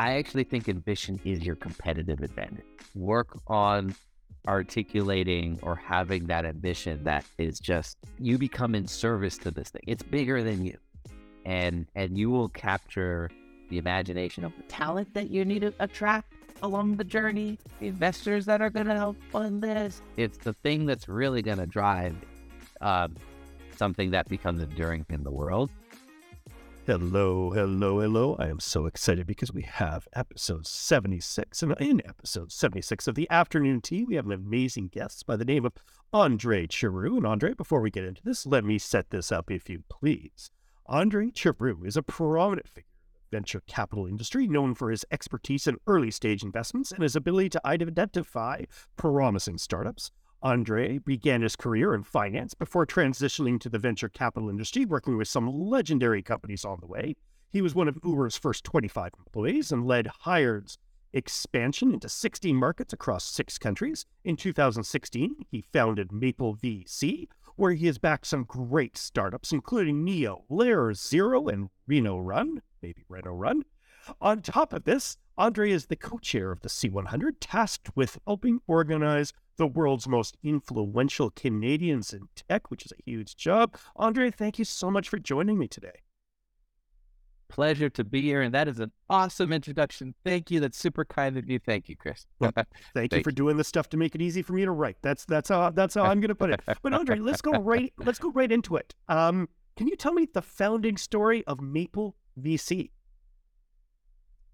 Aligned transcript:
I 0.00 0.16
actually 0.16 0.44
think 0.44 0.66
ambition 0.66 1.20
is 1.26 1.42
your 1.42 1.56
competitive 1.56 2.22
advantage. 2.22 2.64
Work 2.94 3.38
on 3.48 3.94
articulating 4.48 5.58
or 5.62 5.74
having 5.76 6.24
that 6.28 6.46
ambition 6.46 7.04
that 7.04 7.26
is 7.36 7.60
just 7.60 7.98
you 8.18 8.38
become 8.38 8.74
in 8.74 8.86
service 8.86 9.36
to 9.36 9.50
this 9.50 9.68
thing. 9.68 9.82
It's 9.86 10.02
bigger 10.02 10.42
than 10.42 10.64
you. 10.64 10.78
And 11.44 11.86
and 11.94 12.16
you 12.16 12.30
will 12.30 12.48
capture 12.48 13.28
the 13.68 13.76
imagination 13.76 14.42
of 14.42 14.56
the 14.56 14.62
talent 14.62 15.12
that 15.12 15.28
you 15.28 15.44
need 15.44 15.60
to 15.60 15.74
attract 15.80 16.32
along 16.62 16.96
the 16.96 17.04
journey, 17.04 17.58
the 17.78 17.88
investors 17.88 18.46
that 18.46 18.62
are 18.62 18.70
going 18.70 18.86
to 18.86 18.94
help 18.94 19.18
fund 19.30 19.62
this. 19.62 20.00
It's 20.16 20.38
the 20.38 20.54
thing 20.54 20.86
that's 20.86 21.10
really 21.10 21.42
going 21.42 21.58
to 21.58 21.66
drive 21.66 22.16
um, 22.80 23.16
something 23.76 24.12
that 24.12 24.30
becomes 24.30 24.62
enduring 24.62 25.04
in 25.10 25.24
the 25.24 25.30
world. 25.30 25.68
Hello, 26.86 27.50
hello, 27.50 28.00
hello. 28.00 28.36
I 28.38 28.48
am 28.48 28.58
so 28.58 28.86
excited 28.86 29.26
because 29.26 29.52
we 29.52 29.62
have 29.62 30.08
episode 30.14 30.66
76. 30.66 31.62
And 31.62 31.76
in 31.78 32.00
episode 32.08 32.50
76 32.50 33.06
of 33.06 33.14
the 33.14 33.28
afternoon 33.30 33.82
tea, 33.82 34.02
we 34.02 34.14
have 34.14 34.24
an 34.24 34.32
amazing 34.32 34.88
guest 34.88 35.26
by 35.26 35.36
the 35.36 35.44
name 35.44 35.66
of 35.66 35.74
Andre 36.10 36.66
Charoo. 36.66 37.18
And 37.18 37.26
Andre, 37.26 37.52
before 37.52 37.82
we 37.82 37.90
get 37.90 38.04
into 38.04 38.22
this, 38.24 38.46
let 38.46 38.64
me 38.64 38.78
set 38.78 39.10
this 39.10 39.30
up 39.30 39.50
if 39.50 39.68
you 39.68 39.84
please. 39.90 40.50
Andre 40.86 41.26
Charoo 41.30 41.86
is 41.86 41.98
a 41.98 42.02
prominent 42.02 42.66
figure 42.66 42.86
in 42.88 43.30
the 43.30 43.36
venture 43.36 43.62
capital 43.66 44.06
industry, 44.06 44.48
known 44.48 44.74
for 44.74 44.90
his 44.90 45.04
expertise 45.10 45.66
in 45.66 45.76
early 45.86 46.10
stage 46.10 46.42
investments 46.42 46.92
and 46.92 47.02
his 47.02 47.14
ability 47.14 47.50
to 47.50 47.66
identify 47.66 48.64
promising 48.96 49.58
startups. 49.58 50.10
Andre 50.42 50.98
began 50.98 51.42
his 51.42 51.56
career 51.56 51.94
in 51.94 52.02
finance 52.02 52.54
before 52.54 52.86
transitioning 52.86 53.60
to 53.60 53.68
the 53.68 53.78
venture 53.78 54.08
capital 54.08 54.48
industry, 54.48 54.84
working 54.84 55.16
with 55.16 55.28
some 55.28 55.48
legendary 55.48 56.22
companies 56.22 56.64
on 56.64 56.78
the 56.80 56.86
way. 56.86 57.14
He 57.50 57.62
was 57.62 57.74
one 57.74 57.88
of 57.88 57.98
Uber's 58.04 58.36
first 58.36 58.64
25 58.64 59.12
employees 59.18 59.72
and 59.72 59.86
led 59.86 60.08
Hired's 60.20 60.78
expansion 61.12 61.92
into 61.92 62.08
16 62.08 62.54
markets 62.54 62.92
across 62.92 63.24
six 63.24 63.58
countries. 63.58 64.06
In 64.24 64.36
2016, 64.36 65.46
he 65.50 65.64
founded 65.72 66.12
Maple 66.12 66.56
VC, 66.56 67.28
where 67.56 67.72
he 67.72 67.86
has 67.86 67.98
backed 67.98 68.26
some 68.26 68.44
great 68.44 68.96
startups, 68.96 69.52
including 69.52 70.04
Neo, 70.04 70.44
Layer 70.48 70.94
Zero, 70.94 71.48
and 71.48 71.70
Reno 71.86 72.18
Run 72.18 72.62
maybe 72.82 73.04
Reno 73.08 73.32
Run. 73.32 73.62
On 74.20 74.40
top 74.40 74.72
of 74.72 74.84
this, 74.84 75.16
Andre 75.40 75.70
is 75.70 75.86
the 75.86 75.96
co 75.96 76.18
chair 76.18 76.52
of 76.52 76.60
the 76.60 76.68
C100, 76.68 77.36
tasked 77.40 77.96
with 77.96 78.18
helping 78.26 78.60
organize 78.66 79.32
the 79.56 79.66
world's 79.66 80.06
most 80.06 80.36
influential 80.42 81.30
Canadians 81.30 82.12
in 82.12 82.28
tech, 82.36 82.70
which 82.70 82.84
is 82.84 82.92
a 82.92 83.10
huge 83.10 83.36
job. 83.36 83.74
Andre, 83.96 84.30
thank 84.30 84.58
you 84.58 84.66
so 84.66 84.90
much 84.90 85.08
for 85.08 85.18
joining 85.18 85.58
me 85.58 85.66
today. 85.66 86.02
Pleasure 87.48 87.88
to 87.88 88.04
be 88.04 88.20
here. 88.20 88.42
And 88.42 88.52
that 88.52 88.68
is 88.68 88.80
an 88.80 88.92
awesome 89.08 89.50
introduction. 89.50 90.14
Thank 90.24 90.50
you. 90.50 90.60
That's 90.60 90.76
super 90.76 91.06
kind 91.06 91.38
of 91.38 91.48
you. 91.48 91.58
Thank 91.58 91.88
you, 91.88 91.96
Chris. 91.96 92.26
Well, 92.38 92.52
thank, 92.54 92.68
thank, 92.94 93.14
you 93.14 93.22
for 93.22 93.32
doing 93.32 93.56
this 93.56 93.66
stuff 93.66 93.88
to 93.88 93.96
make 93.96 94.14
it 94.14 94.20
easy 94.20 94.42
for 94.42 94.52
me 94.52 94.66
to 94.66 94.70
write. 94.72 94.98
That's 95.00 95.24
that's 95.24 95.48
how 95.48 95.70
that's 95.70 95.94
how 95.94 96.02
I'm 96.02 96.20
gonna 96.20 96.34
put 96.34 96.50
it. 96.50 96.60
But 96.82 96.92
Andre, 96.92 97.18
let's 97.18 97.40
go 97.40 97.52
right 97.52 97.94
let's 97.96 98.18
go 98.18 98.30
right 98.32 98.52
into 98.52 98.76
it. 98.76 98.94
Um, 99.08 99.48
can 99.74 99.88
you 99.88 99.96
tell 99.96 100.12
me 100.12 100.28
the 100.30 100.42
founding 100.42 100.98
story 100.98 101.46
of 101.46 101.62
Maple 101.62 102.14
VC. 102.40 102.90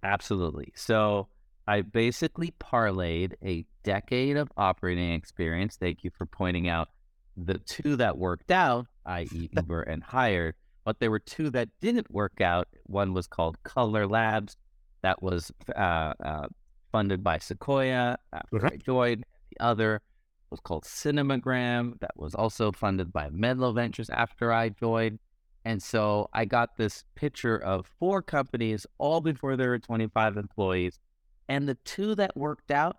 Absolutely. 0.03 0.73
So 0.77 1.29
I 1.67 1.83
basically 1.83 2.55
parlayed 2.61 3.35
a 3.45 3.65
decade 3.83 4.37
of 4.37 4.51
operating 4.57 5.13
experience. 5.13 5.77
Thank 5.77 6.05
you 6.05 6.11
for 6.11 6.27
pointing 6.27 6.69
out 6.69 6.89
the 7.37 7.59
two 7.59 7.97
that 7.97 8.17
worked 8.17 8.51
out, 8.51 8.87
i.e., 9.05 9.51
Uber 9.57 9.83
and 9.83 10.03
Hired, 10.03 10.55
but 10.85 11.01
there 11.01 11.11
were 11.11 11.19
two 11.19 11.51
that 11.51 11.69
didn't 11.81 12.11
work 12.11 12.41
out. 12.41 12.69
One 12.85 13.15
was 13.15 13.27
called 13.27 13.63
Color 13.63 14.07
Labs, 14.07 14.57
that 15.03 15.23
was 15.23 15.53
uh, 15.77 16.15
uh, 16.25 16.47
funded 16.91 17.23
by 17.23 17.39
Sequoia 17.39 18.17
after 18.33 18.67
I 18.67 18.77
joined. 18.77 19.25
The 19.51 19.65
other 19.65 20.03
was 20.51 20.61
called 20.61 20.85
Cinemagram, 20.85 22.01
that 22.01 22.17
was 22.17 22.35
also 22.35 22.73
funded 22.73 23.13
by 23.13 23.29
Menlo 23.31 23.73
Ventures 23.73 24.11
after 24.11 24.53
I 24.53 24.71
joined. 24.71 25.19
And 25.67 25.83
so 25.83 26.31
I 26.33 26.45
got 26.45 26.77
this 26.77 27.03
picture 27.17 27.59
of 27.59 27.91
four 27.99 28.23
companies, 28.23 28.87
all 28.99 29.21
before 29.21 29.57
there 29.57 29.71
were 29.71 29.81
25 29.81 30.37
employees. 30.37 31.01
And 31.49 31.69
the 31.69 31.75
two 31.85 32.15
that 32.15 32.37
worked 32.37 32.71
out 32.71 32.99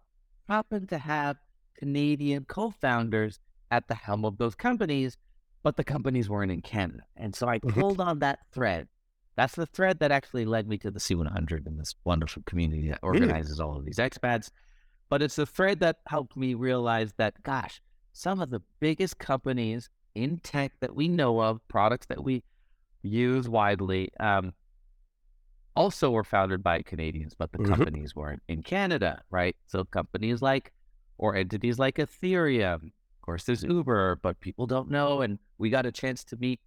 happened 0.49 0.89
to 0.89 0.97
have 0.97 1.37
Canadian 1.77 2.43
co 2.43 2.71
founders 2.71 3.39
at 3.71 3.87
the 3.87 3.95
helm 3.95 4.25
of 4.25 4.37
those 4.37 4.53
companies, 4.53 5.15
but 5.63 5.77
the 5.77 5.85
companies 5.85 6.29
weren't 6.29 6.51
in 6.51 6.61
Canada. 6.61 7.03
And 7.15 7.33
so 7.33 7.47
I 7.47 7.59
mm-hmm. 7.59 7.79
pulled 7.79 8.01
on 8.01 8.19
that 8.19 8.39
thread. 8.51 8.89
That's 9.37 9.55
the 9.55 9.65
thread 9.65 9.99
that 9.99 10.11
actually 10.11 10.43
led 10.43 10.67
me 10.67 10.77
to 10.79 10.91
the 10.91 10.99
C100 10.99 11.67
and 11.67 11.79
this 11.79 11.95
wonderful 12.03 12.43
community 12.45 12.89
that 12.89 12.99
organizes 13.01 13.61
all 13.61 13.77
of 13.77 13.85
these 13.85 13.97
expats. 13.97 14.51
But 15.07 15.21
it's 15.21 15.37
the 15.37 15.45
thread 15.45 15.79
that 15.79 15.99
helped 16.07 16.35
me 16.35 16.53
realize 16.53 17.13
that, 17.15 17.41
gosh, 17.43 17.81
some 18.11 18.41
of 18.41 18.49
the 18.49 18.61
biggest 18.81 19.19
companies 19.19 19.89
in 20.15 20.39
tech 20.39 20.73
that 20.81 20.93
we 20.93 21.07
know 21.07 21.39
of, 21.39 21.65
products 21.69 22.07
that 22.07 22.21
we 22.21 22.43
used 23.01 23.47
widely. 23.47 24.09
Um, 24.19 24.53
also 25.75 26.09
were 26.09 26.23
founded 26.23 26.63
by 26.63 26.81
Canadians, 26.81 27.35
but 27.37 27.51
the 27.51 27.59
mm-hmm. 27.59 27.73
companies 27.73 28.15
weren't 28.15 28.41
in 28.47 28.63
Canada, 28.63 29.21
right? 29.29 29.55
So 29.67 29.85
companies 29.85 30.41
like 30.41 30.73
or 31.17 31.35
entities 31.35 31.79
like 31.79 31.95
Ethereum, 31.95 32.83
of 32.85 33.21
course, 33.21 33.43
there's 33.43 33.63
Uber, 33.63 34.19
but 34.21 34.39
people 34.39 34.65
don't 34.65 34.89
know. 34.89 35.21
And 35.21 35.39
we 35.57 35.69
got 35.69 35.85
a 35.85 35.91
chance 35.91 36.23
to 36.25 36.37
meet 36.37 36.59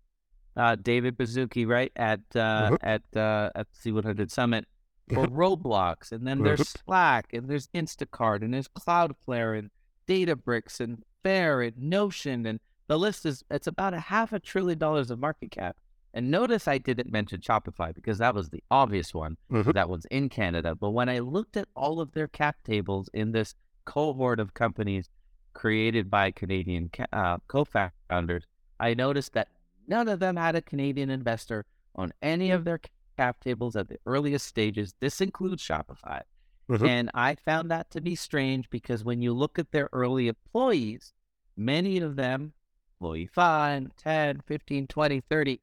uh, 0.57 0.77
David 0.77 1.17
Baszucki, 1.17 1.67
right 1.67 1.93
at 1.97 2.21
uh, 2.35 2.71
mm-hmm. 2.71 2.75
at 2.83 3.03
uh, 3.17 3.51
at 3.55 3.67
the 3.83 3.93
C100 3.93 4.31
Summit 4.31 4.67
for 5.13 5.27
Roblox, 5.27 6.13
and 6.13 6.27
then 6.27 6.43
there's 6.43 6.61
mm-hmm. 6.61 6.85
Slack, 6.87 7.27
and 7.33 7.49
there's 7.49 7.69
Instacart, 7.69 8.43
and 8.43 8.55
there's 8.55 8.69
Cloudflare, 8.69 9.59
and 9.59 9.71
Databricks, 10.07 10.81
and 10.81 11.03
Faire, 11.23 11.63
and 11.63 11.77
Notion, 11.79 12.47
and 12.47 12.61
the 12.89 12.99
list 12.99 13.27
is 13.27 13.45
it's 13.51 13.67
about 13.67 13.95
a 13.95 14.01
half 14.01 14.33
a 14.33 14.41
trillion 14.41 14.79
dollars 14.79 15.11
of 15.11 15.19
market 15.19 15.51
cap. 15.51 15.77
And 16.13 16.31
notice 16.31 16.67
I 16.67 16.79
didn't 16.79 17.13
mention 17.13 17.41
Shopify 17.41 17.95
because 17.95 18.19
that 18.19 18.35
was 18.35 18.51
the 18.51 18.63
obvious 18.71 19.15
one 19.15 19.37
mm-hmm. 19.51 19.71
that 19.73 19.89
was 19.89 20.05
in 20.07 20.29
Canada. 20.29 20.75
But 20.75 20.91
when 20.91 21.09
I 21.09 21.21
looked 21.21 21.57
at 21.57 21.69
all 21.77 22.01
of 22.01 22.13
their 22.13 22.27
cap 22.27 22.57
tables 22.65 23.09
in 23.15 23.33
this 23.33 23.55
cohort 23.85 24.41
of 24.41 24.55
companies 24.55 25.09
created 25.53 26.11
by 26.11 26.31
Canadian 26.31 26.91
uh, 27.13 27.39
co 27.47 27.65
founders, 27.65 28.45
I 28.81 28.95
noticed 28.95 29.35
that 29.35 29.49
none 29.87 30.09
of 30.09 30.19
them 30.19 30.37
had 30.37 30.57
a 30.57 30.63
Canadian 30.63 31.11
investor 31.11 31.65
on 31.95 32.13
any 32.23 32.51
of 32.51 32.65
their 32.65 32.81
cap 33.17 33.41
tables 33.41 33.77
at 33.77 33.89
the 33.89 33.99
earliest 34.07 34.47
stages. 34.47 34.95
This 35.01 35.21
includes 35.21 35.63
Shopify. 35.63 36.23
Mm-hmm. 36.71 36.87
And 36.87 37.11
I 37.15 37.35
found 37.35 37.71
that 37.71 37.91
to 37.91 38.01
be 38.01 38.15
strange 38.15 38.71
because 38.71 39.05
when 39.05 39.23
you 39.23 39.33
look 39.33 39.59
at 39.59 39.73
their 39.73 39.89
early 39.93 40.29
employees, 40.29 41.13
many 41.57 41.99
of 41.99 42.17
them, 42.17 42.53
employee 43.01 43.27
5, 43.27 43.89
10, 43.97 44.41
15, 44.47 44.87
20, 44.87 45.21
30, 45.29 45.61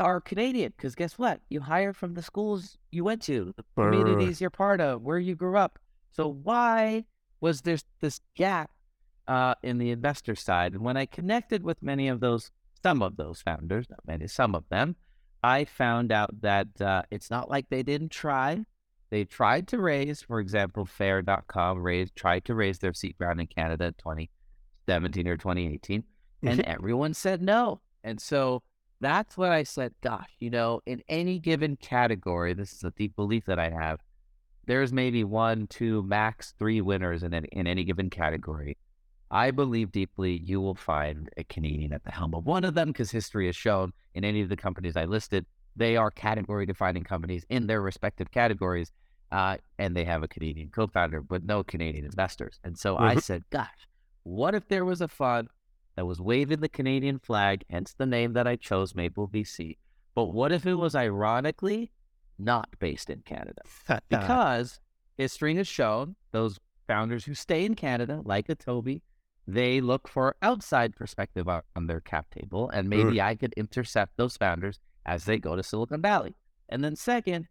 are 0.00 0.20
Canadian 0.20 0.72
because 0.76 0.94
guess 0.94 1.18
what? 1.18 1.40
You 1.48 1.60
hire 1.60 1.92
from 1.92 2.14
the 2.14 2.22
schools 2.22 2.78
you 2.90 3.04
went 3.04 3.22
to, 3.22 3.54
the 3.56 3.64
communities 3.76 4.40
you're 4.40 4.50
part 4.50 4.80
of, 4.80 5.02
where 5.02 5.18
you 5.18 5.34
grew 5.34 5.56
up. 5.56 5.78
So 6.10 6.28
why 6.28 7.04
was 7.40 7.60
there 7.60 7.78
this 8.00 8.20
gap 8.34 8.70
uh, 9.28 9.54
in 9.62 9.78
the 9.78 9.90
investor 9.90 10.34
side? 10.34 10.72
And 10.72 10.82
when 10.82 10.96
I 10.96 11.06
connected 11.06 11.62
with 11.62 11.82
many 11.82 12.08
of 12.08 12.20
those, 12.20 12.50
some 12.82 13.02
of 13.02 13.16
those 13.16 13.42
founders, 13.42 13.86
not 13.88 14.00
many, 14.06 14.26
some 14.26 14.54
of 14.54 14.64
them, 14.70 14.96
I 15.42 15.64
found 15.64 16.12
out 16.12 16.40
that 16.42 16.80
uh, 16.80 17.02
it's 17.10 17.30
not 17.30 17.50
like 17.50 17.68
they 17.68 17.82
didn't 17.82 18.10
try. 18.10 18.64
They 19.10 19.24
tried 19.24 19.68
to 19.68 19.78
raise, 19.78 20.22
for 20.22 20.40
example, 20.40 20.84
Faire.com 20.84 21.78
raised, 21.78 22.14
tried 22.14 22.44
to 22.46 22.54
raise 22.54 22.78
their 22.78 22.92
seed 22.92 23.16
round 23.18 23.40
in 23.40 23.46
Canada 23.46 23.86
in 23.86 23.94
2017 23.94 25.28
or 25.28 25.36
2018, 25.36 26.04
and 26.42 26.60
mm-hmm. 26.60 26.70
everyone 26.70 27.14
said 27.14 27.42
no. 27.42 27.80
And 28.04 28.20
so 28.20 28.62
that's 29.00 29.36
what 29.36 29.50
I 29.50 29.62
said, 29.62 29.94
gosh, 30.02 30.30
you 30.38 30.50
know, 30.50 30.80
in 30.86 31.02
any 31.08 31.38
given 31.38 31.76
category, 31.76 32.52
this 32.52 32.72
is 32.72 32.84
a 32.84 32.90
deep 32.90 33.16
belief 33.16 33.46
that 33.46 33.58
I 33.58 33.70
have, 33.70 34.00
there's 34.66 34.92
maybe 34.92 35.24
one, 35.24 35.66
two, 35.66 36.02
max 36.02 36.54
three 36.58 36.80
winners 36.80 37.22
in 37.22 37.34
any, 37.34 37.48
in 37.52 37.66
any 37.66 37.84
given 37.84 38.10
category. 38.10 38.76
I 39.30 39.52
believe 39.52 39.92
deeply 39.92 40.38
you 40.44 40.60
will 40.60 40.74
find 40.74 41.30
a 41.36 41.44
Canadian 41.44 41.92
at 41.92 42.04
the 42.04 42.10
helm 42.10 42.34
of 42.34 42.44
one 42.44 42.64
of 42.64 42.74
them 42.74 42.88
because 42.88 43.10
history 43.10 43.46
has 43.46 43.56
shown 43.56 43.92
in 44.14 44.24
any 44.24 44.42
of 44.42 44.48
the 44.48 44.56
companies 44.56 44.96
I 44.96 45.04
listed, 45.04 45.46
they 45.76 45.96
are 45.96 46.10
category 46.10 46.66
defining 46.66 47.04
companies 47.04 47.44
in 47.48 47.66
their 47.66 47.80
respective 47.80 48.30
categories. 48.30 48.92
Uh, 49.32 49.56
and 49.78 49.96
they 49.96 50.04
have 50.04 50.24
a 50.24 50.28
Canadian 50.28 50.68
co 50.70 50.88
founder, 50.88 51.20
but 51.20 51.44
no 51.44 51.62
Canadian 51.62 52.04
investors. 52.04 52.58
And 52.64 52.76
so 52.76 52.94
mm-hmm. 52.94 53.04
I 53.04 53.14
said, 53.16 53.44
gosh, 53.50 53.68
what 54.24 54.56
if 54.56 54.66
there 54.66 54.84
was 54.84 55.00
a 55.00 55.06
fund 55.06 55.48
that 56.00 56.06
was 56.06 56.18
waving 56.18 56.60
the 56.60 56.68
Canadian 56.70 57.18
flag, 57.18 57.62
hence 57.68 57.92
the 57.92 58.06
name 58.06 58.32
that 58.32 58.46
I 58.46 58.56
chose, 58.56 58.94
Maple 58.94 59.28
VC. 59.28 59.76
But 60.14 60.32
what 60.32 60.50
if 60.50 60.64
it 60.64 60.76
was 60.76 60.94
ironically 60.94 61.92
not 62.38 62.70
based 62.78 63.10
in 63.10 63.20
Canada? 63.20 63.60
because 64.08 64.80
history 65.18 65.56
has 65.56 65.68
shown 65.68 66.16
those 66.32 66.58
founders 66.88 67.26
who 67.26 67.34
stay 67.34 67.66
in 67.66 67.74
Canada, 67.74 68.22
like 68.24 68.48
a 68.48 68.56
Tobi, 68.56 69.02
they 69.46 69.82
look 69.82 70.08
for 70.08 70.36
outside 70.40 70.96
perspective 70.96 71.46
on, 71.46 71.60
on 71.76 71.86
their 71.86 72.00
cap 72.00 72.30
table, 72.30 72.70
and 72.70 72.88
maybe 72.88 73.16
mm. 73.16 73.22
I 73.22 73.34
could 73.34 73.52
intercept 73.58 74.16
those 74.16 74.38
founders 74.38 74.80
as 75.04 75.26
they 75.26 75.36
go 75.36 75.54
to 75.54 75.62
Silicon 75.62 76.00
Valley. 76.00 76.34
And 76.70 76.82
then 76.82 76.96
second, 76.96 77.46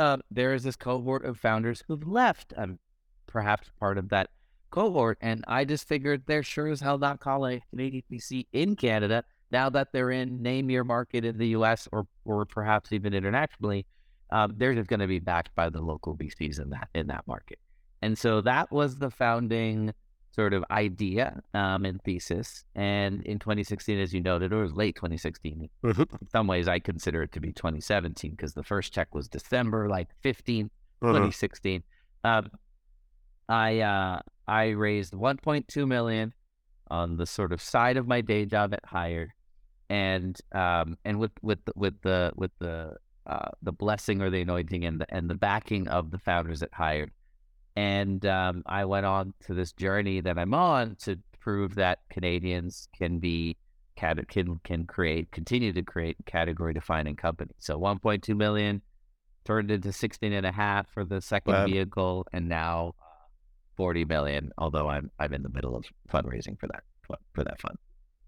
uh, 0.00 0.16
there 0.32 0.52
is 0.52 0.64
this 0.64 0.74
cohort 0.74 1.24
of 1.24 1.38
founders 1.38 1.84
who've 1.86 2.08
left. 2.08 2.52
I'm 2.58 2.80
perhaps 3.28 3.70
part 3.78 3.98
of 3.98 4.08
that 4.08 4.30
cohort, 4.74 5.18
and 5.20 5.44
I 5.46 5.64
just 5.64 5.86
figured 5.86 6.24
they're 6.26 6.42
sure 6.42 6.66
as 6.68 6.80
hell 6.80 6.98
not 6.98 7.20
calling 7.20 7.62
Canadian 7.70 8.02
VC 8.10 8.46
in 8.52 8.74
Canada 8.74 9.22
now 9.52 9.70
that 9.70 9.92
they're 9.92 10.10
in 10.10 10.42
name 10.42 10.68
your 10.68 10.82
market 10.82 11.24
in 11.24 11.38
the 11.38 11.48
U.S. 11.48 11.88
or 11.92 12.06
or 12.24 12.44
perhaps 12.44 12.92
even 12.92 13.14
internationally. 13.14 13.86
Um, 14.30 14.54
they're 14.56 14.74
just 14.74 14.88
going 14.88 15.00
to 15.00 15.06
be 15.06 15.20
backed 15.20 15.54
by 15.54 15.70
the 15.70 15.80
local 15.80 16.16
VCs 16.16 16.60
in 16.60 16.70
that 16.70 16.88
in 16.94 17.06
that 17.06 17.24
market, 17.28 17.60
and 18.02 18.18
so 18.18 18.40
that 18.40 18.72
was 18.72 18.96
the 18.98 19.10
founding 19.10 19.94
sort 20.32 20.52
of 20.52 20.64
idea 20.72 21.40
um, 21.54 21.84
and 21.84 22.02
thesis. 22.02 22.64
And 22.74 23.22
in 23.22 23.38
2016, 23.38 24.00
as 24.00 24.12
you 24.12 24.20
noted, 24.20 24.52
it 24.52 24.56
was 24.56 24.72
late 24.72 24.96
2016. 24.96 25.68
Mhm. 25.84 26.20
In 26.20 26.28
some 26.28 26.48
ways, 26.48 26.66
I 26.66 26.80
consider 26.80 27.22
it 27.22 27.30
to 27.34 27.40
be 27.40 27.52
2017 27.52 28.32
because 28.32 28.54
the 28.54 28.64
first 28.64 28.92
check 28.92 29.14
was 29.14 29.28
December, 29.28 29.88
like 29.88 30.08
15, 30.22 30.64
Mhm. 31.00 31.08
2016. 31.08 31.84
Um, 32.24 32.50
I 33.48 33.78
uh, 33.80 34.18
I 34.46 34.70
raised 34.70 35.12
1.2 35.14 35.86
million 35.86 36.32
on 36.90 37.16
the 37.16 37.26
sort 37.26 37.52
of 37.52 37.60
side 37.62 37.96
of 37.96 38.06
my 38.06 38.20
day 38.20 38.44
job 38.44 38.74
at 38.74 38.84
Hired, 38.84 39.30
and 39.88 40.38
um, 40.52 40.98
and 41.04 41.18
with 41.18 41.32
with 41.42 41.64
the, 41.64 41.72
with 41.76 42.00
the 42.02 42.32
with 42.36 42.50
the 42.58 42.96
uh, 43.26 43.48
the 43.62 43.72
blessing 43.72 44.20
or 44.20 44.30
the 44.30 44.42
anointing 44.42 44.84
and 44.84 45.00
the 45.00 45.14
and 45.14 45.28
the 45.30 45.34
backing 45.34 45.88
of 45.88 46.10
the 46.10 46.18
founders 46.18 46.62
at 46.62 46.70
Hired, 46.74 47.10
and 47.76 48.24
um, 48.26 48.62
I 48.66 48.84
went 48.84 49.06
on 49.06 49.34
to 49.46 49.54
this 49.54 49.72
journey 49.72 50.20
that 50.20 50.38
I'm 50.38 50.54
on 50.54 50.96
to 51.04 51.18
prove 51.40 51.74
that 51.76 52.00
Canadians 52.10 52.88
can 52.96 53.18
be 53.18 53.56
can 53.96 54.24
can 54.64 54.86
create 54.86 55.30
continue 55.30 55.72
to 55.72 55.82
create 55.82 56.16
category 56.26 56.74
defining 56.74 57.16
companies. 57.16 57.54
So 57.58 57.78
1.2 57.78 58.36
million 58.36 58.82
turned 59.44 59.70
into 59.70 59.92
16 59.92 60.32
and 60.32 60.46
a 60.46 60.52
half 60.52 60.88
for 60.88 61.04
the 61.04 61.20
second 61.20 61.54
Wow. 61.54 61.64
vehicle, 61.66 62.26
and 62.32 62.48
now 62.48 62.94
40 63.76 64.04
million. 64.04 64.50
Although 64.58 64.88
I'm 64.88 65.10
I'm 65.18 65.32
in 65.34 65.42
the 65.42 65.48
middle 65.48 65.76
of 65.76 65.84
fundraising 66.08 66.58
for 66.58 66.66
that 66.68 66.84
for 67.34 67.44
that 67.44 67.60
fund. 67.60 67.76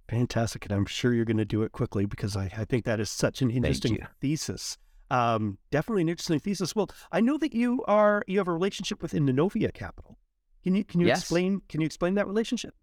Fantastic. 0.09 0.65
And 0.67 0.73
I'm 0.73 0.87
sure 0.87 1.13
you're 1.13 1.25
going 1.25 1.37
to 1.39 1.45
do 1.45 1.63
it 1.63 1.73
quickly 1.73 2.07
because 2.07 2.37
I, 2.37 2.45
I 2.57 2.65
think 2.65 2.85
that 2.85 3.01
is 3.01 3.11
such 3.11 3.43
an 3.43 3.51
interesting 3.51 3.99
thesis. 4.21 4.79
Um, 5.11 5.59
definitely 5.71 6.03
an 6.03 6.09
interesting 6.09 6.39
thesis. 6.41 6.77
Well, 6.77 6.91
I 7.11 7.21
know 7.21 7.39
that 7.39 7.55
you 7.55 7.83
are 7.89 8.23
you 8.27 8.39
have 8.39 8.49
a 8.49 8.53
relationship 8.53 9.03
with 9.03 9.13
Inovia 9.13 9.73
Capital. 9.75 10.19
Can 10.63 10.75
you 10.75 10.85
can 10.85 11.01
you 11.01 11.07
Yes. 11.07 11.21
explain 11.21 11.63
can 11.69 11.81
you 11.81 11.87
explain 11.87 12.15
that 12.15 12.27
relationship? 12.27 12.75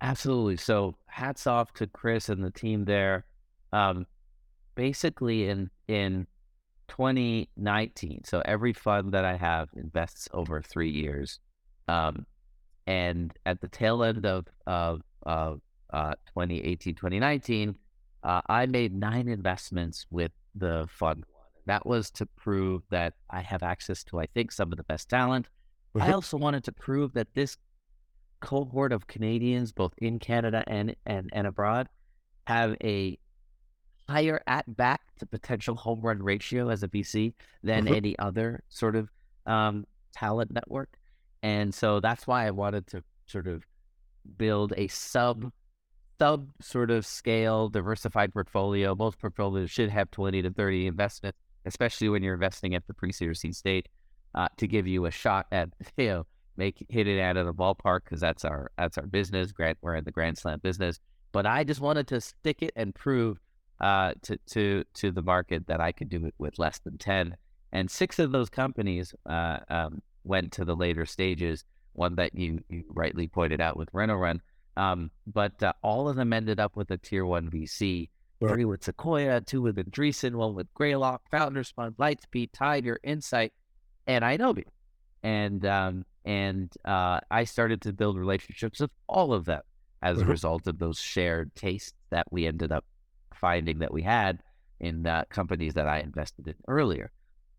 Absolutely. 0.00 0.56
So 0.56 0.94
hats 1.06 1.46
off 1.46 1.72
to 1.74 1.86
Chris 1.86 2.28
and 2.28 2.42
the 2.44 2.50
team 2.50 2.84
there. 2.86 3.24
Um, 3.72 4.06
basically, 4.74 5.48
in 5.48 5.70
in 5.88 6.26
2019, 6.88 8.22
so 8.24 8.42
every 8.44 8.72
fund 8.72 9.12
that 9.12 9.24
I 9.24 9.36
have 9.36 9.68
invests 9.76 10.28
over 10.32 10.60
three 10.62 10.90
years, 10.90 11.38
um, 11.90 12.26
and 12.86 13.32
at 13.46 13.60
the 13.60 13.68
tail 13.68 14.02
end 14.02 14.24
of 14.24 14.46
of, 14.66 15.02
of 15.24 15.60
uh, 15.92 16.12
2018, 16.28 16.94
2019, 16.94 17.74
uh, 18.22 18.40
I 18.48 18.66
made 18.66 18.94
nine 18.94 19.28
investments 19.28 20.06
with 20.10 20.32
the 20.54 20.86
fund. 20.90 21.24
That 21.66 21.84
was 21.86 22.10
to 22.12 22.26
prove 22.26 22.82
that 22.90 23.14
I 23.28 23.40
have 23.40 23.62
access 23.62 24.04
to, 24.04 24.20
I 24.20 24.26
think, 24.26 24.52
some 24.52 24.72
of 24.72 24.78
the 24.78 24.84
best 24.84 25.08
talent. 25.08 25.48
I 25.98 26.12
also 26.18 26.36
wanted 26.36 26.64
to 26.64 26.72
prove 26.72 27.12
that 27.14 27.28
this 27.34 27.56
cohort 28.40 28.92
of 28.92 29.06
Canadians, 29.06 29.72
both 29.72 29.92
in 29.98 30.18
Canada 30.18 30.64
and 30.66 30.94
and, 31.06 31.28
and 31.32 31.46
abroad, 31.46 31.88
have 32.46 32.76
a 32.82 33.18
higher 34.08 34.42
at 34.46 34.76
back 34.76 35.02
to 35.18 35.26
potential 35.26 35.76
home 35.76 36.00
run 36.00 36.22
ratio 36.22 36.68
as 36.68 36.82
a 36.82 36.88
VC 36.88 37.34
than 37.62 37.86
any 38.00 38.18
other 38.18 38.62
sort 38.68 38.96
of 38.96 39.08
um, 39.46 39.86
talent 40.12 40.52
network. 40.52 40.99
And 41.42 41.74
so 41.74 42.00
that's 42.00 42.26
why 42.26 42.46
I 42.46 42.50
wanted 42.50 42.86
to 42.88 43.02
sort 43.26 43.46
of 43.46 43.64
build 44.36 44.72
a 44.76 44.88
sub 44.88 45.52
sub 46.18 46.50
sort 46.60 46.90
of 46.90 47.06
scale 47.06 47.68
diversified 47.70 48.32
portfolio. 48.32 48.94
Most 48.94 49.18
portfolios 49.18 49.70
should 49.70 49.88
have 49.88 50.10
20 50.10 50.42
to 50.42 50.50
30 50.50 50.86
investments, 50.86 51.38
especially 51.64 52.10
when 52.10 52.22
you're 52.22 52.34
investing 52.34 52.74
at 52.74 52.86
the 52.86 52.92
pre-seed 52.92 53.28
or 53.28 53.34
seed 53.34 53.56
stage, 53.56 53.86
uh, 54.34 54.48
to 54.58 54.66
give 54.66 54.86
you 54.86 55.06
a 55.06 55.10
shot 55.10 55.46
at 55.50 55.70
you 55.96 56.08
know 56.08 56.26
make 56.56 56.84
hit 56.88 57.08
it 57.08 57.20
out 57.20 57.36
of 57.36 57.46
the 57.46 57.54
ballpark 57.54 58.00
because 58.04 58.20
that's 58.20 58.44
our 58.44 58.70
that's 58.76 58.98
our 58.98 59.06
business. 59.06 59.52
Grant, 59.52 59.78
we're 59.80 59.96
in 59.96 60.04
the 60.04 60.10
Grand 60.10 60.38
Slam 60.38 60.60
business. 60.62 61.00
But 61.32 61.46
I 61.46 61.64
just 61.64 61.80
wanted 61.80 62.08
to 62.08 62.20
stick 62.20 62.58
it 62.60 62.72
and 62.76 62.94
prove 62.94 63.40
uh, 63.80 64.12
to 64.22 64.36
to 64.50 64.84
to 64.94 65.10
the 65.10 65.22
market 65.22 65.66
that 65.68 65.80
I 65.80 65.92
could 65.92 66.08
do 66.10 66.26
it 66.26 66.34
with 66.38 66.58
less 66.58 66.78
than 66.80 66.98
ten. 66.98 67.36
And 67.72 67.90
six 67.90 68.18
of 68.18 68.32
those 68.32 68.50
companies 68.50 69.14
uh, 69.26 69.58
um, 69.68 70.02
went 70.24 70.52
to 70.52 70.64
the 70.64 70.76
later 70.76 71.06
stages. 71.06 71.64
One 71.92 72.14
that 72.16 72.34
you, 72.34 72.60
you 72.68 72.84
rightly 72.88 73.26
pointed 73.26 73.60
out 73.60 73.76
with 73.76 73.88
Reno 73.92 74.14
Run, 74.16 74.40
um, 74.76 75.10
but 75.26 75.60
uh, 75.62 75.72
all 75.82 76.08
of 76.08 76.16
them 76.16 76.32
ended 76.32 76.60
up 76.60 76.76
with 76.76 76.90
a 76.90 76.96
tier 76.96 77.26
one 77.26 77.50
VC. 77.50 78.08
Right. 78.40 78.52
Three 78.54 78.64
with 78.64 78.82
Sequoia, 78.84 79.40
two 79.42 79.60
with 79.60 79.76
Andreessen, 79.76 80.34
one 80.36 80.54
with 80.54 80.72
Greylock, 80.72 81.20
Founders 81.30 81.70
Fund, 81.72 81.96
Lightspeed, 81.98 82.50
Tiger, 82.54 82.98
Insight, 83.02 83.52
and 84.06 84.24
Inovia. 84.24 84.64
And 85.22 85.66
um, 85.66 86.04
and 86.24 86.72
uh, 86.84 87.20
I 87.30 87.44
started 87.44 87.82
to 87.82 87.92
build 87.92 88.16
relationships 88.16 88.80
with 88.80 88.90
all 89.08 89.34
of 89.34 89.44
them 89.44 89.60
as 90.02 90.20
a 90.20 90.24
Mhm. 90.24 90.28
result 90.28 90.66
of 90.66 90.78
those 90.78 90.98
shared 90.98 91.54
tastes 91.54 91.92
that 92.08 92.26
we 92.32 92.46
ended 92.46 92.72
up 92.72 92.84
finding 93.34 93.80
that 93.80 93.92
we 93.92 94.00
had 94.02 94.42
in 94.78 95.06
uh, 95.06 95.24
companies 95.28 95.74
that 95.74 95.86
I 95.86 95.98
invested 96.00 96.46
in 96.48 96.54
earlier. 96.68 97.10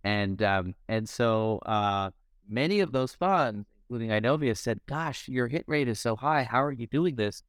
And 0.04 0.42
um, 0.42 0.74
and 0.88 1.08
so 1.08 1.60
uh, 1.66 2.10
many 2.52 2.80
of 2.82 2.92
those 2.92 3.16
funds, 3.16 3.68
including 3.90 4.10
Inovia, 4.10 4.56
said, 4.58 4.80
"Gosh, 4.88 5.28
your 5.28 5.48
hit 5.48 5.64
rate 5.68 5.88
is 5.88 6.00
so 6.00 6.16
high. 6.16 6.44
How 6.44 6.64
are 6.64 6.72
you 6.72 6.88
doing 6.88 7.16
this?" 7.16 7.44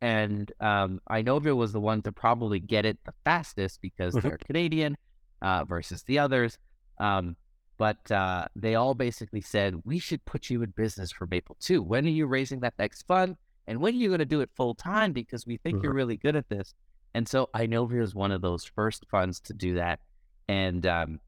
And 0.00 0.50
um, 0.60 1.00
Inovia 1.10 1.54
was 1.56 1.72
the 1.72 1.80
one 1.80 2.02
to 2.02 2.12
probably 2.12 2.60
get 2.60 2.84
it 2.84 2.98
the 3.04 3.14
fastest 3.24 3.80
because 3.80 4.14
Mhm. 4.14 4.22
they're 4.22 4.38
Canadian 4.38 4.96
uh, 5.42 5.64
versus 5.64 6.02
the 6.02 6.18
others. 6.18 6.58
Um, 6.98 7.36
but 7.78 8.10
uh, 8.10 8.46
they 8.56 8.74
all 8.74 8.94
basically 8.94 9.40
said, 9.42 9.82
"We 9.84 9.98
should 9.98 10.24
put 10.24 10.50
you 10.50 10.62
in 10.62 10.70
business 10.70 11.12
for 11.12 11.26
Maple 11.26 11.56
too. 11.60 11.82
When 11.82 12.06
are 12.06 12.10
you 12.10 12.26
raising 12.26 12.60
that 12.60 12.74
next 12.78 13.02
fund? 13.06 13.36
And 13.66 13.80
when 13.80 13.94
are 13.94 13.98
you 13.98 14.08
going 14.08 14.20
to 14.20 14.24
do 14.24 14.40
it 14.40 14.50
full 14.54 14.74
time? 14.74 15.12
Because 15.12 15.46
we 15.46 15.56
think 15.58 15.82
you're 15.82 15.92
really 15.94 16.16
good 16.16 16.36
at 16.36 16.48
this." 16.48 16.74
And 17.14 17.26
so 17.28 17.48
Inovia 17.54 18.02
is 18.02 18.14
one 18.14 18.30
of 18.32 18.42
those 18.42 18.64
first 18.64 19.06
funds 19.10 19.40
to 19.40 19.54
do 19.54 19.74
that. 19.74 20.00
And 20.48 20.86
um, 20.86 21.20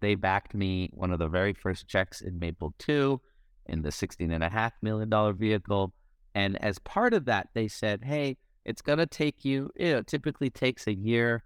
they 0.00 0.14
backed 0.14 0.54
me 0.54 0.90
one 0.92 1.10
of 1.12 1.18
the 1.18 1.28
very 1.28 1.52
first 1.52 1.88
checks 1.88 2.20
in 2.20 2.38
Maple 2.38 2.74
2 2.78 3.20
in 3.66 3.82
the 3.82 3.88
$16.5 3.90 4.72
million 4.82 5.36
vehicle. 5.36 5.92
And 6.34 6.62
as 6.62 6.78
part 6.78 7.14
of 7.14 7.24
that, 7.26 7.48
they 7.54 7.68
said, 7.68 8.04
hey, 8.04 8.36
it's 8.64 8.82
going 8.82 8.98
to 8.98 9.06
take 9.06 9.44
you, 9.44 9.70
you 9.76 9.92
know, 9.94 10.02
typically 10.02 10.50
takes 10.50 10.86
a 10.86 10.94
year 10.94 11.42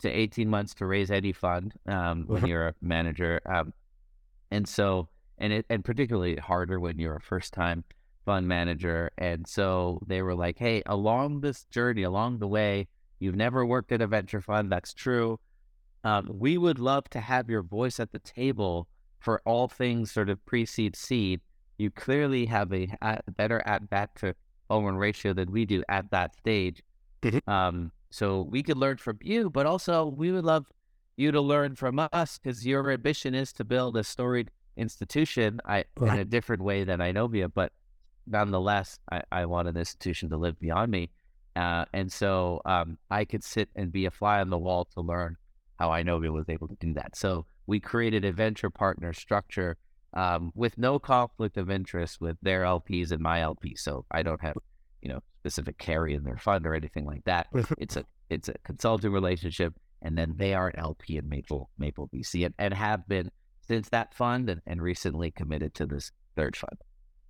to 0.00 0.08
18 0.10 0.48
months 0.48 0.74
to 0.74 0.86
raise 0.86 1.10
any 1.10 1.32
fund 1.32 1.74
um, 1.86 2.24
when 2.26 2.42
Mhm. 2.42 2.48
you're 2.48 2.68
a 2.68 2.74
manager. 2.80 3.40
Um, 3.46 3.72
and 4.50 4.66
so, 4.66 5.08
and 5.38 5.52
it, 5.52 5.66
and 5.70 5.84
particularly 5.84 6.36
harder 6.36 6.80
when 6.80 6.98
you're 6.98 7.16
a 7.16 7.20
first 7.20 7.52
time 7.54 7.84
fund 8.24 8.46
manager. 8.48 9.10
And 9.18 9.46
so 9.46 10.00
they 10.06 10.22
were 10.22 10.34
like, 10.34 10.58
hey, 10.58 10.82
along 10.86 11.40
this 11.40 11.64
journey, 11.64 12.02
along 12.02 12.38
the 12.38 12.48
way, 12.48 12.88
you've 13.18 13.36
never 13.36 13.64
worked 13.64 13.92
at 13.92 14.00
a 14.00 14.06
venture 14.06 14.40
fund. 14.40 14.70
That's 14.70 14.92
true. 14.92 15.38
Um, 16.04 16.28
we 16.32 16.58
would 16.58 16.78
love 16.78 17.08
to 17.10 17.20
have 17.20 17.48
your 17.48 17.62
voice 17.62 18.00
at 18.00 18.12
the 18.12 18.18
table 18.18 18.88
for 19.20 19.40
all 19.44 19.68
things 19.68 20.10
sort 20.10 20.28
of 20.28 20.44
pre-seed 20.46 20.96
seed. 20.96 21.40
You 21.78 21.90
clearly 21.90 22.46
have 22.46 22.72
a, 22.72 22.88
a 23.00 23.22
better 23.30 23.62
at 23.66 23.88
bat 23.88 24.10
to 24.16 24.34
run 24.70 24.96
ratio 24.96 25.32
than 25.32 25.52
we 25.52 25.64
do 25.64 25.82
at 25.88 26.10
that 26.10 26.34
stage. 26.36 26.82
Mhm. 27.22 27.46
Um, 27.48 27.92
so 28.10 28.42
we 28.42 28.62
could 28.62 28.76
learn 28.76 28.96
from 28.96 29.18
you, 29.22 29.50
but 29.50 29.66
also 29.66 30.06
we 30.06 30.32
would 30.32 30.44
love 30.44 30.66
you 31.16 31.30
to 31.30 31.40
learn 31.40 31.76
from 31.76 31.98
us 32.12 32.38
because 32.38 32.66
your 32.66 32.90
ambition 32.90 33.34
is 33.34 33.52
to 33.54 33.64
build 33.64 33.96
a 33.96 34.04
storied 34.04 34.50
institution 34.76 35.60
I, 35.64 35.84
in 36.00 36.08
a 36.08 36.24
different 36.24 36.62
way 36.62 36.84
than 36.84 37.00
Inovia, 37.00 37.50
but 37.52 37.72
nonetheless, 38.26 38.98
I, 39.10 39.22
I 39.30 39.46
want 39.46 39.68
an 39.68 39.76
institution 39.76 40.30
to 40.30 40.36
live 40.36 40.58
beyond 40.58 40.90
me. 40.90 41.10
Uh, 41.54 41.84
and 41.92 42.10
so 42.10 42.62
um, 42.64 42.96
I 43.10 43.24
could 43.24 43.44
sit 43.44 43.68
and 43.76 43.92
be 43.92 44.06
a 44.06 44.10
fly 44.10 44.40
on 44.40 44.48
the 44.48 44.58
wall 44.58 44.86
to 44.94 45.00
learn 45.00 45.36
how 45.82 45.88
Inovia 45.88 46.32
was 46.32 46.48
able 46.48 46.68
to 46.68 46.76
do 46.76 46.94
that. 46.94 47.16
So 47.16 47.44
we 47.66 47.80
created 47.80 48.24
a 48.24 48.30
venture 48.30 48.70
partner 48.70 49.12
structure 49.12 49.76
um, 50.14 50.52
with 50.54 50.78
no 50.78 51.00
conflict 51.00 51.56
of 51.56 51.70
interest 51.70 52.20
with 52.20 52.36
their 52.40 52.62
LPs 52.62 53.10
and 53.10 53.20
my 53.20 53.40
LP. 53.40 53.74
So 53.74 54.04
I 54.12 54.22
don't 54.22 54.40
have, 54.42 54.54
you 55.00 55.08
know, 55.08 55.20
specific 55.40 55.78
carry 55.78 56.14
in 56.14 56.22
their 56.22 56.36
fund 56.36 56.66
or 56.66 56.74
anything 56.74 57.04
like 57.04 57.24
that. 57.24 57.48
It's 57.78 57.96
a 57.96 58.04
it's 58.30 58.48
a 58.48 58.54
consulting 58.64 59.10
relationship, 59.10 59.74
and 60.00 60.16
then 60.16 60.34
they 60.36 60.54
are 60.54 60.68
an 60.68 60.78
LP 60.78 61.16
in 61.16 61.28
Maple 61.28 61.68
Maple 61.78 62.08
VC 62.14 62.46
and, 62.46 62.54
and 62.58 62.72
have 62.72 63.08
been 63.08 63.30
since 63.66 63.88
that 63.88 64.14
fund 64.14 64.48
and, 64.48 64.62
and 64.66 64.80
recently 64.80 65.32
committed 65.32 65.74
to 65.74 65.86
this 65.86 66.12
third 66.36 66.56
fund. 66.56 66.78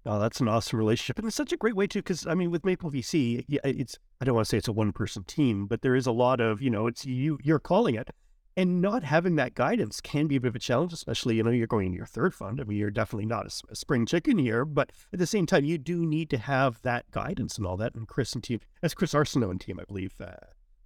Oh, 0.05 0.19
that's 0.19 0.41
an 0.41 0.49
awesome 0.49 0.79
relationship, 0.79 1.19
and 1.19 1.27
it's 1.27 1.37
such 1.37 1.53
a 1.53 1.57
great 1.57 1.75
way 1.75 1.87
to. 1.87 2.01
Because 2.01 2.27
I 2.27 2.35
mean, 2.35 2.51
with 2.51 2.67
Maple 2.67 2.91
VC, 2.91 3.47
it's 3.49 3.99
I 4.21 4.27
don't 4.27 4.35
want 4.35 4.45
to 4.47 4.51
say 4.51 4.59
it's 4.59 4.69
a 4.69 4.73
one 4.73 4.93
person 4.93 5.25
team, 5.25 5.67
but 5.67 5.81
there 5.81 5.95
is 5.95 6.07
a 6.07 6.13
lot 6.13 6.41
of 6.41 6.61
you 6.61 6.69
know, 6.69 6.87
it's 6.87 7.07
you 7.07 7.39
you're 7.43 7.59
calling 7.59 7.95
it 7.95 8.11
and 8.57 8.81
not 8.81 9.03
having 9.03 9.37
that 9.37 9.55
guidance 9.55 10.01
can 10.01 10.27
be 10.27 10.37
a 10.37 10.41
bit 10.41 10.49
of 10.49 10.57
a 10.57 10.59
challenge, 10.59 10.93
especially, 10.93 11.37
you 11.37 11.43
know, 11.43 11.51
you're 11.51 11.67
going 11.67 11.87
into 11.87 11.97
your 11.97 12.07
third 12.07 12.35
fund. 12.35 12.61
I 12.61 12.65
mean, 12.65 12.79
you're 12.79 12.91
definitely 12.91 13.27
not 13.27 13.47
a, 13.47 13.75
spring 13.75 14.07
chicken 14.07 14.39
here, 14.39 14.65
but 14.65 14.93
at 15.13 15.19
the 15.19 15.27
same 15.27 15.47
time, 15.47 15.65
you 15.65 15.79
do 15.79 16.05
need 16.05 16.31
to 16.31 16.39
have 16.39 16.81
that 16.83 17.11
guidance 17.11 17.57
and 17.57 17.67
all 17.67 17.77
that. 17.79 17.95
And 17.95 18.07
Chris 18.07 18.35
and 18.35 18.45
team, 18.45 18.61
as 18.83 18.95
Chris 18.95 19.15
Arsenault 19.15 19.51
and 19.51 19.61
team, 19.61 19.81
I 19.81 19.85
believe. 19.85 20.13
Uh, 20.21 20.33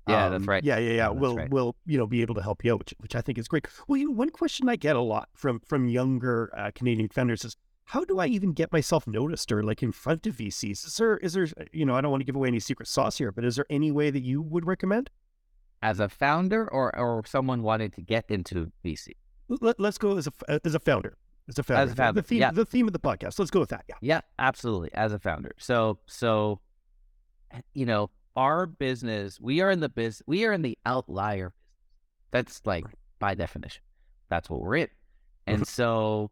yeah, 0.08 0.26
um, 0.26 0.32
that's 0.32 0.46
right. 0.46 0.62
Yeah, 0.62 0.78
yeah, 0.78 0.92
yeah. 0.92 1.08
We'll, 1.08 1.37
right. 1.37 1.50
we'll, 1.50 1.75
you 1.85 1.99
know, 1.99 2.06
be 2.06 2.23
able 2.23 2.37
to 2.37 2.42
help 2.42 2.64
you 2.64 2.73
out, 2.73 2.78
which, 2.78 2.94
which 2.99 3.16
I 3.16 3.20
think 3.20 3.38
is 3.38 3.49
great. 3.49 3.66
Well, 3.88 3.96
you 3.96 4.06
know, 4.06 4.14
one 4.14 4.30
question 4.30 4.68
I 4.68 4.76
get 4.76 4.94
a 4.94 5.00
lot 5.00 5.28
from 5.35 5.61
from 5.61 5.88
younger 5.88 6.52
uh, 6.56 6.70
Canadian 6.75 7.08
founders 7.08 7.44
is, 7.44 7.56
how 7.87 8.04
do 8.04 8.18
I 8.18 8.26
even 8.26 8.52
get 8.52 8.73
myself 8.73 9.06
noticed 9.06 9.50
or 9.50 9.62
like 9.62 9.82
in 9.82 9.92
front 9.92 10.26
of 10.26 10.37
VCs? 10.37 10.87
Is 10.87 10.96
there, 10.96 11.16
is 11.18 11.35
there, 11.35 11.46
you 11.73 11.85
know, 11.85 11.94
I 11.94 12.00
don't 12.00 12.11
want 12.11 12.20
to 12.20 12.25
give 12.25 12.35
away 12.35 12.49
any 12.49 12.61
secret 12.61 12.88
sauce 12.88 13.18
here, 13.18 13.30
but 13.30 13.44
is 13.44 13.56
there 13.56 13.66
any 13.70 13.92
way 13.92 14.11
that 14.11 14.23
you 14.23 14.42
would 14.42 14.66
recommend? 14.66 15.08
As 15.83 16.00
a 16.00 16.09
founder 16.09 16.68
or 16.71 16.97
or 16.99 17.25
someone 17.26 17.62
wanting 17.62 17.90
to 17.92 18.00
get 18.02 18.25
into 18.30 18.73
VC? 18.85 19.12
Let, 19.49 19.78
us 19.80 19.99
go 19.99 20.16
as 20.16 20.26
a 20.26 20.61
as 20.64 20.75
a 20.75 20.80
founder. 20.80 21.16
As 21.49 21.59
a 21.59 21.62
founder. 21.62 21.83
As 21.83 21.92
a 21.92 21.95
founder. 21.95 22.21
The 22.21 22.26
theme 22.26 22.40
yeah. 22.40 22.50
the 22.50 22.64
theme 22.64 22.87
of 22.87 22.92
the 22.92 22.99
podcast. 22.99 23.38
Let's 23.38 23.50
go 23.50 23.61
with 23.61 23.71
that. 23.71 23.85
Yeah. 23.88 23.95
Yeah, 24.00 24.21
absolutely. 24.38 24.90
As 24.95 25.12
a 25.12 25.18
founder. 25.18 25.52
So 25.59 25.99
so 26.06 26.61
you 27.75 27.87
know, 27.87 28.11
our 28.35 28.66
business, 28.66 29.40
we 29.40 29.61
are 29.61 29.71
in 29.71 29.80
the 29.80 29.88
biz 29.88 30.23
we 30.26 30.45
are 30.45 30.52
in 30.52 30.62
the 30.62 30.78
outlier 30.85 31.50
business. 31.50 31.62
That's 32.33 32.61
like 32.66 32.85
by 33.18 33.35
definition. 33.35 33.83
That's 34.28 34.50
what 34.50 34.61
we're 34.61 34.76
in. 34.76 34.88
And 35.47 35.62
mm-hmm. 35.62 35.64
so 35.64 36.30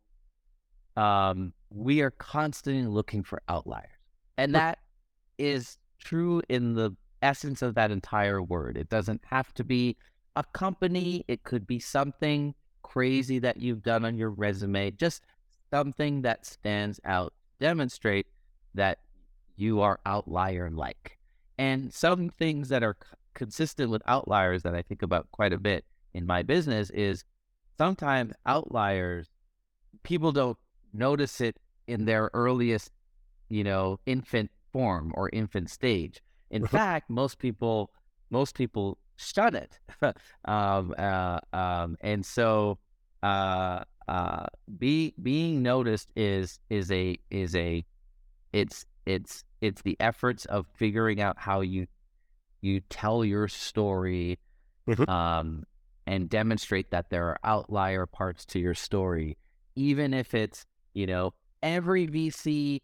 um 0.97 1.53
we 1.71 2.03
are 2.03 2.11
constantly 2.11 2.87
looking 2.87 3.23
for 3.23 3.43
outliers. 3.49 3.89
And 4.37 4.55
that 4.55 4.79
is 5.39 5.79
true 5.99 6.43
in 6.49 6.75
the 6.75 6.97
essence 7.25 7.62
of 7.62 7.75
that 7.75 7.90
entire 7.90 8.43
word. 8.43 8.76
It 8.76 8.88
doesn't 8.88 9.23
have 9.26 9.52
to 9.54 9.64
be 9.64 9.97
a 10.37 10.45
company, 10.52 11.25
it 11.28 11.45
could 11.45 11.66
be 11.66 11.78
something 11.78 12.54
crazy 12.83 13.38
that 13.38 13.57
you've 13.57 13.83
done 13.83 14.04
on 14.04 14.16
your 14.16 14.31
resume, 14.31 14.90
just 14.93 15.23
something 15.73 16.23
that 16.23 16.45
stands 16.45 17.00
out, 17.04 17.33
demonstrate 17.61 18.26
that 18.75 18.99
you 19.57 19.81
are 19.81 20.00
outlier 20.04 20.71
like. 20.71 21.19
And 21.59 21.93
some 21.93 22.31
things 22.31 22.69
that 22.69 22.83
are 22.83 22.97
consistent 23.35 23.90
with 23.90 24.02
outliers 24.07 24.62
that 24.62 24.75
I 24.75 24.83
think 24.83 25.02
about 25.02 25.31
quite 25.33 25.52
a 25.52 25.59
bit 25.59 25.85
in 26.12 26.26
my 26.26 26.43
business 26.43 26.90
is 26.90 27.25
sometimes 27.78 28.35
outliers, 28.47 29.28
people 30.02 30.33
don't 30.33 30.59
notice 30.93 31.40
it 31.40 31.57
in 31.87 32.04
their 32.04 32.31
earliest, 32.35 32.90
you 33.49 33.64
know, 33.64 33.99
infant 34.07 34.50
form 34.73 35.12
or 35.14 35.31
infant 35.33 35.71
stage. 35.71 36.21
In 36.55 36.67
fact, 36.67 37.11
most 37.11 37.39
people 37.41 37.91
most 38.31 38.55
people 38.55 38.99
shun 39.17 39.57
it, 39.57 39.79
um, 40.45 40.95
uh, 40.97 41.41
um, 41.53 41.97
and 42.01 42.25
so 42.25 42.79
uh, 43.25 43.81
uh, 44.07 44.47
be, 44.79 45.15
being 45.21 45.63
noticed 45.63 46.11
is 46.15 46.61
is 46.71 46.93
a 46.93 47.19
is 47.31 47.57
a 47.57 47.85
it's 48.53 48.87
it's 49.05 49.43
it's 49.61 49.83
the 49.83 49.97
efforts 49.99 50.45
of 50.45 50.67
figuring 50.77 51.21
out 51.21 51.37
how 51.39 51.61
you 51.61 51.89
you 52.61 52.81
tell 52.89 53.25
your 53.25 53.49
story 53.49 54.39
mm-hmm. 54.89 55.11
um, 55.11 55.65
and 56.07 56.31
demonstrate 56.31 56.91
that 56.93 57.11
there 57.11 57.27
are 57.27 57.39
outlier 57.43 58.07
parts 58.07 58.45
to 58.47 58.61
your 58.61 58.75
story, 58.75 59.37
even 59.75 60.15
if 60.15 60.35
it's 60.35 60.67
you 60.93 61.07
know 61.09 61.35
every 61.65 62.07
VC 62.07 62.81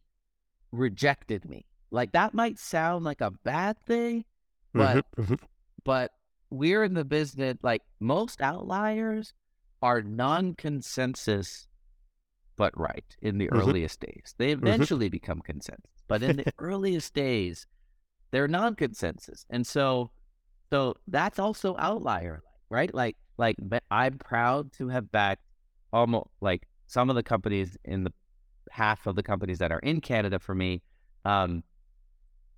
rejected 0.73 1.49
me 1.49 1.67
like 1.91 2.13
that 2.13 2.35
might 2.35 2.59
sound 2.59 3.05
like 3.05 3.21
a 3.21 3.31
bad 3.31 3.79
thing, 3.81 4.25
but 4.73 5.05
mm-hmm, 5.17 5.23
mm-hmm. 5.23 5.45
but 5.85 6.13
we're 6.51 6.85
in 6.85 6.95
the 6.95 7.05
business 7.05 7.57
like 7.63 7.83
most 8.01 8.41
outliers 8.41 9.33
are 9.83 10.03
non-consensus 10.03 11.69
but 12.57 12.79
right 12.79 13.17
in 13.23 13.39
the 13.39 13.47
mm-hmm. 13.47 13.59
earliest 13.59 14.01
days. 14.01 14.35
They 14.37 14.55
mm-hmm. 14.55 14.67
eventually 14.67 15.09
become 15.09 15.41
consensus, 15.41 15.91
but 16.09 16.23
in 16.23 16.37
the 16.37 16.53
earliest 16.59 17.15
days 17.15 17.67
they're 18.31 18.49
non-consensus. 18.49 19.47
And 19.51 19.67
so 19.67 20.11
so 20.71 20.97
that's 21.09 21.39
also 21.39 21.77
outlier 21.79 22.43
right? 22.71 22.95
Like 22.95 23.17
like 23.37 23.57
I'm 23.91 24.19
proud 24.19 24.73
to 24.75 24.89
have 24.89 25.11
backed 25.13 25.45
almost 25.93 26.31
like 26.41 26.67
some 26.87 27.11
of 27.11 27.17
the 27.17 27.23
companies 27.23 27.77
in 27.85 28.05
the 28.05 28.13
half 28.71 29.07
of 29.07 29.17
the 29.17 29.23
companies 29.23 29.59
that 29.59 29.73
are 29.73 29.81
in 29.81 30.01
Canada 30.01 30.39
for 30.39 30.55
me 30.55 30.83
um, 31.25 31.63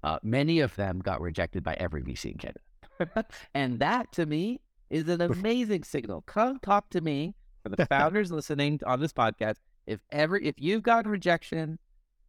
uh, 0.02 0.18
many 0.22 0.60
of 0.60 0.74
them 0.76 1.00
got 1.00 1.20
rejected 1.20 1.62
by 1.62 1.74
every 1.74 2.02
VC 2.02 2.32
in 2.32 2.38
Canada. 2.38 2.60
and 3.54 3.78
that 3.80 4.12
to 4.12 4.26
me 4.26 4.60
is 4.90 5.08
an 5.08 5.20
amazing 5.20 5.84
signal. 5.84 6.22
Come 6.22 6.58
talk 6.60 6.90
to 6.90 7.00
me 7.00 7.34
for 7.62 7.70
the 7.70 7.86
founders 7.90 8.30
listening 8.30 8.80
on 8.86 9.00
this 9.00 9.12
podcast. 9.12 9.56
If 9.86 10.00
ever, 10.10 10.36
if 10.36 10.54
you've 10.58 10.82
got 10.82 11.06
rejection 11.06 11.78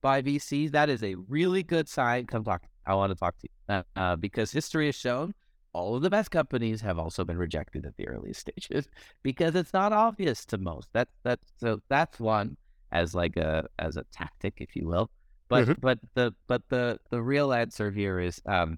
by 0.01 0.21
VCs, 0.21 0.71
that 0.71 0.89
is 0.89 1.03
a 1.03 1.15
really 1.15 1.63
good 1.63 1.87
sign. 1.87 2.25
Come 2.25 2.43
talk. 2.43 2.63
I 2.85 2.95
want 2.95 3.11
to 3.11 3.15
talk 3.15 3.37
to 3.39 3.47
you 3.47 3.75
uh, 3.75 3.83
uh, 3.95 4.15
because 4.15 4.51
history 4.51 4.87
has 4.87 4.95
shown 4.95 5.33
all 5.73 5.95
of 5.95 6.01
the 6.01 6.09
best 6.09 6.31
companies 6.31 6.81
have 6.81 6.99
also 6.99 7.23
been 7.23 7.37
rejected 7.37 7.85
at 7.85 7.95
the 7.97 8.07
earliest 8.07 8.41
stages 8.41 8.87
because 9.23 9.55
it's 9.55 9.73
not 9.73 9.91
obvious 9.91 10.45
to 10.45 10.57
most. 10.57 10.89
That's 10.93 11.13
that's 11.23 11.51
so 11.57 11.79
that's 11.89 12.19
one 12.19 12.57
as 12.91 13.15
like 13.15 13.37
a 13.37 13.67
as 13.79 13.97
a 13.97 14.03
tactic, 14.11 14.55
if 14.57 14.75
you 14.75 14.87
will. 14.87 15.09
But 15.49 15.65
mm-hmm. 15.65 15.81
but 15.81 15.99
the 16.15 16.33
but 16.47 16.63
the 16.69 16.99
the 17.09 17.21
real 17.21 17.53
answer 17.53 17.91
here 17.91 18.19
is 18.19 18.41
um 18.45 18.77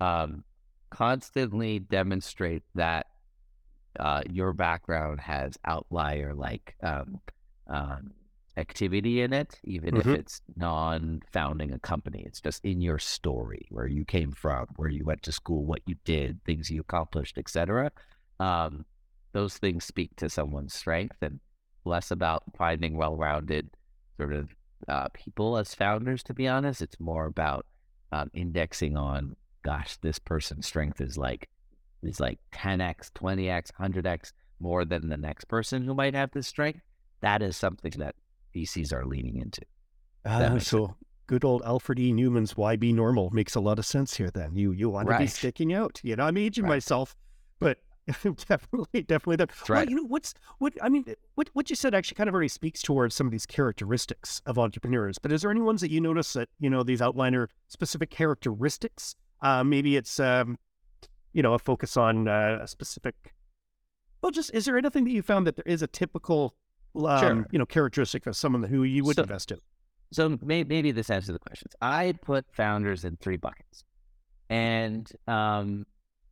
um 0.00 0.44
constantly 0.90 1.78
demonstrate 1.78 2.62
that 2.74 3.06
uh, 3.98 4.22
your 4.30 4.52
background 4.52 5.20
has 5.20 5.58
outlier 5.64 6.34
like 6.34 6.76
um, 6.82 7.20
um, 7.68 8.12
activity 8.56 9.22
in 9.22 9.32
it, 9.32 9.58
even 9.64 9.94
mm-hmm. 9.94 10.10
if 10.10 10.18
it's 10.18 10.40
non-founding 10.56 11.72
a 11.72 11.78
company. 11.80 12.22
It's 12.26 12.40
just 12.40 12.64
in 12.64 12.80
your 12.80 12.98
story, 12.98 13.66
where 13.70 13.86
you 13.86 14.04
came 14.04 14.32
from, 14.32 14.66
where 14.76 14.88
you 14.88 15.04
went 15.04 15.22
to 15.24 15.32
school, 15.32 15.64
what 15.64 15.82
you 15.86 15.96
did, 16.04 16.42
things 16.44 16.70
you 16.70 16.80
accomplished, 16.80 17.38
etc. 17.38 17.90
Um, 18.40 18.84
those 19.32 19.58
things 19.58 19.84
speak 19.84 20.16
to 20.16 20.30
someone's 20.30 20.74
strength, 20.74 21.16
and 21.20 21.40
less 21.84 22.10
about 22.10 22.44
finding 22.56 22.96
well-rounded 22.96 23.70
sort 24.16 24.32
of 24.32 24.48
uh, 24.86 25.08
people 25.12 25.56
as 25.56 25.74
founders, 25.74 26.22
to 26.24 26.34
be 26.34 26.46
honest. 26.46 26.82
It's 26.82 27.00
more 27.00 27.26
about 27.26 27.66
um, 28.12 28.30
indexing 28.32 28.96
on, 28.96 29.36
gosh, 29.62 29.96
this 29.98 30.18
person's 30.18 30.66
strength 30.66 31.00
is 31.00 31.18
like 31.18 31.48
is 32.02 32.20
like 32.20 32.38
10x, 32.52 33.10
20x, 33.12 33.70
100x 33.80 34.32
more 34.60 34.84
than 34.84 35.08
the 35.08 35.16
next 35.16 35.46
person 35.46 35.82
who 35.82 35.94
might 35.94 36.14
have 36.14 36.30
this 36.32 36.46
strength. 36.46 36.80
That 37.20 37.42
is 37.42 37.56
something 37.56 37.92
that 37.98 38.14
VCs 38.54 38.92
are 38.92 39.04
leaning 39.04 39.36
into. 39.36 39.62
Uh, 40.24 40.58
so 40.58 40.86
sense. 40.86 40.98
good 41.26 41.44
old 41.44 41.62
Alfred 41.64 41.98
E. 41.98 42.12
Neuman's 42.12 42.56
"Why 42.56 42.76
Be 42.76 42.92
Normal" 42.92 43.30
makes 43.30 43.54
a 43.54 43.60
lot 43.60 43.78
of 43.78 43.86
sense 43.86 44.16
here. 44.16 44.30
Then 44.30 44.54
you 44.54 44.72
you 44.72 44.90
want 44.90 45.08
right. 45.08 45.18
to 45.18 45.24
be 45.24 45.28
sticking 45.28 45.72
out. 45.72 46.00
You 46.02 46.16
know, 46.16 46.24
I'm 46.24 46.36
aging 46.36 46.64
right. 46.64 46.70
myself, 46.70 47.16
but 47.58 47.78
definitely, 48.48 49.02
definitely. 49.02 49.36
That. 49.36 49.50
That's 49.50 49.68
right. 49.68 49.86
Well, 49.86 49.90
you 49.90 49.96
know, 49.96 50.08
what's 50.08 50.34
what 50.58 50.72
I 50.82 50.88
mean. 50.88 51.04
What 51.34 51.50
what 51.52 51.68
you 51.68 51.76
said 51.76 51.94
actually 51.94 52.14
kind 52.14 52.28
of 52.28 52.34
already 52.34 52.48
speaks 52.48 52.80
towards 52.80 53.14
some 53.14 53.26
of 53.26 53.30
these 53.30 53.46
characteristics 53.46 54.40
of 54.46 54.58
entrepreneurs. 54.58 55.18
But 55.18 55.32
is 55.32 55.42
there 55.42 55.50
any 55.50 55.60
ones 55.60 55.80
that 55.82 55.90
you 55.90 56.00
notice 56.00 56.32
that 56.32 56.48
you 56.58 56.70
know 56.70 56.82
these 56.82 57.00
outliner 57.00 57.48
specific 57.68 58.10
characteristics? 58.10 59.14
Uh, 59.42 59.62
maybe 59.62 59.96
it's 59.96 60.18
um, 60.18 60.58
you 61.32 61.42
know 61.42 61.54
a 61.54 61.58
focus 61.58 61.96
on 61.96 62.28
uh, 62.28 62.60
a 62.62 62.68
specific. 62.68 63.34
Well, 64.22 64.32
just 64.32 64.52
is 64.54 64.64
there 64.64 64.78
anything 64.78 65.04
that 65.04 65.10
you 65.10 65.22
found 65.22 65.46
that 65.46 65.56
there 65.56 65.66
is 65.66 65.82
a 65.82 65.86
typical 65.86 66.54
um, 66.96 67.20
sure. 67.20 67.46
you 67.52 67.58
know 67.58 67.66
characteristic 67.66 68.26
of 68.26 68.36
someone 68.36 68.62
who 68.62 68.84
you 68.84 69.04
would 69.04 69.16
so, 69.16 69.22
invest 69.22 69.52
in? 69.52 69.58
So 70.12 70.38
maybe, 70.42 70.68
maybe 70.68 70.92
this 70.92 71.10
answers 71.10 71.34
the 71.34 71.38
questions. 71.38 71.74
I 71.82 72.14
put 72.22 72.46
founders 72.52 73.04
in 73.04 73.18
three 73.18 73.36
buckets, 73.36 73.84
and 74.48 75.10
um, 75.26 75.84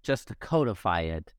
just 0.03 0.29
to 0.29 0.35
codify 0.37 1.01
it, 1.03 1.35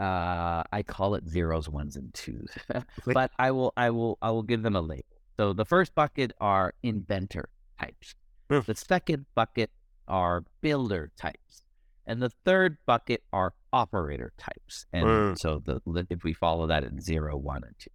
uh, 0.00 0.62
I 0.72 0.82
call 0.82 1.14
it 1.14 1.28
zeros, 1.28 1.68
ones, 1.68 1.96
and 1.96 2.12
twos, 2.14 2.48
but 3.06 3.30
I 3.38 3.50
will, 3.50 3.72
I 3.76 3.90
will, 3.90 4.16
I 4.22 4.30
will 4.30 4.42
give 4.42 4.62
them 4.62 4.74
a 4.74 4.80
label. 4.80 5.04
So 5.38 5.52
the 5.52 5.66
first 5.66 5.94
bucket 5.94 6.32
are 6.40 6.74
inventor 6.82 7.50
types. 7.78 8.14
Mm. 8.50 8.64
The 8.64 8.74
second 8.74 9.26
bucket 9.34 9.70
are 10.08 10.44
builder 10.62 11.12
types, 11.18 11.62
and 12.06 12.22
the 12.22 12.30
third 12.44 12.78
bucket 12.86 13.22
are 13.32 13.52
operator 13.74 14.32
types. 14.38 14.86
And 14.92 15.06
mm. 15.06 15.38
so 15.38 15.62
the 15.64 16.06
if 16.08 16.24
we 16.24 16.32
follow 16.32 16.66
that 16.66 16.82
in 16.82 17.00
zero, 17.00 17.36
one, 17.36 17.62
and 17.62 17.74
two, 17.78 17.90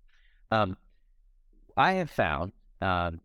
um, 0.51 0.77
I 1.75 1.93
have 1.93 2.11
found 2.11 2.51
um, 2.81 3.19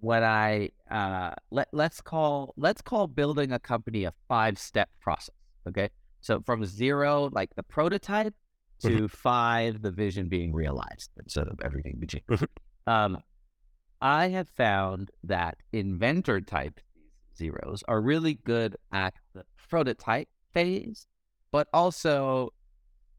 what 0.00 0.22
I 0.22 0.70
uh, 0.88 1.32
let 1.50 1.68
let's 1.72 2.00
call 2.00 2.54
let's 2.56 2.82
call 2.82 3.08
building 3.08 3.50
a 3.50 3.58
company 3.58 4.04
a 4.04 4.12
five 4.28 4.58
step 4.58 4.88
process. 5.00 5.34
Okay, 5.68 5.90
so 6.26 6.40
from 6.44 6.64
zero, 6.64 7.30
like 7.32 7.54
the 7.54 7.62
prototype, 7.62 8.34
to 8.80 8.88
mm-hmm. 8.88 9.06
five, 9.06 9.80
the 9.80 9.90
vision 9.90 10.28
being 10.28 10.52
realized 10.52 11.10
instead 11.18 11.48
of 11.48 11.58
everything 11.64 11.96
between. 11.98 12.22
Mm-hmm. 12.28 12.92
um, 12.92 13.18
I 14.02 14.28
have 14.28 14.48
found 14.50 15.10
that 15.24 15.56
inventor 15.72 16.40
type 16.42 16.80
zeros 17.38 17.82
are 17.88 18.00
really 18.00 18.34
good 18.34 18.76
at 18.92 19.14
the 19.34 19.44
prototype 19.70 20.28
phase, 20.52 21.06
but 21.52 21.68
also 21.72 22.52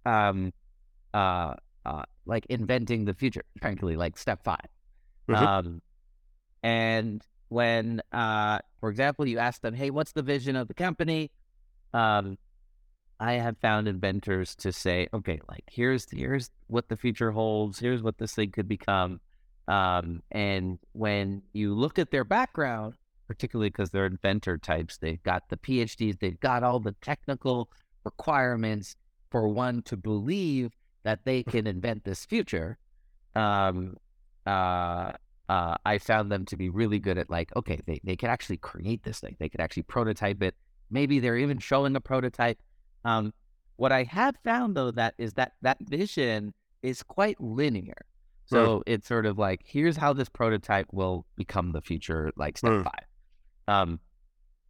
um, 0.05 0.53
uh, 1.13 1.55
uh, 1.85 2.03
like 2.25 2.45
inventing 2.49 3.05
the 3.05 3.13
future, 3.13 3.43
frankly, 3.59 3.95
like 3.95 4.17
step 4.17 4.43
5 4.43 4.57
Mhm. 5.29 5.35
Um, 5.35 5.81
and 6.63 7.21
when, 7.49 8.01
uh, 8.11 8.59
for 8.79 8.89
example, 8.89 9.27
you 9.27 9.39
ask 9.39 9.61
them, 9.61 9.73
"Hey, 9.73 9.89
what's 9.89 10.13
the 10.13 10.21
vision 10.21 10.55
of 10.55 10.67
the 10.67 10.73
company?" 10.73 11.31
Um, 11.93 12.37
I 13.19 13.33
have 13.33 13.57
found 13.57 13.87
inventors 13.87 14.55
to 14.57 14.71
say, 14.71 15.07
"Okay, 15.13 15.39
like 15.49 15.63
here's 15.71 16.07
here's 16.11 16.51
what 16.67 16.89
the 16.89 16.97
future 16.97 17.31
holds. 17.31 17.79
Here's 17.79 18.03
what 18.03 18.17
this 18.17 18.35
thing 18.35 18.51
could 18.51 18.67
become." 18.67 19.19
Um, 19.67 20.21
and 20.31 20.79
when 20.93 21.41
you 21.53 21.73
look 21.73 21.99
at 21.99 22.11
their 22.11 22.23
background, 22.23 22.95
particularly 23.27 23.69
because 23.69 23.89
they're 23.89 24.05
inventor 24.05 24.57
types, 24.57 24.97
they've 24.97 25.21
got 25.23 25.49
the 25.49 25.57
PhDs, 25.57 26.19
they've 26.19 26.39
got 26.39 26.63
all 26.63 26.79
the 26.79 26.95
technical 27.01 27.69
requirements 28.05 28.95
for 29.29 29.47
one 29.49 29.81
to 29.83 29.97
believe 29.97 30.71
that 31.03 31.25
they 31.25 31.43
can 31.53 31.67
invent 31.67 32.03
this 32.05 32.25
future. 32.25 32.77
Um, 33.35 33.97
uh, 34.45 35.11
uh, 35.49 35.75
I 35.85 35.97
found 35.97 36.31
them 36.31 36.45
to 36.45 36.57
be 36.57 36.69
really 36.69 36.99
good 36.99 37.17
at 37.17 37.29
like, 37.29 37.55
okay, 37.55 37.79
they, 37.85 37.99
they 38.03 38.15
can 38.15 38.29
actually 38.29 38.57
create 38.57 39.03
this 39.03 39.19
thing. 39.19 39.35
They 39.39 39.49
can 39.49 39.61
actually 39.61 39.83
prototype 39.83 40.41
it. 40.43 40.55
Maybe 40.89 41.19
they're 41.19 41.37
even 41.37 41.59
showing 41.59 41.95
a 41.95 42.01
prototype. 42.01 42.59
Um, 43.07 43.33
what 43.77 43.91
I 43.91 44.03
have 44.03 44.35
found 44.43 44.75
though 44.75 44.91
that 44.91 45.13
is 45.17 45.33
that 45.33 45.53
that 45.61 45.77
vision 45.81 46.53
is 46.83 47.03
quite 47.03 47.39
linear. 47.39 48.05
So 48.49 48.81
it's 48.85 49.07
sort 49.07 49.25
of 49.25 49.37
like, 49.37 49.61
here's 49.65 49.97
how 49.97 50.13
this 50.13 50.29
prototype 50.29 50.87
will 50.93 51.25
become 51.35 51.73
the 51.73 51.81
future, 51.81 52.31
like 52.37 52.57
step 52.57 52.71
Mm. 52.71 52.83
five. 52.83 53.05
Um, 53.67 53.99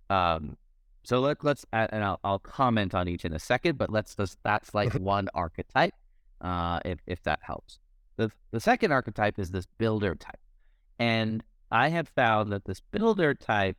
um, 0.09 0.57
so 1.03 1.19
let, 1.19 1.43
let's, 1.43 1.63
and 1.71 2.03
I'll, 2.03 2.19
I'll 2.23 2.39
comment 2.39 2.95
on 2.95 3.07
each 3.07 3.23
in 3.23 3.33
a 3.33 3.39
second, 3.39 3.77
but 3.77 3.91
let's 3.91 4.15
just, 4.15 4.39
that's 4.43 4.73
like 4.73 4.93
one 5.15 5.29
archetype, 5.35 5.93
uh, 6.41 6.79
if, 6.85 6.99
if 7.05 7.21
that 7.23 7.39
helps. 7.43 7.77
The, 8.15 8.31
the 8.49 8.59
second 8.59 8.91
archetype 8.91 9.37
is 9.37 9.51
this 9.51 9.67
builder 9.77 10.15
type. 10.15 10.39
And 10.97 11.43
I 11.69 11.89
have 11.89 12.07
found 12.09 12.51
that 12.53 12.65
this 12.65 12.81
builder 12.91 13.35
type, 13.35 13.77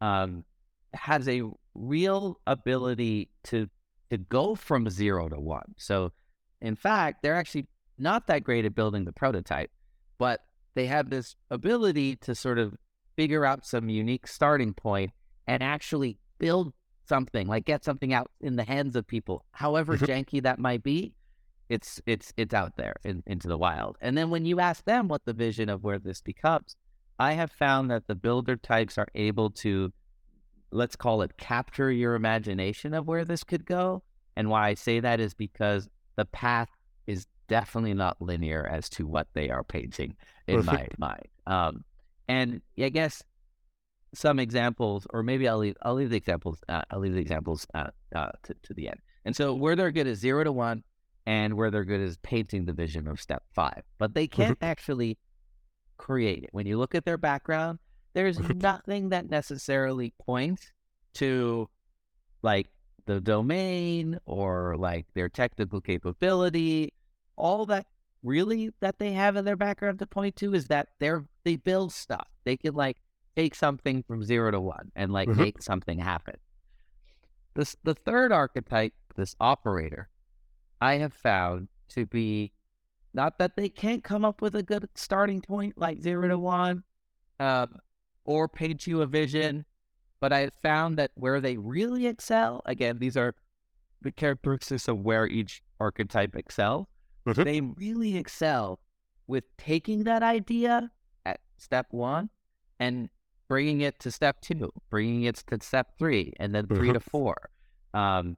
um, 0.00 0.44
has 0.92 1.28
a 1.28 1.42
real 1.74 2.38
ability 2.46 3.30
to, 3.44 3.68
to 4.10 4.18
go 4.18 4.54
from 4.54 4.88
zero 4.90 5.28
to 5.28 5.38
one. 5.40 5.74
So 5.76 6.12
in 6.60 6.76
fact, 6.76 7.22
they're 7.22 7.36
actually 7.36 7.66
not 7.98 8.26
that 8.26 8.44
great 8.44 8.64
at 8.64 8.74
building 8.74 9.04
the 9.04 9.12
prototype, 9.12 9.70
but 10.18 10.40
they 10.74 10.86
have 10.86 11.10
this 11.10 11.36
ability 11.50 12.16
to 12.16 12.34
sort 12.34 12.58
of 12.58 12.74
figure 13.16 13.44
out 13.44 13.64
some 13.64 13.88
unique 13.88 14.26
starting 14.26 14.74
point 14.74 15.12
and 15.46 15.62
actually 15.62 16.18
build 16.38 16.72
something, 17.06 17.46
like 17.46 17.64
get 17.64 17.84
something 17.84 18.12
out 18.12 18.30
in 18.40 18.56
the 18.56 18.64
hands 18.64 18.96
of 18.96 19.06
people, 19.06 19.44
however 19.52 19.96
Mhm. 19.96 20.06
janky 20.06 20.42
that 20.42 20.58
might 20.58 20.82
be. 20.82 21.14
It's 21.68 22.00
it's 22.06 22.32
it's 22.36 22.52
out 22.52 22.76
there 22.76 22.94
in, 23.04 23.22
into 23.26 23.48
the 23.48 23.56
wild. 23.58 23.96
And 24.00 24.16
then 24.18 24.30
when 24.30 24.44
you 24.44 24.60
ask 24.60 24.84
them 24.84 25.08
what 25.08 25.24
the 25.24 25.32
vision 25.32 25.68
of 25.68 25.82
where 25.82 25.98
this 25.98 26.20
becomes, 26.20 26.76
I 27.18 27.32
have 27.34 27.52
found 27.52 27.90
that 27.90 28.06
the 28.06 28.14
builder 28.14 28.56
types 28.56 28.98
are 28.98 29.08
able 29.14 29.50
to, 29.50 29.92
let's 30.74 30.96
call 30.96 31.22
it, 31.22 31.36
capture 31.38 31.90
your 31.90 32.14
imagination 32.14 32.94
of 32.94 33.06
where 33.06 33.24
this 33.24 33.44
could 33.44 33.64
go. 33.64 34.02
And 34.36 34.50
why 34.50 34.68
I 34.68 34.74
say 34.74 35.00
that 35.00 35.20
is 35.20 35.32
because 35.32 35.88
the 36.16 36.24
path 36.24 36.68
is 37.06 37.26
definitely 37.48 37.94
not 37.94 38.20
linear 38.20 38.66
as 38.66 38.88
to 38.90 39.06
what 39.06 39.28
they 39.34 39.48
are 39.50 39.62
painting 39.62 40.16
in 40.46 40.64
my 40.64 40.88
mind. 40.98 41.28
Um, 41.46 41.84
and 42.28 42.60
I 42.78 42.88
guess 42.88 43.22
some 44.14 44.38
examples, 44.38 45.06
or 45.10 45.22
maybe 45.22 45.46
I'll 45.46 45.58
leave 45.58 45.76
I'll 45.82 45.94
leave 45.94 46.10
the 46.10 46.16
examples 46.16 46.58
uh, 46.68 46.82
I'll 46.90 47.00
leave 47.00 47.14
the 47.14 47.20
examples 47.20 47.66
uh, 47.74 47.88
uh, 48.14 48.30
to 48.44 48.54
to 48.62 48.74
the 48.74 48.88
end. 48.88 49.00
And 49.24 49.36
so 49.36 49.54
where 49.54 49.76
they're 49.76 49.92
good 49.92 50.06
is 50.06 50.18
zero 50.18 50.44
to 50.44 50.52
one, 50.52 50.82
and 51.26 51.54
where 51.54 51.70
they're 51.70 51.84
good 51.84 52.00
is 52.00 52.16
painting 52.18 52.64
the 52.64 52.72
vision 52.72 53.06
of 53.06 53.20
step 53.20 53.42
five. 53.54 53.82
But 53.98 54.14
they 54.14 54.26
can't 54.26 54.58
actually 54.60 55.18
create 55.96 56.44
it. 56.44 56.50
When 56.52 56.66
you 56.66 56.78
look 56.78 56.94
at 56.94 57.04
their 57.04 57.18
background, 57.18 57.78
there's 58.14 58.38
nothing 58.54 59.10
that 59.10 59.28
necessarily 59.28 60.12
points 60.24 60.72
to 61.14 61.68
like 62.42 62.68
the 63.06 63.20
domain 63.20 64.18
or 64.24 64.76
like 64.78 65.06
their 65.14 65.28
technical 65.28 65.80
capability. 65.80 66.92
All 67.36 67.66
that 67.66 67.86
really 68.22 68.70
that 68.80 68.98
they 68.98 69.12
have 69.12 69.36
in 69.36 69.44
their 69.44 69.56
background 69.56 69.98
to 69.98 70.06
point 70.06 70.36
to 70.36 70.54
is 70.54 70.68
that 70.68 70.88
they're 70.98 71.26
they 71.44 71.56
build 71.56 71.92
stuff. 71.92 72.26
They 72.44 72.56
can 72.56 72.74
like 72.74 72.96
take 73.36 73.54
something 73.54 74.02
from 74.02 74.24
zero 74.24 74.50
to 74.52 74.60
one 74.60 74.92
and 74.96 75.12
like 75.12 75.28
Mhm. 75.28 75.36
make 75.36 75.62
something 75.62 75.98
happen. 75.98 76.36
This 77.54 77.76
the 77.84 77.94
third 77.94 78.32
archetype, 78.32 78.94
this 79.16 79.36
operator, 79.40 80.08
I 80.80 80.94
have 80.94 81.12
found 81.12 81.68
to 81.90 82.06
be 82.06 82.52
not 83.12 83.38
that 83.38 83.56
they 83.56 83.68
can't 83.68 84.02
come 84.02 84.24
up 84.24 84.40
with 84.40 84.54
a 84.56 84.62
good 84.62 84.88
starting 84.94 85.40
point 85.40 85.78
like 85.78 86.00
zero 86.00 86.26
to 86.28 86.38
one, 86.38 86.82
um, 87.38 87.78
or 88.24 88.48
paint 88.48 88.86
you 88.86 89.02
a 89.02 89.06
vision, 89.06 89.64
but 90.20 90.32
I 90.32 90.50
found 90.62 90.98
that 90.98 91.10
where 91.14 91.40
they 91.40 91.56
really 91.56 92.06
excel, 92.06 92.62
again, 92.66 92.98
these 92.98 93.16
are 93.16 93.34
the 94.00 94.12
characteristics 94.12 94.88
of 94.88 95.00
where 95.00 95.26
each 95.26 95.62
archetype 95.80 96.36
excels. 96.36 96.86
Mhm. 97.26 97.44
They 97.44 97.60
really 97.60 98.16
excel 98.16 98.80
with 99.26 99.44
taking 99.56 100.04
that 100.04 100.22
idea 100.22 100.90
at 101.24 101.40
step 101.56 101.86
one 101.90 102.30
and 102.78 103.08
bringing 103.48 103.80
it 103.80 103.98
to 104.00 104.10
step 104.10 104.40
two, 104.40 104.72
bringing 104.90 105.22
it 105.24 105.36
to 105.36 105.58
step 105.60 105.98
three, 105.98 106.32
and 106.38 106.54
then 106.54 106.66
3 106.66 106.92
to 106.92 107.00
four. 107.00 107.50
Um, 107.92 108.36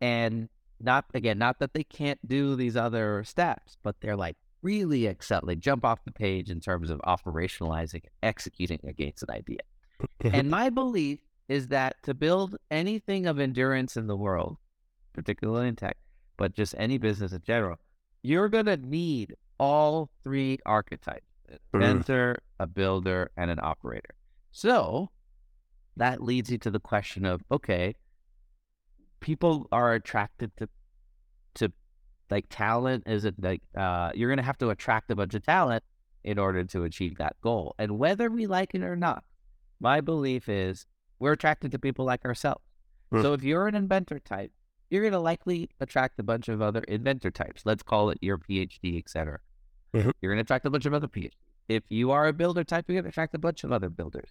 and 0.00 0.48
not 0.78 1.06
again, 1.14 1.38
not 1.38 1.58
that 1.58 1.74
they 1.74 1.84
can't 1.84 2.26
do 2.26 2.56
these 2.56 2.76
other 2.76 3.24
steps, 3.24 3.76
but 3.82 4.00
they're 4.00 4.16
like 4.16 4.36
really 4.62 5.06
excel. 5.06 5.40
They 5.44 5.56
jump 5.56 5.84
off 5.84 6.04
the 6.04 6.12
page 6.12 6.50
in 6.50 6.60
terms 6.60 6.90
of 6.90 7.00
operationalizing 7.00 7.94
and 8.04 8.10
executing 8.22 8.80
against 8.84 9.22
an 9.22 9.30
idea. 9.30 9.60
and 10.24 10.50
my 10.58 10.70
belief 10.70 11.20
is 11.48 11.68
that 11.68 11.96
to 12.04 12.14
build 12.14 12.56
anything 12.70 13.26
of 13.26 13.38
endurance 13.40 13.96
in 13.96 14.06
the 14.06 14.16
world, 14.16 14.56
particularly 15.12 15.68
in 15.68 15.76
tech, 15.76 15.96
but 16.36 16.52
just 16.54 16.74
any 16.78 16.98
business 16.98 17.32
in 17.32 17.42
general, 17.42 17.76
you're 18.22 18.48
going 18.48 18.66
to 18.66 18.76
need 18.76 19.34
all 19.58 20.10
three 20.22 20.58
archetypes 20.64 21.24
an 21.48 21.58
Mhm. 21.58 21.74
inventor, 21.74 22.36
a 22.60 22.66
builder, 22.66 23.30
and 23.36 23.50
an 23.50 23.58
operator. 23.60 24.14
So 24.52 25.10
that 25.96 26.22
leads 26.22 26.50
you 26.50 26.58
to 26.58 26.70
the 26.70 26.78
question 26.80 27.24
of 27.24 27.42
okay, 27.50 27.94
people 29.20 29.66
are 29.72 29.92
attracted 29.94 30.56
to 30.58 30.68
to 31.54 31.72
like 32.30 32.46
talent 32.50 33.02
is 33.06 33.24
it 33.24 33.34
like 33.42 33.62
uh 33.76 34.10
you're 34.14 34.28
gonna 34.30 34.42
have 34.42 34.58
to 34.58 34.70
attract 34.70 35.10
a 35.10 35.16
bunch 35.16 35.34
of 35.34 35.42
talent 35.44 35.82
in 36.24 36.38
order 36.38 36.62
to 36.64 36.84
achieve 36.84 37.16
that 37.18 37.34
goal 37.40 37.74
and 37.78 37.98
whether 37.98 38.30
we 38.30 38.46
like 38.46 38.74
it 38.74 38.82
or 38.82 38.96
not 38.96 39.24
my 39.80 40.00
belief 40.00 40.48
is 40.48 40.86
we're 41.18 41.32
attracted 41.32 41.70
to 41.72 41.78
people 41.78 42.04
like 42.04 42.24
ourselves. 42.24 42.62
Hmm. 43.10 43.22
so 43.22 43.32
if 43.32 43.42
you're 43.42 43.66
an 43.68 43.74
inventor 43.74 44.18
type 44.18 44.52
you're 44.90 45.02
gonna 45.04 45.20
likely 45.20 45.70
attract 45.80 46.18
a 46.18 46.22
bunch 46.22 46.48
of 46.48 46.60
other 46.60 46.80
inventor 46.88 47.30
types. 47.30 47.62
Let's 47.64 47.82
call 47.82 48.10
it 48.10 48.18
your 48.20 48.38
phd 48.38 48.98
etc 48.98 49.38
Mhm. 49.94 50.12
you're 50.20 50.32
gonna 50.32 50.42
attract 50.42 50.66
a 50.66 50.70
bunch 50.70 50.86
of 50.86 50.94
other 50.94 51.08
phd 51.08 51.32
if 51.68 51.82
you 51.88 52.10
are 52.10 52.26
a 52.26 52.32
builder 52.32 52.64
type 52.64 52.84
you're 52.88 53.00
gonna 53.00 53.08
attract 53.08 53.34
a 53.34 53.38
bunch 53.38 53.64
of 53.64 53.72
other 53.72 53.88
builders. 53.88 54.30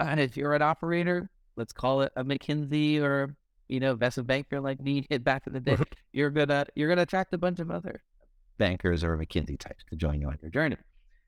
And 0.00 0.18
if 0.20 0.36
you're 0.36 0.54
an 0.54 0.62
operator 0.62 1.30
let's 1.56 1.72
call 1.72 2.02
it 2.02 2.12
a 2.16 2.24
mckinsey 2.24 3.00
or 3.00 3.34
you 3.68 3.80
know 3.80 3.92
investment 3.92 4.26
banker 4.26 4.60
like 4.60 4.80
me 4.80 5.06
hit 5.08 5.22
back 5.30 5.46
in 5.46 5.52
the 5.52 5.60
day 5.60 5.76
you're 6.12 6.30
gonna 6.30 6.66
you're 6.74 6.88
gonna 6.88 7.02
attract 7.02 7.32
a 7.34 7.38
bunch 7.38 7.58
of 7.58 7.70
other 7.70 8.02
bankers 8.58 9.02
or 9.04 9.16
McKinsey 9.16 9.58
types 9.58 9.84
to 9.88 9.96
join 9.96 10.20
you 10.20 10.28
on 10.28 10.38
your 10.42 10.50
journey. 10.50 10.76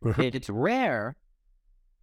It's 0.18 0.48
rare 0.50 1.16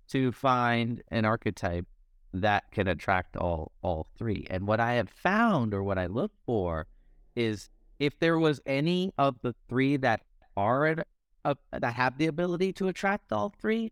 to 0.09 0.31
find 0.31 1.01
an 1.09 1.25
archetype 1.25 1.87
that 2.33 2.71
can 2.71 2.87
attract 2.87 3.35
all 3.35 3.71
all 3.81 4.07
three. 4.17 4.45
And 4.49 4.67
what 4.67 4.79
I 4.79 4.93
have 4.93 5.09
found 5.09 5.73
or 5.73 5.83
what 5.83 5.97
I 5.97 6.05
look 6.05 6.31
for 6.45 6.87
is 7.35 7.69
if 7.99 8.19
there 8.19 8.37
was 8.37 8.61
any 8.65 9.13
of 9.17 9.37
the 9.41 9.55
three 9.67 9.97
that 9.97 10.21
are 10.55 11.03
uh, 11.43 11.55
that 11.71 11.93
have 11.93 12.17
the 12.17 12.27
ability 12.27 12.73
to 12.73 12.87
attract 12.87 13.31
all 13.31 13.53
three, 13.59 13.91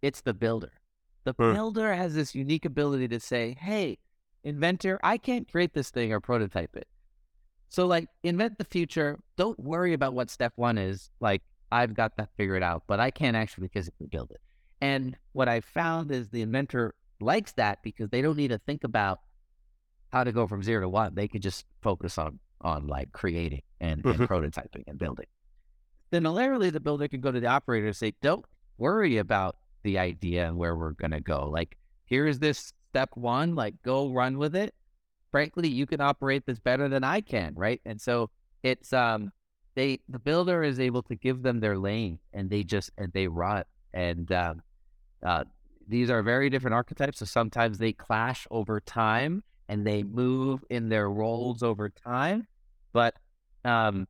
it's 0.00 0.22
the 0.22 0.34
builder. 0.34 0.72
The 1.24 1.34
builder 1.34 1.94
has 1.94 2.14
this 2.14 2.34
unique 2.34 2.64
ability 2.64 3.08
to 3.08 3.20
say, 3.20 3.54
"Hey, 3.60 3.98
inventor, 4.44 4.98
I 5.02 5.18
can't 5.18 5.50
create 5.50 5.74
this 5.74 5.90
thing 5.90 6.12
or 6.12 6.20
prototype 6.20 6.76
it. 6.76 6.86
So 7.68 7.86
like 7.86 8.08
invent 8.22 8.58
the 8.58 8.64
future. 8.64 9.18
Don't 9.36 9.58
worry 9.58 9.92
about 9.94 10.12
what 10.14 10.30
step 10.30 10.52
one 10.56 10.76
is. 10.78 11.10
Like 11.20 11.42
I've 11.70 11.94
got 11.94 12.16
that 12.16 12.28
figured 12.36 12.62
out, 12.62 12.82
but 12.86 13.00
I 13.00 13.10
can't 13.10 13.36
actually 13.36 13.68
physically 13.68 14.06
build 14.08 14.30
it. 14.30 14.40
And 14.80 15.16
what 15.32 15.48
I 15.48 15.60
found 15.60 16.10
is 16.10 16.28
the 16.28 16.42
inventor 16.42 16.94
likes 17.20 17.52
that 17.52 17.82
because 17.82 18.10
they 18.10 18.20
don't 18.20 18.36
need 18.36 18.48
to 18.48 18.58
think 18.58 18.84
about 18.84 19.20
how 20.12 20.24
to 20.24 20.32
go 20.32 20.46
from 20.46 20.62
zero 20.62 20.82
to 20.82 20.88
one. 20.88 21.14
They 21.14 21.28
could 21.28 21.42
just 21.42 21.64
focus 21.80 22.18
on 22.18 22.38
on 22.60 22.86
like 22.86 23.10
creating 23.12 23.62
and, 23.80 24.04
and 24.04 24.20
Mhm. 24.20 24.26
prototyping 24.28 24.84
and 24.86 24.98
building. 24.98 25.26
Similarly, 26.12 26.70
the 26.70 26.78
builder 26.80 27.08
can 27.08 27.20
go 27.20 27.32
to 27.32 27.40
the 27.40 27.46
operator 27.46 27.86
and 27.86 27.96
say, 27.96 28.12
"Don't 28.20 28.44
worry 28.76 29.16
about 29.16 29.56
the 29.82 29.98
idea 29.98 30.46
and 30.46 30.56
where 30.56 30.76
we're 30.76 30.92
gonna 30.92 31.20
go. 31.20 31.48
Like 31.48 31.76
here's 32.04 32.38
this 32.38 32.72
step 32.92 33.10
one. 33.14 33.54
Like 33.54 33.74
go 33.82 34.10
run 34.10 34.38
with 34.38 34.54
it. 34.54 34.74
Frankly, 35.30 35.68
you 35.68 35.86
can 35.86 36.02
operate 36.02 36.44
this 36.44 36.58
better 36.58 36.88
than 36.88 37.04
I 37.04 37.22
can, 37.22 37.54
right? 37.56 37.80
And 37.86 37.98
so 38.00 38.28
it's 38.62 38.92
um 38.92 39.32
they 39.74 40.00
the 40.08 40.18
builder 40.18 40.62
is 40.62 40.78
able 40.78 41.02
to 41.04 41.14
give 41.14 41.42
them 41.42 41.60
their 41.60 41.78
lane 41.78 42.18
and 42.32 42.50
they 42.50 42.62
just 42.62 42.90
and 42.98 43.12
they 43.12 43.26
run 43.26 43.64
and 43.94 44.30
um, 44.32 44.62
uh, 45.24 45.44
these 45.88 46.10
are 46.10 46.22
very 46.22 46.50
different 46.50 46.74
archetypes 46.74 47.18
so 47.18 47.24
sometimes 47.24 47.78
they 47.78 47.92
clash 47.92 48.46
over 48.50 48.80
time 48.80 49.42
and 49.68 49.86
they 49.86 50.02
move 50.02 50.62
in 50.70 50.88
their 50.88 51.08
roles 51.08 51.62
over 51.62 51.88
time 51.88 52.46
but 52.92 53.14
um, 53.64 54.06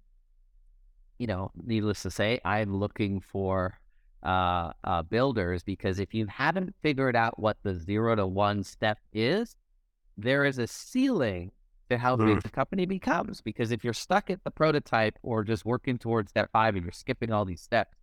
you 1.19 1.27
know 1.27 1.51
needless 1.65 2.03
to 2.03 2.11
say 2.11 2.41
i'm 2.45 2.77
looking 2.77 3.21
for 3.21 3.79
uh, 4.23 4.73
uh, 4.85 5.03
builders 5.03 5.63
because 5.63 5.99
if 5.99 6.15
you 6.15 6.27
haven't 6.27 6.75
figured 6.83 7.17
out 7.17 7.39
what 7.39 7.57
the 7.63 7.75
zero 7.75 8.15
to 8.15 8.27
one 8.27 8.63
step 8.63 8.99
is 9.13 9.57
there 10.17 10.45
is 10.45 10.59
a 10.59 10.67
ceiling 10.67 11.51
to 11.91 11.99
how 11.99 12.17
big 12.17 12.39
Mm. 12.39 12.43
the 12.43 12.51
company 12.51 12.87
becomes. 12.87 13.41
Because 13.41 13.71
if 13.73 13.83
you're 13.83 13.93
stuck 13.95 14.31
at 14.31 14.45
the 14.45 14.51
prototype 14.51 15.19
or 15.23 15.43
just 15.43 15.65
working 15.65 15.99
towards 15.99 16.31
step 16.31 16.51
five 16.53 16.75
and 16.77 16.85
you're 16.85 16.93
skipping 16.93 17.33
all 17.33 17.45
these 17.45 17.61
steps, 17.63 17.97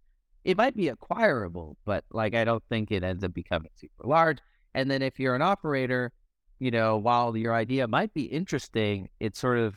it 0.43 0.57
might 0.57 0.75
be 0.75 0.87
acquirable, 0.87 1.77
but 1.85 2.03
like 2.11 2.33
I 2.33 2.43
don't 2.45 2.63
think 2.69 2.91
it 2.91 3.03
ends 3.03 3.23
up 3.23 3.33
becoming 3.33 3.71
super 3.75 4.07
large. 4.07 4.39
And 4.73 4.89
then 4.89 5.01
if 5.01 5.19
you're 5.19 5.35
an 5.35 5.41
operator, 5.41 6.11
you 6.59 6.71
know, 6.71 6.97
while 6.97 7.35
your 7.37 7.53
idea 7.53 7.87
might 7.87 8.13
be 8.13 8.23
interesting, 8.23 9.09
it's 9.19 9.39
sort 9.39 9.59
of 9.59 9.75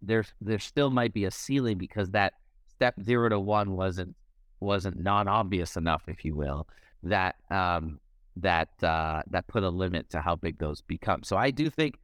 there's 0.00 0.32
there 0.40 0.58
still 0.58 0.90
might 0.90 1.12
be 1.12 1.24
a 1.24 1.30
ceiling 1.30 1.78
because 1.78 2.10
that 2.10 2.34
step 2.68 2.94
zero 3.02 3.28
to 3.28 3.38
one 3.40 3.72
wasn't 3.76 4.14
wasn't 4.62 4.98
non 4.98 5.28
obvious 5.28 5.76
enough, 5.76 6.04
if 6.08 6.24
you 6.24 6.34
will, 6.34 6.66
that 7.02 7.36
um 7.50 7.98
that 8.36 8.68
uh 8.82 9.22
that 9.30 9.46
put 9.48 9.62
a 9.62 9.68
limit 9.68 10.08
to 10.10 10.20
how 10.20 10.36
big 10.36 10.58
those 10.58 10.80
become. 10.82 11.22
So 11.22 11.36
I 11.36 11.50
do 11.50 11.68
think 11.68 11.98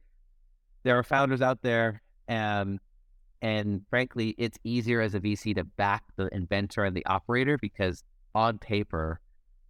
there 0.83 0.97
are 0.97 1.03
founders 1.03 1.41
out 1.41 1.61
there 1.61 2.01
and 2.27 2.79
and 3.41 3.81
frankly 3.89 4.35
it's 4.37 4.57
easier 4.63 5.01
as 5.01 5.15
a 5.15 5.19
vc 5.19 5.55
to 5.55 5.63
back 5.63 6.03
the 6.17 6.27
inventor 6.33 6.83
and 6.83 6.95
the 6.95 7.05
operator 7.05 7.57
because 7.57 8.03
on 8.35 8.57
paper 8.57 9.19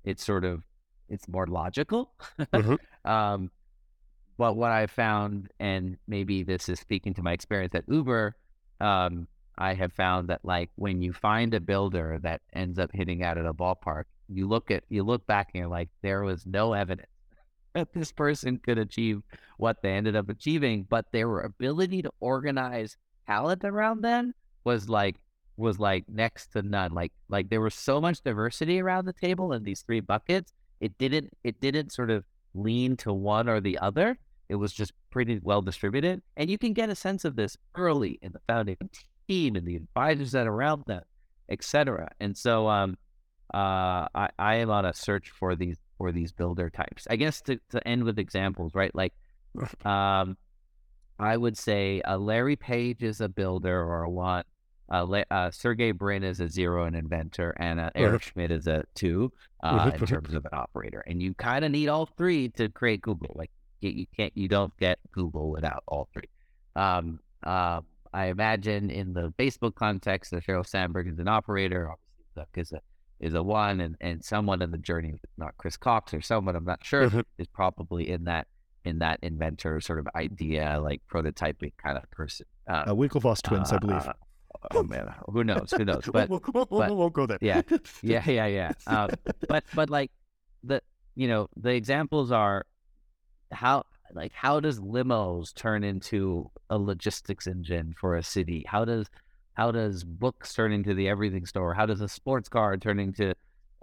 it's 0.04 0.26
sort 0.26 0.44
of 0.44 0.64
it's 1.08 1.28
more 1.28 1.48
logical 1.48 2.12
Mhm. 2.54 2.78
um 3.06 3.52
but 4.38 4.56
what 4.56 4.72
i 4.72 4.88
found 4.88 5.50
and 5.60 5.98
maybe 6.08 6.44
this 6.44 6.68
is 6.68 6.80
speaking 6.80 7.14
to 7.14 7.22
my 7.22 7.32
experience 7.32 7.76
at 7.76 7.84
uber 7.88 8.36
um 8.82 9.28
i 9.60 9.74
have 9.74 9.94
found 9.94 10.28
that 10.28 10.44
like 10.44 10.70
when 10.76 11.02
you 11.02 11.14
find 11.14 11.54
a 11.54 11.60
builder 11.60 12.20
that 12.22 12.42
ends 12.54 12.80
up 12.80 12.90
hitting 12.94 13.24
out 13.24 13.38
of 13.38 13.44
the 13.44 13.54
ballpark 13.54 14.06
you 14.28 14.48
look 14.48 14.72
at 14.72 14.84
you 14.90 15.04
look 15.04 15.26
back 15.28 15.50
and 15.54 15.60
you're 15.60 15.70
like 15.70 15.90
there 16.02 16.24
was 16.24 16.46
no 16.46 16.74
evidence 16.74 17.08
that 17.74 17.94
this 17.94 18.12
person 18.12 18.58
could 18.58 18.78
achieve 18.78 19.22
what 19.58 19.82
they 19.82 19.92
ended 19.92 20.16
up 20.16 20.30
achieving, 20.30 20.86
but 20.90 21.06
their 21.12 21.42
ability 21.42 22.02
to 22.02 22.12
organize 22.20 22.98
talent 23.28 23.64
around 23.64 24.02
them 24.02 24.34
was 24.64 24.90
like 24.90 25.18
was 25.58 25.78
like 25.78 26.06
next 26.08 26.48
to 26.54 26.62
none. 26.62 26.94
Like 26.94 27.12
like 27.28 27.50
there 27.50 27.62
was 27.62 27.76
so 27.76 28.02
much 28.02 28.22
diversity 28.22 28.80
around 28.80 29.06
the 29.06 29.14
table 29.14 29.54
in 29.54 29.64
these 29.64 29.82
three 29.82 30.00
buckets. 30.00 30.54
It 30.80 30.98
didn't 30.98 31.32
it 31.44 31.60
didn't 31.60 31.92
sort 31.92 32.10
of 32.10 32.24
lean 32.54 32.98
to 32.98 33.14
one 33.14 33.48
or 33.48 33.60
the 33.62 33.78
other. 33.80 34.18
It 34.48 34.56
was 34.56 34.74
just 34.74 34.94
pretty 35.12 35.40
well 35.44 35.62
distributed. 35.62 36.22
And 36.38 36.50
you 36.50 36.58
can 36.58 36.74
get 36.74 36.90
a 36.90 36.96
sense 36.96 37.24
of 37.24 37.36
this 37.36 37.56
early 37.76 38.18
in 38.22 38.32
the 38.32 38.42
founding 38.48 38.78
team 39.30 39.56
and 39.56 39.66
the 39.66 39.76
advisors 39.76 40.32
that 40.32 40.48
are 40.48 40.54
around 40.54 40.84
them, 40.88 41.04
et 41.50 41.64
cetera. 41.64 42.10
And 42.20 42.36
so 42.38 42.68
um 42.68 42.98
uh 43.54 44.08
I, 44.14 44.30
I 44.38 44.56
am 44.56 44.70
on 44.70 44.86
a 44.86 44.94
search 44.94 45.30
for 45.30 45.56
these 45.56 45.78
for 46.00 46.12
these 46.12 46.32
builder 46.32 46.72
types. 46.72 47.06
I 47.10 47.18
guess 47.18 47.42
to, 47.42 47.60
to 47.70 47.88
end 47.88 48.06
with 48.06 48.18
examples, 48.18 48.74
right? 48.74 48.94
Like, 48.96 49.14
um, 49.86 50.38
I 51.20 51.38
would 51.38 51.58
say 51.58 52.02
uh, 52.02 52.18
Larry 52.18 52.56
Page 52.56 53.04
is 53.04 53.22
a 53.22 53.30
builder 53.30 53.80
or 53.80 54.04
a 54.04 54.10
one. 54.10 54.46
Uh, 54.92 55.04
Le- 55.04 55.26
uh, 55.30 55.52
Sergey 55.52 55.92
Brin 55.92 56.24
is 56.24 56.40
a 56.40 56.50
zero, 56.50 56.86
an 56.86 56.96
inventor, 56.96 57.54
and 57.60 57.80
uh, 57.80 57.92
Eric 57.94 58.24
Schmidt 58.24 58.50
is 58.50 58.66
a 58.66 58.84
two 58.96 59.32
uh, 59.62 59.92
in 59.94 60.06
terms 60.08 60.34
of 60.34 60.46
an 60.46 60.52
operator. 60.54 61.04
And 61.06 61.22
you 61.22 61.36
kind 61.36 61.64
of 61.64 61.72
need 61.72 61.90
all 61.90 62.08
three 62.08 62.50
to 62.50 62.70
create 62.70 63.02
Google. 63.02 63.36
Like 63.36 63.52
you, 63.82 63.92
you 63.92 64.06
can't, 64.18 64.36
you 64.36 64.48
don't 64.48 64.76
get 64.78 64.98
Google 65.12 65.52
without 65.52 65.84
all 65.88 66.08
three. 66.14 66.30
Um, 66.76 67.20
uh, 67.44 67.82
I 68.14 68.26
imagine 68.28 68.90
in 68.90 69.14
the 69.14 69.34
Facebook 69.38 69.76
context, 69.76 70.32
that 70.32 70.44
Sheryl 70.46 70.66
Sandberg 70.66 71.08
is 71.08 71.20
an 71.20 71.28
operator. 71.28 71.90
Obviously, 71.92 72.36
Zuck 72.38 72.62
is 72.62 72.72
a 72.74 72.82
is 73.20 73.34
a 73.34 73.44
one, 73.44 73.82
and, 73.82 73.96
and 74.00 74.24
someone 74.24 74.62
in 74.62 74.72
the 74.72 74.78
journey, 74.78 75.20
not 75.38 75.56
Chris 75.58 75.76
Cox 75.76 76.14
or 76.14 76.22
someone 76.22 76.56
I'm 76.56 76.64
not 76.64 76.84
sure, 76.86 77.10
Mhm. 77.10 77.24
is 77.38 77.48
probably 77.48 78.10
in 78.10 78.24
that 78.26 78.48
in 78.86 79.00
that 79.00 79.20
inventor 79.22 79.82
sort 79.82 80.00
of 80.00 80.08
idea, 80.16 80.80
like 80.82 81.02
prototyping 81.12 81.74
kind 81.84 81.98
of 81.98 82.10
person. 82.12 82.46
Uh, 82.70 82.86
Uh, 82.88 82.94
Winklevoss 82.94 83.42
twins, 83.42 83.74
I 83.74 83.78
believe. 83.78 84.08
uh, 84.08 84.14
oh 84.72 84.84
man, 84.84 85.14
who 85.28 85.44
knows? 85.44 85.72
Who 85.76 85.84
knows? 85.84 86.04
But 86.12 86.30
we'll, 86.30 86.42
we'll, 86.54 86.66
but- 86.66 86.96
we'll 86.96 87.10
go 87.10 87.26
there. 87.26 87.38
yeah, 87.42 87.62
yeah, 88.02 88.24
yeah, 88.30 88.46
yeah. 88.48 88.72
Um, 88.88 89.10
but 89.50 89.66
but 89.76 89.90
like 89.90 90.12
the 90.64 90.82
you 91.16 91.28
know 91.28 91.50
the 91.58 91.72
examples 91.72 92.32
are 92.32 92.66
how 93.52 93.84
like 94.14 94.32
how 94.34 94.60
does 94.60 94.80
limos 94.80 95.54
turn 95.54 95.84
into 95.84 96.50
a 96.70 96.78
logistics 96.78 97.48
engine 97.48 97.94
for 98.00 98.16
a 98.18 98.24
city? 98.24 98.66
How 98.68 98.86
does 98.86 99.08
how 99.54 99.72
does 99.72 100.04
books 100.04 100.54
turn 100.54 100.72
into 100.72 100.94
the 100.94 101.10
everything 101.10 101.46
store? 101.46 101.74
How 101.74 101.86
does 101.86 102.02
a 102.02 102.08
sports 102.08 102.48
car 102.50 102.78
turn 102.78 103.00
into 103.00 103.34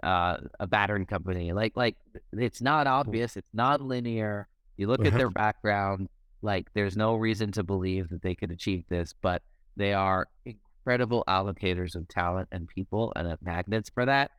uh, 0.03 0.37
a 0.59 0.67
battering 0.67 1.05
company? 1.05 1.53
Like 1.53 1.73
like 1.75 1.95
it's 2.33 2.61
not 2.61 2.87
obvious. 2.87 3.37
It's 3.37 3.53
not 3.53 3.81
linear. 3.81 4.47
You 4.77 4.87
look 4.87 5.01
at 5.01 5.07
Uh-huh. 5.07 5.17
their 5.17 5.29
background. 5.29 6.09
Like 6.41 6.67
there's 6.73 6.95
no 6.97 7.15
reason 7.15 7.51
to 7.53 7.63
believe 7.63 8.09
that 8.09 8.21
they 8.21 8.35
could 8.35 8.51
achieve 8.51 8.83
this, 8.89 9.13
but 9.21 9.41
they 9.75 9.93
are 9.93 10.27
incredible 10.45 11.23
allocators 11.27 11.95
of 11.95 12.07
talent 12.07 12.47
and 12.51 12.67
people 12.67 13.11
and 13.15 13.35
magnets 13.41 13.89
for 13.89 14.05
that. 14.05 14.31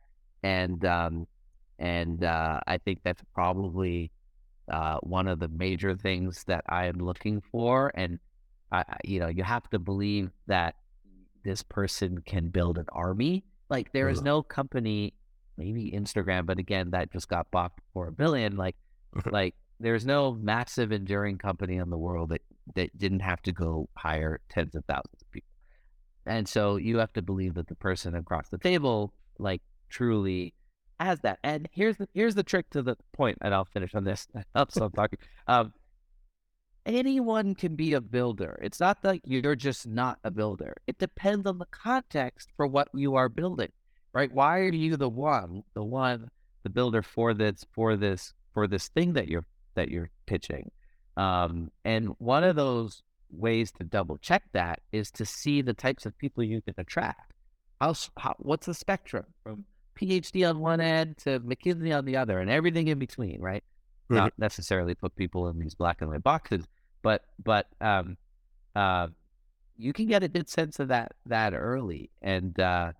And 0.43 0.83
um, 0.85 1.27
and 1.77 2.23
uh, 2.23 2.59
I 2.67 2.77
think 2.77 2.99
that's 3.03 3.21
probably 3.33 4.11
uh, 4.69 4.97
one 5.01 5.27
of 5.27 5.39
the 5.39 5.47
major 5.47 5.95
things 5.95 6.43
that 6.45 6.63
I 6.67 6.85
am 6.85 6.97
looking 6.97 7.41
for. 7.51 7.91
And 7.95 8.19
I, 8.71 8.83
you 9.03 9.19
know, 9.19 9.27
you 9.27 9.43
have 9.43 9.69
to 9.71 9.79
believe 9.79 10.31
that 10.47 10.75
this 11.43 11.63
person 11.63 12.21
can 12.25 12.49
build 12.49 12.77
an 12.77 12.85
army. 12.91 13.43
Like 13.69 13.91
there 13.91 14.09
is 14.09 14.21
no 14.21 14.41
company, 14.41 15.13
maybe 15.57 15.91
Instagram, 15.91 16.45
but 16.45 16.59
again, 16.59 16.91
that 16.91 17.11
just 17.11 17.29
got 17.29 17.49
bought 17.51 17.71
for 17.93 18.07
a 18.07 18.11
billion. 18.11 18.55
Like, 18.55 18.75
like 19.31 19.55
there's 19.79 20.05
no 20.05 20.33
massive 20.33 20.91
enduring 20.91 21.37
company 21.37 21.77
in 21.77 21.89
the 21.89 21.97
world 21.97 22.29
that 22.29 22.41
that 22.75 22.95
didn't 22.97 23.21
have 23.21 23.41
to 23.43 23.51
go 23.51 23.89
hire 23.95 24.39
tens 24.49 24.75
of 24.75 24.83
thousands 24.85 25.21
of 25.21 25.31
people. 25.31 25.47
And 26.25 26.47
so 26.47 26.75
you 26.75 26.97
have 26.97 27.13
to 27.13 27.21
believe 27.21 27.55
that 27.55 27.67
the 27.67 27.75
person 27.75 28.15
across 28.15 28.49
the 28.49 28.57
table, 28.57 29.13
like, 29.39 29.61
truly 29.89 30.53
has 30.99 31.19
that. 31.21 31.39
And 31.43 31.67
here's 31.71 31.97
the 31.97 32.07
here's 32.13 32.35
the 32.35 32.43
trick 32.43 32.69
to 32.71 32.81
the 32.81 32.97
point, 33.13 33.37
and 33.41 33.53
I'll 33.53 33.65
finish 33.65 33.95
on 33.95 34.03
this. 34.03 34.27
Stop 34.69 34.93
talking. 34.93 35.19
Um, 35.47 35.73
anyone 36.85 37.55
can 37.55 37.75
be 37.75 37.93
a 37.93 38.01
builder. 38.01 38.59
It's 38.61 38.79
not 38.79 38.97
like 39.03 39.21
you're 39.25 39.55
just 39.55 39.87
not 39.87 40.19
a 40.23 40.31
builder. 40.31 40.75
It 40.87 40.97
depends 40.97 41.45
on 41.47 41.57
the 41.57 41.67
context 41.71 42.49
for 42.55 42.67
what 42.67 42.89
you 42.93 43.15
are 43.15 43.29
building, 43.29 43.71
right? 44.13 44.31
Why 44.31 44.59
are 44.59 44.73
you 44.73 44.97
the 44.97 45.09
one, 45.09 45.63
the 45.73 45.83
one, 45.83 46.29
the 46.63 46.69
builder 46.69 47.01
for 47.01 47.33
this, 47.33 47.65
for 47.73 47.95
this, 47.95 48.33
for 48.53 48.67
this 48.67 48.89
thing 48.89 49.13
that 49.13 49.27
you're 49.27 49.45
that 49.75 49.89
you're 49.89 50.09
pitching? 50.25 50.71
Um, 51.17 51.71
and 51.85 52.09
one 52.17 52.43
of 52.43 52.55
those 52.55 53.03
ways 53.31 53.71
to 53.73 53.83
double 53.83 54.17
check 54.17 54.43
that 54.53 54.81
is 54.91 55.11
to 55.11 55.25
see 55.25 55.61
the 55.61 55.73
types 55.73 56.05
of 56.05 56.17
people 56.17 56.43
you 56.43 56.61
can 56.61 56.73
attract. 56.77 57.33
How, 57.79 57.93
how 58.17 58.35
what's 58.39 58.65
the 58.65 58.73
spectrum 58.73 59.25
from 59.43 59.65
PhD 59.99 60.47
on 60.49 60.59
one 60.59 60.79
end 60.81 61.17
to 61.19 61.39
McKinsey 61.41 61.95
on 61.97 62.05
the 62.05 62.15
other, 62.17 62.39
and 62.39 62.49
everything 62.49 62.87
in 62.87 62.99
between, 62.99 63.41
right? 63.41 63.63
Not 64.09 64.33
necessarily 64.37 64.95
put 64.95 65.15
people 65.15 65.49
in 65.49 65.59
these 65.59 65.75
black 65.75 66.01
and 66.01 66.09
white 66.09 66.23
boxes, 66.23 66.65
but 67.01 67.25
but 67.43 67.67
um, 67.81 68.17
uh, 68.75 69.07
you 69.77 69.93
can 69.93 70.07
get 70.07 70.23
a 70.23 70.27
good 70.27 70.49
sense 70.49 70.79
of 70.79 70.87
that 70.87 71.13
that 71.27 71.53
early, 71.53 72.09
and 72.21 72.59
uh, 72.59 72.91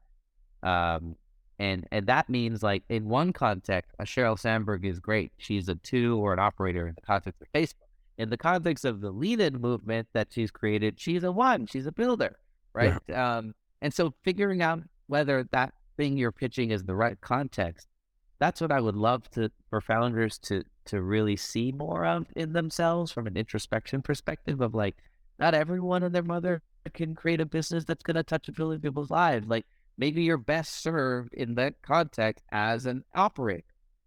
um, 0.62 1.16
and 1.58 1.88
and 1.92 2.06
that 2.08 2.30
means 2.30 2.62
like 2.62 2.84
in 2.90 3.10
one 3.10 3.34
context, 3.34 3.96
a 4.00 4.04
Sheryl 4.04 4.38
Sandberg 4.38 4.86
is 4.86 5.00
great. 5.00 5.32
She's 5.38 5.68
a 5.68 5.76
two 5.76 6.18
or 6.18 6.34
an 6.34 6.40
operator 6.40 6.88
in 6.88 6.96
the 6.96 7.02
context 7.02 7.42
of 7.42 7.48
Facebook. 7.54 7.74
In 8.18 8.30
the 8.30 8.38
context 8.38 8.84
of 8.86 9.02
the 9.02 9.12
Lean 9.12 9.40
In 9.40 9.62
movement 9.62 10.10
that 10.14 10.28
she's 10.32 10.52
created, 10.52 11.00
she's 11.00 11.24
a 11.24 11.32
one. 11.32 11.66
She's 11.68 11.86
a 11.86 11.92
builder, 11.92 12.38
right? 12.74 12.94
Um, 13.12 13.56
and 13.82 13.94
so 13.94 14.14
figuring 14.24 14.62
out 14.62 14.84
whether 15.08 15.48
that 15.52 15.74
thing 16.00 16.18
you're 16.18 16.32
pitching 16.32 16.72
is 16.72 16.84
the 16.84 16.96
right 16.96 17.20
context, 17.22 17.88
that's 18.40 18.62
what 18.62 18.72
I 18.72 18.80
would 18.80 18.96
love 18.96 19.30
to 19.32 19.52
for 19.70 19.82
founders 19.82 20.38
to 20.40 20.64
to 20.86 21.02
really 21.04 21.36
see 21.36 21.72
more 21.74 22.06
of 22.06 22.26
in 22.36 22.54
themselves 22.54 23.12
from 23.12 23.28
an 23.28 23.38
introspection 23.38 24.02
perspective 24.02 24.62
of 24.62 24.74
like 24.74 24.96
not 25.38 25.54
everyone 25.54 26.04
and 26.04 26.16
their 26.16 26.24
mother 26.24 26.62
can 26.94 27.14
create 27.16 27.42
a 27.42 27.46
business 27.46 27.84
that's 27.84 28.02
going 28.04 28.16
to 28.16 28.24
touch 28.24 28.48
a 28.48 28.52
billion 28.54 28.82
people's 28.82 29.12
lives. 29.12 29.48
Like 29.48 29.66
maybe 29.98 30.24
you're 30.24 30.38
best 30.38 30.82
served 30.82 31.34
in 31.34 31.56
that 31.56 31.76
context 31.82 32.44
as 32.52 32.86
an 32.86 33.04
operator 33.14 33.66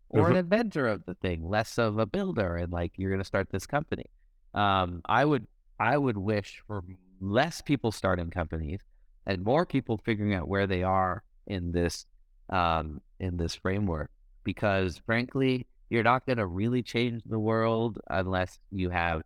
or 0.09 0.31
an 0.31 0.37
Mhm. 0.37 0.39
inventor 0.41 0.87
of 0.89 1.05
the 1.05 1.15
thing, 1.15 1.47
less 1.49 1.79
of 1.79 1.99
a 1.99 2.07
builder, 2.07 2.57
and 2.57 2.73
like 2.73 2.93
you're 2.97 3.11
going 3.11 3.21
to 3.21 3.25
start 3.35 3.51
this 3.51 3.67
company. 3.67 4.07
Um, 4.55 5.03
I 5.05 5.25
would 5.27 5.47
I 5.79 5.99
would 5.99 6.17
wish 6.17 6.63
for 6.67 6.83
less 7.21 7.61
people 7.61 7.93
starting 7.93 8.31
companies, 8.31 8.81
and 9.27 9.45
more 9.45 9.67
people 9.67 9.99
figuring 9.99 10.35
out 10.35 10.49
where 10.49 10.67
they 10.67 10.83
are 10.83 11.23
in 11.47 11.73
this 11.73 12.07
um, 12.51 13.01
in 13.21 13.37
this 13.37 13.55
framework. 13.55 14.11
Because 14.45 15.01
frankly, 15.07 15.67
you're 15.89 16.03
not 16.03 16.27
going 16.27 16.39
to 16.39 16.47
really 16.47 16.83
change 16.83 17.23
the 17.25 17.39
world 17.39 17.99
unless 18.09 18.59
you 18.71 18.91
have 18.91 19.23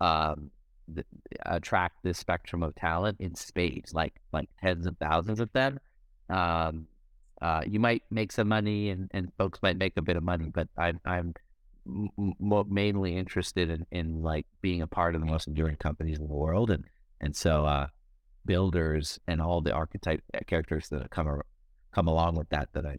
um, 0.00 0.50
the, 0.88 1.04
attract 1.44 1.96
this 2.02 2.18
spectrum 2.18 2.62
of 2.62 2.74
talent 2.74 3.16
in 3.20 3.34
spades, 3.34 3.94
like 3.94 4.14
like 4.32 4.48
tens 4.62 4.86
of 4.86 4.96
thousands 4.98 5.40
of 5.40 5.52
them. 5.52 5.78
Um, 6.28 6.86
uh, 7.40 7.62
you 7.66 7.78
might 7.80 8.02
make 8.10 8.32
some 8.32 8.48
money, 8.48 8.90
and, 8.90 9.10
and 9.12 9.32
folks 9.36 9.60
might 9.62 9.76
make 9.76 9.96
a 9.96 10.02
bit 10.02 10.16
of 10.16 10.22
money, 10.22 10.50
but 10.52 10.68
I'm 10.76 11.00
I'm 11.04 11.34
m- 11.86 12.64
mainly 12.68 13.16
interested 13.16 13.70
in, 13.70 13.86
in 13.90 14.22
like 14.22 14.46
being 14.62 14.82
a 14.82 14.86
part 14.86 15.14
of 15.14 15.20
the 15.20 15.26
most 15.26 15.46
enduring 15.46 15.76
companies 15.76 16.18
in 16.18 16.28
the 16.28 16.34
world, 16.34 16.70
and 16.70 16.84
and 17.20 17.34
so 17.34 17.64
uh, 17.64 17.86
builders 18.46 19.18
and 19.26 19.40
all 19.42 19.60
the 19.60 19.72
archetype 19.72 20.22
uh, 20.34 20.38
characters 20.46 20.88
that 20.88 21.10
come 21.10 21.40
come 21.92 22.08
along 22.08 22.36
with 22.36 22.48
that 22.50 22.68
that 22.72 22.86
I 22.86 22.96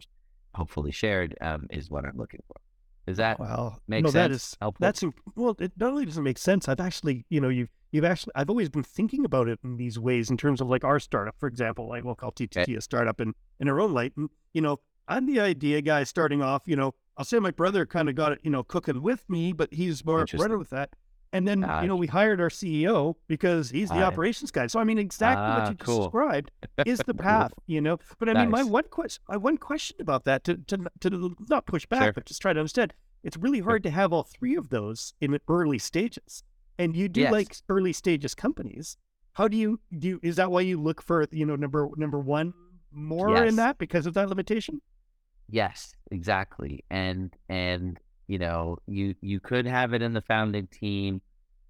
hopefully 0.54 0.92
shared 0.92 1.36
um, 1.40 1.66
is 1.70 1.90
what 1.90 2.04
I'm 2.04 2.16
looking 2.16 2.40
for. 2.48 2.56
Does 3.06 3.16
that 3.16 3.40
well, 3.40 3.80
make 3.88 4.04
no, 4.04 4.10
sense? 4.10 4.14
that 4.14 4.30
is 4.30 4.56
Helpful? 4.60 4.84
that's 4.84 5.02
well. 5.34 5.56
It 5.58 5.72
not 5.78 5.90
only 5.90 6.04
doesn't 6.04 6.22
make 6.22 6.36
sense. 6.36 6.68
I've 6.68 6.80
actually, 6.80 7.24
you 7.30 7.40
know, 7.40 7.48
you've 7.48 7.70
you've 7.90 8.04
actually 8.04 8.32
I've 8.34 8.50
always 8.50 8.68
been 8.68 8.82
thinking 8.82 9.24
about 9.24 9.48
it 9.48 9.58
in 9.64 9.78
these 9.78 9.98
ways 9.98 10.30
in 10.30 10.36
terms 10.36 10.60
of 10.60 10.68
like 10.68 10.84
our 10.84 11.00
startup, 11.00 11.34
for 11.38 11.46
example. 11.46 11.88
Like 11.88 12.04
we'll 12.04 12.14
call 12.14 12.32
TTT 12.32 12.62
Okay. 12.62 12.74
a 12.74 12.80
startup 12.82 13.20
in 13.20 13.32
in 13.60 13.68
our 13.68 13.80
own 13.80 13.94
light. 13.94 14.12
And 14.16 14.28
you 14.52 14.60
know, 14.60 14.80
I'm 15.08 15.24
the 15.24 15.40
idea 15.40 15.80
guy 15.80 16.04
starting 16.04 16.42
off. 16.42 16.62
You 16.66 16.76
know, 16.76 16.94
I'll 17.16 17.24
say 17.24 17.38
my 17.38 17.50
brother 17.50 17.86
kind 17.86 18.10
of 18.10 18.14
got 18.14 18.32
it, 18.32 18.40
you 18.42 18.50
know, 18.50 18.62
cooking 18.62 19.00
with 19.00 19.28
me, 19.30 19.54
but 19.54 19.72
he's 19.72 20.04
more 20.04 20.26
running 20.34 20.58
with 20.58 20.70
that. 20.70 20.90
And 21.32 21.46
then 21.46 21.60
you 21.82 21.88
know 21.88 21.96
we 21.96 22.06
hired 22.06 22.40
our 22.40 22.48
CEO 22.48 23.14
because 23.26 23.70
he's 23.70 23.90
the 23.90 23.98
it. 23.98 24.02
operations 24.02 24.50
guy. 24.50 24.66
So 24.66 24.80
I 24.80 24.84
mean, 24.84 24.98
exactly 24.98 25.44
Ah, 25.52 25.58
what 25.58 25.68
you 25.68 25.74
just 25.74 25.86
cool. 25.86 26.02
described 26.04 26.50
is 26.86 27.00
the 27.06 27.14
path, 27.28 27.52
you 27.66 27.80
know. 27.80 27.98
But 28.18 28.28
I 28.30 28.34
mean, 28.34 28.50
my 28.50 28.62
one 28.62 28.84
question, 28.84 29.22
my 29.28 29.36
one 29.36 29.58
question 29.58 29.96
about 30.00 30.24
that 30.24 30.44
to 30.44 30.56
to 30.56 30.86
to 31.00 31.36
not 31.48 31.66
push 31.66 31.84
back, 31.86 32.02
Sure. 32.02 32.12
but 32.14 32.24
just 32.24 32.40
try 32.40 32.52
to 32.52 32.60
understand. 32.60 32.94
It's 33.22 33.36
really 33.36 33.60
hard 33.60 33.82
to 33.82 33.90
have 33.90 34.12
all 34.12 34.22
three 34.22 34.56
of 34.56 34.70
those 34.70 35.12
in 35.20 35.38
early 35.48 35.78
stages, 35.78 36.44
and 36.78 36.96
you 36.96 37.08
do 37.08 37.22
Yes. 37.22 37.32
like 37.32 37.56
early 37.68 37.92
stages 37.92 38.34
companies. 38.34 38.96
How 39.34 39.48
do 39.48 39.56
you 39.56 39.80
do? 39.98 40.08
You, 40.08 40.20
is 40.22 40.36
that 40.36 40.50
why 40.50 40.62
you 40.62 40.80
look 40.80 41.02
for 41.02 41.26
you 41.30 41.44
know 41.44 41.56
number 41.56 41.88
number 41.96 42.18
one 42.20 42.54
more 42.90 43.30
Yes. 43.30 43.50
in 43.50 43.56
that 43.56 43.76
because 43.76 44.06
of 44.06 44.14
that 44.14 44.28
limitation? 44.30 44.80
Yes, 45.50 45.92
exactly. 46.10 46.84
And 46.90 47.34
and 47.50 47.98
you 48.28 48.38
know, 48.38 48.78
you 48.86 49.14
you 49.20 49.40
could 49.40 49.66
have 49.66 49.94
it 49.94 50.02
in 50.02 50.12
the 50.12 50.20
founding 50.20 50.68
team 50.68 51.20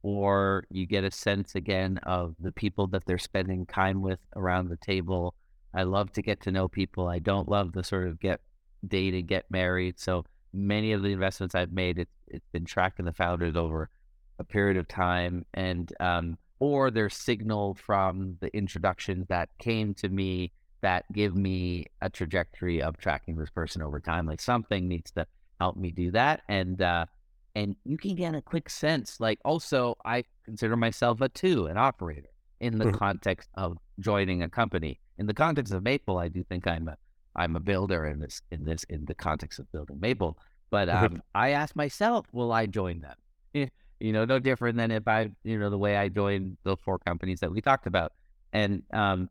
or 0.02 0.64
you 0.70 0.86
get 0.86 1.04
a 1.04 1.10
sense 1.10 1.54
again 1.54 1.98
of 2.02 2.34
the 2.40 2.52
people 2.52 2.86
that 2.88 3.04
they're 3.06 3.18
spending 3.18 3.64
time 3.66 4.02
with 4.02 4.18
around 4.36 4.68
the 4.68 4.76
table. 4.76 5.34
I 5.74 5.84
love 5.84 6.12
to 6.12 6.22
get 6.22 6.42
to 6.42 6.52
know 6.52 6.68
people. 6.68 7.08
I 7.08 7.20
don't 7.20 7.48
love 7.48 7.72
the 7.72 7.84
sort 7.84 8.06
of 8.08 8.20
get 8.20 8.40
dated, 8.86 9.26
get 9.26 9.44
married. 9.50 9.98
So 9.98 10.24
many 10.52 10.92
of 10.92 11.02
the 11.02 11.12
investments 11.12 11.54
I've 11.54 11.72
made, 11.72 11.98
it, 11.98 12.08
it's 12.26 12.48
been 12.52 12.64
tracking 12.64 13.06
the 13.06 13.12
founders 13.12 13.56
over 13.56 13.90
a 14.38 14.44
period 14.44 14.76
of 14.76 14.86
time, 14.88 15.44
and 15.54 15.92
um, 16.00 16.38
or 16.60 16.90
there's 16.90 17.14
signal 17.14 17.74
from 17.74 18.36
the 18.40 18.54
introductions 18.56 19.26
that 19.28 19.48
came 19.58 19.94
to 19.94 20.08
me 20.08 20.52
that 20.80 21.04
give 21.12 21.34
me 21.34 21.86
a 22.00 22.08
trajectory 22.08 22.80
of 22.80 22.96
tracking 22.96 23.36
this 23.36 23.50
person 23.50 23.82
over 23.82 24.00
time. 24.00 24.26
Like 24.26 24.40
something 24.40 24.86
needs 24.86 25.10
to 25.12 25.26
help 25.60 25.76
me 25.76 25.90
do 25.90 26.10
that, 26.12 26.42
and 26.48 26.80
uh, 26.80 27.06
and 27.54 27.76
you 27.84 27.96
can 27.98 28.14
get 28.14 28.34
a 28.34 28.42
quick 28.42 28.70
sense. 28.70 29.20
Like 29.20 29.38
also, 29.44 29.96
I 30.04 30.24
consider 30.44 30.76
myself 30.76 31.20
a 31.20 31.28
two, 31.28 31.66
an 31.66 31.76
operator 31.76 32.28
in 32.60 32.78
the 32.78 32.86
Mhm. 32.86 32.98
context 32.98 33.48
of 33.54 33.78
joining 34.00 34.42
a 34.42 34.48
company. 34.48 35.00
In 35.18 35.26
the 35.26 35.34
context 35.34 35.72
of 35.72 35.82
Maple, 35.82 36.18
I 36.18 36.28
do 36.28 36.42
think 36.44 36.66
I'm 36.66 36.88
a 36.88 36.96
I'm 37.36 37.56
a 37.56 37.60
builder 37.60 38.06
in 38.06 38.20
this 38.20 38.42
in 38.50 38.64
this 38.64 38.84
in 38.84 39.04
the 39.06 39.14
context 39.14 39.58
of 39.58 39.70
building 39.72 39.98
Maple. 40.00 40.38
But 40.70 40.88
Mhm. 40.88 41.04
um, 41.14 41.22
I 41.34 41.50
ask 41.50 41.74
myself, 41.74 42.26
will 42.32 42.52
I 42.52 42.66
join 42.66 43.00
them? 43.00 43.16
Eh, 43.54 43.68
You 44.00 44.12
know, 44.12 44.24
no 44.24 44.38
different 44.38 44.76
than 44.76 44.90
if 44.90 45.08
I, 45.08 45.30
you 45.42 45.58
know, 45.58 45.70
the 45.70 45.78
way 45.78 45.96
I 45.96 46.08
joined 46.08 46.56
the 46.62 46.76
four 46.76 46.98
companies 46.98 47.40
that 47.40 47.50
we 47.50 47.60
talked 47.60 47.86
about, 47.86 48.12
and 48.52 48.82
um, 48.92 49.28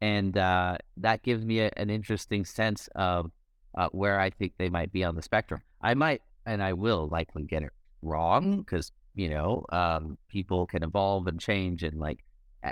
and 0.00 0.36
uh, 0.36 0.76
that 0.98 1.22
gives 1.22 1.44
me 1.44 1.60
a, 1.60 1.70
an 1.76 1.88
interesting 1.90 2.44
sense 2.44 2.88
of 2.94 3.30
uh, 3.74 3.88
where 3.92 4.20
I 4.20 4.30
think 4.30 4.54
they 4.58 4.68
might 4.68 4.92
be 4.92 5.04
on 5.04 5.14
the 5.14 5.22
spectrum. 5.22 5.62
I 5.80 5.94
might, 5.94 6.22
and 6.46 6.62
I 6.62 6.72
will 6.72 7.08
likely 7.08 7.44
get 7.44 7.62
it 7.62 7.72
wrong 8.02 8.58
because 8.58 8.92
you 9.14 9.28
know 9.28 9.64
um, 9.70 10.18
people 10.28 10.66
can 10.66 10.82
evolve 10.82 11.26
and 11.26 11.40
change, 11.40 11.82
and 11.82 11.98
like 11.98 12.24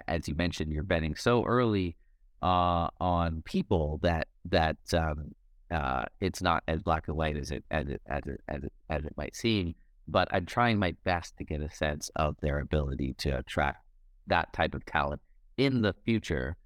as 0.08 0.28
you 0.28 0.34
mentioned, 0.34 0.72
you're 0.72 0.82
betting 0.82 1.16
so 1.16 1.44
early 1.44 1.96
uh, 2.42 2.88
on 3.00 3.42
people 3.44 3.98
that 4.02 4.28
that 4.46 4.76
um, 4.94 5.34
uh, 5.70 6.04
it's 6.20 6.42
not 6.42 6.62
as 6.68 6.82
black 6.82 7.08
and 7.08 7.16
white 7.16 7.36
as 7.36 7.50
it 7.50 7.64
as 7.70 7.88
it 7.88 8.00
as 8.06 8.22
it 8.26 8.40
as 8.48 8.64
it, 8.64 8.72
as 8.88 9.04
it 9.04 9.14
might 9.16 9.34
seem. 9.34 9.74
But 10.08 10.28
I'm 10.32 10.46
trying 10.46 10.78
my 10.78 10.94
best 11.04 11.36
to 11.38 11.44
get 11.44 11.60
a 11.60 11.70
sense 11.70 12.10
of 12.16 12.36
their 12.40 12.58
ability 12.58 13.14
to 13.18 13.38
attract 13.38 13.84
that 14.26 14.52
type 14.52 14.74
of 14.74 14.84
talent 14.84 15.20
in 15.56 15.82
the 15.82 15.94
future 16.04 16.56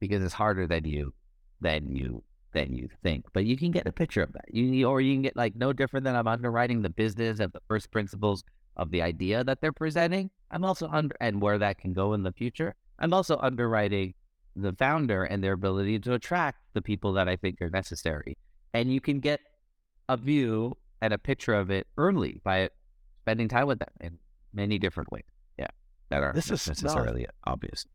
because 0.00 0.22
it's 0.22 0.34
harder 0.34 0.66
than 0.66 0.84
you 0.84 1.12
than 1.60 1.94
you 1.94 2.24
than 2.52 2.72
you 2.74 2.88
think. 3.02 3.26
But 3.32 3.44
you 3.44 3.56
can 3.56 3.70
get 3.70 3.86
a 3.86 3.92
picture 3.92 4.22
of 4.22 4.32
that. 4.32 4.44
You 4.52 4.86
or 4.86 5.00
you 5.00 5.14
can 5.14 5.22
get 5.22 5.36
like 5.36 5.56
no 5.56 5.72
different 5.72 6.04
than 6.04 6.14
I'm 6.16 6.28
underwriting 6.28 6.82
the 6.82 6.90
business 6.90 7.40
and 7.40 7.52
the 7.52 7.60
first 7.68 7.90
principles 7.90 8.44
of 8.76 8.90
the 8.90 9.02
idea 9.02 9.44
that 9.44 9.60
they're 9.60 9.72
presenting. 9.72 10.30
I'm 10.50 10.64
also 10.64 10.88
under 10.88 11.14
and 11.20 11.40
where 11.40 11.58
that 11.58 11.78
can 11.78 11.92
go 11.92 12.12
in 12.14 12.22
the 12.22 12.32
future. 12.32 12.74
I'm 12.98 13.12
also 13.12 13.38
underwriting 13.38 14.14
the 14.54 14.72
founder 14.74 15.24
and 15.24 15.42
their 15.42 15.52
ability 15.54 15.98
to 16.00 16.14
attract 16.14 16.58
the 16.74 16.82
people 16.82 17.12
that 17.14 17.28
I 17.28 17.36
think 17.36 17.60
are 17.60 17.70
necessary. 17.70 18.36
And 18.74 18.92
you 18.92 19.00
can 19.00 19.20
get 19.20 19.40
a 20.08 20.16
view 20.16 20.76
and 21.00 21.12
a 21.12 21.18
picture 21.18 21.54
of 21.54 21.70
it 21.70 21.86
early 21.96 22.40
by 22.44 22.68
spending 23.22 23.48
time 23.48 23.66
with 23.66 23.78
them 23.78 23.88
in 24.00 24.18
many 24.52 24.78
different 24.78 25.10
ways. 25.10 25.24
Yeah. 25.58 25.68
That 26.10 26.22
are 26.22 26.32
This 26.32 26.50
is- 26.50 26.68
necessarily 26.68 27.26
obvious. 27.44 27.86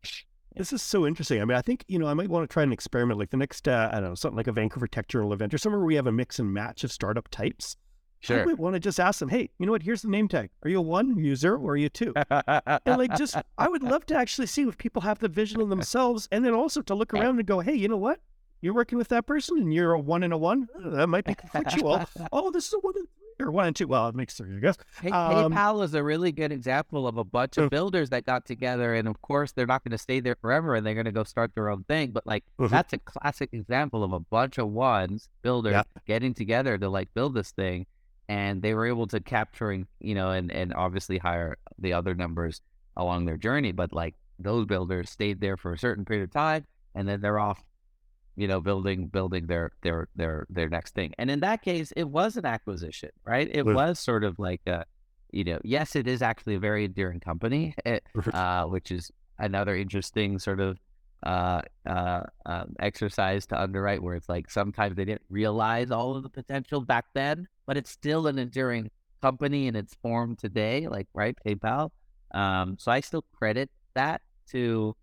This 0.58 0.72
is 0.72 0.82
so 0.82 1.06
interesting. 1.06 1.40
I 1.40 1.44
mean, 1.44 1.56
I 1.56 1.62
think 1.62 1.84
you 1.86 1.98
know 1.98 2.06
I 2.06 2.14
might 2.14 2.28
want 2.28 2.48
to 2.48 2.52
try 2.52 2.64
an 2.64 2.72
experiment 2.72 3.18
like 3.18 3.30
the 3.30 3.36
next 3.36 3.68
uh, 3.68 3.90
I 3.92 4.00
don't 4.00 4.10
know 4.10 4.14
something 4.16 4.36
like 4.36 4.48
a 4.48 4.52
Vancouver 4.52 4.88
Tech 4.88 5.06
Journal 5.06 5.32
event 5.32 5.54
or 5.54 5.58
somewhere 5.58 5.78
where 5.78 5.86
we 5.86 5.94
have 5.94 6.08
a 6.08 6.12
mix 6.12 6.38
and 6.38 6.52
match 6.52 6.82
of 6.82 6.90
startup 6.90 7.28
types. 7.28 7.76
Sure. 8.20 8.42
I 8.42 8.44
might 8.44 8.58
want 8.58 8.74
to 8.74 8.80
just 8.80 8.98
ask 8.98 9.20
them, 9.20 9.28
hey, 9.28 9.50
you 9.58 9.66
know 9.66 9.70
what? 9.70 9.84
Here's 9.84 10.02
the 10.02 10.08
name 10.08 10.26
tag. 10.26 10.50
Are 10.64 10.68
you 10.68 10.78
a 10.78 10.82
one? 10.82 11.16
Are 11.16 11.20
you 11.20 11.36
zero? 11.36 11.60
Or 11.60 11.72
are 11.72 11.76
you 11.76 11.86
a 11.86 11.90
two? 11.90 12.12
and 12.30 12.98
like 12.98 13.16
just 13.16 13.36
I 13.56 13.68
would 13.68 13.84
love 13.84 14.04
to 14.06 14.16
actually 14.16 14.48
see 14.48 14.62
if 14.62 14.76
people 14.76 15.02
have 15.02 15.20
the 15.20 15.28
vision 15.28 15.60
of 15.60 15.68
themselves 15.68 16.28
and 16.32 16.44
then 16.44 16.52
also 16.52 16.82
to 16.82 16.94
look 16.94 17.14
around 17.14 17.38
and 17.38 17.46
go, 17.46 17.60
hey, 17.60 17.74
you 17.74 17.86
know 17.86 17.96
what? 17.96 18.20
You're 18.60 18.74
working 18.74 18.98
with 18.98 19.08
that 19.08 19.26
person 19.26 19.58
and 19.58 19.72
you're 19.72 19.92
a 19.92 20.00
one 20.00 20.24
and 20.24 20.32
a 20.32 20.38
one. 20.38 20.68
That 20.84 21.06
might 21.06 21.24
be 21.24 21.36
conflictual. 21.36 22.08
oh, 22.32 22.50
this 22.50 22.66
is 22.66 22.74
a 22.74 22.80
one 22.80 22.94
and 22.96 23.06
or 23.40 23.50
one 23.50 23.66
and 23.68 23.76
two. 23.76 23.86
Well, 23.88 24.08
it 24.08 24.14
makes 24.14 24.34
three, 24.34 24.56
I 24.56 24.60
guess. 24.60 24.76
Hey, 25.00 25.10
Um, 25.10 25.52
PayPal 25.52 25.84
is 25.84 25.94
a 25.94 26.02
really 26.02 26.32
good 26.32 26.52
example 26.52 27.06
of 27.06 27.16
a 27.16 27.24
bunch 27.24 27.56
of 27.58 27.70
builders 27.70 28.10
that 28.10 28.24
got 28.24 28.44
together, 28.46 28.94
and 28.94 29.06
of 29.08 29.20
course, 29.22 29.52
they're 29.52 29.66
not 29.66 29.84
going 29.84 29.92
to 29.92 29.98
stay 29.98 30.20
there 30.20 30.36
forever, 30.40 30.74
and 30.74 30.84
they're 30.86 30.94
going 30.94 31.06
to 31.06 31.12
go 31.12 31.24
start 31.24 31.52
their 31.54 31.68
own 31.68 31.84
thing. 31.84 32.10
But 32.10 32.26
like, 32.26 32.44
Mhm. 32.58 32.70
that's 32.70 32.92
a 32.92 32.98
classic 32.98 33.50
example 33.52 34.02
of 34.04 34.12
a 34.12 34.20
bunch 34.20 34.58
of 34.58 34.68
ones 34.68 35.28
builders 35.42 35.72
Yeah. 35.72 35.82
getting 36.06 36.34
together 36.34 36.78
to 36.78 36.88
like 36.88 37.12
build 37.14 37.34
this 37.34 37.52
thing, 37.52 37.86
and 38.28 38.60
they 38.62 38.74
were 38.74 38.86
able 38.86 39.06
to 39.08 39.20
capturing, 39.20 39.86
you 40.00 40.14
know, 40.14 40.30
and 40.30 40.50
and 40.52 40.74
obviously 40.74 41.18
hire 41.18 41.56
the 41.78 41.92
other 41.92 42.14
numbers 42.14 42.60
along 42.96 43.24
their 43.26 43.36
journey. 43.36 43.72
But 43.72 43.92
like 43.92 44.14
those 44.38 44.66
builders 44.66 45.10
stayed 45.10 45.40
there 45.40 45.56
for 45.56 45.72
a 45.72 45.78
certain 45.78 46.04
period 46.04 46.24
of 46.24 46.32
time, 46.32 46.66
and 46.94 47.08
then 47.08 47.20
they're 47.20 47.38
off 47.38 47.62
you 48.38 48.48
know, 48.48 48.60
building 48.60 49.08
building 49.08 49.46
their 49.46 49.72
their 49.82 50.08
their 50.16 50.46
their 50.50 50.68
next 50.68 50.94
thing. 50.94 51.12
And 51.18 51.30
in 51.30 51.40
that 51.40 51.62
case, 51.62 51.92
it 51.96 52.04
was 52.08 52.36
an 52.36 52.46
acquisition, 52.46 53.10
right? 53.24 53.48
It 53.52 53.64
Right. 53.64 53.74
was 53.74 54.00
sort 54.00 54.24
of 54.24 54.38
like 54.38 54.62
a, 54.66 54.84
you 55.32 55.44
know, 55.44 55.58
yes, 55.64 55.96
it 55.96 56.06
is 56.08 56.22
actually 56.22 56.54
a 56.56 56.60
very 56.60 56.84
enduring 56.84 57.20
company, 57.20 57.74
eh, 57.86 58.00
uh, 58.32 58.64
which 58.66 58.90
is 58.92 59.10
another 59.38 59.76
interesting 59.76 60.38
sort 60.38 60.60
of 60.60 60.78
uh, 61.24 61.62
uh, 61.86 62.22
um, 62.46 62.74
exercise 62.80 63.46
to 63.46 63.60
underwrite, 63.60 64.02
where 64.02 64.14
it's 64.14 64.28
like 64.28 64.50
sometimes 64.50 64.96
they 64.96 65.04
didn't 65.04 65.22
realize 65.30 65.90
all 65.90 66.16
of 66.16 66.22
the 66.22 66.30
potential 66.30 66.80
back 66.80 67.06
then, 67.14 67.46
but 67.66 67.76
it's 67.76 67.90
still 67.90 68.26
an 68.28 68.38
enduring 68.38 68.90
company 69.22 69.66
in 69.66 69.74
its 69.76 69.94
form 70.02 70.36
today, 70.36 70.86
like 70.88 71.08
right, 71.14 71.36
PayPal. 71.46 71.90
Um, 72.32 72.76
so 72.78 72.92
I 72.92 73.00
still 73.00 73.24
credit 73.32 73.70
that 73.94 74.22
to 74.50 74.94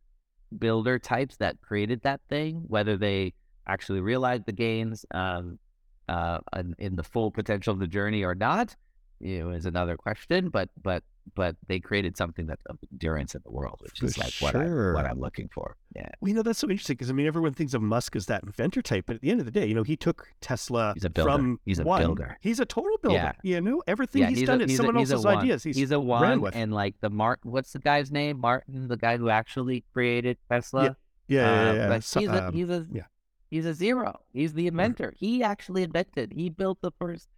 builder 0.59 0.99
types 0.99 1.37
that 1.37 1.61
created 1.61 2.01
that 2.01 2.21
thing, 2.29 2.63
whether 2.67 2.97
they 2.97 3.33
actually 3.67 4.01
realized 4.01 4.45
the 4.45 4.51
gains 4.51 5.05
um, 5.11 5.59
uh, 6.07 6.39
in, 6.77 6.95
the 6.95 7.03
full 7.03 7.31
potential 7.31 7.73
of 7.73 7.79
the 7.79 7.87
journey 7.87 8.23
or 8.23 8.35
not, 8.35 8.75
you 9.19 9.39
know, 9.39 9.49
is 9.51 9.65
another 9.65 9.97
question. 9.97 10.49
But 10.49 10.69
but 10.81 11.03
but 11.33 11.55
they 11.67 11.79
created 11.79 12.15
something 12.15 12.45
that's 12.45 12.63
of 12.67 12.77
endurance 12.91 13.33
in 13.35 13.41
the 13.43 13.51
world, 13.51 13.79
which 13.81 13.99
For 13.99 14.05
is 14.05 14.17
like 14.17 14.33
what 14.39 14.55
I, 14.55 14.65
what 14.93 15.05
I'm 15.05 15.19
looking 15.19 15.49
for. 15.53 15.75
Yeah, 15.95 16.09
Well, 16.19 16.29
you 16.29 16.35
know, 16.35 16.43
that's 16.43 16.59
so 16.59 16.69
interesting 16.69 16.95
because 16.95 17.09
I 17.09 17.13
mean, 17.13 17.25
everyone 17.25 17.53
thinks 17.53 17.73
of 17.73 17.81
Musk 17.81 18.15
as 18.15 18.27
that 18.27 18.43
inventor 18.43 18.81
type, 18.81 19.05
but 19.07 19.15
at 19.15 19.21
the 19.21 19.31
end 19.31 19.39
of 19.39 19.45
the 19.45 19.51
day, 19.51 19.65
you 19.65 19.73
know, 19.73 19.83
he 19.83 19.95
took 19.95 20.27
Tesla 20.41 20.93
He's 20.93 21.05
a 21.05 21.09
builder. 21.09 21.31
from 21.31 21.59
He's 21.65 21.79
a 21.79 21.83
one. 21.83 22.01
builder. 22.01 22.37
He's 22.41 22.59
a 22.59 22.65
total 22.65 22.97
builder. 23.01 23.15
Yeah. 23.17 23.31
You 23.43 23.61
know, 23.61 23.81
everything 23.87 24.21
yeah. 24.21 24.29
he's, 24.29 24.39
he's 24.39 24.47
done 24.47 24.61
a, 24.61 24.65
is 24.65 24.77
someone 24.77 24.97
a, 24.97 24.99
he's 24.99 25.11
else's 25.11 25.25
ideas. 25.25 25.63
He's, 25.63 25.75
He's, 25.75 25.91
a 25.91 25.99
one, 25.99 26.45
and 26.53 26.73
like 26.73 26.95
the 27.01 27.09
Mark, 27.09 27.39
what's 27.43 27.73
the 27.73 27.79
guy's 27.79 28.11
name? 28.11 28.39
Martin, 28.39 28.87
the 28.87 28.97
guy 28.97 29.17
who 29.17 29.29
actually 29.29 29.83
created 29.93 30.37
Tesla. 30.49 30.95
Yeah, 31.27 31.41
yeah, 31.41 31.69
Uh, 31.69 31.73
yeah. 31.73 31.87
but 31.87 32.03
So, 32.03 32.19
he's 32.19 32.29
a 32.29 32.47
um, 32.47 32.53
he's 32.53 32.69
a 32.69 32.85
yeah. 32.91 33.03
he's 33.49 33.65
a 33.65 33.73
zero. 33.73 34.19
He's 34.33 34.53
the 34.53 34.67
inventor. 34.67 35.13
He 35.17 35.43
actually 35.43 35.83
invented. 35.83 36.33
He 36.33 36.49
built 36.49 36.79
the 36.81 36.91
first 36.99 37.29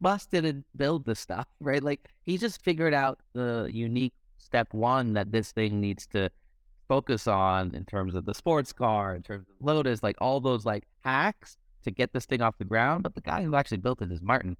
Musk 0.00 0.30
didn't 0.30 0.64
build 0.76 1.04
the 1.04 1.14
stuff, 1.14 1.46
right? 1.60 1.82
Like 1.82 2.08
he 2.22 2.38
just 2.38 2.62
figured 2.62 2.94
out 2.94 3.20
the 3.32 3.68
unique 3.72 4.14
step 4.38 4.72
one 4.72 5.14
that 5.14 5.32
this 5.32 5.52
thing 5.52 5.80
needs 5.80 6.06
to 6.08 6.30
focus 6.88 7.26
on 7.26 7.74
in 7.74 7.84
terms 7.84 8.14
of 8.14 8.24
the 8.24 8.34
sports 8.34 8.72
car, 8.72 9.14
in 9.14 9.22
terms 9.22 9.46
of 9.48 9.66
Lotus, 9.66 10.02
like 10.02 10.16
all 10.20 10.40
those 10.40 10.64
like 10.64 10.84
hacks 11.04 11.56
to 11.84 11.90
get 11.90 12.12
this 12.12 12.26
thing 12.26 12.40
off 12.40 12.58
the 12.58 12.64
ground. 12.64 13.02
But 13.02 13.14
the 13.14 13.20
guy 13.20 13.42
who 13.42 13.54
actually 13.54 13.78
built 13.78 14.02
it 14.02 14.10
is 14.10 14.22
Martin, 14.22 14.56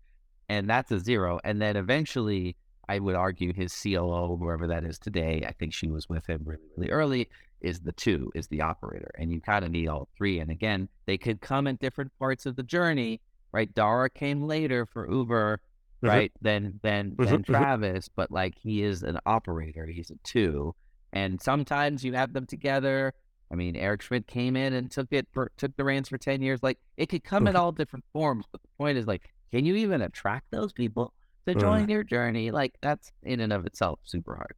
and 0.48 0.68
that's 0.68 0.90
a 0.90 1.00
zero. 1.00 1.40
And 1.44 1.60
then 1.60 1.76
eventually, 1.76 2.56
I 2.88 2.98
would 2.98 3.16
argue 3.16 3.52
his 3.52 3.74
COO, 3.74 4.36
whoever 4.36 4.66
that 4.66 4.84
is 4.84 4.98
today, 4.98 5.44
I 5.46 5.52
think 5.52 5.74
she 5.74 5.88
was 5.88 6.08
with 6.08 6.26
him 6.26 6.42
really, 6.44 6.62
really 6.76 6.90
early, 6.90 7.28
is 7.60 7.80
the 7.80 7.92
two, 7.92 8.30
is 8.34 8.48
the 8.48 8.62
operator. 8.62 9.10
And 9.18 9.30
you 9.30 9.40
kind 9.40 9.64
of 9.64 9.70
need 9.70 9.88
all 9.88 10.08
three. 10.16 10.38
And 10.40 10.50
again, 10.50 10.88
they 11.06 11.18
could 11.18 11.40
come 11.40 11.66
in 11.66 11.76
different 11.76 12.12
parts 12.18 12.46
of 12.46 12.56
the 12.56 12.62
journey, 12.62 13.20
right? 13.52 13.72
Dara 13.74 14.10
came 14.10 14.42
later 14.42 14.86
for 14.86 15.10
Uber, 15.10 15.60
Mhm. 16.02 16.08
right? 16.08 16.32
Than 16.40 16.80
than 16.82 17.12
Mhm, 17.12 17.24
than 17.24 17.42
mhm. 17.42 17.46
Travis, 17.46 18.08
but 18.08 18.30
like 18.30 18.54
he 18.56 18.82
is 18.82 19.02
an 19.02 19.18
operator, 19.26 19.86
he's 19.86 20.10
a 20.10 20.16
two. 20.24 20.74
And 21.12 21.40
sometimes 21.40 22.04
you 22.04 22.12
have 22.14 22.32
them 22.34 22.46
together. 22.46 23.14
I 23.50 23.54
mean, 23.54 23.76
Eric 23.76 24.02
Schmidt 24.02 24.26
came 24.26 24.56
in 24.56 24.74
and 24.74 24.90
took 24.90 25.08
it 25.10 25.26
for 25.32 25.50
took 25.56 25.74
the 25.76 25.84
reins 25.84 26.08
for 26.08 26.18
ten 26.18 26.42
years. 26.42 26.62
Like 26.62 26.78
it 26.96 27.06
could 27.06 27.24
come 27.24 27.46
in 27.46 27.56
all 27.56 27.72
different 27.72 28.04
forms, 28.12 28.44
but 28.52 28.60
the 28.62 28.68
point 28.78 28.98
is 28.98 29.06
like, 29.06 29.22
can 29.50 29.64
you 29.64 29.74
even 29.76 30.02
attract 30.02 30.50
those 30.50 30.72
people 30.72 31.14
to 31.46 31.56
Uh. 31.56 31.60
join 31.60 31.88
your 31.88 32.04
journey? 32.04 32.50
Like 32.50 32.74
that's 32.82 33.10
in 33.22 33.40
and 33.40 33.52
of 33.52 33.64
itself 33.64 34.00
super 34.04 34.36
hard. 34.36 34.54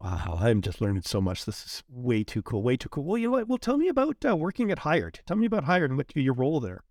Wow, 0.00 0.38
I'm 0.40 0.62
just 0.62 0.80
learning 0.80 1.02
so 1.02 1.20
much. 1.20 1.44
This 1.44 1.62
is 1.66 1.82
way 1.90 2.24
too 2.24 2.40
cool. 2.42 2.62
Way 2.62 2.76
too 2.78 2.88
cool. 2.88 3.04
Well, 3.04 3.18
you 3.18 3.26
know 3.26 3.32
what? 3.32 3.48
Well, 3.48 3.58
tell 3.58 3.76
me 3.76 3.88
about 3.88 4.16
uh, 4.26 4.34
working 4.36 4.70
at 4.70 4.78
Hired. 4.78 5.20
Tell 5.26 5.36
me 5.36 5.44
about 5.44 5.64
Hired 5.64 5.90
and 5.90 5.98
what 5.98 6.14
your 6.16 6.32
role 6.32 6.60
there. 6.60 6.84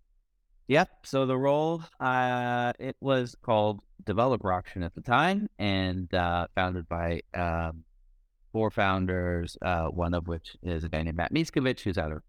Yep. 0.68 0.88
So 1.04 1.26
the 1.26 1.36
role, 1.36 1.82
uh, 1.98 2.72
it 2.78 2.96
was 3.00 3.34
called 3.42 3.80
Developer 4.04 4.52
Auction 4.52 4.82
at 4.82 4.94
the 4.94 5.00
time, 5.00 5.48
and 5.58 6.12
uh, 6.14 6.46
founded 6.54 6.88
by 6.88 7.22
um, 7.34 7.84
four 8.52 8.70
founders. 8.70 9.56
Uh, 9.62 9.86
one 9.86 10.12
of 10.14 10.28
which 10.28 10.56
is 10.62 10.84
a 10.84 10.88
guy 10.88 11.02
named 11.02 11.16
Matt 11.16 11.32
Mickiewicz, 11.32 11.80
who's 11.80 11.98
out 11.98 12.12
of 12.12 12.22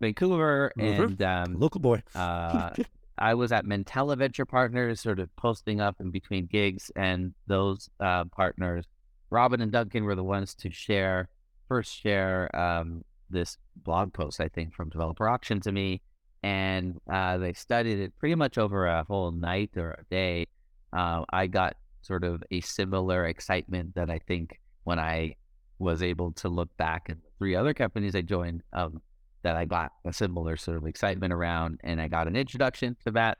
Vancouver, 0.00 0.72
Mhm. 0.78 1.04
and 1.04 1.22
um, 1.22 1.60
Local 1.60 1.80
boy. 1.80 2.02
uh, 2.14 2.70
I 3.18 3.32
was 3.34 3.50
at 3.52 3.64
Mantella 3.64 4.16
Venture 4.16 4.44
Partners, 4.44 5.00
sort 5.00 5.18
of 5.20 5.34
posting 5.36 5.80
up 5.80 5.96
in 6.00 6.10
between 6.10 6.46
gigs, 6.46 6.90
and 6.96 7.32
those 7.46 7.88
uh, 8.00 8.24
partners, 8.26 8.84
Robin 9.30 9.60
and 9.62 9.72
Duncan, 9.72 10.04
were 10.04 10.14
the 10.14 10.24
ones 10.24 10.54
to 10.56 10.70
share 10.70 11.28
first 11.68 11.94
share 11.98 12.54
um, 12.54 13.04
this 13.28 13.58
blog 13.74 14.12
post, 14.12 14.40
I 14.40 14.48
think, 14.48 14.72
from 14.72 14.88
Developer 14.90 15.28
Auction 15.28 15.60
to 15.60 15.72
me, 15.72 16.00
and 16.42 17.00
uh, 17.10 17.38
they 17.38 17.52
studied 17.52 17.98
it 17.98 18.18
pretty 18.18 18.34
much 18.34 18.58
over 18.58 18.86
a 18.86 19.04
whole 19.04 19.30
night 19.30 19.70
or 19.76 19.92
a 19.92 20.04
day. 20.10 20.46
Uh, 20.92 21.24
I 21.30 21.46
got 21.46 21.76
sort 22.02 22.24
of 22.24 22.42
a 22.50 22.60
similar 22.60 23.26
excitement 23.26 23.94
that 23.94 24.10
I 24.10 24.18
think 24.18 24.60
when 24.84 24.98
I 24.98 25.34
was 25.78 26.02
able 26.02 26.32
to 26.32 26.48
look 26.48 26.74
back 26.76 27.06
at 27.08 27.16
three 27.38 27.54
other 27.54 27.74
companies 27.74 28.14
I 28.14 28.22
joined, 28.22 28.62
um, 28.72 29.02
that 29.42 29.56
I 29.56 29.64
got 29.64 29.92
a 30.04 30.12
similar 30.12 30.56
sort 30.56 30.76
of 30.76 30.86
excitement 30.86 31.32
around, 31.32 31.80
and 31.84 32.00
I 32.00 32.08
got 32.08 32.26
an 32.26 32.36
introduction 32.36 32.96
to 33.04 33.12
that 33.12 33.38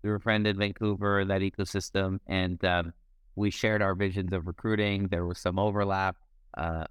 through 0.00 0.14
a 0.14 0.20
friend 0.20 0.46
in 0.46 0.56
Vancouver, 0.56 1.24
that 1.24 1.40
ecosystem, 1.40 2.18
and 2.26 2.62
um, 2.64 2.92
we 3.34 3.50
shared 3.50 3.82
our 3.82 3.94
visions 3.94 4.32
of 4.32 4.46
recruiting. 4.46 5.08
There 5.08 5.24
was 5.24 5.38
some 5.38 5.58
overlap. 5.58 6.16
Uh, 6.56 6.84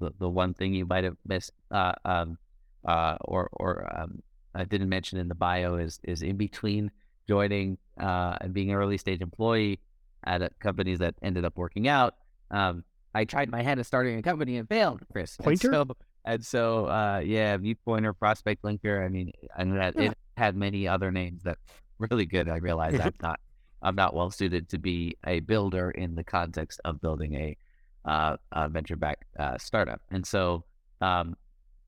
the 0.00 0.12
the 0.18 0.28
one 0.28 0.54
thing 0.54 0.74
you 0.74 0.86
might 0.86 1.04
have 1.04 1.16
missed, 1.26 1.52
uh, 1.70 1.92
um, 2.04 2.38
uh, 2.86 3.16
or 3.22 3.48
or 3.52 4.00
um, 4.00 4.22
I 4.58 4.64
didn't 4.64 4.88
mention 4.88 5.18
in 5.18 5.28
the 5.28 5.34
bio 5.34 5.76
is 5.76 6.00
is 6.02 6.22
in 6.22 6.36
between 6.36 6.90
joining 7.28 7.78
uh, 8.00 8.36
and 8.40 8.52
being 8.52 8.70
an 8.70 8.76
early 8.76 8.98
stage 8.98 9.20
employee 9.20 9.78
at 10.24 10.42
a, 10.42 10.50
companies 10.58 10.98
that 10.98 11.14
ended 11.22 11.44
up 11.44 11.56
working 11.56 11.86
out. 11.86 12.14
Um, 12.50 12.84
I 13.14 13.24
tried 13.24 13.50
my 13.50 13.62
hand 13.62 13.78
at 13.80 13.86
starting 13.86 14.18
a 14.18 14.22
company 14.22 14.56
and 14.56 14.68
failed, 14.68 15.02
Chris. 15.12 15.36
And 15.36 15.44
Pointer? 15.44 15.72
so, 15.72 15.86
and 16.24 16.44
so, 16.44 16.86
uh, 16.86 17.22
yeah, 17.24 17.56
Viewpointer, 17.56 18.12
Prospect 18.18 18.62
Linker. 18.62 19.04
I 19.04 19.08
mean, 19.08 19.32
and 19.56 19.76
that 19.76 19.94
Yeah. 19.96 20.10
it 20.10 20.18
had 20.36 20.56
many 20.56 20.88
other 20.88 21.10
names 21.10 21.42
that 21.44 21.58
really 21.98 22.26
good. 22.26 22.48
I 22.48 22.56
realized 22.56 23.00
I'm 23.00 23.14
not, 23.22 23.40
I'm 23.82 23.94
not 23.94 24.14
well 24.14 24.30
suited 24.30 24.68
to 24.70 24.78
be 24.78 25.16
a 25.26 25.40
builder 25.40 25.90
in 25.90 26.14
the 26.14 26.24
context 26.24 26.80
of 26.84 27.00
building 27.00 27.34
a, 27.34 27.56
uh, 28.04 28.36
a 28.52 28.68
venture-backed 28.68 29.24
uh, 29.38 29.58
startup. 29.58 30.00
And 30.10 30.26
so, 30.26 30.64
um, 31.00 31.36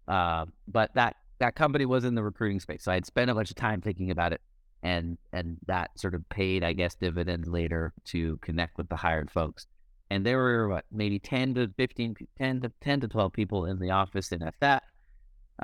uh, 0.07 0.47
but 0.69 0.95
that 0.95 1.17
that 1.41 1.55
company 1.55 1.85
was 1.85 2.05
in 2.05 2.15
the 2.15 2.23
recruiting 2.23 2.61
space, 2.61 2.85
so 2.85 2.93
I 2.93 2.95
had 2.95 3.07
spent 3.07 3.31
a 3.31 3.35
bunch 3.35 3.51
of 3.51 3.57
time 3.57 3.81
thinking 3.81 4.11
about 4.11 4.33
it, 4.33 4.41
and 4.83 5.19
and 5.33 5.59
that 5.67 5.99
sort 5.99 6.15
of 6.15 6.29
paid, 6.29 6.63
I 6.65 6.73
guess, 6.73 6.95
dividends 6.95 7.49
later 7.49 7.93
to 8.07 8.37
connect 8.39 8.79
with 8.79 8.89
the 8.89 8.97
hired 8.97 9.31
folks. 9.31 9.67
And 10.11 10.27
there 10.27 10.39
were 10.39 10.69
what 10.69 10.85
maybe 10.91 11.19
10 11.21 11.55
to 11.55 11.71
15, 11.77 12.17
10 12.37 12.61
to 12.63 12.73
10 12.81 13.01
to 13.01 13.09
12 13.09 13.33
people 13.33 13.67
in 13.67 13.79
the 13.79 13.91
office 13.91 14.33
in 14.33 14.41
FF. 14.41 14.83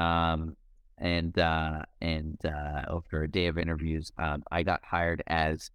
Um, 0.01 0.57
and 0.99 1.39
uh, 1.39 1.83
and 2.01 2.39
uh, 2.45 2.83
after 2.97 3.23
a 3.23 3.31
day 3.31 3.47
of 3.47 3.59
interviews, 3.59 4.12
um, 4.19 4.43
I 4.51 4.62
got 4.62 4.85
hired 4.85 5.23
as 5.27 5.71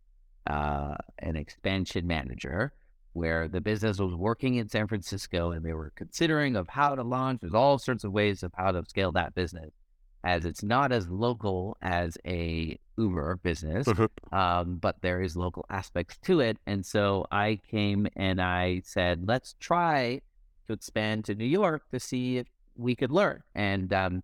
uh, 0.47 0.95
an 1.19 1.35
expansion 1.35 2.07
manager, 2.07 2.73
where 3.13 3.47
the 3.47 3.61
business 3.61 3.99
was 3.99 4.15
working 4.15 4.55
in 4.55 4.67
San 4.67 4.87
Francisco, 4.87 5.51
and 5.51 5.63
they 5.63 5.73
were 5.73 5.91
considering 5.95 6.55
of 6.55 6.67
how 6.69 6.95
to 6.95 7.03
launch. 7.03 7.41
There's 7.41 7.53
all 7.53 7.77
sorts 7.77 8.03
of 8.03 8.11
ways 8.11 8.41
of 8.41 8.51
how 8.55 8.71
to 8.71 8.83
scale 8.87 9.11
that 9.11 9.35
business, 9.35 9.71
as 10.23 10.45
it's 10.45 10.63
not 10.63 10.91
as 10.91 11.07
local 11.09 11.77
as 11.81 12.17
a 12.25 12.77
Uber 12.97 13.37
business, 13.37 13.87
Mhm. 13.87 14.09
um, 14.31 14.75
but 14.75 15.01
there 15.01 15.21
is 15.21 15.35
local 15.35 15.65
aspects 15.69 16.17
to 16.23 16.39
it. 16.39 16.57
And 16.67 16.85
so 16.85 17.25
I 17.31 17.59
came 17.69 18.07
and 18.15 18.39
I 18.41 18.81
said, 18.85 19.27
let's 19.27 19.55
try 19.59 20.21
to 20.67 20.73
expand 20.73 21.25
to 21.25 21.35
New 21.35 21.45
York 21.45 21.83
to 21.91 21.99
see 21.99 22.37
if 22.37 22.47
we 22.75 22.95
could 22.95 23.11
learn. 23.11 23.41
And 23.55 23.91
um, 23.93 24.23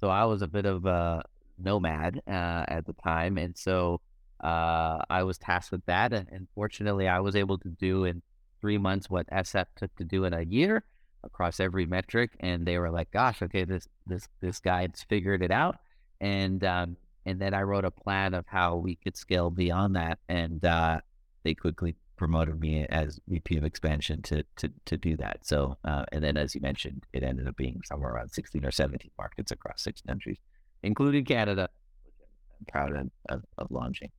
so 0.00 0.08
I 0.08 0.24
was 0.24 0.42
a 0.42 0.48
bit 0.48 0.66
of 0.66 0.86
a 0.86 1.22
nomad 1.58 2.20
uh, 2.26 2.64
at 2.68 2.86
the 2.86 2.92
time, 2.94 3.36
and 3.38 3.56
so 3.56 4.00
uh, 4.42 4.98
I 5.08 5.22
was 5.22 5.38
tasked 5.38 5.72
with 5.72 5.84
that. 5.86 6.12
And, 6.12 6.28
and 6.30 6.48
fortunately, 6.54 7.08
I 7.08 7.20
was 7.20 7.34
able 7.34 7.58
to 7.58 7.68
do 7.68 8.04
in 8.04 8.22
three 8.60 8.78
months 8.78 9.10
what 9.10 9.26
SF 9.28 9.66
took 9.76 9.94
to 9.96 10.04
do 10.04 10.24
in 10.24 10.32
a 10.32 10.42
year 10.42 10.84
across 11.24 11.60
every 11.60 11.86
metric. 11.86 12.30
And 12.40 12.66
they 12.66 12.78
were 12.78 12.90
like, 12.90 13.10
"Gosh, 13.10 13.42
okay, 13.42 13.64
this 13.64 13.88
this 14.06 14.28
this 14.40 14.60
guy's 14.60 15.04
figured 15.08 15.42
it 15.42 15.50
out." 15.50 15.76
And 16.20 16.62
um, 16.64 16.96
and 17.26 17.40
then 17.40 17.54
I 17.54 17.62
wrote 17.62 17.84
a 17.84 17.90
plan 17.90 18.34
of 18.34 18.44
how 18.46 18.76
we 18.76 18.96
could 18.96 19.16
scale 19.16 19.50
beyond 19.50 19.96
that, 19.96 20.18
and 20.28 20.64
uh, 20.64 21.00
they 21.42 21.54
quickly 21.54 21.96
promoted 22.16 22.60
me 22.60 22.86
as 22.86 23.18
VP 23.28 23.56
of 23.56 23.64
expansion 23.64 24.22
to 24.22 24.44
to 24.56 24.70
to 24.84 24.96
do 24.96 25.16
that. 25.16 25.46
So, 25.46 25.76
uh, 25.84 26.04
and 26.12 26.22
then 26.22 26.36
as 26.36 26.54
you 26.54 26.60
mentioned, 26.60 27.04
it 27.12 27.22
ended 27.22 27.48
up 27.48 27.56
being 27.56 27.80
somewhere 27.84 28.12
around 28.12 28.30
sixteen 28.30 28.64
or 28.64 28.70
seventeen 28.70 29.10
markets 29.18 29.52
across 29.52 29.82
six 29.82 30.00
countries, 30.02 30.38
including 30.82 31.24
Canada, 31.24 31.68
which 32.04 32.14
I'm 32.60 32.66
proud 32.66 32.96
of, 32.96 33.10
of, 33.28 33.44
of 33.58 33.70
launching. 33.70 34.10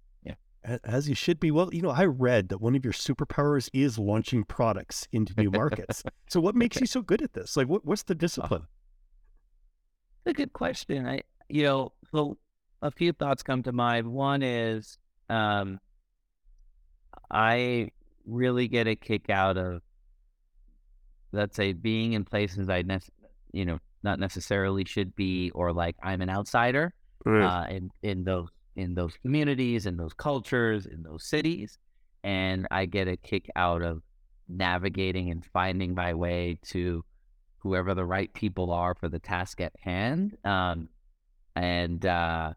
As 0.84 1.08
you 1.08 1.15
should 1.15 1.39
be. 1.39 1.51
Well, 1.51 1.69
you 1.73 1.82
know, 1.82 1.91
I 1.91 2.06
read 2.06 2.49
that 2.49 2.60
one 2.60 2.75
of 2.75 2.84
your 2.84 2.93
superpowers 2.93 3.69
is 3.71 3.99
launching 3.99 4.43
products 4.43 5.08
into 5.12 5.34
new 5.38 5.51
markets. 5.51 6.04
so, 6.30 6.39
what 6.39 6.56
makes 6.56 6.80
you 6.80 6.88
so 6.88 7.01
good 7.01 7.21
at 7.21 7.34
this? 7.34 7.56
Like, 7.56 7.67
what, 7.67 7.86
what's 7.86 8.04
the 8.04 8.15
discipline? 8.15 8.63
It's 10.25 10.32
a 10.32 10.34
good 10.34 10.54
question. 10.54 11.08
I, 11.08 11.21
you 11.49 11.63
know, 11.63 11.91
so 12.12 12.38
a 12.82 12.89
few 12.89 13.13
thoughts 13.13 13.43
come 13.43 13.62
to 13.63 13.71
mind. 13.71 14.08
One 14.08 14.41
is, 14.41 14.97
um, 15.30 15.80
I 17.30 17.89
really 18.25 18.67
get 18.67 18.88
a 18.88 18.95
kick 18.95 19.30
out 19.30 19.58
of, 19.58 19.84
let's 21.32 21.56
say, 21.56 21.73
being 21.73 22.13
in 22.13 22.25
places 22.25 22.69
I, 22.69 22.82
nec- 22.82 23.04
you 23.51 23.65
know, 23.65 23.78
not 24.01 24.20
necessarily 24.20 24.86
should 24.86 25.16
be, 25.16 25.51
or 25.51 25.72
like 25.72 25.95
I'm 26.01 26.22
an 26.22 26.30
outsider 26.30 26.93
uh, 27.26 27.66
in 27.70 27.89
in 28.03 28.24
those 28.24 28.49
in 28.76 28.95
those 28.95 29.15
communities, 29.21 29.86
in 29.86 29.97
those 29.97 30.13
cultures, 30.13 30.86
in 30.86 31.03
those 31.03 31.26
cities, 31.26 31.78
and 32.23 32.67
I 32.71 32.86
get 32.86 33.07
a 33.07 33.17
kick 33.17 33.49
out 33.55 33.82
of 33.82 34.01
navigating 34.47 35.32
and 35.32 35.45
finding 35.45 35.93
my 35.93 36.13
way 36.13 36.59
to 36.67 37.03
whoever 37.59 37.93
the 37.95 38.05
right 38.05 38.32
people 38.34 38.71
are 38.71 38.95
for 38.95 39.09
the 39.09 39.19
task 39.19 39.61
at 39.61 39.73
hand. 39.82 40.38
Um, 40.43 40.89
and 41.55 42.05
uh, 42.05 42.53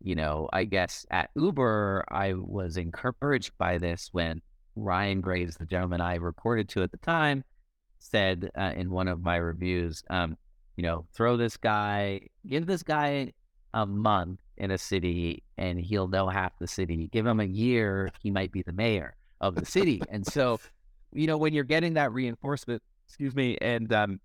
you 0.00 0.14
know, 0.14 0.48
I 0.52 0.64
guess 0.64 1.06
at 1.10 1.30
Uber, 1.34 2.04
I 2.08 2.34
was 2.34 2.76
encouraged 2.76 3.52
by 3.58 3.78
this 3.78 4.08
when 4.12 4.40
Ryan 4.76 5.20
Graves, 5.20 5.56
the 5.56 5.66
gentleman 5.66 6.00
I 6.00 6.16
reported 6.16 6.68
to 6.70 6.82
at 6.82 6.92
the 6.92 6.98
time, 6.98 7.44
said 7.98 8.50
uh, 8.56 8.72
in 8.76 8.90
one 8.90 9.08
of 9.08 9.22
my 9.22 9.36
reviews, 9.36 10.02
um, 10.10 10.36
you 10.76 10.84
know, 10.84 11.06
throw 11.14 11.36
this 11.36 11.56
guy, 11.56 12.20
give 12.46 12.66
this 12.66 12.82
guy 12.82 13.32
a 13.74 13.84
month 13.84 14.38
in 14.58 14.70
a 14.70 14.78
city 14.78 15.42
and 15.56 15.80
he'll 15.80 16.08
know 16.08 16.28
half 16.28 16.58
the 16.58 16.66
city. 16.66 17.08
Give 17.12 17.26
him 17.26 17.40
a 17.40 17.44
year, 17.44 18.10
he 18.22 18.30
might 18.30 18.52
be 18.52 18.62
the 18.62 18.72
mayor 18.72 19.16
of 19.40 19.54
the 19.54 19.64
city. 19.64 20.02
and 20.10 20.26
so, 20.26 20.60
you 21.12 21.26
know, 21.26 21.38
when 21.38 21.52
you're 21.54 21.64
getting 21.64 21.94
that 21.94 22.12
reinforcement, 22.12 22.82
excuse 23.06 23.34
me, 23.34 23.56
and 23.60 23.92
um, 23.92 24.20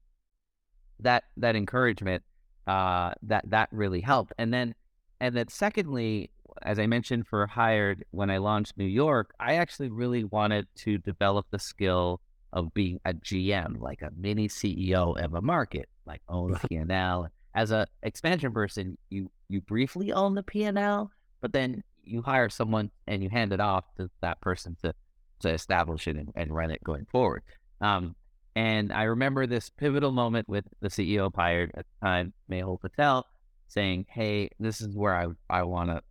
that 0.99 1.23
that 1.37 1.55
encouragement, 1.55 2.23
uh, 2.67 3.13
that 3.23 3.49
that 3.49 3.69
really 3.71 4.01
helped. 4.01 4.33
And 4.37 4.53
then 4.53 4.75
and 5.19 5.35
then 5.35 5.47
secondly, 5.47 6.31
as 6.61 6.79
I 6.79 6.87
mentioned 6.87 7.27
for 7.27 7.47
hired 7.47 8.03
when 8.11 8.29
I 8.29 8.37
launched 8.37 8.77
New 8.77 8.85
York, 8.85 9.33
I 9.39 9.55
actually 9.55 9.89
really 9.89 10.23
wanted 10.23 10.67
to 10.77 10.97
develop 10.97 11.45
the 11.51 11.59
skill 11.59 12.19
of 12.51 12.73
being 12.73 12.99
a 13.05 13.13
GM, 13.13 13.79
like 13.79 14.01
a 14.01 14.11
mini 14.15 14.47
CEO 14.47 15.17
of 15.23 15.33
a 15.33 15.41
market, 15.41 15.89
like 16.05 16.21
own 16.27 16.53
a 16.63 16.67
P&L. 16.67 17.29
As 17.55 17.71
a 17.71 17.87
expansion 18.01 18.51
person, 18.51 18.97
you 19.09 19.29
you 19.47 19.61
briefly 19.61 20.11
own 20.11 20.33
the 20.33 20.43
P&L, 20.43 21.11
but 21.41 21.53
then 21.53 21.83
you 22.03 22.21
hire 22.21 22.49
someone 22.49 22.91
and 23.07 23.23
you 23.23 23.29
hand 23.29 23.53
it 23.53 23.59
off 23.59 23.85
to 23.97 24.09
that 24.21 24.41
person 24.41 24.75
to 24.83 24.93
to 25.41 25.49
establish 25.49 26.07
it 26.07 26.15
and, 26.15 26.31
and 26.35 26.55
run 26.55 26.71
it 26.71 26.83
going 26.83 27.05
forward. 27.11 27.43
Um, 27.81 28.15
and 28.55 28.93
I 28.93 29.03
remember 29.03 29.45
this 29.45 29.69
pivotal 29.69 30.11
moment 30.11 30.47
with 30.47 30.65
the 30.79 30.87
CEO 30.87 31.27
of 31.27 31.35
Hired 31.35 31.71
at 31.75 31.85
the 31.85 32.05
time, 32.05 32.33
Mehul 32.49 32.79
Patel, 32.79 33.25
saying, 33.67 34.05
"Hey, 34.09 34.49
this 34.59 34.81
is 34.81 34.95
where 34.95 35.15
I 35.15 35.27
I 35.49 35.63
want 35.63 35.89
to 35.89 36.01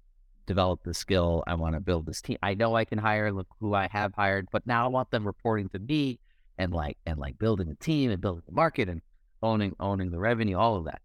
develop 0.47 0.83
the 0.85 0.95
skill. 0.95 1.45
I 1.47 1.55
want 1.55 1.75
to 1.75 1.81
build 1.81 2.07
this 2.07 2.21
team. 2.21 2.39
I 2.43 2.55
know 2.55 2.75
I 2.75 2.85
can 2.85 2.99
hire. 2.99 3.33
Look 3.33 3.49
who 3.61 3.75
I 3.75 3.89
have 3.91 4.13
hired, 4.15 4.49
but 4.51 4.67
now 4.67 4.85
I 4.85 4.89
want 4.89 5.11
them 5.11 5.25
reporting 5.25 5.69
to 5.71 5.79
me 5.79 6.19
and 6.59 6.73
like 6.73 6.99
and 7.07 7.19
like 7.19 7.39
building 7.39 7.69
a 7.71 7.75
team 7.77 8.11
and 8.11 8.21
building 8.21 8.43
the 8.47 8.55
market 8.55 8.89
and 8.89 9.01
owning 9.43 9.75
owning 9.79 10.11
the 10.11 10.19
revenue, 10.19 10.57
all 10.57 10.77
of 10.77 10.85
that." 10.87 11.01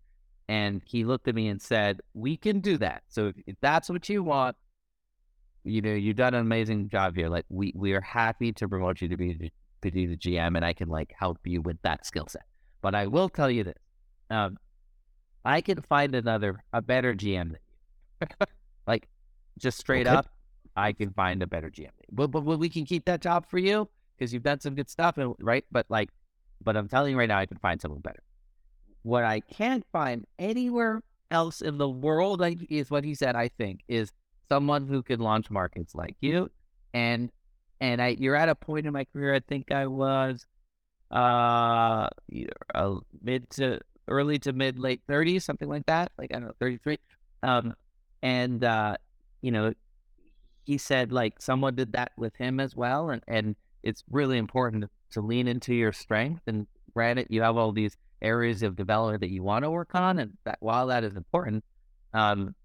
And 0.50 0.82
he 0.86 1.04
looked 1.04 1.28
at 1.28 1.36
me 1.36 1.48
and 1.50 1.62
said, 1.62 2.00
"We 2.14 2.38
can 2.38 2.62
do 2.62 2.78
that. 2.78 3.04
So 3.10 3.28
if, 3.28 3.36
if 3.48 3.56
that's 3.62 3.90
what 3.90 4.08
you 4.08 4.24
want, 4.24 4.56
you 5.64 5.82
know, 5.82 5.94
you've 5.94 6.16
done 6.16 6.34
an 6.34 6.42
amazing 6.42 6.90
job 6.90 7.16
here. 7.16 7.30
Like 7.30 7.46
we 7.50 7.74
we 7.76 7.94
are 7.94 8.02
happy 8.02 8.54
to 8.54 8.68
promote 8.68 9.02
you 9.02 9.10
to 9.10 9.18
be 9.18 9.52
to 9.82 9.92
be 9.92 10.06
the 10.06 10.18
GM, 10.18 10.56
and 10.56 10.64
I 10.64 10.74
can 10.74 10.88
like 10.90 11.14
help 11.18 11.40
you 11.46 11.62
with 11.62 11.82
that 11.82 12.06
skill 12.06 12.28
set. 12.28 12.44
But 12.82 12.96
I 12.96 13.08
will 13.08 13.30
tell 13.30 13.52
you 13.52 13.66
this: 13.66 13.78
um, 14.30 14.58
I 15.44 15.62
can 15.62 15.82
find 15.82 16.16
another 16.16 16.64
a 16.74 16.82
better 16.82 17.14
GM 17.14 17.52
than 17.52 17.60
you. 18.22 18.28
like 18.88 19.08
just 19.58 19.78
straight 19.78 20.08
okay. 20.08 20.16
up, 20.16 20.28
I 20.76 20.94
can 20.94 21.12
find 21.12 21.42
a 21.42 21.48
better 21.48 21.70
GM. 21.70 21.90
But, 22.12 22.32
but, 22.32 22.42
but 22.42 22.60
we 22.60 22.70
can 22.70 22.86
keep 22.86 23.06
that 23.06 23.22
job 23.22 23.46
for 23.50 23.58
you 23.58 23.90
because 24.18 24.34
you've 24.34 24.44
done 24.44 24.60
some 24.60 24.76
good 24.76 24.90
stuff, 24.90 25.18
and 25.18 25.36
right. 25.40 25.66
But 25.72 25.86
like, 25.90 26.10
but 26.64 26.78
I'm 26.78 26.88
telling 26.88 27.12
you 27.12 27.18
right 27.18 27.30
now, 27.30 27.40
I 27.40 27.46
can 27.46 27.58
find 27.58 27.82
someone 27.82 28.02
better. 28.02 28.22
What 29.04 29.24
I 29.24 29.40
can't 29.40 29.86
find 29.92 30.26
anywhere 30.38 31.02
else 31.32 31.62
in 31.62 31.78
the 31.78 31.90
world 31.90 32.42
is 32.70 32.90
what 32.90 33.04
he 33.04 33.16
said. 33.16 33.36
I 33.36 33.50
think 33.50 33.82
is 33.88 34.12
someone 34.50 34.88
who 34.88 35.04
could 35.04 35.20
launch 35.20 35.50
markets 35.50 35.96
like 35.96 36.16
you. 36.22 36.50
And 36.94 37.32
and 37.80 38.02
I 38.02 38.16
you're 38.20 38.36
at 38.36 38.50
a 38.50 38.56
point 38.56 38.88
in 38.88 38.94
my 38.94 39.06
career. 39.06 39.34
I 39.34 39.40
think 39.40 39.72
I 39.72 39.88
was 39.88 40.46
uh, 41.12 42.08
uh 42.74 42.96
mid 43.22 43.50
to 43.52 43.80
early 44.08 44.40
to 44.40 44.54
mid 44.54 44.80
late 44.80 45.02
30s, 45.08 45.44
something 45.44 45.68
like 45.68 45.86
that. 45.86 46.12
Like 46.18 46.32
I 46.34 46.40
don't 46.40 46.48
know, 46.48 46.54
33. 46.60 46.98
Um, 47.44 47.74
and 48.22 48.64
uh, 48.64 48.98
you 49.42 49.52
know, 49.52 49.74
he 50.66 50.78
said 50.78 51.12
like 51.12 51.42
someone 51.42 51.76
did 51.76 51.94
that 51.94 52.12
with 52.18 52.36
him 52.36 52.60
as 52.60 52.76
well, 52.76 53.10
and 53.10 53.24
and 53.28 53.56
it's 53.84 54.04
really 54.10 54.38
important 54.38 54.86
to 55.12 55.22
lean 55.22 55.48
into 55.48 55.74
your 55.74 55.94
strength. 55.94 56.42
And 56.48 56.68
granted, 56.94 57.28
you 57.30 57.42
have 57.42 57.58
all 57.58 57.72
these 57.72 57.96
areas 58.22 58.64
of 58.64 58.76
development 58.76 59.22
that 59.22 59.30
you 59.30 59.44
want 59.44 59.64
to 59.64 59.72
work 59.72 59.94
on, 59.94 60.20
and 60.20 60.38
that 60.46 60.58
while 60.60 60.88
that 60.88 61.04
is 61.04 61.16
important, 61.16 61.64
um, 62.14 62.56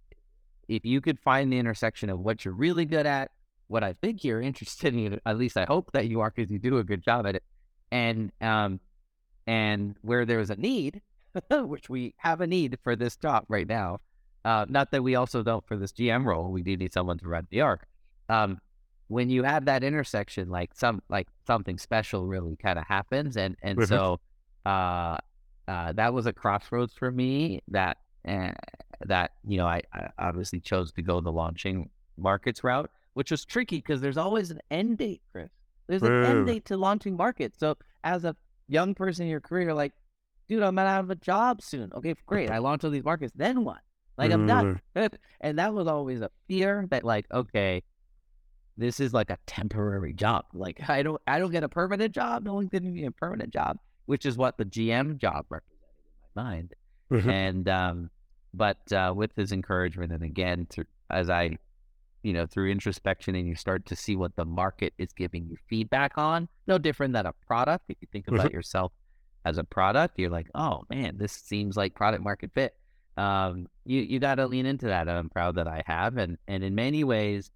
if 0.69 0.85
you 0.85 1.01
could 1.01 1.19
find 1.21 1.53
the 1.53 1.59
intersection 1.59 2.11
of 2.11 2.21
what 2.21 2.45
you're 2.45 2.55
really 2.55 2.85
good 2.85 3.07
at, 3.07 3.31
what 3.69 3.85
I 3.85 3.95
think 4.01 4.25
you're 4.25 4.43
interested 4.51 4.95
in, 4.95 5.21
at 5.25 5.39
least 5.39 5.57
I 5.57 5.65
hope 5.65 5.93
that 5.93 6.09
you 6.09 6.21
are, 6.21 6.33
because 6.35 6.51
you 6.51 6.59
do 6.59 6.79
a 6.79 6.85
good 6.85 7.03
job 7.03 7.27
at 7.27 7.37
it, 7.37 7.45
and 7.91 8.33
um, 8.41 8.81
and 9.47 9.97
where 10.03 10.25
there's 10.25 10.51
a 10.51 10.57
need, 10.57 11.01
which 11.51 11.89
we 11.89 12.15
have 12.19 12.41
a 12.41 12.47
need 12.47 12.79
for 12.83 12.97
this 12.97 13.17
job 13.17 13.45
right 13.49 13.67
now. 13.67 13.99
Uh, 14.45 14.67
not 14.69 14.91
that 14.91 15.03
we 15.03 15.15
also 15.15 15.43
don't 15.43 15.65
for 15.67 15.77
this 15.77 15.93
GM 15.93 16.25
role, 16.25 16.51
we 16.51 16.63
do 16.63 16.77
need 16.77 16.93
someone 16.93 17.17
to 17.19 17.29
run 17.29 17.47
the 17.51 17.61
arc. 17.61 17.87
Um, 18.29 18.59
when 19.09 19.31
you 19.31 19.43
have 19.45 19.67
that 19.67 19.85
intersection, 19.85 20.49
like 20.49 20.71
some 20.75 21.03
like 21.09 21.29
something 21.47 21.79
special 21.79 22.27
really 22.27 22.57
kind 22.57 22.79
of 22.79 22.87
happens, 22.87 23.37
and 23.37 23.57
and 23.63 23.79
mm-hmm. 23.79 23.89
so 23.89 24.21
uh, 24.65 25.19
uh, 25.69 25.93
that 25.93 26.13
was 26.13 26.27
a 26.27 26.33
crossroads 26.33 26.93
for 26.95 27.11
me 27.11 27.63
that 27.69 27.99
uh, 28.27 28.53
that 29.07 29.33
you 29.47 29.59
know 29.59 29.67
I, 29.67 29.83
I, 29.93 30.09
obviously 30.19 30.61
chose 30.61 30.93
to 30.93 31.03
go 31.03 31.21
the 31.21 31.33
launching 31.33 31.91
markets 32.17 32.63
route, 32.63 32.91
which 33.15 33.31
was 33.31 33.45
tricky 33.45 33.77
because 33.77 34.01
there's 34.01 34.17
always 34.17 34.51
an 34.51 34.61
end 34.71 34.99
date, 34.99 35.23
Chris. 35.33 35.51
There's 35.89 36.03
an 36.03 36.25
end 36.25 36.47
date 36.47 36.65
to 36.67 36.77
launching 36.77 37.17
markets. 37.17 37.59
So 37.59 37.77
as 38.05 38.25
a 38.25 38.37
young 38.69 38.95
person 38.95 39.25
in 39.25 39.31
your 39.31 39.41
career, 39.41 39.75
like, 39.75 39.93
dude, 40.49 40.63
I'm 40.63 40.79
out 40.79 41.01
of 41.01 41.11
a 41.11 41.17
job 41.17 41.61
soon. 41.61 41.93
Okay, 41.93 42.15
great. 42.27 42.51
I 42.51 42.59
launch 42.59 42.85
all 42.85 42.91
these 42.91 43.05
markets. 43.05 43.33
Then 43.37 43.65
what? 43.65 43.81
Like 44.17 44.31
I'm 44.31 44.47
done. 44.47 44.81
and 45.41 45.59
that 45.59 45.75
was 45.75 45.87
always 45.87 46.21
a 46.21 46.31
fear 46.47 46.87
that 46.91 47.05
like, 47.05 47.27
okay, 47.33 47.83
this 48.77 49.01
is 49.01 49.13
like 49.13 49.31
a 49.31 49.39
temporary 49.47 50.13
job. 50.13 50.45
Like 50.53 50.89
I 50.89 51.03
don't 51.03 51.21
I 51.27 51.39
don't 51.39 51.51
get 51.51 51.65
a 51.65 51.69
permanent 51.69 52.15
job. 52.15 52.45
No 52.45 52.55
one's 52.55 52.69
giving 52.69 52.93
me 52.93 53.05
a 53.05 53.11
permanent 53.11 53.53
job, 53.53 53.79
which 54.07 54.27
is 54.27 54.37
what 54.37 54.59
the 54.59 54.65
GM 54.65 55.19
job 55.19 55.47
represented 55.49 55.79
in 56.37 56.43
my 56.43 56.43
mind. 56.43 56.75
Mm-hmm. 57.11 57.31
And 57.31 57.69
um, 57.69 58.11
but 58.55 58.93
uh, 58.93 59.13
with 59.15 59.35
his 59.37 59.53
encouragement, 59.53 60.13
and 60.13 60.23
again, 60.23 60.67
to, 60.71 60.85
as 61.11 61.31
I, 61.31 61.59
you 62.23 62.33
know, 62.33 62.47
through 62.47 62.71
introspection, 62.71 63.35
and 63.35 63.47
you 63.47 63.55
start 63.55 63.87
to 63.87 63.97
see 63.97 64.17
what 64.17 64.37
the 64.37 64.45
market 64.45 64.95
is 64.99 65.13
giving 65.13 65.47
you 65.47 65.57
feedback 65.69 66.17
on. 66.17 66.49
No 66.67 66.79
different 66.79 67.15
than 67.15 67.27
a 67.27 67.33
product. 67.47 67.85
If 67.89 67.97
you 68.01 68.09
think 68.13 68.29
about 68.29 68.47
mm-hmm. 68.47 68.57
yourself 68.57 68.93
as 69.45 69.59
a 69.59 69.65
product, 69.65 70.19
you're 70.19 70.31
like, 70.31 70.49
oh 70.55 70.83
man, 70.91 71.17
this 71.19 71.33
seems 71.33 71.77
like 71.77 71.95
product 71.95 72.23
market 72.23 72.51
fit. 72.55 72.75
Um, 73.17 73.69
you 73.85 74.01
you 74.01 74.19
got 74.19 74.37
to 74.37 74.47
lean 74.47 74.67
into 74.67 74.87
that. 74.87 75.09
I'm 75.09 75.29
proud 75.29 75.57
that 75.57 75.69
I 75.69 75.83
have, 75.87 76.17
and 76.17 76.39
and 76.49 76.65
in 76.65 76.75
many 76.75 77.05
ways, 77.05 77.51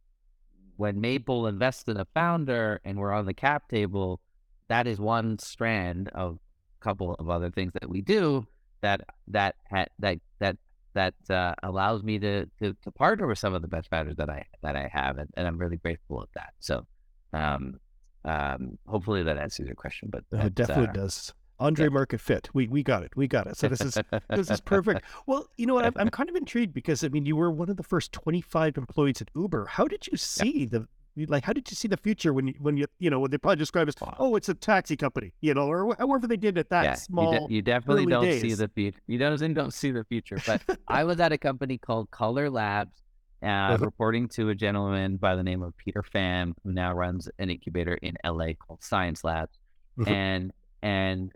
when 0.76 1.00
Maple 1.00 1.46
invests 1.46 1.88
in 1.88 1.96
a 1.96 2.06
founder 2.14 2.80
and 2.84 2.98
we're 2.98 3.12
on 3.12 3.26
the 3.26 3.34
cap 3.34 3.68
table, 3.68 4.20
that 4.68 4.86
is 4.86 4.98
one 4.98 5.38
strand 5.38 6.08
of 6.14 6.38
a 6.80 6.84
couple 6.84 7.14
of 7.14 7.30
other 7.30 7.50
things 7.50 7.72
that 7.74 7.88
we 7.88 8.00
do 8.00 8.46
that 8.80 9.02
that 9.28 9.56
that 9.68 9.90
that 10.38 10.56
that 10.96 11.14
uh, 11.28 11.54
allows 11.62 12.02
me 12.02 12.18
to, 12.18 12.46
to, 12.58 12.74
to 12.82 12.90
partner 12.90 13.26
with 13.26 13.38
some 13.38 13.54
of 13.54 13.60
the 13.60 13.68
best 13.68 13.88
founders 13.90 14.16
that 14.16 14.30
I 14.30 14.44
that 14.62 14.76
I 14.76 14.90
have, 14.92 15.18
and, 15.18 15.28
and 15.36 15.46
I'm 15.46 15.58
really 15.58 15.76
grateful 15.76 16.22
of 16.22 16.28
that. 16.34 16.54
So, 16.58 16.86
um, 17.32 17.78
um, 18.24 18.78
hopefully 18.86 19.22
that 19.22 19.36
answers 19.36 19.66
your 19.66 19.76
question. 19.76 20.08
But 20.10 20.24
it 20.32 20.54
definitely 20.54 20.88
uh, 20.88 20.92
does. 20.92 21.34
Andre 21.58 21.86
yeah. 21.86 21.90
Market 21.90 22.20
Fit. 22.20 22.48
We 22.54 22.66
we 22.68 22.82
got 22.82 23.02
it. 23.02 23.12
We 23.14 23.28
got 23.28 23.46
it. 23.46 23.56
So 23.56 23.68
this 23.68 23.80
is 23.80 23.98
this 24.30 24.50
is 24.50 24.60
perfect. 24.60 25.02
Well, 25.26 25.46
you 25.56 25.66
know 25.66 25.74
what? 25.74 25.84
I'm, 25.84 25.94
I'm 25.96 26.10
kind 26.18 26.28
of 26.28 26.36
intrigued 26.36 26.74
because 26.74 27.04
I 27.04 27.08
mean, 27.08 27.26
you 27.26 27.36
were 27.36 27.50
one 27.50 27.68
of 27.68 27.76
the 27.76 27.82
first 27.82 28.12
25 28.12 28.76
employees 28.76 29.20
at 29.20 29.28
Uber. 29.34 29.66
How 29.66 29.86
did 29.86 30.06
you 30.06 30.16
see 30.16 30.60
yeah. 30.60 30.66
the 30.70 30.88
like 31.28 31.44
how 31.44 31.52
did 31.52 31.68
you 31.70 31.74
see 31.74 31.88
the 31.88 31.96
future 31.96 32.32
when 32.32 32.48
you 32.48 32.54
when 32.58 32.76
you 32.76 32.86
you 32.98 33.08
know 33.08 33.20
when 33.20 33.30
they 33.30 33.38
probably 33.38 33.56
describe 33.56 33.88
as 33.88 33.94
oh 34.18 34.36
it's 34.36 34.48
a 34.48 34.54
taxi 34.54 34.96
company 34.96 35.32
you 35.40 35.54
know 35.54 35.66
or 35.66 35.96
however 35.98 36.26
they 36.26 36.36
did 36.36 36.58
it 36.58 36.68
that 36.68 36.84
yeah, 36.84 36.94
small 36.94 37.32
you, 37.32 37.40
de- 37.40 37.54
you 37.54 37.62
definitely 37.62 38.06
don't 38.06 38.24
days. 38.24 38.42
see 38.42 38.54
the 38.54 38.68
future 38.68 38.98
you 39.06 39.18
don't 39.18 39.54
don't 39.54 39.72
see 39.72 39.90
the 39.90 40.04
future 40.04 40.38
but 40.46 40.62
i 40.88 41.04
was 41.10 41.18
at 41.20 41.32
a 41.32 41.38
company 41.38 41.78
called 41.78 42.10
color 42.10 42.50
labs 42.50 43.02
uh, 43.42 43.46
uh-huh. 43.46 43.78
reporting 43.80 44.28
to 44.28 44.50
a 44.50 44.54
gentleman 44.54 45.16
by 45.16 45.34
the 45.34 45.42
name 45.42 45.62
of 45.62 45.74
peter 45.76 46.02
pham 46.02 46.52
who 46.62 46.72
now 46.72 46.92
runs 46.92 47.28
an 47.38 47.48
incubator 47.48 47.94
in 48.02 48.16
la 48.24 48.48
called 48.66 48.82
science 48.82 49.24
labs 49.24 49.58
uh-huh. 50.00 50.10
and 50.10 50.52
and 50.82 51.32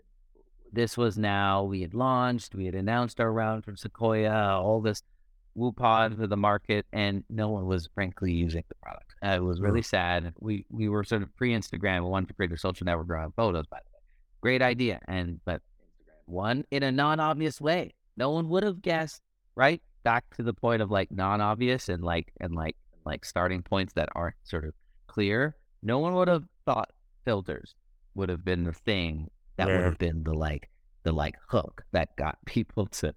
this 0.73 0.95
was 0.95 1.17
now 1.17 1.63
we 1.63 1.81
had 1.81 1.93
launched 1.93 2.53
we 2.53 2.65
had 2.65 2.75
announced 2.75 3.19
our 3.19 3.31
round 3.31 3.65
from 3.65 3.75
sequoia 3.75 4.59
all 4.59 4.79
this 4.79 5.01
WooPod 5.57 6.17
to 6.19 6.27
the 6.27 6.37
market, 6.37 6.85
and 6.93 7.23
no 7.29 7.49
one 7.49 7.65
was 7.65 7.89
frankly 7.93 8.31
using 8.31 8.63
the 8.67 8.75
product. 8.75 9.10
Uh, 9.23 9.35
it 9.35 9.43
was 9.43 9.61
really 9.61 9.81
sad. 9.81 10.33
We 10.39 10.65
we 10.69 10.89
were 10.89 11.03
sort 11.03 11.21
of 11.21 11.35
pre 11.35 11.53
Instagram. 11.53 12.03
We 12.03 12.09
wanted 12.09 12.29
to 12.29 12.33
create 12.33 12.51
a 12.51 12.57
social 12.57 12.85
network 12.85 13.09
around 13.09 13.33
photos. 13.35 13.67
By 13.67 13.77
the 13.77 13.89
way, 13.93 14.01
great 14.41 14.61
idea. 14.61 14.99
And 15.07 15.39
but 15.45 15.61
Instagram 15.61 16.27
won 16.27 16.65
in 16.71 16.83
a 16.83 16.91
non 16.91 17.19
obvious 17.19 17.61
way. 17.61 17.93
No 18.17 18.31
one 18.31 18.49
would 18.49 18.63
have 18.63 18.81
guessed. 18.81 19.21
Right 19.55 19.81
back 20.03 20.23
to 20.35 20.43
the 20.43 20.53
point 20.53 20.81
of 20.81 20.89
like 20.89 21.11
non 21.11 21.41
obvious 21.41 21.89
and 21.89 22.03
like 22.03 22.31
and 22.39 22.55
like 22.55 22.75
like 23.05 23.25
starting 23.25 23.61
points 23.61 23.93
that 23.93 24.09
aren't 24.15 24.35
sort 24.43 24.65
of 24.65 24.73
clear. 25.07 25.55
No 25.83 25.99
one 25.99 26.13
would 26.15 26.27
have 26.27 26.43
thought 26.65 26.91
filters 27.25 27.75
would 28.15 28.29
have 28.29 28.43
been 28.43 28.63
the 28.63 28.73
thing 28.73 29.29
that 29.57 29.67
yeah. 29.67 29.75
would 29.75 29.83
have 29.85 29.97
been 29.97 30.23
the 30.23 30.33
like 30.33 30.69
the 31.03 31.11
like 31.11 31.35
hook 31.47 31.83
that 31.91 32.15
got 32.17 32.37
people 32.45 32.87
to 32.87 33.13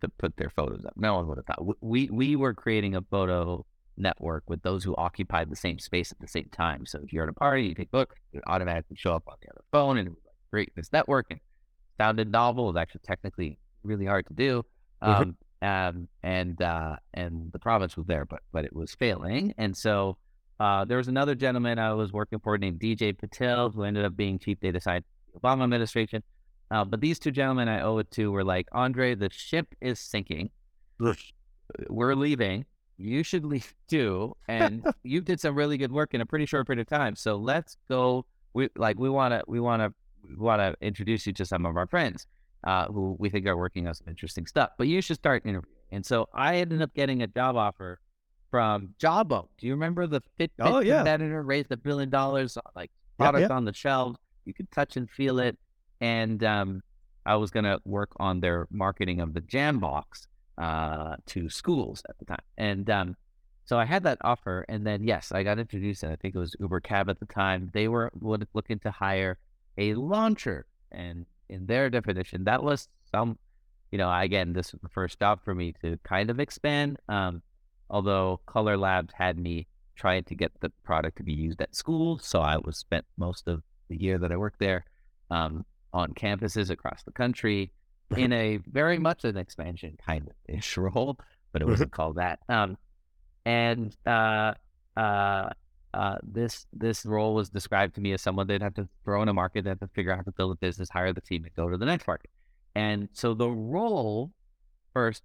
to 0.00 0.08
put 0.18 0.36
their 0.36 0.50
photos 0.50 0.84
up. 0.84 0.94
No 0.96 1.16
one 1.16 1.26
would 1.26 1.38
have 1.38 1.46
thought. 1.46 1.76
We 1.80 2.08
we 2.10 2.36
were 2.36 2.54
creating 2.54 2.94
a 2.94 3.02
photo 3.02 3.64
network 3.98 4.44
with 4.48 4.62
those 4.62 4.84
who 4.84 4.94
occupied 4.96 5.50
the 5.50 5.56
same 5.56 5.78
space 5.78 6.12
at 6.12 6.18
the 6.18 6.28
same 6.28 6.48
time. 6.52 6.86
So 6.86 7.00
if 7.02 7.12
you're 7.12 7.24
at 7.24 7.28
a 7.28 7.34
party, 7.34 7.64
you 7.64 7.74
take 7.74 7.88
a 7.88 7.96
book, 7.96 8.14
it 8.32 8.42
automatically 8.46 8.96
show 8.96 9.14
up 9.14 9.24
on 9.28 9.36
the 9.42 9.50
other 9.50 9.64
phone, 9.72 9.98
and 9.98 10.08
it 10.08 10.10
was 10.10 10.22
like 10.24 10.34
create 10.50 10.72
this 10.76 10.92
network. 10.92 11.26
And 11.30 11.40
sounded 11.98 12.30
novel. 12.30 12.64
It 12.64 12.74
was 12.74 12.80
actually 12.80 13.02
technically 13.04 13.58
really 13.82 14.06
hard 14.06 14.26
to 14.28 14.34
do. 14.34 14.64
Mm-hmm. 15.02 15.22
Um, 15.22 15.36
um, 15.60 16.08
and 16.22 16.62
uh, 16.62 16.96
and 17.14 17.50
the 17.52 17.58
province 17.58 17.96
was 17.96 18.06
there, 18.06 18.24
but 18.24 18.40
but 18.52 18.64
it 18.64 18.74
was 18.74 18.94
failing. 18.94 19.54
And 19.58 19.76
so 19.76 20.16
uh, 20.60 20.84
there 20.84 20.96
was 20.96 21.08
another 21.08 21.34
gentleman 21.34 21.78
I 21.78 21.92
was 21.94 22.12
working 22.12 22.38
for 22.38 22.56
named 22.56 22.80
DJ 22.80 23.16
Patil, 23.16 23.74
who 23.74 23.82
ended 23.82 24.04
up 24.04 24.16
being 24.16 24.38
chief 24.38 24.60
data 24.60 24.80
scientist 24.80 25.12
Obama 25.36 25.64
administration 25.64 26.22
Uh, 26.70 26.84
but 26.84 27.00
these 27.00 27.18
two 27.18 27.30
gentlemen 27.30 27.68
I 27.68 27.82
owe 27.82 27.98
it 27.98 28.10
to 28.12 28.30
were 28.30 28.44
like, 28.44 28.66
Andre, 28.72 29.14
the 29.14 29.30
ship 29.32 29.74
is 29.80 29.98
sinking. 30.00 30.50
We're 31.88 32.14
leaving. 32.14 32.64
You 32.98 33.22
should 33.22 33.44
leave 33.44 33.72
too. 33.88 34.36
And 34.48 34.84
you 35.02 35.20
did 35.20 35.40
some 35.40 35.54
really 35.54 35.78
good 35.78 35.92
work 35.92 36.14
in 36.14 36.20
a 36.20 36.26
pretty 36.26 36.46
short 36.46 36.66
period 36.66 36.80
of 36.80 36.88
time. 36.88 37.16
So 37.16 37.36
let's 37.36 37.76
go. 37.88 38.26
We 38.54 38.68
like 38.76 38.98
we 38.98 39.08
want 39.08 39.32
to 39.32 39.42
we 39.46 39.60
want 39.60 39.82
to 39.82 39.92
want 40.36 40.60
to 40.60 40.74
introduce 40.84 41.26
you 41.26 41.32
to 41.34 41.46
some 41.46 41.64
of 41.64 41.76
our 41.76 41.86
friends 41.86 42.26
uh, 42.64 42.86
who 42.86 43.16
we 43.18 43.30
think 43.30 43.46
are 43.46 43.56
working 43.56 43.86
on 43.86 43.94
some 43.94 44.08
interesting 44.08 44.46
stuff. 44.46 44.70
But 44.76 44.88
you 44.88 45.00
should 45.00 45.16
start 45.16 45.42
interviewing. 45.44 45.74
And 45.92 46.04
so 46.04 46.28
I 46.34 46.56
ended 46.56 46.82
up 46.82 46.92
getting 46.94 47.22
a 47.22 47.26
job 47.26 47.56
offer 47.56 48.00
from 48.50 48.94
Jawbone. 48.98 49.46
Do 49.58 49.66
you 49.66 49.72
remember 49.74 50.06
the 50.06 50.22
Fitbit 50.38 50.50
Oh, 50.60 50.80
yeah. 50.80 50.98
competitor 50.98 51.42
raised 51.42 51.70
a 51.70 51.76
billion 51.76 52.10
dollars, 52.10 52.56
uh, 52.56 52.60
like 52.74 52.90
Yep, 53.18 53.24
product 53.24 53.40
yep. 53.42 53.50
on 53.50 53.64
the 53.64 53.72
shelves? 53.72 54.18
You 54.44 54.54
could 54.54 54.70
touch 54.70 54.96
and 54.96 55.08
feel 55.10 55.38
it. 55.38 55.58
And 56.00 56.42
um, 56.44 56.82
I 57.26 57.36
was 57.36 57.50
going 57.50 57.64
to 57.64 57.78
work 57.84 58.10
on 58.16 58.40
their 58.40 58.66
marketing 58.70 59.20
of 59.20 59.34
the 59.34 59.40
Jambox 59.40 60.26
uh, 60.58 61.16
to 61.26 61.48
schools 61.48 62.02
at 62.08 62.18
the 62.18 62.24
time. 62.24 62.44
And 62.56 62.90
um, 62.90 63.16
so 63.64 63.78
I 63.78 63.84
had 63.84 64.02
that 64.04 64.18
offer. 64.22 64.64
And 64.68 64.86
then, 64.86 65.04
yes, 65.04 65.30
I 65.32 65.42
got 65.42 65.58
introduced, 65.58 66.02
and 66.02 66.12
I 66.12 66.16
think 66.16 66.34
it 66.34 66.38
was 66.38 66.56
Uber 66.58 66.80
Cab 66.80 67.08
at 67.08 67.20
the 67.20 67.26
time. 67.26 67.70
They 67.72 67.88
were 67.88 68.10
looking 68.20 68.78
to 68.80 68.90
hire 68.90 69.38
a 69.76 69.94
launcher. 69.94 70.66
And 70.90 71.26
in 71.48 71.66
their 71.66 71.90
definition, 71.90 72.44
that 72.44 72.62
was 72.62 72.88
some, 73.10 73.38
you 73.92 73.98
know, 73.98 74.12
again, 74.12 74.52
this 74.52 74.72
was 74.72 74.80
the 74.80 74.88
first 74.88 75.18
job 75.18 75.40
for 75.44 75.54
me 75.54 75.74
to 75.82 75.98
kind 76.02 76.30
of 76.30 76.40
expand. 76.40 76.98
Um, 77.08 77.42
although 77.88 78.40
Color 78.46 78.76
Labs 78.76 79.14
had 79.14 79.38
me 79.38 79.66
trying 79.96 80.24
to 80.24 80.34
get 80.34 80.52
the 80.60 80.70
product 80.84 81.18
to 81.18 81.22
be 81.22 81.32
used 81.32 81.60
at 81.60 81.74
schools. 81.74 82.24
So 82.24 82.40
I 82.40 82.56
was 82.56 82.76
spent 82.76 83.04
most 83.16 83.48
of 83.48 83.62
the 83.88 83.96
year 83.96 84.18
that 84.18 84.32
I 84.32 84.36
worked 84.36 84.60
there 84.60 84.84
um, 85.30 85.64
on 85.92 86.14
campuses 86.14 86.70
across 86.70 87.02
the 87.02 87.12
country 87.12 87.72
in 88.16 88.32
a 88.44 88.58
very 88.58 88.98
much 88.98 89.24
an 89.24 89.36
expansion 89.36 89.96
kind 90.04 90.28
of 90.28 90.34
ish 90.56 90.76
role, 90.76 91.18
but 91.52 91.62
it 91.62 91.66
wasn't 91.66 91.92
called 91.92 92.16
that. 92.16 92.40
Um, 92.48 92.76
and 93.44 93.96
uh, 94.06 94.54
uh, 94.96 95.50
uh, 95.94 96.16
this 96.22 96.66
this 96.72 97.06
role 97.06 97.34
was 97.34 97.48
described 97.48 97.94
to 97.94 98.00
me 98.00 98.12
as 98.12 98.20
someone 98.20 98.46
they'd 98.46 98.62
have 98.62 98.74
to 98.74 98.88
throw 99.04 99.22
in 99.22 99.28
a 99.28 99.34
market, 99.34 99.64
they'd 99.64 99.70
have 99.70 99.80
to 99.80 99.88
figure 99.88 100.12
out 100.12 100.18
how 100.18 100.22
to 100.22 100.32
build 100.32 100.52
a 100.52 100.56
business, 100.56 100.90
hire 100.90 101.12
the 101.12 101.20
team, 101.20 101.44
and 101.44 101.54
go 101.54 101.68
to 101.68 101.76
the 101.76 101.86
next 101.86 102.06
market. 102.06 102.30
And 102.74 103.08
so 103.12 103.34
the 103.34 103.48
role 103.48 104.32
first 104.92 105.22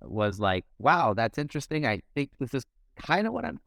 was 0.00 0.40
like, 0.40 0.64
wow, 0.78 1.14
that's 1.14 1.38
interesting. 1.38 1.86
I 1.86 2.00
think 2.14 2.30
this 2.38 2.54
is 2.54 2.64
kind 2.96 3.26
of 3.26 3.32
what 3.32 3.44
I'm 3.44 3.60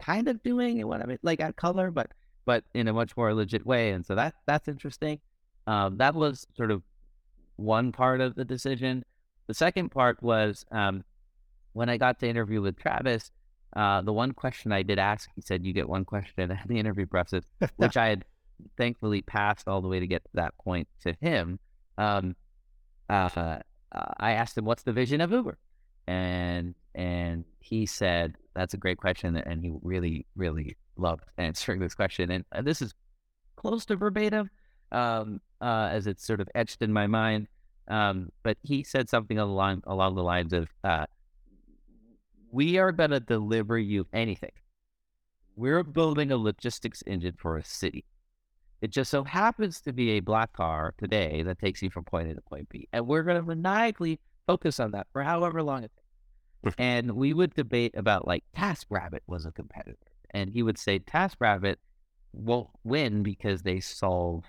kind 0.00 0.28
of 0.28 0.42
doing 0.42 0.78
and 0.78 0.88
what 0.88 1.00
I'm 1.00 1.18
like 1.22 1.40
at 1.40 1.56
color, 1.56 1.90
but 1.90 2.12
but 2.46 2.64
in 2.74 2.88
a 2.88 2.92
much 2.92 3.16
more 3.16 3.34
legit 3.34 3.66
way. 3.66 3.90
And 3.90 4.04
so 4.06 4.14
that 4.14 4.34
that's 4.46 4.68
interesting. 4.68 5.20
Um, 5.66 5.98
that 5.98 6.14
was 6.14 6.46
sort 6.56 6.70
of 6.70 6.82
one 7.60 7.92
part 7.92 8.20
of 8.20 8.34
the 8.34 8.44
decision. 8.44 9.04
The 9.46 9.54
second 9.54 9.90
part 9.90 10.22
was 10.22 10.64
um, 10.70 11.04
when 11.72 11.88
I 11.88 11.96
got 11.96 12.18
to 12.20 12.28
interview 12.28 12.60
with 12.60 12.78
Travis. 12.78 13.30
Uh, 13.76 14.02
the 14.02 14.12
one 14.12 14.32
question 14.32 14.72
I 14.72 14.82
did 14.82 14.98
ask, 14.98 15.28
he 15.36 15.42
said, 15.42 15.64
"You 15.64 15.72
get 15.72 15.88
one 15.88 16.04
question 16.04 16.50
at 16.50 16.66
the 16.66 16.78
interview 16.78 17.06
process," 17.06 17.44
which 17.76 17.96
I 17.96 18.08
had 18.08 18.24
thankfully 18.76 19.22
passed 19.22 19.68
all 19.68 19.80
the 19.80 19.88
way 19.88 20.00
to 20.00 20.06
get 20.06 20.24
to 20.24 20.30
that 20.34 20.54
point 20.58 20.88
to 21.02 21.14
him. 21.20 21.58
Um, 21.96 22.34
uh, 23.08 23.28
uh, 23.36 23.58
I 24.18 24.32
asked 24.32 24.58
him, 24.58 24.64
"What's 24.64 24.82
the 24.82 24.92
vision 24.92 25.20
of 25.20 25.30
Uber?" 25.30 25.58
and 26.06 26.74
and 26.94 27.44
he 27.60 27.86
said, 27.86 28.34
"That's 28.54 28.74
a 28.74 28.78
great 28.78 28.98
question," 28.98 29.36
and 29.36 29.62
he 29.62 29.72
really, 29.82 30.26
really 30.34 30.76
loved 30.96 31.24
answering 31.38 31.80
this 31.80 31.94
question. 31.94 32.30
And 32.30 32.44
uh, 32.52 32.62
this 32.62 32.82
is 32.82 32.92
close 33.56 33.84
to 33.86 33.96
verbatim, 33.96 34.50
um, 34.90 35.40
uh, 35.60 35.88
as 35.90 36.06
it's 36.06 36.24
sort 36.26 36.40
of 36.40 36.48
etched 36.54 36.82
in 36.82 36.92
my 36.92 37.06
mind. 37.06 37.48
Um, 37.88 38.30
but 38.42 38.56
he 38.62 38.82
said 38.82 39.08
something 39.08 39.38
along 39.38 39.82
along 39.86 40.14
the 40.14 40.22
lines 40.22 40.52
of, 40.52 40.68
uh, 40.84 41.06
"We 42.50 42.78
are 42.78 42.92
going 42.92 43.10
to 43.10 43.20
deliver 43.20 43.78
you 43.78 44.06
anything. 44.12 44.52
We're 45.56 45.82
building 45.82 46.30
a 46.30 46.36
logistics 46.36 47.02
engine 47.06 47.34
for 47.38 47.56
a 47.56 47.64
city." 47.64 48.04
It 48.80 48.90
just 48.90 49.10
so 49.10 49.24
happens 49.24 49.80
to 49.82 49.92
be 49.92 50.12
a 50.12 50.20
black 50.20 50.54
car 50.54 50.94
today 50.96 51.42
that 51.42 51.58
takes 51.58 51.82
you 51.82 51.90
from 51.90 52.04
point 52.04 52.30
A 52.30 52.34
to 52.34 52.40
point 52.40 52.68
B. 52.70 52.88
And 52.92 53.06
we're 53.06 53.22
going 53.22 53.36
to 53.36 53.46
maniacally 53.46 54.20
focus 54.46 54.80
on 54.80 54.92
that 54.92 55.06
for 55.12 55.22
however 55.22 55.62
long 55.62 55.84
it 55.84 55.92
takes. 55.94 56.74
and 56.78 57.12
we 57.12 57.32
would 57.34 57.54
debate 57.54 57.94
about 57.96 58.26
like 58.26 58.44
TaskRabbit 58.56 59.20
was 59.26 59.46
a 59.46 59.52
competitor. 59.52 59.96
And 60.30 60.50
he 60.50 60.62
would 60.62 60.78
say 60.78 60.98
TaskRabbit 60.98 61.76
won't 62.32 62.70
win 62.84 63.22
because 63.22 63.62
they 63.62 63.80
solve, 63.80 64.44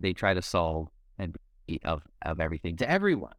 they 0.00 0.12
try 0.12 0.34
to 0.34 0.42
solve 0.42 0.88
and 1.18 1.36
be 1.66 1.80
of, 1.84 2.02
of 2.22 2.40
everything 2.40 2.76
to 2.78 2.90
everyone. 2.90 3.34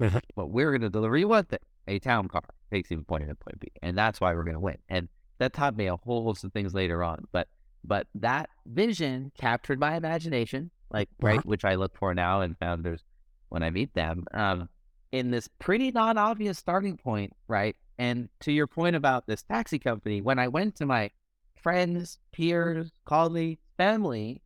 Mhm. 0.00 0.20
but 0.34 0.46
we're 0.48 0.70
going 0.72 0.80
to 0.82 0.90
deliver 0.90 1.16
you 1.16 1.28
one 1.28 1.44
thing, 1.44 1.60
a 1.86 1.98
town 2.00 2.26
car 2.26 2.42
takes 2.72 2.90
you 2.90 2.96
from 2.96 3.04
point 3.04 3.22
A 3.22 3.26
to 3.26 3.34
point 3.36 3.60
B. 3.60 3.68
And 3.80 3.96
that's 3.96 4.20
why 4.20 4.34
we're 4.34 4.42
going 4.42 4.54
to 4.54 4.60
win. 4.60 4.78
And 4.88 5.08
that 5.38 5.52
taught 5.52 5.76
me 5.76 5.86
a 5.86 5.96
whole 5.96 6.24
host 6.24 6.42
of 6.44 6.52
things 6.52 6.74
later 6.74 7.04
on. 7.04 7.24
But 7.32 7.48
but 7.84 8.06
that 8.16 8.48
vision 8.66 9.30
captured 9.38 9.78
my 9.78 9.94
imagination, 9.94 10.70
like 10.90 11.08
right, 11.20 11.34
Uh-huh. 11.38 11.42
which 11.44 11.64
I 11.64 11.74
look 11.76 11.96
for 11.96 12.12
now 12.14 12.40
and 12.40 12.58
founders 12.58 13.04
when 13.50 13.62
I 13.62 13.70
meet 13.70 13.92
them, 13.94 14.24
um, 14.32 14.68
in 15.12 15.30
this 15.30 15.48
pretty 15.60 15.90
non-obvious 15.92 16.58
starting 16.58 16.96
point, 16.96 17.32
right? 17.46 17.76
And 17.98 18.28
to 18.40 18.50
your 18.52 18.66
point 18.66 18.96
about 18.96 19.26
this 19.28 19.42
taxi 19.44 19.78
company, 19.78 20.20
when 20.22 20.38
I 20.40 20.48
went 20.48 20.74
to 20.76 20.86
my 20.86 21.10
friends, 21.54 22.18
peers, 22.32 22.90
colleagues, 23.04 23.60
family, 23.76 24.42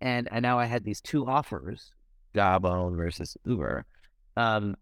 and 0.00 0.28
and 0.30 0.42
now 0.42 0.58
I 0.58 0.66
had 0.66 0.84
these 0.84 1.00
two 1.00 1.26
offers, 1.26 1.92
Jawbone 2.34 2.96
versus 2.96 3.36
Uber. 3.44 3.84
Um, 4.36 4.76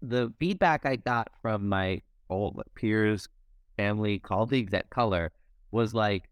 the 0.00 0.32
feedback 0.38 0.86
I 0.86 0.96
got 0.96 1.28
from 1.42 1.68
my 1.68 2.02
old 2.30 2.60
peers, 2.74 3.28
family, 3.76 4.18
colleagues 4.18 4.72
at 4.74 4.90
Color 4.90 5.32
was 5.70 5.92
like, 5.94 6.24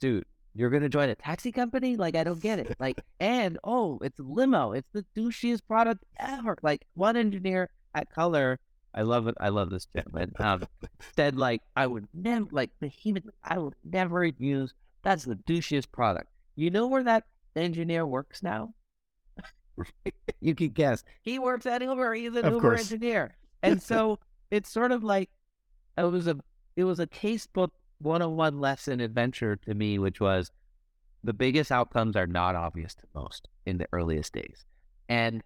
dude, 0.00 0.24
you're 0.54 0.70
gonna 0.70 0.88
join 0.88 1.08
a 1.08 1.14
taxi 1.14 1.52
company? 1.52 1.96
Like, 1.96 2.16
I 2.16 2.24
don't 2.24 2.40
get 2.40 2.58
it. 2.58 2.76
Like, 2.80 3.00
and 3.20 3.58
oh, 3.64 3.98
it's 4.02 4.18
limo. 4.18 4.72
It's 4.72 4.88
the 4.92 5.04
douchiest 5.16 5.60
product 5.66 6.04
ever. 6.18 6.56
Like, 6.62 6.86
one 6.94 7.16
engineer 7.16 7.70
at 7.94 8.10
Color, 8.10 8.58
I 8.96 9.02
love 9.02 9.28
it. 9.28 9.34
I 9.38 9.50
love 9.50 9.70
this 9.70 9.86
gentleman. 9.94 10.32
Um, 10.38 10.64
said 11.14 11.36
like, 11.36 11.60
I 11.76 11.86
would 11.86 12.08
never 12.14 12.46
like 12.50 12.70
vehemently, 12.80 13.32
I 13.44 13.58
would 13.58 13.74
never 13.84 14.24
use. 14.24 14.72
That's 15.02 15.24
the 15.24 15.36
douchiest 15.36 15.92
product. 15.92 16.28
You 16.56 16.70
know 16.70 16.86
where 16.86 17.04
that 17.04 17.24
engineer 17.54 18.06
works 18.06 18.42
now? 18.42 18.74
you 20.40 20.54
can 20.54 20.70
guess. 20.70 21.04
He 21.22 21.38
works 21.38 21.66
at 21.66 21.82
Uber. 21.82 22.14
He's 22.14 22.34
an 22.34 22.44
Of 22.46 22.52
Uber 22.54 22.60
course. 22.60 22.80
engineer. 22.92 23.36
And 23.62 23.82
so 23.82 24.20
it's 24.50 24.70
sort 24.70 24.92
of 24.92 25.02
like 25.02 25.28
it 25.98 26.02
was 26.04 26.28
a 26.28 26.36
it 26.76 26.84
was 26.84 27.00
a 27.00 27.06
casebook 27.06 27.70
101 28.00 28.60
lesson 28.60 29.00
adventure 29.00 29.56
to 29.56 29.74
me, 29.74 29.98
which 29.98 30.20
was 30.20 30.52
the 31.24 31.32
biggest 31.32 31.72
outcomes 31.72 32.14
are 32.14 32.26
not 32.28 32.54
obvious 32.54 32.94
to 32.94 33.02
most 33.14 33.48
in 33.64 33.78
the 33.78 33.88
earliest 33.92 34.32
days. 34.34 34.64
And 35.08 35.42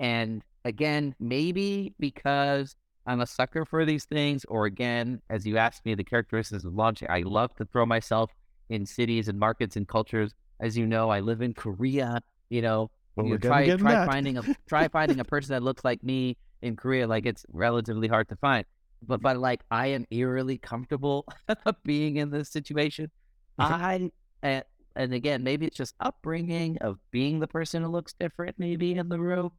and 0.00 0.42
again, 0.64 1.14
maybe 1.20 1.94
because 2.00 2.74
I'm 3.06 3.20
a 3.20 3.26
sucker 3.26 3.64
for 3.64 3.84
these 3.84 4.06
things, 4.06 4.44
or 4.46 4.64
again, 4.64 5.20
as 5.28 5.46
you 5.46 5.58
asked 5.58 5.84
me, 5.84 5.94
the 5.94 6.02
characteristics 6.02 6.64
of 6.64 6.74
launching, 6.74 7.08
I 7.10 7.20
love 7.20 7.54
to 7.56 7.66
throw 7.66 7.86
myself 7.86 8.32
in 8.68 8.84
cities 8.86 9.28
and 9.28 9.38
markets 9.38 9.76
and 9.76 9.86
cultures. 9.86 10.34
As 10.60 10.76
you 10.76 10.86
know, 10.86 11.10
I 11.10 11.20
live 11.20 11.40
in 11.42 11.54
Korea. 11.54 12.20
You 12.48 12.62
know, 12.62 12.90
Well, 13.16 13.26
you 13.26 13.38
try 13.38 13.66
try 13.76 13.92
that. 13.92 14.06
finding 14.06 14.38
a 14.38 14.42
try 14.68 14.88
finding 14.88 15.20
a 15.20 15.24
person 15.24 15.54
that 15.54 15.62
looks 15.62 15.84
like 15.84 16.02
me 16.04 16.36
in 16.62 16.76
Korea. 16.76 17.06
Like 17.06 17.26
it's 17.26 17.44
relatively 17.52 18.08
hard 18.08 18.28
to 18.28 18.36
find. 18.36 18.64
But 19.06 19.22
but 19.22 19.38
like 19.38 19.62
I 19.70 19.88
am 19.88 20.04
eerily 20.10 20.58
comfortable 20.58 21.26
being 21.84 22.16
in 22.16 22.30
this 22.30 22.50
situation. 22.50 23.10
I 23.58 24.10
and, 24.42 24.64
and 24.96 25.14
again, 25.14 25.42
maybe 25.42 25.66
it's 25.66 25.76
just 25.76 25.94
upbringing 26.00 26.78
of 26.78 26.98
being 27.10 27.40
the 27.40 27.46
person 27.46 27.82
who 27.82 27.88
looks 27.88 28.12
different, 28.12 28.58
maybe 28.58 28.94
in 28.94 29.08
the 29.08 29.18
room. 29.18 29.52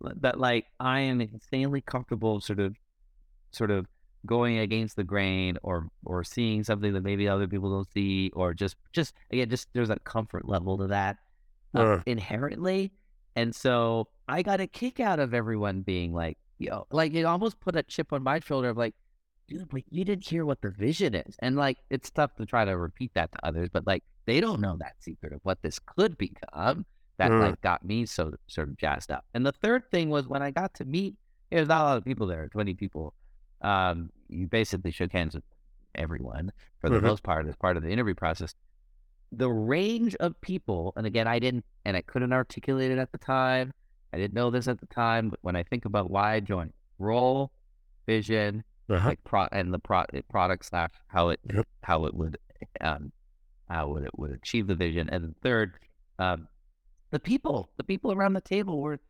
But 0.00 0.20
but, 0.20 0.38
like 0.38 0.66
I 0.80 1.00
am 1.00 1.20
insanely 1.20 1.80
comfortable, 1.80 2.40
sort 2.40 2.60
of, 2.60 2.76
sort 3.50 3.70
of 3.70 3.86
going 4.26 4.58
against 4.58 4.96
the 4.96 5.04
grain, 5.04 5.56
or 5.62 5.88
or 6.04 6.24
seeing 6.24 6.64
something 6.64 6.92
that 6.92 7.02
maybe 7.02 7.28
other 7.28 7.46
people 7.48 7.70
don't 7.70 7.90
see, 7.92 8.30
or 8.34 8.52
just 8.54 8.76
just 8.92 9.14
again, 9.30 9.48
just 9.48 9.68
there's 9.72 9.90
a 9.90 9.98
comfort 10.00 10.48
level 10.48 10.76
to 10.78 10.86
that 10.88 11.16
uh, 11.74 11.78
Uh. 11.80 12.02
inherently. 12.06 12.92
And 13.36 13.54
so 13.54 14.08
I 14.28 14.42
got 14.42 14.60
a 14.60 14.66
kick 14.66 14.98
out 15.00 15.18
of 15.20 15.34
everyone 15.34 15.82
being 15.82 16.12
like, 16.14 16.38
yo, 16.58 16.86
like 16.90 17.14
it 17.14 17.24
almost 17.24 17.60
put 17.60 17.76
a 17.76 17.82
chip 17.82 18.12
on 18.12 18.22
my 18.22 18.40
shoulder 18.40 18.70
of 18.70 18.76
like, 18.78 18.94
dude, 19.46 19.72
like 19.72 19.84
you 19.90 20.04
didn't 20.04 20.24
hear 20.26 20.44
what 20.46 20.60
the 20.62 20.70
vision 20.70 21.14
is. 21.14 21.36
And 21.40 21.54
like 21.56 21.78
it's 21.90 22.10
tough 22.10 22.34
to 22.36 22.46
try 22.46 22.64
to 22.64 22.76
repeat 22.76 23.12
that 23.14 23.30
to 23.32 23.46
others, 23.46 23.68
but 23.72 23.86
like 23.86 24.02
they 24.26 24.40
don't 24.40 24.60
know 24.60 24.76
that 24.78 24.94
secret 25.00 25.32
of 25.32 25.40
what 25.44 25.60
this 25.62 25.78
could 25.78 26.16
become 26.18 26.84
that 27.18 27.30
Mm. 27.30 27.40
like 27.40 27.60
got 27.60 27.84
me 27.84 28.04
so 28.06 28.32
sort 28.46 28.68
of 28.68 28.76
jazzed 28.76 29.10
up. 29.10 29.24
And 29.34 29.44
the 29.46 29.52
third 29.52 29.90
thing 29.90 30.10
was 30.10 30.26
when 30.28 30.42
I 30.42 30.50
got 30.50 30.74
to 30.74 30.84
meet 30.84 31.14
there's 31.50 31.68
not 31.68 31.80
a 31.82 31.84
lot 31.84 31.96
of 31.98 32.04
people 32.04 32.26
there, 32.26 32.48
twenty 32.48 32.74
people. 32.74 33.14
Um, 33.66 34.10
you 34.28 34.46
basically 34.46 34.92
shook 34.92 35.12
hands 35.12 35.34
with 35.34 35.44
everyone 35.94 36.52
for 36.80 36.88
the 36.88 36.98
Mhm. 37.00 37.02
most 37.02 37.22
part 37.22 37.48
as 37.48 37.56
part 37.56 37.76
of 37.76 37.82
the 37.82 37.90
interview 37.90 38.14
process 38.14 38.54
the 39.32 39.50
range 39.50 40.14
of 40.16 40.40
people, 40.40 40.92
and 40.96 41.04
again, 41.04 41.26
I 41.26 41.40
didn't, 41.40 41.64
and 41.84 41.96
I 41.96 42.00
couldn't 42.02 42.32
articulate 42.32 42.92
it 42.92 42.98
at 42.98 43.10
the 43.10 43.18
time. 43.18 43.72
I 44.12 44.18
didn't 44.18 44.34
know 44.34 44.50
this 44.50 44.68
at 44.68 44.78
the 44.78 44.86
time, 44.86 45.30
but 45.30 45.40
when 45.42 45.56
I 45.56 45.64
think 45.64 45.84
about 45.84 46.10
why 46.10 46.34
I 46.34 46.40
joined, 46.40 46.72
role, 46.98 47.50
vision, 48.06 48.62
Uh-huh. 48.88 49.08
like 49.08 49.24
pro 49.24 49.48
and 49.50 49.74
the 49.74 49.80
pro 49.80 50.04
product 50.30 50.64
slash 50.64 50.90
how 51.08 51.30
it 51.30 51.40
Yep. 51.52 51.66
how 51.82 52.04
it 52.06 52.14
would 52.14 52.38
um 52.80 53.12
how 53.68 53.88
would 53.88 54.04
it 54.04 54.16
would 54.16 54.30
achieve 54.30 54.68
the 54.68 54.76
vision, 54.76 55.10
and 55.10 55.34
third, 55.42 55.74
um, 56.20 56.46
the 57.10 57.18
people, 57.18 57.68
the 57.78 57.84
people 57.84 58.12
around 58.12 58.34
the 58.34 58.40
table 58.40 58.80
were 58.80 59.00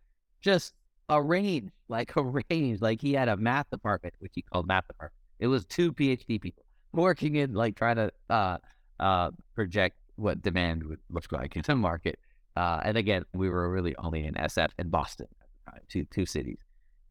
just 0.41 0.75
a 1.09 1.23
range, 1.23 1.71
like 1.89 2.15
a 2.17 2.23
range. 2.51 2.81
Like 2.81 3.01
he 3.01 3.13
had 3.13 3.29
a 3.29 3.37
math 3.37 3.71
department, 3.71 4.15
which 4.19 4.33
he 4.35 4.43
called 4.43 4.67
math 4.67 4.87
department. 4.89 5.21
It 5.39 5.49
was 5.49 5.65
two 5.67 5.93
PhD 5.93 6.41
people 6.41 6.65
working 6.93 7.35
in 7.37 7.53
like 7.53 7.77
trying 7.77 7.97
to 7.97 8.11
uh 8.31 8.57
uh 8.99 9.31
project 9.55 9.97
what 10.17 10.41
demand 10.43 10.83
would 10.85 11.01
look 11.11 11.31
like 11.31 11.57
in 11.57 11.63
the 11.67 11.77
market. 11.77 12.19
Uh, 12.57 12.81
and 12.85 12.97
again, 12.97 13.23
we 13.35 13.51
were 13.51 13.71
really 13.71 13.95
only 13.97 14.25
in 14.25 14.35
SF 14.35 14.69
and 14.79 14.91
Boston 14.91 15.27
at 15.43 15.47
the 15.67 15.71
time, 15.73 15.81
two 15.89 16.05
two 16.11 16.25
cities, 16.25 16.59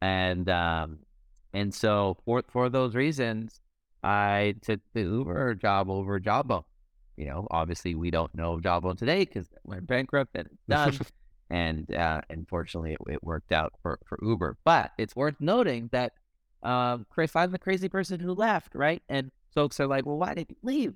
and 0.01 0.49
um, 0.49 0.99
and 1.53 1.73
so 1.73 2.17
for 2.25 2.43
for 2.49 2.67
those 2.69 2.95
reasons, 2.95 3.61
I 4.03 4.55
took 4.61 4.79
the 4.93 5.01
Uber 5.01 5.55
job 5.55 5.89
over 5.89 6.19
Jawbone. 6.19 6.63
You 7.15 7.27
know, 7.27 7.47
obviously 7.51 7.93
we 7.95 8.09
don't 8.09 8.33
know 8.33 8.59
Jawbone 8.59 8.97
today 8.97 9.23
because 9.23 9.47
went 9.63 9.85
bankrupt 9.87 10.35
and 10.35 10.47
it's 10.47 10.61
done. 10.67 10.99
And 11.49 11.93
uh, 11.93 12.21
unfortunately, 12.29 12.93
it, 12.93 13.13
it 13.13 13.23
worked 13.23 13.51
out 13.51 13.73
for, 13.81 13.99
for 14.05 14.17
Uber. 14.21 14.57
But 14.63 14.91
it's 14.97 15.15
worth 15.15 15.35
noting 15.39 15.89
that 15.91 16.13
um, 16.65 17.05
Chris, 17.09 17.35
I'm 17.35 17.51
the 17.51 17.59
crazy 17.59 17.87
person 17.87 18.19
who 18.19 18.33
left, 18.33 18.73
right? 18.73 19.03
And 19.07 19.31
folks 19.53 19.79
are 19.79 19.87
like, 19.87 20.05
"Well, 20.05 20.17
why 20.17 20.33
did 20.33 20.49
you 20.49 20.55
leave?" 20.63 20.93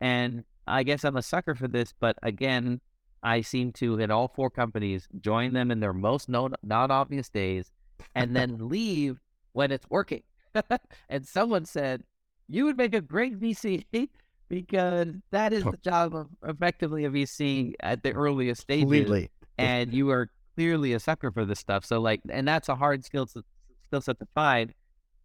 And 0.00 0.44
I 0.66 0.82
guess 0.82 1.04
I'm 1.04 1.16
a 1.16 1.22
sucker 1.22 1.54
for 1.54 1.68
this, 1.68 1.94
but 1.98 2.16
again, 2.22 2.80
I 3.22 3.40
seem 3.42 3.72
to 3.74 4.00
in 4.00 4.10
all 4.10 4.28
four 4.28 4.50
companies 4.50 5.06
join 5.20 5.52
them 5.52 5.70
in 5.70 5.78
their 5.78 5.92
most 5.92 6.28
non 6.28 6.54
obvious 6.64 7.28
days, 7.28 7.70
and 8.14 8.34
then 8.34 8.56
leave 8.68 9.20
when 9.52 9.70
it's 9.70 9.88
working. 9.88 10.24
and 11.08 11.26
someone 11.26 11.64
said, 11.64 12.02
"You 12.48 12.64
would 12.64 12.76
make 12.76 12.94
a 12.94 13.00
great 13.00 13.38
VC." 13.38 13.86
Because 14.48 15.14
that 15.30 15.54
is 15.54 15.64
the 15.64 15.78
job 15.82 16.14
of 16.14 16.28
effectively 16.46 17.06
a 17.06 17.10
VC 17.10 17.72
at 17.80 18.02
the 18.02 18.12
earliest 18.12 18.60
stages 18.60 18.82
Completely. 18.82 19.30
And 19.58 19.92
you 19.92 20.10
are 20.10 20.30
clearly 20.54 20.92
a 20.92 21.00
sucker 21.00 21.30
for 21.30 21.44
this 21.44 21.58
stuff. 21.58 21.84
So 21.84 22.00
like, 22.00 22.20
and 22.28 22.46
that's 22.46 22.68
a 22.68 22.74
hard 22.74 23.04
skill 23.04 23.26
to, 23.26 23.42
skill 23.86 24.00
set 24.00 24.18
to 24.18 24.26
find. 24.34 24.72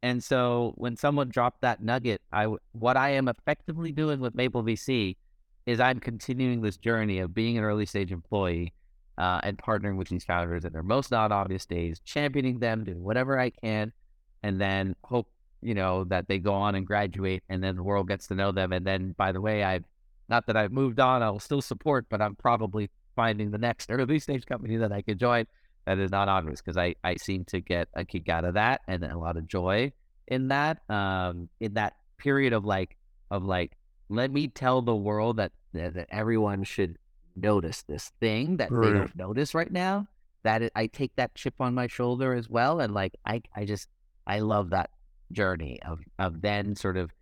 And 0.03 0.23
so 0.23 0.73
when 0.75 0.95
someone 0.95 1.29
dropped 1.29 1.61
that 1.61 1.83
nugget, 1.83 2.21
I 2.31 2.47
what 2.73 2.97
I 2.97 3.11
am 3.11 3.27
effectively 3.27 3.91
doing 3.91 4.19
with 4.19 4.35
Maple 4.35 4.63
VC 4.63 5.15
is 5.65 5.79
I'm 5.79 5.99
continuing 5.99 6.61
this 6.61 6.77
journey 6.77 7.19
of 7.19 7.33
being 7.33 7.57
an 7.57 7.63
early 7.63 7.85
stage 7.85 8.11
employee 8.11 8.73
uh, 9.17 9.39
and 9.43 9.57
partnering 9.57 9.97
with 9.97 10.07
these 10.09 10.23
founders 10.23 10.63
in 10.63 10.71
their 10.71 10.83
most 10.83 11.11
not 11.11 11.31
obvious 11.31 11.65
days, 11.65 11.99
championing 12.05 12.59
them, 12.59 12.83
doing 12.83 13.03
whatever 13.03 13.39
I 13.39 13.49
can, 13.49 13.91
and 14.43 14.61
then 14.61 14.95
hope 15.03 15.27
you 15.61 15.73
know 15.73 16.03
that 16.05 16.27
they 16.27 16.37
go 16.37 16.53
on 16.53 16.75
and 16.75 16.85
graduate, 16.85 17.43
and 17.49 17.63
then 17.63 17.75
the 17.75 17.83
world 17.83 18.07
gets 18.07 18.27
to 18.27 18.35
know 18.35 18.51
them. 18.51 18.71
And 18.71 18.85
then, 18.85 19.15
by 19.17 19.31
the 19.31 19.41
way, 19.41 19.63
I 19.63 19.81
not 20.29 20.45
that 20.47 20.55
I've 20.55 20.71
moved 20.71 20.99
on, 20.99 21.23
I 21.23 21.29
will 21.29 21.39
still 21.39 21.61
support, 21.61 22.05
but 22.09 22.21
I'm 22.21 22.35
probably 22.35 22.89
finding 23.17 23.51
the 23.51 23.57
next 23.57 23.91
early 23.91 24.19
stage 24.19 24.45
company 24.45 24.77
that 24.77 24.93
I 24.93 25.01
could 25.01 25.19
join. 25.19 25.45
That 25.85 25.99
is 25.99 26.11
not 26.11 26.29
obvious 26.29 26.61
because 26.61 26.77
I, 26.77 26.95
I 27.03 27.15
seem 27.15 27.43
to 27.45 27.59
get 27.59 27.89
a 27.93 28.05
kick 28.05 28.29
out 28.29 28.45
of 28.45 28.53
that 28.53 28.81
and 28.87 29.03
a 29.03 29.17
lot 29.17 29.35
of 29.35 29.47
joy 29.47 29.91
in 30.27 30.49
that 30.49 30.81
um 30.89 31.47
in 31.61 31.73
that 31.75 31.93
period 32.17 32.51
of 32.53 32.65
like 32.65 32.97
of 33.31 33.43
like 33.45 33.77
let 34.09 34.31
me 34.31 34.49
tell 34.49 34.81
the 34.81 34.95
world 34.95 35.37
that 35.37 35.53
that, 35.73 35.93
that 35.93 36.07
everyone 36.09 36.63
should 36.63 36.97
notice 37.35 37.83
this 37.83 38.11
thing 38.19 38.57
that 38.57 38.69
they 38.69 38.91
don't 38.91 39.15
notice 39.15 39.53
right 39.53 39.71
now 39.71 40.05
that 40.43 40.61
it, 40.61 40.71
I 40.75 40.87
take 40.87 41.15
that 41.15 41.35
chip 41.35 41.53
on 41.61 41.73
my 41.73 41.87
shoulder 41.87 42.33
as 42.33 42.49
well 42.49 42.81
and 42.81 42.93
like 42.93 43.15
I 43.25 43.41
I 43.55 43.63
just 43.63 43.87
I 44.25 44.39
love 44.39 44.71
that 44.71 44.89
journey 45.31 45.79
of 45.83 46.01
of 46.19 46.41
then 46.41 46.75
sort 46.75 46.97
of 46.97 47.13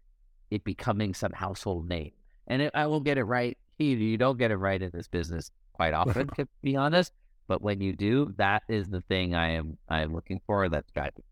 it 0.51 0.63
becoming 0.63 1.13
some 1.13 1.31
household 1.31 1.87
name. 1.87 2.11
And 2.47 2.61
it, 2.61 2.71
I 2.73 2.85
will 2.87 2.99
get 2.99 3.17
it 3.17 3.23
right 3.23 3.57
you, 3.77 3.95
you 3.97 4.17
don't 4.17 4.37
get 4.37 4.51
it 4.51 4.57
right 4.57 4.81
in 4.81 4.91
this 4.93 5.07
business 5.07 5.51
quite 5.73 5.93
often, 5.93 6.27
to 6.35 6.47
be 6.61 6.75
honest. 6.75 7.11
But 7.47 7.61
when 7.61 7.81
you 7.81 7.93
do, 7.93 8.33
that 8.37 8.63
is 8.67 8.89
the 8.89 9.01
thing 9.01 9.35
I 9.35 9.51
am 9.51 9.77
I 9.87 10.01
am 10.01 10.13
looking 10.13 10.41
for. 10.47 10.67
That's 10.67 10.91
driving. 10.91 11.23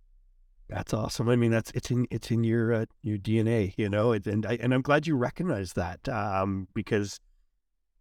That's 0.70 0.94
awesome. 0.94 1.30
I 1.30 1.36
mean, 1.36 1.52
that's 1.52 1.72
it's 1.72 1.92
in 1.92 2.08
it's 2.12 2.30
in 2.32 2.44
your 2.44 2.74
uh, 2.74 2.86
your 3.02 3.18
DNA, 3.18 3.74
you 3.78 3.90
know, 3.90 4.12
it, 4.12 4.28
and 4.28 4.46
I, 4.46 4.58
and 4.62 4.74
I'm 4.74 4.82
glad 4.82 5.08
you 5.08 5.16
recognize 5.16 5.74
that 5.74 6.08
um, 6.08 6.68
because, 6.74 7.20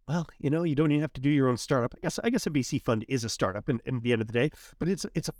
well, 0.07 0.27
you 0.39 0.49
know, 0.49 0.63
you 0.63 0.75
don't 0.75 0.91
even 0.91 1.01
have 1.01 1.13
to 1.13 1.21
do 1.21 1.29
your 1.29 1.49
own 1.49 1.57
startup. 1.57 1.93
I 1.95 1.99
guess 2.01 2.19
I 2.23 2.29
guess 2.29 2.45
a 2.45 2.51
VC 2.51 2.81
fund 2.81 3.03
is 3.07 3.23
a 3.23 3.29
startup, 3.29 3.67
in, 3.67 3.81
in 3.85 3.99
the 4.01 4.13
end 4.13 4.21
of 4.21 4.27
the 4.27 4.33
day, 4.33 4.51
but 4.79 4.87
it's 4.87 5.05
it's 5.15 5.29
a 5.29 5.33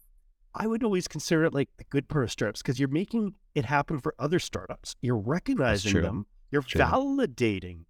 I 0.55 0.67
would 0.67 0.83
always 0.83 1.07
consider 1.07 1.45
it 1.45 1.53
like 1.53 1.69
the 1.77 1.83
good 1.85 2.07
part 2.07 2.23
of 2.23 2.31
startups 2.31 2.61
because 2.61 2.79
you're 2.79 2.89
making 2.89 3.33
it 3.55 3.65
happen 3.65 3.99
for 3.99 4.13
other 4.19 4.39
startups. 4.39 4.95
You're 5.01 5.17
recognizing 5.17 6.01
them. 6.01 6.25
You're 6.51 6.61
True. 6.61 6.81
validating 6.81 7.85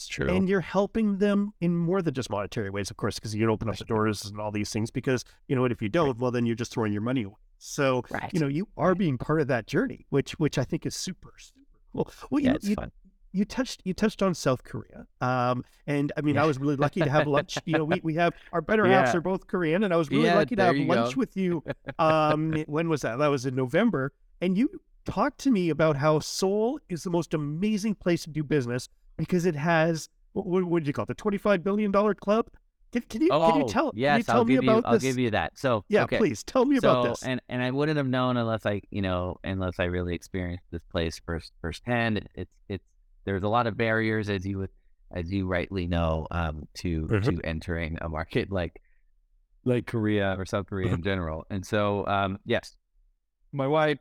It's 0.00 0.08
true. 0.08 0.28
and 0.28 0.48
you're 0.48 0.60
helping 0.60 1.18
them 1.18 1.52
in 1.60 1.76
more 1.76 2.00
than 2.00 2.14
just 2.14 2.30
monetary 2.30 2.70
ways, 2.70 2.90
of 2.90 2.96
course, 2.96 3.16
because 3.16 3.34
you 3.34 3.50
open 3.50 3.68
up 3.68 3.76
the 3.76 3.84
doors 3.84 4.24
and 4.24 4.40
all 4.40 4.50
these 4.50 4.70
things. 4.70 4.90
Because 4.90 5.24
you 5.46 5.54
know 5.54 5.60
what, 5.62 5.72
if 5.72 5.82
you 5.82 5.90
don't, 5.90 6.18
well, 6.18 6.30
then 6.30 6.46
you're 6.46 6.56
just 6.56 6.72
throwing 6.72 6.92
your 6.92 7.02
money 7.02 7.24
away. 7.24 7.36
So 7.58 8.02
right. 8.10 8.30
you 8.32 8.40
know 8.40 8.48
you 8.48 8.66
are 8.78 8.94
being 8.94 9.18
part 9.18 9.42
of 9.42 9.48
that 9.48 9.66
journey, 9.66 10.06
which 10.08 10.32
which 10.32 10.56
I 10.56 10.64
think 10.64 10.86
is 10.86 10.96
super 10.96 11.34
super 11.38 11.60
cool. 11.92 12.10
Well, 12.30 12.40
yeah, 12.42 12.50
you, 12.50 12.54
it's 12.56 12.68
you, 12.70 12.74
fun. 12.76 12.90
you 13.32 13.44
touched 13.44 13.82
you 13.84 13.92
touched 13.92 14.22
on 14.22 14.34
South 14.34 14.64
Korea, 14.64 15.06
um, 15.20 15.62
and 15.86 16.10
I 16.16 16.22
mean 16.22 16.38
I 16.38 16.46
was 16.46 16.58
really 16.58 16.76
lucky 16.86 17.00
to 17.00 17.10
have 17.10 17.26
lunch. 17.26 17.58
You 17.66 17.76
know, 17.76 17.84
we, 17.84 18.00
we 18.02 18.14
have 18.14 18.32
our 18.54 18.62
better 18.62 18.86
halves 18.86 19.14
are 19.14 19.20
both 19.20 19.46
Korean, 19.46 19.84
and 19.84 19.92
I 19.92 19.98
was 19.98 20.10
really 20.10 20.24
Yeah, 20.24 20.36
lucky 20.36 20.56
to 20.56 20.64
have 20.64 20.76
lunch 20.76 21.14
go. 21.14 21.18
with 21.18 21.36
you. 21.36 21.62
Um, 21.98 22.64
when 22.66 22.88
was 22.88 23.02
that? 23.02 23.18
That 23.18 23.28
was 23.28 23.44
in 23.44 23.54
November, 23.54 24.12
and 24.40 24.56
you 24.56 24.80
talked 25.04 25.38
to 25.40 25.50
me 25.50 25.70
about 25.70 25.96
how 25.96 26.18
Seoul 26.18 26.78
is 26.88 27.02
the 27.02 27.10
most 27.10 27.34
amazing 27.34 27.94
place 27.94 28.22
to 28.24 28.30
do 28.30 28.42
business 28.42 28.88
because 29.20 29.46
it 29.46 29.54
has 29.54 30.08
what, 30.32 30.64
what, 30.64 30.80
did 30.80 30.86
you 30.86 30.92
call 30.92 31.04
it? 31.04 31.08
The 31.08 31.14
twenty 31.14 31.38
five 31.38 31.62
billion 31.62 31.90
dollar 31.90 32.14
club. 32.14 32.46
Can, 32.92 33.02
can 33.02 33.22
you 33.22 33.28
Oh, 33.30 33.50
can 33.50 33.60
you 33.60 33.68
tell 33.68 33.92
yes, 33.94 34.18
you 34.18 34.24
tell 34.24 34.36
I'll 34.38 34.44
me 34.44 34.54
give 34.54 34.64
about 34.64 34.76
you. 34.78 34.82
I'll 34.86 34.98
give 34.98 35.18
you 35.18 35.30
that. 35.30 35.56
So 35.56 35.84
yeah, 35.88 36.02
okay. 36.04 36.18
please 36.18 36.42
tell 36.42 36.64
me 36.64 36.76
about 36.76 37.04
this. 37.04 37.22
And 37.22 37.40
and 37.48 37.62
I 37.62 37.70
wouldn't 37.70 37.98
have 37.98 38.08
known 38.08 38.36
unless 38.36 38.66
I, 38.66 38.82
you 38.90 39.02
know, 39.02 39.36
unless 39.44 39.78
I 39.78 39.84
really 39.84 40.14
experienced 40.14 40.64
this 40.72 40.82
place 40.90 41.20
first 41.24 41.52
firsthand. 41.60 42.18
It, 42.18 42.28
it's 42.34 42.50
it's 42.68 42.84
there's 43.24 43.42
a 43.44 43.48
lot 43.48 43.66
of 43.68 43.76
barriers 43.76 44.28
as 44.28 44.44
you 44.44 44.58
would 44.58 44.70
as 45.12 45.30
you 45.30 45.46
rightly 45.46 45.86
know 45.86 46.26
um, 46.30 46.66
to 46.78 47.02
Mhm. 47.06 47.24
to 47.24 47.40
entering 47.44 47.98
a 48.00 48.08
market 48.08 48.50
like 48.50 48.80
like 49.64 49.86
Korea 49.86 50.34
or 50.38 50.44
South 50.46 50.66
Korea 50.66 50.92
in 50.92 51.02
general. 51.02 51.44
And 51.50 51.64
so 51.64 52.06
um, 52.06 52.38
yes, 52.44 52.76
my 53.52 53.66
wife 53.66 53.98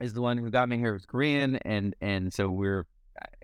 is 0.00 0.14
the 0.14 0.22
one 0.22 0.38
who 0.38 0.48
got 0.50 0.68
me 0.68 0.78
here. 0.78 0.92
Was 0.94 1.04
Korean, 1.04 1.56
and 1.56 1.94
and 2.00 2.32
so 2.32 2.48
we're 2.48 2.86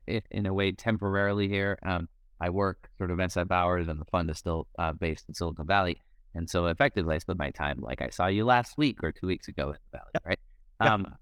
in 0.07 0.47
a 0.47 0.55
way 0.55 0.73
temporarily 0.73 1.49
here. 1.49 1.79
Um, 1.85 2.09
I 2.41 2.51
work 2.51 2.91
sort 2.99 3.11
of 3.11 3.21
inside 3.21 3.51
hours, 3.51 3.89
and 3.89 4.01
the 4.01 4.05
fund 4.07 4.31
is 4.31 4.39
still 4.39 4.67
uh, 4.79 4.93
based 4.93 5.25
in 5.29 5.35
Silicon 5.35 5.67
Valley. 5.67 6.01
And 6.35 6.51
so 6.51 6.67
effectively, 6.67 7.15
I 7.15 7.19
spend 7.19 7.39
my 7.39 7.51
time 7.51 7.79
like 7.81 8.03
I 8.03 8.11
saw 8.11 8.27
you 8.27 8.45
last 8.45 8.77
week 8.77 9.03
or 9.03 9.13
two 9.13 9.27
weeks 9.27 9.49
ago 9.49 9.71
in 9.71 9.77
the 9.93 9.99
Valley, 9.99 10.11
right? 10.25 10.39
Yeah. 10.83 10.95
Um, 10.95 11.15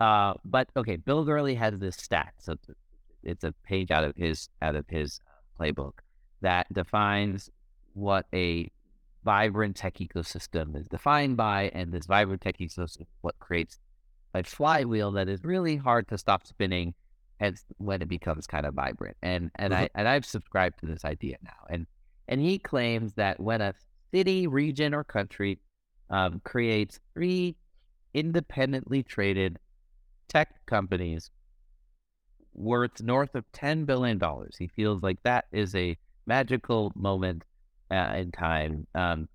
uh, 0.00 0.34
but 0.44 0.68
okay, 0.76 0.96
Bill 0.96 1.24
Gurley 1.24 1.54
has 1.54 1.78
this 1.78 1.96
stat. 1.96 2.34
So 2.38 2.56
it's 3.24 3.44
a, 3.44 3.52
page 3.64 3.90
out 3.90 4.04
of 4.04 4.14
his 4.16 4.48
out 4.62 4.76
of 4.76 4.84
his 4.88 5.20
uh, 5.26 5.62
playbook 5.62 5.94
that 6.42 6.72
defines 6.72 7.50
what 7.94 8.26
a 8.32 8.70
vibrant 9.24 9.76
tech 9.76 9.94
ecosystem 9.94 10.76
is 10.76 10.86
defined 10.86 11.36
by, 11.36 11.70
and 11.74 11.92
this 11.92 12.06
vibrant 12.06 12.42
tech 12.42 12.58
ecosystem 12.58 13.00
is 13.00 13.06
what 13.22 13.38
creates 13.40 13.78
a 14.34 14.42
flywheel 14.44 15.12
that 15.12 15.28
is 15.28 15.42
really 15.42 15.76
hard 15.76 16.06
to 16.08 16.18
stop 16.18 16.46
spinning 16.46 16.94
hence 17.38 17.64
when 17.78 18.02
it 18.02 18.08
becomes 18.08 18.46
kind 18.46 18.66
of 18.66 18.74
vibrant. 18.74 19.16
And 19.22 19.50
and 19.56 19.74
I 19.74 19.88
and 19.94 20.08
I've 20.08 20.26
subscribed 20.26 20.80
to 20.80 20.86
this 20.86 21.04
idea 21.04 21.36
now. 21.42 21.66
And 21.70 21.86
and 22.28 22.40
he 22.40 22.58
claims 22.58 23.14
that 23.14 23.40
when 23.40 23.60
a 23.60 23.74
city, 24.12 24.46
region, 24.46 24.94
or 24.94 25.04
country 25.04 25.58
um, 26.10 26.40
creates 26.44 27.00
three 27.14 27.56
independently 28.14 29.02
traded 29.02 29.58
tech 30.28 30.54
companies 30.66 31.30
worth 32.54 33.00
north 33.02 33.34
of 33.34 33.50
ten 33.52 33.84
billion 33.84 34.18
dollars, 34.18 34.56
he 34.58 34.68
feels 34.68 35.02
like 35.02 35.22
that 35.22 35.46
is 35.52 35.74
a 35.74 35.96
magical 36.26 36.92
moment 36.94 37.44
uh, 37.90 38.14
in 38.16 38.32
time. 38.32 38.86
Um, 38.94 39.28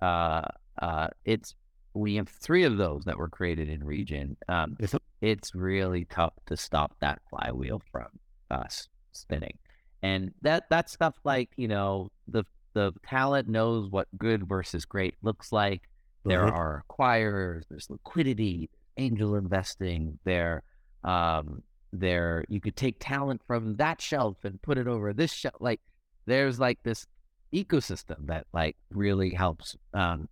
uh, 0.00 0.42
uh, 0.80 1.08
it's 1.24 1.54
we 1.94 2.14
have 2.16 2.28
three 2.28 2.64
of 2.64 2.76
those 2.76 3.04
that 3.04 3.18
were 3.18 3.28
created 3.28 3.68
in 3.68 3.82
region. 3.84 4.36
Um. 4.48 4.76
It's 5.20 5.54
really 5.54 6.04
tough 6.06 6.34
to 6.46 6.56
stop 6.56 6.96
that 7.00 7.20
flywheel 7.30 7.82
from 7.90 8.06
us 8.50 8.88
spinning. 9.12 9.58
And 10.02 10.32
that 10.42 10.64
that's 10.70 10.92
stuff 10.92 11.14
like, 11.24 11.50
you 11.56 11.68
know, 11.68 12.10
the 12.28 12.44
the 12.74 12.92
talent 13.06 13.48
knows 13.48 13.90
what 13.90 14.06
good 14.16 14.46
versus 14.48 14.84
great 14.84 15.14
looks 15.22 15.50
like. 15.52 15.82
There 16.24 16.44
Mhm. 16.44 16.52
are 16.52 16.84
acquirers, 16.88 17.64
there's 17.68 17.90
liquidity, 17.90 18.70
angel 18.96 19.34
investing, 19.36 20.18
there 20.24 20.62
um 21.04 21.62
there 21.92 22.44
you 22.48 22.60
could 22.60 22.76
take 22.76 22.96
talent 23.00 23.40
from 23.46 23.76
that 23.76 24.00
shelf 24.00 24.36
and 24.44 24.60
put 24.62 24.78
it 24.78 24.86
over 24.86 25.12
this 25.12 25.32
shelf. 25.32 25.54
Like 25.60 25.80
there's 26.26 26.60
like 26.60 26.82
this 26.82 27.06
ecosystem 27.54 28.26
that 28.26 28.46
like 28.52 28.76
really 28.90 29.30
helps 29.30 29.76
um, 29.94 30.28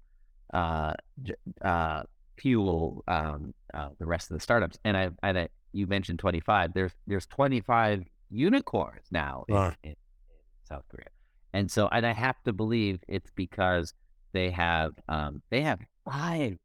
uh, 0.53 0.93
uh, 1.63 2.03
fuel 2.37 3.05
um, 3.09 3.55
uh, 3.75 3.89
the 3.99 4.07
rest 4.07 4.31
of 4.31 4.37
the 4.37 4.41
startups. 4.41 4.79
And 4.85 4.97
I, 4.97 5.11
and 5.23 5.39
I, 5.39 5.49
you 5.73 5.87
mentioned 5.87 6.19
25. 6.19 6.73
There's 6.75 6.93
there's 7.07 7.27
25 7.27 8.05
unicorns 8.31 9.07
now 9.11 9.45
in, 9.49 9.55
in, 9.55 9.91
in 9.91 9.97
South 10.69 10.85
Korea, 10.91 11.09
and 11.53 11.71
so 11.71 11.89
and 11.89 12.07
I 12.07 12.13
have 12.13 12.43
to 12.45 12.53
believe 12.53 13.01
it's 13.09 13.31
because 13.35 13.95
they 14.33 14.51
have 14.51 14.93
um, 15.09 15.43
they 15.51 15.63
have 15.63 15.81
five 16.05 16.57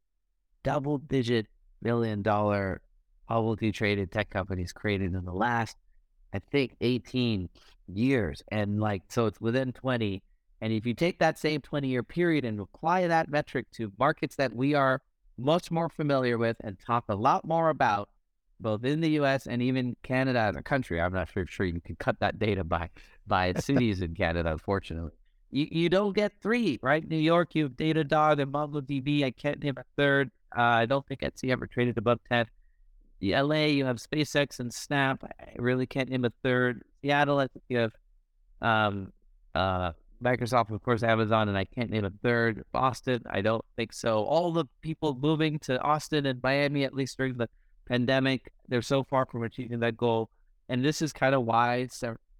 double 0.62 0.98
digit 0.98 1.46
million 1.82 2.22
dollar 2.22 2.80
publicly 3.28 3.72
traded 3.72 4.12
tech 4.12 4.30
companies 4.30 4.72
created 4.72 5.14
in 5.14 5.24
the 5.24 5.32
last 5.32 5.76
I 6.32 6.38
think 6.50 6.76
18 6.80 7.48
years. 7.88 8.42
And 8.50 8.80
like, 8.80 9.02
so 9.08 9.26
it's 9.26 9.40
within 9.40 9.72
20. 9.72 10.22
And 10.60 10.72
if 10.72 10.86
you 10.86 10.94
take 10.94 11.18
that 11.18 11.38
same 11.38 11.60
20 11.60 11.88
year 11.88 12.02
period 12.02 12.44
and 12.44 12.60
apply 12.60 13.06
that 13.06 13.28
metric 13.28 13.66
to 13.72 13.92
markets 13.98 14.36
that 14.36 14.54
we 14.54 14.74
are 14.74 15.02
much 15.42 15.70
more 15.70 15.88
familiar 15.88 16.38
with 16.38 16.56
and 16.60 16.78
talk 16.78 17.04
a 17.08 17.14
lot 17.14 17.44
more 17.46 17.68
about, 17.68 18.08
both 18.60 18.84
in 18.84 19.00
the 19.00 19.10
US 19.20 19.46
and 19.46 19.60
even 19.62 19.96
Canada 20.02 20.38
as 20.38 20.56
a 20.56 20.62
country, 20.62 21.00
I'm 21.00 21.12
not 21.12 21.28
sure, 21.30 21.46
sure 21.46 21.66
you 21.66 21.80
can 21.80 21.96
cut 21.96 22.20
that 22.20 22.38
data 22.38 22.64
by, 22.64 22.90
by 23.26 23.52
cities 23.58 24.00
in 24.02 24.14
Canada, 24.14 24.52
unfortunately. 24.52 25.12
You, 25.50 25.68
you 25.70 25.88
don't 25.88 26.14
get 26.14 26.32
three, 26.40 26.78
right? 26.82 27.06
New 27.06 27.18
York, 27.18 27.54
you 27.54 27.64
have 27.64 27.72
Datadog 27.72 28.40
and 28.40 28.52
MongoDB. 28.52 29.24
I 29.24 29.30
can't 29.30 29.62
name 29.62 29.74
a 29.76 29.84
third. 29.96 30.30
Uh, 30.56 30.62
I 30.62 30.86
don't 30.86 31.06
think 31.06 31.20
Etsy 31.20 31.50
ever 31.50 31.66
traded 31.66 31.98
above 31.98 32.20
10. 32.30 32.46
The 33.20 33.36
LA, 33.36 33.66
you 33.66 33.84
have 33.84 33.96
SpaceX 33.96 34.60
and 34.60 34.72
Snap. 34.72 35.22
I 35.38 35.52
really 35.56 35.86
can't 35.86 36.08
name 36.08 36.24
a 36.24 36.32
third. 36.42 36.82
Seattle, 37.02 37.38
I 37.38 37.46
think 37.48 37.64
you 37.68 37.78
have 37.78 37.92
um, 38.60 39.12
uh, 39.54 39.92
Microsoft, 40.22 40.70
of 40.70 40.82
course, 40.82 41.02
Amazon, 41.02 41.48
and 41.48 41.58
I 41.58 41.64
can't 41.64 41.90
name 41.90 42.04
a 42.04 42.10
third. 42.22 42.64
Boston, 42.72 43.22
I 43.28 43.40
don't 43.40 43.64
think 43.76 43.92
so. 43.92 44.24
All 44.24 44.52
the 44.52 44.66
people 44.80 45.18
moving 45.20 45.58
to 45.60 45.80
Austin 45.80 46.26
and 46.26 46.42
Miami, 46.42 46.84
at 46.84 46.94
least 46.94 47.16
during 47.16 47.36
the 47.36 47.48
pandemic, 47.88 48.52
they're 48.68 48.82
so 48.82 49.02
far 49.02 49.26
from 49.26 49.42
achieving 49.42 49.80
that 49.80 49.96
goal. 49.96 50.30
And 50.68 50.84
this 50.84 51.02
is 51.02 51.12
kind 51.12 51.34
of 51.34 51.44
why 51.44 51.88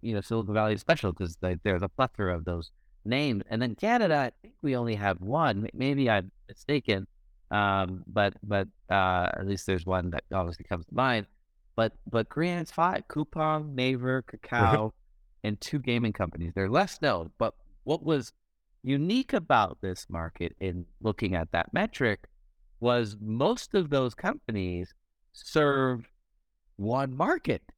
you 0.01 0.15
know 0.15 0.21
Silicon 0.21 0.55
Valley 0.55 0.75
is 0.75 0.81
special 0.81 1.13
because 1.13 1.37
they 1.37 1.57
there's 1.63 1.83
a 1.83 1.89
plethora 1.89 2.35
of 2.37 2.45
those 2.45 2.71
names. 3.05 3.43
And 3.51 3.61
then 3.61 3.75
Canada, 3.75 4.17
I 4.17 4.33
think 4.43 4.55
we 4.63 4.77
only 4.77 4.95
have 4.95 5.21
one. 5.21 5.69
Maybe 5.75 6.09
I'm 6.09 6.31
mistaken. 6.49 7.07
Um, 7.51 8.03
but 8.07 8.35
but 8.43 8.69
uh, 8.91 9.29
at 9.35 9.47
least 9.47 9.67
there's 9.67 9.85
one 9.85 10.11
that 10.11 10.25
obviously 10.33 10.65
comes 10.65 10.87
to 10.87 10.95
mind. 10.95 11.27
But 11.77 11.93
but 12.11 12.27
has 12.37 12.71
five: 12.71 13.09
Coupang, 13.09 13.75
Naver, 13.75 14.23
Kakao, 14.31 14.93
and 15.45 15.61
two 15.61 15.79
gaming 15.79 16.13
companies. 16.13 16.53
They're 16.55 16.71
less 16.71 17.01
known. 17.03 17.31
But 17.39 17.55
what 17.85 18.05
was 18.05 18.33
unique 18.83 19.33
about 19.33 19.79
this 19.81 20.07
market 20.09 20.55
in 20.61 20.85
looking 21.01 21.35
at 21.35 21.53
that 21.53 21.73
metric 21.73 22.29
was 22.81 23.17
most 23.21 23.75
of 23.75 23.91
those 23.91 24.15
companies 24.15 24.93
serve 25.33 26.09
one 26.77 27.17
market. 27.17 27.63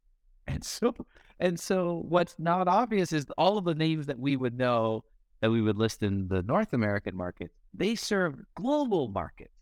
And 0.47 0.63
so 0.63 0.95
and 1.41 1.59
so 1.59 2.05
what's 2.07 2.35
not 2.39 2.69
obvious 2.69 3.15
is 3.15 3.25
all 3.39 3.57
of 3.57 3.65
the 3.65 3.75
names 3.75 4.05
that 4.07 4.19
we 4.19 4.37
would 4.37 4.59
know 4.59 5.05
that 5.41 5.51
we 5.51 5.63
would 5.63 5.79
list 5.79 6.03
in 6.03 6.29
the 6.29 6.43
North 6.43 6.75
American 6.75 7.17
market, 7.17 7.51
they 7.73 7.95
serve 7.95 8.35
global 8.55 9.09
markets 9.09 9.55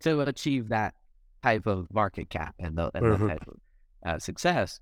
to 0.00 0.22
achieve 0.22 0.68
that 0.70 0.94
type 1.42 1.66
of 1.66 1.86
market 1.92 2.30
cap 2.30 2.54
and, 2.58 2.76
the, 2.76 2.90
and 2.94 3.04
mm-hmm. 3.04 3.28
type 3.28 3.46
of 3.46 3.56
uh, 4.04 4.18
success, 4.18 4.80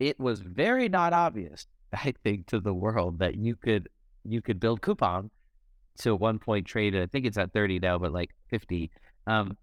it 0.00 0.18
was 0.18 0.40
very 0.40 0.88
not 0.88 1.12
obvious, 1.12 1.66
I 1.92 2.14
think, 2.22 2.46
to 2.48 2.60
the 2.60 2.74
world 2.74 3.18
that 3.18 3.36
you 3.36 3.56
could 3.56 3.88
you 4.24 4.42
could 4.42 4.60
build 4.60 4.80
Coupang 4.80 5.30
to 5.98 6.14
one 6.14 6.38
point 6.38 6.66
trade. 6.66 6.96
I 6.96 7.06
think 7.06 7.26
it's 7.26 7.38
at 7.38 7.52
thirty 7.52 7.78
now, 7.78 7.98
but 7.98 8.12
like 8.12 8.30
fifty, 8.48 8.90
um, 9.26 9.56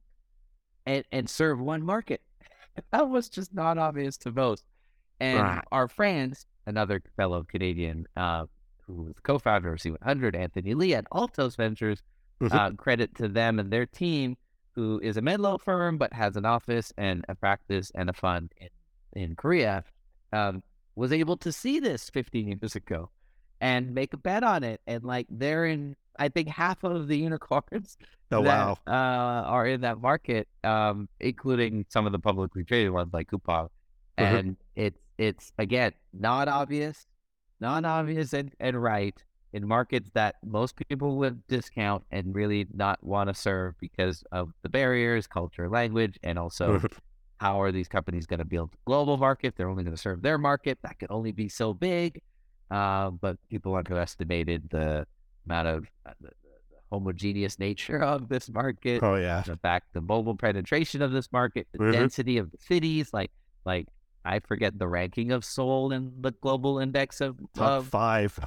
and 0.86 1.04
and 1.12 1.30
serve 1.30 1.60
one 1.60 1.84
market. 1.84 2.22
that 2.92 3.10
was 3.10 3.30
just 3.30 3.54
not 3.54 3.78
obvious 3.78 4.18
to 4.18 4.32
most. 4.32 4.64
And 5.20 5.40
right. 5.40 5.64
our 5.72 5.88
friends, 5.88 6.46
another 6.66 7.02
fellow 7.16 7.44
Canadian 7.44 8.08
uh, 8.16 8.46
who 8.88 9.04
was 9.04 9.14
co-founder 9.24 9.74
of 9.74 9.80
C100, 9.80 10.36
Anthony 10.36 10.74
Lee 10.74 10.96
at 10.96 11.06
Altos 11.12 11.56
Ventures, 11.56 12.02
mm-hmm. 12.42 12.56
uh, 12.56 12.72
credit 12.72 13.16
to 13.16 13.28
them 13.28 13.60
and 13.60 13.72
their 13.72 13.86
team 13.86 14.36
who 14.74 15.00
is 15.04 15.18
a 15.18 15.22
Menlo 15.22 15.58
firm 15.58 15.98
but 15.98 16.14
has 16.14 16.38
an 16.38 16.46
office 16.46 16.94
and 16.98 17.26
a 17.30 17.36
practice 17.36 17.92
and 17.94 18.10
a 18.10 18.14
fund 18.14 18.52
in, 18.58 18.70
in 19.22 19.36
Korea, 19.36 19.84
um, 20.34 20.64
was 20.96 21.12
able 21.12 21.38
to 21.38 21.52
see 21.52 21.80
this 21.80 22.10
15 22.10 22.48
years 22.48 22.76
ago 22.76 23.10
and 23.62 23.94
make 23.94 24.14
a 24.14 24.18
bet 24.18 24.44
on 24.44 24.64
it. 24.64 24.82
And 24.88 25.04
like 25.04 25.28
they're 25.30 25.66
in, 25.66 25.96
I 26.20 26.28
think 26.28 26.50
half 26.50 26.84
of 26.84 27.08
the 27.08 27.18
unicorns 27.30 27.98
oh, 28.32 28.44
that 28.44 28.44
wow. 28.44 28.78
uh, 28.88 29.48
are 29.48 29.68
in 29.68 29.82
that 29.82 30.02
market, 30.02 30.50
um, 30.64 31.08
including 31.20 31.86
some 31.88 32.06
of 32.06 32.12
the 32.12 32.20
publicly 32.20 32.64
traded 32.66 32.92
ones 32.92 33.14
like 33.14 33.30
Coupang. 33.30 33.70
Mm-hmm. 34.18 34.36
And 34.36 34.58
it's 34.76 35.00
it's 35.18 35.54
again 35.58 35.94
not 36.12 36.48
obvious, 36.48 37.06
not 37.62 37.86
obvious 37.86 38.34
and, 38.34 38.52
and 38.60 38.82
right 38.82 39.24
in 39.54 39.68
markets 39.68 40.10
that 40.14 40.36
most 40.44 40.76
people 40.88 41.18
would 41.18 41.46
discount 41.48 42.04
and 42.12 42.34
really 42.34 42.66
not 42.74 43.04
want 43.04 43.30
to 43.30 43.34
serve 43.34 43.76
because 43.80 44.24
of 44.32 44.52
the 44.64 44.70
barriers, 44.70 45.28
culture, 45.28 45.70
language, 45.70 46.18
and 46.24 46.40
also 46.40 46.82
how 47.40 47.60
are 47.62 47.72
these 47.72 47.88
companies 47.88 48.26
going 48.26 48.40
to 48.40 48.46
build 48.46 48.72
global 48.86 49.18
market? 49.18 49.56
They're 49.58 49.70
only 49.70 49.84
going 49.84 49.96
to 49.96 50.02
serve 50.02 50.22
their 50.22 50.38
market. 50.38 50.78
That 50.84 51.00
can 51.00 51.08
only 51.10 51.32
be 51.32 51.50
so 51.50 51.74
big. 51.74 52.22
Uh, 52.72 53.10
but 53.10 53.36
people 53.50 53.76
underestimated 53.76 54.70
the 54.70 55.06
amount 55.46 55.68
of 55.68 55.86
uh, 56.06 56.12
the, 56.22 56.30
the, 56.30 56.78
homogeneous 56.90 57.60
nature 57.60 58.02
of 58.02 58.30
this 58.30 58.50
market. 58.50 59.04
Oh 59.04 59.16
yeah, 59.16 59.42
the 59.42 59.58
fact 59.58 59.88
the 59.94 60.02
mobile 60.02 60.38
penetration 60.38 61.02
of 61.02 61.12
this 61.12 61.32
market, 61.34 61.68
the 61.74 61.80
mm-hmm. 61.80 61.92
density 61.92 62.38
of 62.38 62.50
the 62.50 62.58
cities, 62.58 63.10
like 63.12 63.32
like 63.66 63.88
I 64.24 64.40
forget 64.40 64.78
the 64.80 64.88
ranking 64.88 65.32
of 65.32 65.44
Seoul 65.44 65.92
in 65.92 66.14
the 66.22 66.32
global 66.32 66.80
index 66.80 67.22
of 67.22 67.38
top 67.54 67.80
of, 67.80 67.88
five. 67.88 68.40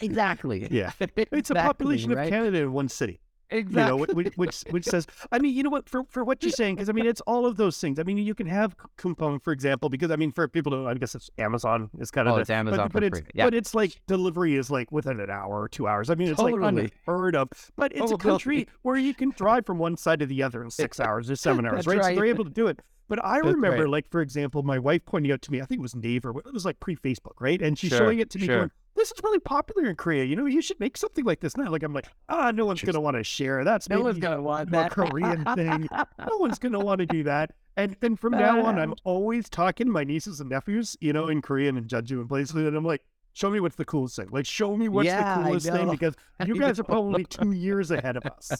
Exactly. 0.00 0.68
Yeah. 0.70 0.92
It's 1.16 1.50
a 1.50 1.54
population 1.54 2.12
right? 2.12 2.24
of 2.24 2.30
Canada 2.30 2.58
in 2.58 2.72
one 2.72 2.88
city. 2.88 3.20
Exactly. 3.50 3.82
You 3.82 3.88
know, 3.88 3.96
which, 3.96 4.36
which, 4.36 4.64
which 4.70 4.84
says, 4.84 5.06
I 5.30 5.38
mean, 5.38 5.54
you 5.54 5.62
know 5.62 5.70
what, 5.70 5.88
for, 5.88 6.02
for 6.08 6.24
what 6.24 6.42
you're 6.42 6.50
saying, 6.50 6.76
because 6.76 6.88
I 6.88 6.92
mean, 6.92 7.06
it's 7.06 7.20
all 7.22 7.46
of 7.46 7.56
those 7.56 7.78
things. 7.78 7.98
I 7.98 8.02
mean, 8.02 8.18
you 8.18 8.34
can 8.34 8.46
have 8.46 8.74
Coupang, 8.98 9.40
for 9.42 9.52
example, 9.52 9.88
because 9.88 10.10
I 10.10 10.16
mean, 10.16 10.32
for 10.32 10.48
people 10.48 10.72
to, 10.72 10.88
I 10.88 10.94
guess 10.94 11.14
it's 11.14 11.30
Amazon 11.38 11.90
is 11.98 12.10
kind 12.10 12.26
of, 12.26 12.32
oh, 12.32 12.36
the, 12.36 12.40
it's 12.42 12.50
Amazon, 12.50 12.90
but, 12.92 12.92
but 12.92 13.04
it's, 13.04 13.20
yeah. 13.34 13.44
but 13.44 13.54
it's 13.54 13.74
like 13.74 14.00
delivery 14.06 14.56
is 14.56 14.70
like 14.70 14.90
within 14.90 15.20
an 15.20 15.30
hour 15.30 15.60
or 15.62 15.68
two 15.68 15.86
hours. 15.86 16.10
I 16.10 16.16
mean, 16.16 16.28
it's 16.28 16.40
totally. 16.40 16.60
like 16.60 16.92
unheard 17.06 17.36
of, 17.36 17.48
but 17.76 17.92
it's 17.92 18.10
oh, 18.10 18.16
a 18.16 18.18
country 18.18 18.66
where 18.82 18.96
you 18.96 19.14
can 19.14 19.30
drive 19.30 19.64
from 19.64 19.78
one 19.78 19.96
side 19.96 20.18
to 20.20 20.26
the 20.26 20.42
other 20.42 20.62
in 20.62 20.70
six 20.70 20.98
hours 21.06 21.30
or 21.30 21.36
seven 21.36 21.66
hours, 21.66 21.86
right? 21.86 21.98
right? 21.98 22.04
So 22.06 22.14
they're 22.16 22.24
able 22.26 22.44
to 22.44 22.50
do 22.50 22.66
it. 22.66 22.80
But 23.08 23.24
I 23.24 23.36
That's 23.36 23.54
remember, 23.54 23.84
right. 23.84 23.88
like, 23.88 24.10
for 24.10 24.20
example, 24.20 24.64
my 24.64 24.78
wife 24.78 25.04
pointing 25.06 25.30
out 25.30 25.42
to 25.42 25.52
me, 25.52 25.60
I 25.60 25.64
think 25.66 25.78
it 25.78 25.82
was 25.82 25.94
Naver, 25.94 26.30
it 26.30 26.52
was 26.52 26.64
like 26.64 26.80
pre 26.80 26.96
Facebook, 26.96 27.34
right? 27.40 27.62
And 27.62 27.78
she's 27.78 27.90
sure, 27.90 27.98
showing 27.98 28.18
it 28.18 28.30
to 28.30 28.38
me, 28.38 28.46
sure. 28.46 28.56
going, 28.56 28.70
this 28.96 29.12
is 29.12 29.22
really 29.22 29.38
popular 29.38 29.88
in 29.88 29.96
Korea. 29.96 30.24
You 30.24 30.36
know, 30.36 30.46
you 30.46 30.60
should 30.62 30.80
make 30.80 30.96
something 30.96 31.24
like 31.24 31.40
this 31.40 31.56
now. 31.56 31.70
Like, 31.70 31.82
I'm 31.82 31.92
like, 31.92 32.06
ah, 32.28 32.50
no 32.50 32.66
one's 32.66 32.82
going 32.82 32.94
to 32.94 33.00
want 33.00 33.16
to 33.16 33.24
share. 33.24 33.64
That's 33.64 33.88
no 33.88 34.00
one's 34.00 34.18
going 34.18 34.36
to 34.36 34.42
want 34.42 34.70
that 34.70 34.90
Korean 34.90 35.44
thing. 35.54 35.88
no 35.92 36.36
one's 36.38 36.58
going 36.58 36.72
to 36.72 36.80
want 36.80 37.00
to 37.00 37.06
do 37.06 37.22
that. 37.24 37.52
And 37.76 37.96
then 38.00 38.16
from 38.16 38.32
now 38.32 38.64
on, 38.64 38.78
I'm 38.78 38.94
always 39.04 39.48
talking 39.48 39.86
to 39.86 39.92
my 39.92 40.02
nieces 40.02 40.40
and 40.40 40.48
nephews, 40.48 40.96
you 41.00 41.12
know, 41.12 41.28
in 41.28 41.42
Korean 41.42 41.76
and 41.76 41.86
Jeju 41.86 42.12
and 42.12 42.28
places. 42.28 42.56
And 42.56 42.74
I'm 42.74 42.84
like, 42.84 43.02
show 43.34 43.50
me 43.50 43.60
what's 43.60 43.76
the 43.76 43.84
coolest 43.84 44.16
thing. 44.16 44.28
Like, 44.30 44.46
show 44.46 44.74
me 44.76 44.88
what's 44.88 45.06
yeah, 45.06 45.38
the 45.38 45.44
coolest 45.44 45.70
thing 45.70 45.90
because 45.90 46.14
you 46.46 46.58
guys 46.58 46.80
are 46.80 46.84
probably 46.84 47.24
two 47.24 47.52
years 47.52 47.90
ahead 47.90 48.16
of 48.16 48.24
us. 48.24 48.50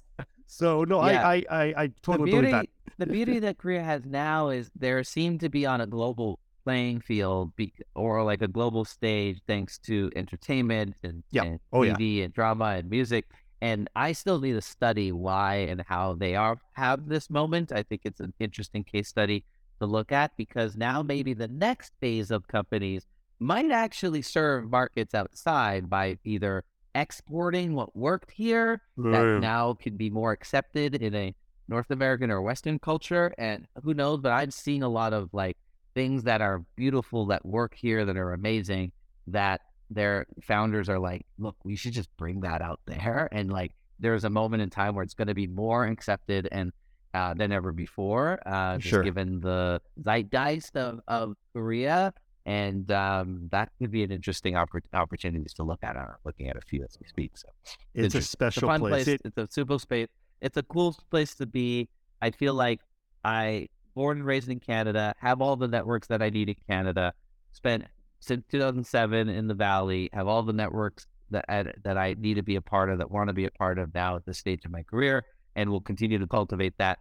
So 0.46 0.84
no, 0.84 1.04
yeah. 1.06 1.26
I, 1.26 1.34
I, 1.34 1.44
I, 1.48 1.74
I 1.82 1.90
totally 2.02 2.30
the 2.30 2.36
beauty, 2.36 2.50
believe 2.50 2.68
that. 2.86 2.98
the 2.98 3.06
beauty 3.06 3.38
that 3.40 3.58
Korea 3.58 3.82
has 3.82 4.04
now 4.04 4.50
is 4.50 4.70
there 4.76 5.02
seem 5.02 5.38
to 5.38 5.48
be 5.48 5.64
on 5.64 5.80
a 5.80 5.86
global 5.86 6.40
playing 6.66 7.00
field 7.00 7.54
be, 7.54 7.72
or 7.94 8.24
like 8.24 8.42
a 8.42 8.48
global 8.48 8.84
stage 8.84 9.40
thanks 9.46 9.78
to 9.78 10.10
entertainment 10.16 10.96
and, 11.04 11.22
yep. 11.30 11.44
and 11.44 11.60
oh, 11.72 11.80
TV 11.80 12.16
yeah. 12.16 12.24
and 12.24 12.34
drama 12.34 12.64
and 12.76 12.90
music. 12.90 13.24
And 13.60 13.88
I 13.94 14.10
still 14.12 14.40
need 14.40 14.54
to 14.54 14.60
study 14.60 15.12
why 15.12 15.54
and 15.70 15.80
how 15.86 16.14
they 16.14 16.34
are 16.34 16.58
have 16.72 17.08
this 17.08 17.30
moment. 17.30 17.70
I 17.72 17.84
think 17.84 18.00
it's 18.04 18.18
an 18.18 18.34
interesting 18.40 18.82
case 18.82 19.06
study 19.06 19.44
to 19.78 19.86
look 19.86 20.10
at 20.10 20.36
because 20.36 20.76
now 20.76 21.02
maybe 21.04 21.34
the 21.34 21.48
next 21.48 21.92
phase 22.00 22.32
of 22.32 22.48
companies 22.48 23.06
might 23.38 23.70
actually 23.70 24.22
serve 24.22 24.68
markets 24.68 25.14
outside 25.14 25.88
by 25.88 26.18
either 26.24 26.64
exporting 26.96 27.74
what 27.74 27.94
worked 27.94 28.32
here 28.32 28.82
mm. 28.98 29.12
that 29.12 29.40
now 29.40 29.74
can 29.74 29.96
be 29.96 30.10
more 30.10 30.32
accepted 30.32 30.96
in 30.96 31.14
a 31.14 31.32
North 31.68 31.90
American 31.90 32.30
or 32.32 32.42
Western 32.42 32.80
culture. 32.80 33.32
And 33.38 33.66
who 33.84 33.94
knows, 33.94 34.18
but 34.20 34.32
I've 34.32 34.52
seen 34.52 34.82
a 34.82 34.88
lot 34.88 35.12
of 35.12 35.30
like 35.32 35.56
things 35.96 36.24
that 36.24 36.40
are 36.42 36.62
beautiful 36.76 37.24
that 37.26 37.44
work 37.44 37.74
here 37.74 38.04
that 38.04 38.16
are 38.18 38.32
amazing 38.34 38.92
that 39.26 39.62
their 39.90 40.26
founders 40.42 40.88
are 40.90 40.98
like, 40.98 41.22
look, 41.38 41.56
we 41.64 41.74
should 41.74 41.92
just 41.92 42.14
bring 42.18 42.40
that 42.42 42.60
out 42.60 42.80
there. 42.86 43.28
And 43.32 43.50
like, 43.50 43.72
there's 43.98 44.24
a 44.24 44.30
moment 44.30 44.62
in 44.62 44.68
time 44.68 44.94
where 44.94 45.02
it's 45.02 45.14
going 45.14 45.28
to 45.28 45.34
be 45.34 45.46
more 45.46 45.86
accepted 45.86 46.48
and 46.52 46.70
uh, 47.14 47.32
than 47.32 47.50
ever 47.50 47.72
before, 47.72 48.38
uh, 48.44 48.76
just 48.76 48.90
sure. 48.90 49.02
given 49.02 49.40
the 49.40 49.80
zeitgeist 50.04 50.76
of, 50.76 51.00
of 51.08 51.34
Korea 51.54 52.12
and 52.44 52.90
um, 52.92 53.48
that 53.50 53.70
could 53.78 53.90
be 53.90 54.02
an 54.04 54.12
interesting 54.12 54.52
oppor- 54.52 54.82
opportunity 54.92 55.46
to 55.56 55.62
look 55.62 55.80
at. 55.82 55.96
I'm 55.96 56.08
looking 56.26 56.48
at 56.50 56.56
a 56.56 56.60
few 56.60 56.84
as 56.84 56.96
we 57.00 57.06
speak. 57.08 57.38
So 57.38 57.48
It's 57.94 58.14
a 58.14 58.18
It's 58.18 58.26
a 58.26 58.30
special 58.30 58.68
fun 58.68 58.80
place. 58.80 59.04
place. 59.04 59.08
It- 59.08 59.22
It's 59.24 59.38
a 59.38 59.48
super 59.50 59.78
space. 59.78 60.08
It's 60.42 60.58
a 60.58 60.62
cool 60.62 60.94
place 61.10 61.34
to 61.36 61.46
be. 61.46 61.88
I 62.20 62.30
feel 62.30 62.52
like 62.54 62.80
I 63.24 63.68
born 63.96 64.18
and 64.18 64.26
raised 64.26 64.48
in 64.48 64.60
Canada, 64.60 65.14
have 65.18 65.40
all 65.40 65.56
the 65.56 65.66
networks 65.66 66.06
that 66.06 66.22
I 66.22 66.30
need 66.30 66.50
in 66.50 66.56
Canada. 66.68 67.12
Spent 67.52 67.84
since 68.20 68.44
2007 68.50 69.28
in 69.28 69.48
the 69.48 69.54
Valley, 69.54 70.10
have 70.12 70.28
all 70.28 70.42
the 70.42 70.52
networks 70.52 71.06
that 71.30 71.44
I, 71.48 71.64
that 71.82 71.96
I 71.96 72.14
need 72.18 72.34
to 72.34 72.42
be 72.42 72.56
a 72.56 72.60
part 72.60 72.90
of, 72.90 72.98
that 72.98 73.10
want 73.10 73.28
to 73.28 73.34
be 73.34 73.46
a 73.46 73.50
part 73.50 73.78
of 73.78 73.92
now 73.94 74.14
at 74.14 74.26
this 74.26 74.38
stage 74.38 74.64
of 74.64 74.70
my 74.70 74.82
career, 74.82 75.24
and 75.56 75.70
will 75.70 75.80
continue 75.80 76.18
to 76.18 76.26
cultivate 76.26 76.74
that, 76.78 76.98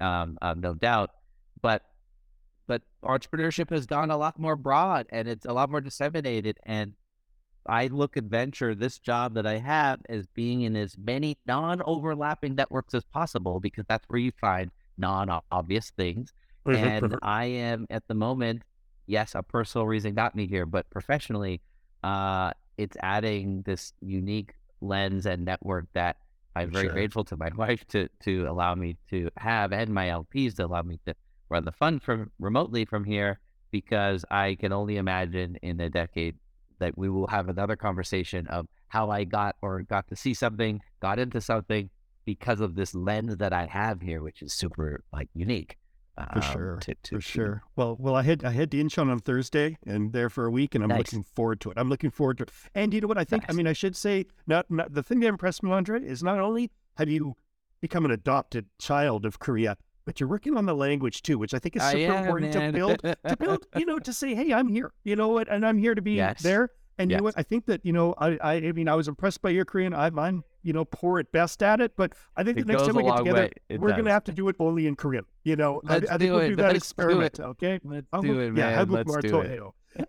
um, 0.00 0.36
uh, 0.42 0.54
no 0.58 0.74
doubt. 0.74 1.10
But 1.62 1.82
but 2.66 2.82
entrepreneurship 3.02 3.70
has 3.70 3.86
gone 3.86 4.10
a 4.10 4.16
lot 4.16 4.38
more 4.38 4.56
broad, 4.56 5.06
and 5.10 5.26
it's 5.26 5.46
a 5.46 5.52
lot 5.52 5.70
more 5.70 5.80
disseminated, 5.80 6.58
and 6.64 6.92
I 7.66 7.86
look 7.86 8.16
at 8.16 8.24
venture, 8.24 8.74
this 8.74 8.98
job 8.98 9.34
that 9.34 9.46
I 9.46 9.58
have, 9.58 10.00
as 10.08 10.26
being 10.26 10.62
in 10.62 10.74
as 10.74 10.96
many 10.98 11.38
non 11.46 11.80
overlapping 11.82 12.56
networks 12.56 12.94
as 12.94 13.04
possible 13.04 13.60
because 13.60 13.84
that's 13.88 14.04
where 14.08 14.18
you 14.18 14.32
find 14.40 14.70
non 14.98 15.30
obvious 15.50 15.90
things. 15.90 16.32
And 16.72 17.16
I 17.22 17.44
am 17.46 17.86
at 17.90 18.06
the 18.08 18.14
moment, 18.14 18.62
yes, 19.06 19.34
a 19.34 19.42
personal 19.42 19.86
reason 19.86 20.14
got 20.14 20.34
me 20.34 20.46
here, 20.46 20.66
but 20.66 20.88
professionally, 20.90 21.62
uh, 22.04 22.52
it's 22.76 22.96
adding 23.02 23.62
this 23.62 23.92
unique 24.00 24.54
lens 24.80 25.26
and 25.26 25.44
network 25.44 25.86
that 25.94 26.16
I'm 26.54 26.70
very 26.70 26.84
Sure. 26.86 26.92
grateful 26.94 27.24
to 27.24 27.36
my 27.36 27.50
wife 27.56 27.86
to 27.88 28.08
to 28.24 28.46
allow 28.46 28.74
me 28.74 28.96
to 29.10 29.30
have 29.36 29.72
and 29.72 29.92
my 29.94 30.08
LPs 30.08 30.56
to 30.56 30.66
allow 30.66 30.82
me 30.82 30.98
to 31.06 31.14
run 31.48 31.64
the 31.64 31.72
fund 31.72 32.02
from 32.02 32.30
remotely 32.38 32.84
from 32.84 33.04
here 33.04 33.40
because 33.70 34.24
I 34.30 34.56
can 34.56 34.72
only 34.72 34.96
imagine 34.96 35.56
in 35.62 35.80
a 35.80 35.88
decade 35.90 36.36
that 36.78 36.96
we 36.96 37.08
will 37.08 37.26
have 37.26 37.48
another 37.48 37.76
conversation 37.76 38.46
of 38.48 38.66
how 38.88 39.10
I 39.10 39.24
got 39.24 39.56
or 39.62 39.82
got 39.82 40.08
to 40.08 40.16
see 40.16 40.34
something, 40.34 40.80
got 41.00 41.18
into 41.18 41.40
something 41.40 41.90
because 42.28 42.60
of 42.60 42.74
this 42.74 42.94
lens 42.94 43.38
that 43.38 43.54
I 43.54 43.64
have 43.64 44.02
here, 44.02 44.20
which 44.20 44.42
is 44.42 44.52
super 44.52 45.02
like 45.14 45.30
unique. 45.32 45.78
For 46.34 46.40
um, 46.44 46.52
sure, 46.52 46.76
to, 46.82 46.94
to, 47.04 47.14
for 47.14 47.20
sure. 47.22 47.62
Well, 47.74 47.96
well, 47.98 48.14
I 48.16 48.22
had 48.22 48.44
I 48.44 48.50
had 48.50 48.70
to 48.72 48.76
Incheon 48.76 49.08
on 49.10 49.20
Thursday 49.20 49.78
and 49.86 50.12
there 50.12 50.28
for 50.28 50.44
a 50.44 50.50
week, 50.50 50.74
and 50.74 50.84
I'm 50.84 50.90
Nice. 50.90 50.98
looking 50.98 51.22
forward 51.22 51.58
to 51.62 51.70
it. 51.70 51.78
I'm 51.78 51.88
looking 51.88 52.10
forward 52.10 52.36
to 52.38 52.42
it. 52.42 52.50
And 52.74 52.92
you 52.92 53.00
know 53.00 53.06
what? 53.06 53.16
I 53.16 53.24
think 53.24 53.46
I 53.48 53.52
mean 53.54 53.66
I 53.66 53.72
should 53.72 53.96
say 53.96 54.26
not, 54.46 54.70
not 54.70 54.92
the 54.92 55.02
thing 55.02 55.20
that 55.20 55.28
impressed 55.28 55.62
me, 55.62 55.70
Andre, 55.70 56.04
is 56.04 56.22
not 56.22 56.38
only 56.38 56.70
have 56.96 57.08
you 57.08 57.34
become 57.80 58.04
an 58.04 58.10
adopted 58.10 58.66
child 58.78 59.24
of 59.24 59.38
Korea, 59.38 59.78
but 60.04 60.20
you're 60.20 60.28
working 60.28 60.54
on 60.58 60.66
the 60.66 60.74
language 60.74 61.22
too, 61.22 61.38
which 61.38 61.54
I 61.54 61.58
think 61.60 61.76
is 61.76 61.82
I 61.82 61.92
super 61.92 62.12
am, 62.12 62.24
important 62.24 62.52
man. 62.54 62.72
to 62.72 62.78
build 62.78 62.98
to 63.26 63.36
build. 63.38 63.66
You 63.76 63.86
know, 63.86 63.98
to 64.00 64.12
say, 64.20 64.34
hey, 64.34 64.52
I'm 64.52 64.68
here. 64.68 64.92
You 65.04 65.16
know 65.16 65.28
what? 65.28 65.48
And 65.48 65.64
I'm 65.64 65.78
here 65.78 65.94
to 65.94 66.02
be 66.02 66.12
Yes. 66.12 66.42
there. 66.42 66.72
And 66.98 67.10
you 67.12 67.16
know 67.18 67.22
what? 67.22 67.34
I 67.38 67.44
think 67.44 67.66
that 67.66 67.86
you 67.86 67.92
know, 67.92 68.12
I, 68.18 68.36
I 68.42 68.52
I 68.54 68.72
mean, 68.72 68.88
I 68.88 68.96
was 68.96 69.06
impressed 69.08 69.40
by 69.40 69.50
your 69.50 69.64
Korean. 69.64 69.94
I'm 69.94 70.18
I'm 70.18 70.42
you 70.68 70.74
know 70.74 70.84
poor 70.84 71.18
at 71.18 71.32
best 71.32 71.62
at 71.62 71.80
it, 71.80 71.92
but 71.96 72.12
I 72.36 72.44
think 72.44 72.58
It 72.58 72.66
the 72.66 72.72
next 72.74 72.84
time 72.86 72.94
we 72.96 73.02
get 73.02 73.16
together, 73.16 73.48
we're 73.78 73.96
gonna 73.96 74.10
have 74.12 74.24
to 74.24 74.32
do 74.32 74.48
it 74.50 74.56
only 74.58 74.86
in 74.86 74.96
Korean. 74.96 75.24
You 75.44 75.56
know, 75.56 75.80
I, 75.88 75.94
Let's 75.94 76.10
I 76.10 76.18
think 76.18 76.28
do 76.28 76.32
we'll 76.34 76.40
it. 76.42 76.48
do 76.50 76.56
that 76.56 76.62
Let's 76.64 76.72
do 76.74 76.76
experiment. 76.76 77.38
it. 77.38 77.42
Okay. 77.42 77.80
Let's 77.82 78.06
Oh, 78.12 78.20
do 78.20 78.38
it, 78.40 78.54
yeah, 78.54 78.84
man. 78.84 78.90
Let's 78.90 79.16
do 79.16 79.40
it. 79.40 79.60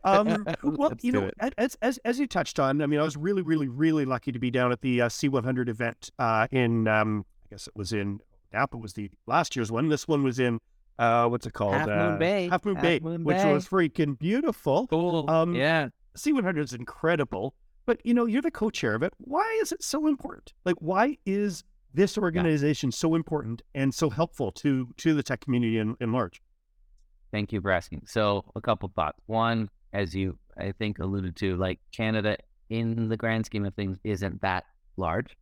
Um, 0.03 0.45
well, 0.63 0.89
Let's 0.89 1.03
you 1.03 1.13
know, 1.13 1.31
as, 1.57 1.77
as 1.81 1.97
as 2.03 2.19
you 2.19 2.27
touched 2.27 2.59
on, 2.59 2.81
I 2.81 2.87
mean, 2.87 2.99
I 2.99 3.03
was 3.03 3.15
really, 3.15 3.41
really, 3.41 3.69
really 3.69 4.03
lucky 4.03 4.33
to 4.33 4.39
be 4.39 4.51
down 4.51 4.73
at 4.73 4.81
the 4.81 5.01
uh, 5.03 5.07
C100 5.09 5.69
event 5.69 6.11
uh, 6.19 6.47
in, 6.51 6.87
um, 6.89 7.25
I 7.45 7.55
guess 7.55 7.67
it 7.67 7.75
was 7.75 7.93
in 7.93 8.19
Napa 8.51 8.75
was 8.77 8.93
the 8.93 9.09
last 9.27 9.55
year's 9.55 9.71
one. 9.71 9.87
This 9.87 10.07
one 10.09 10.23
was 10.23 10.39
in, 10.39 10.59
uh, 10.99 11.27
what's 11.27 11.45
it 11.47 11.53
called? 11.53 11.75
Half 11.75 11.87
Moon 11.87 11.97
uh, 11.97 12.17
Bay. 12.17 12.49
Half 12.49 12.65
Moon 12.65 12.75
Half 12.75 12.83
Bay, 12.83 12.99
Moon 13.01 13.23
which 13.23 13.37
Bay. 13.37 13.53
was 13.53 13.65
freaking 13.67 14.19
beautiful. 14.19 14.87
Cool. 14.87 15.29
Um, 15.29 15.55
yeah. 15.55 15.87
C100 16.17 16.59
is 16.59 16.73
incredible, 16.73 17.55
but 17.89 18.05
you 18.05 18.13
know, 18.13 18.27
you're 18.27 18.43
the 18.43 18.51
co-chair 18.51 18.93
of 18.93 19.01
it. 19.01 19.11
Why 19.17 19.57
is 19.63 19.71
it 19.71 19.83
so 19.83 20.05
important? 20.05 20.53
Like, 20.63 20.75
why 20.77 21.17
is 21.25 21.63
this 21.91 22.19
organization 22.19 22.91
so 22.91 23.15
important 23.15 23.63
and 23.73 23.91
so 23.91 24.11
helpful 24.11 24.51
to 24.51 24.93
to 24.97 25.15
the 25.15 25.23
tech 25.23 25.41
community 25.41 25.79
in, 25.79 25.95
in 25.99 26.11
large? 26.11 26.39
Thank 27.31 27.51
you 27.51 27.59
for 27.61 27.71
asking. 27.71 28.03
So, 28.05 28.45
a 28.55 28.61
couple 28.61 28.85
of 28.85 28.93
thoughts. 28.93 29.17
One, 29.25 29.69
as 29.91 30.13
you 30.13 30.37
I 30.55 30.71
think 30.73 30.99
alluded 30.99 31.35
to, 31.37 31.57
like 31.57 31.79
Canada 31.91 32.37
in 32.69 33.09
the 33.09 33.17
grand 33.17 33.47
scheme 33.47 33.65
of 33.65 33.73
things 33.73 33.97
isn't 34.03 34.39
that 34.43 34.65
large, 34.95 35.35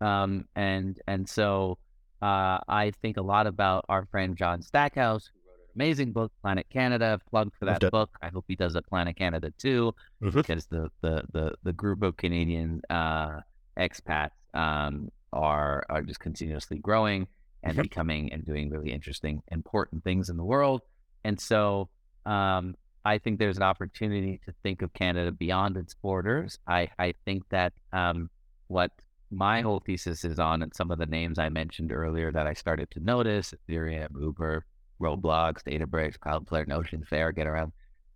um, 0.00 0.46
and 0.56 1.00
and 1.06 1.28
so 1.28 1.78
uh, 2.20 2.58
I 2.66 2.90
think 3.00 3.16
a 3.16 3.22
lot 3.22 3.46
about 3.46 3.84
our 3.88 4.06
friend 4.06 4.36
John 4.36 4.60
Stackhouse, 4.60 5.30
who 5.30 5.38
wrote 5.38 5.41
an 5.41 5.41
amazing 5.74 6.12
book, 6.12 6.32
Planet 6.42 6.66
Canada. 6.70 7.18
Plug 7.30 7.52
for 7.58 7.66
Loved 7.66 7.82
that 7.82 7.86
it. 7.88 7.90
book. 7.90 8.10
I 8.22 8.28
hope 8.28 8.44
he 8.48 8.56
does 8.56 8.74
a 8.74 8.82
Planet 8.82 9.16
Canada 9.16 9.52
too, 9.58 9.94
Mhm. 10.22 10.32
because 10.34 10.66
the 10.66 10.90
the 11.00 11.24
the 11.32 11.54
the 11.62 11.72
group 11.72 12.02
of 12.02 12.16
Canadian 12.16 12.82
uh, 12.90 13.40
expats 13.76 14.30
um, 14.54 15.10
are 15.32 15.84
are 15.88 16.02
just 16.02 16.20
continuously 16.20 16.78
growing 16.78 17.26
and 17.62 17.76
Mhm. 17.78 17.82
becoming 17.82 18.32
and 18.32 18.44
doing 18.44 18.70
really 18.70 18.92
interesting, 18.92 19.42
important 19.48 20.04
things 20.04 20.28
in 20.28 20.36
the 20.36 20.44
world. 20.44 20.82
And 21.24 21.40
so 21.40 21.88
um, 22.26 22.76
I 23.04 23.18
think 23.18 23.38
there's 23.38 23.56
an 23.56 23.62
opportunity 23.64 24.40
to 24.44 24.52
think 24.62 24.82
of 24.82 24.92
Canada 24.92 25.32
beyond 25.32 25.76
its 25.76 25.94
borders. 25.94 26.58
I, 26.68 26.88
I 26.98 27.14
think 27.24 27.48
that 27.48 27.72
um, 27.92 28.30
what 28.68 28.92
my 29.30 29.60
whole 29.62 29.80
thesis 29.80 30.24
is 30.24 30.38
on, 30.38 30.62
and 30.62 30.72
some 30.74 30.90
of 30.92 30.98
the 30.98 31.06
names 31.06 31.38
I 31.38 31.48
mentioned 31.48 31.90
earlier 31.92 32.30
that 32.30 32.46
I 32.46 32.52
started 32.52 32.90
to 32.92 33.00
notice 33.00 33.52
Ethereum, 33.68 34.10
Uber, 34.20 34.64
Roblox, 35.02 35.62
Databricks, 35.64 36.18
Cloudflare, 36.18 36.66
Notion, 36.66 37.04
Faire, 37.04 37.32
Get 37.32 37.46
Around, 37.46 37.72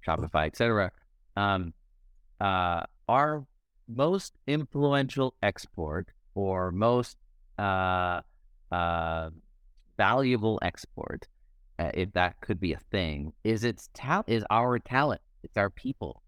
Shopify, 0.07 0.47
etc. 0.47 0.91
Um, 1.37 1.74
uh, 2.41 2.82
our 3.09 3.45
most 3.89 4.34
influential 4.47 5.34
export 5.43 6.09
or 6.34 6.70
most 6.70 7.16
uh, 7.59 8.20
uh, 8.70 9.30
valuable 9.97 10.59
export 10.62 11.26
uh, 11.78 11.91
if 11.95 12.12
that 12.12 12.41
could 12.41 12.61
be 12.61 12.72
a 12.72 12.80
thing, 12.91 13.32
is 13.45 13.64
its 13.64 13.91
talent, 13.95 14.28
is 14.28 14.45
our 14.51 14.78
talent. 14.78 15.20
It's 15.43 15.57
our 15.57 15.70
people. 15.70 16.22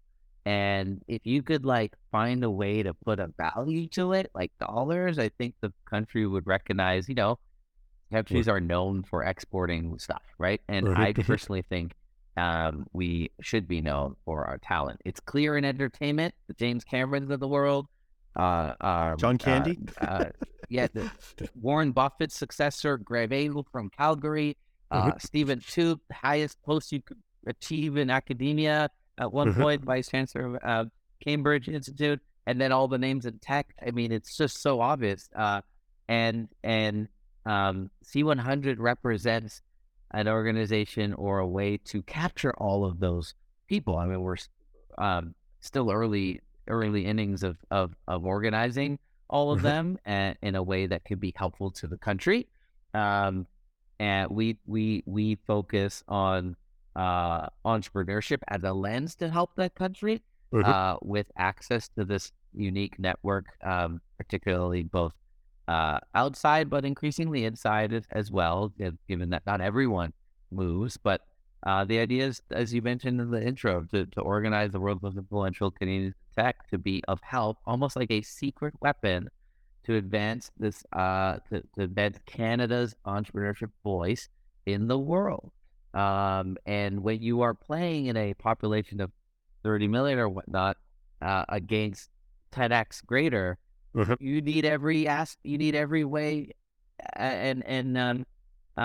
And 0.45 1.03
if 1.07 1.25
you 1.25 1.43
could 1.43 1.65
like 1.65 1.95
find 2.11 2.43
a 2.43 2.49
way 2.49 2.83
to 2.83 2.93
put 2.93 3.19
a 3.19 3.31
value 3.37 3.87
to 3.89 4.13
it, 4.13 4.31
like 4.33 4.51
dollars, 4.59 5.19
I 5.19 5.29
think 5.37 5.55
the 5.61 5.73
country 5.89 6.25
would 6.25 6.47
recognize, 6.47 7.09
you 7.09 7.15
know, 7.15 7.39
countries 8.11 8.47
are 8.47 8.59
known 8.59 9.03
for 9.03 9.23
exporting 9.23 9.97
stuff, 9.99 10.21
right? 10.37 10.61
And 10.67 10.87
I 10.97 11.13
personally 11.27 11.63
think 11.63 11.93
um, 12.37 12.85
we 12.93 13.31
should 13.41 13.67
be 13.67 13.81
known 13.81 14.15
for 14.25 14.45
our 14.45 14.57
talent. 14.59 15.01
It's 15.05 15.19
clear 15.19 15.57
in 15.57 15.65
entertainment, 15.65 16.33
the 16.47 16.53
James 16.53 16.83
Camerons 16.85 17.31
of 17.31 17.39
the 17.39 17.47
world, 17.47 17.87
uh, 18.35 18.73
um, 18.81 19.17
John 19.17 19.35
uh, 19.35 19.37
Candy? 19.37 19.79
uh, 20.01 20.25
yeah, 20.69 20.87
the, 20.93 21.09
Warren 21.61 21.91
Buffett's 21.91 22.35
successor, 22.35 22.97
Greg 22.97 23.31
Abel 23.33 23.65
from 23.71 23.89
Calgary, 23.89 24.55
uh, 24.91 25.11
Stephen 25.19 25.61
the 25.75 25.99
highest 26.11 26.57
post 26.63 26.91
you 26.91 27.01
could 27.01 27.17
achieve 27.45 27.97
in 27.97 28.09
academia 28.09 28.89
at 29.17 29.31
one 29.31 29.53
Mhm. 29.53 29.61
point, 29.61 29.83
vice 29.83 30.09
chancellor 30.09 30.55
of 30.55 30.59
uh, 30.63 30.85
Cambridge 31.23 31.67
Institute, 31.67 32.19
and 32.47 32.59
then 32.59 32.71
all 32.71 32.87
the 32.87 32.97
names 32.97 33.25
in 33.25 33.37
tech. 33.39 33.67
I 33.85 33.91
mean, 33.91 34.11
it's 34.11 34.35
just 34.37 34.61
so 34.61 34.79
obvious. 34.81 35.29
Uh, 35.35 35.61
and 36.07 36.47
and 36.63 37.07
um, 37.45 37.89
C100 38.03 38.75
represents 38.79 39.61
an 40.11 40.27
organization 40.27 41.13
or 41.13 41.39
a 41.39 41.47
way 41.47 41.77
to 41.77 42.01
capture 42.03 42.53
all 42.57 42.85
of 42.85 42.99
those 42.99 43.33
people. 43.67 43.97
I 43.97 44.05
mean, 44.07 44.21
we're 44.21 44.37
um, 44.97 45.35
still 45.59 45.91
early 45.91 46.41
early 46.67 47.05
innings 47.05 47.43
of 47.43 47.57
of, 47.71 47.95
of 48.07 48.25
organizing 48.25 48.99
all 49.29 49.51
of 49.51 49.59
Mhm. 49.59 49.63
them 49.63 49.99
and, 50.05 50.37
in 50.41 50.55
a 50.55 50.63
way 50.63 50.87
that 50.87 51.03
could 51.05 51.19
be 51.19 51.33
helpful 51.35 51.71
to 51.71 51.87
the 51.87 51.97
country. 51.97 52.47
Um, 52.93 53.47
and 53.99 54.29
we 54.31 54.57
we 54.65 55.03
we 55.05 55.35
focus 55.47 56.03
on 56.07 56.55
uh, 56.95 57.47
entrepreneurship 57.65 58.39
as 58.47 58.63
a 58.63 58.73
lens 58.73 59.15
to 59.15 59.29
help 59.29 59.55
that 59.55 59.75
country 59.75 60.21
Mhm. 60.51 60.65
uh, 60.65 60.97
with 61.01 61.27
access 61.37 61.87
to 61.89 62.05
this 62.05 62.31
unique 62.53 62.97
network, 62.99 63.45
um, 63.63 64.01
particularly 64.17 64.83
both 64.83 65.13
uh, 65.69 65.99
outside 66.15 66.67
but 66.67 66.83
increasingly 66.83 67.45
inside 67.45 68.03
as, 68.11 68.31
well, 68.31 68.73
given 69.07 69.29
that 69.29 69.45
not 69.45 69.61
everyone 69.61 70.11
moves. 70.49 70.97
But 70.97 71.21
uh, 71.63 71.85
the 71.85 71.99
idea 71.99 72.25
is, 72.25 72.41
as 72.49 72.73
you 72.73 72.81
mentioned 72.81 73.21
in 73.21 73.29
the 73.29 73.45
intro, 73.45 73.85
to, 73.91 74.07
to 74.07 74.21
organize 74.21 74.71
the 74.71 74.79
world's 74.79 75.03
most 75.03 75.17
influential 75.17 75.69
Canadian 75.69 76.15
tech 76.35 76.67
to 76.71 76.79
be 76.79 77.03
of 77.07 77.19
help, 77.21 77.59
almost 77.67 77.95
like 77.95 78.09
a 78.09 78.23
secret 78.23 78.73
weapon 78.81 79.29
to 79.83 79.95
advance 79.95 80.49
this, 80.57 80.83
uh, 80.93 81.37
to, 81.49 81.61
to 81.75 81.83
advance 81.83 82.17
Canada's 82.25 82.95
entrepreneurship 83.05 83.69
voice 83.83 84.27
in 84.65 84.87
the 84.87 84.97
world. 84.97 85.51
Um, 85.93 86.57
and 86.65 87.03
when 87.03 87.21
you 87.21 87.41
are 87.41 87.53
playing 87.53 88.07
in 88.07 88.17
a 88.17 88.33
population 88.33 89.01
of 89.01 89.11
30 89.63 89.87
million 89.87 90.17
or 90.17 90.29
whatnot 90.29 90.77
uh, 91.21 91.45
against 91.47 92.09
10x 92.53 93.05
greater, 93.05 93.59
Mhm. 93.95 94.17
you 94.19 94.41
need 94.41 94.65
every 94.65 95.07
ask, 95.07 95.37
you 95.43 95.57
need 95.57 95.75
every 95.75 96.05
way 96.05 96.51
and 97.13 97.65
and 97.65 97.97
um, 97.97 98.25
uh, 98.77 98.81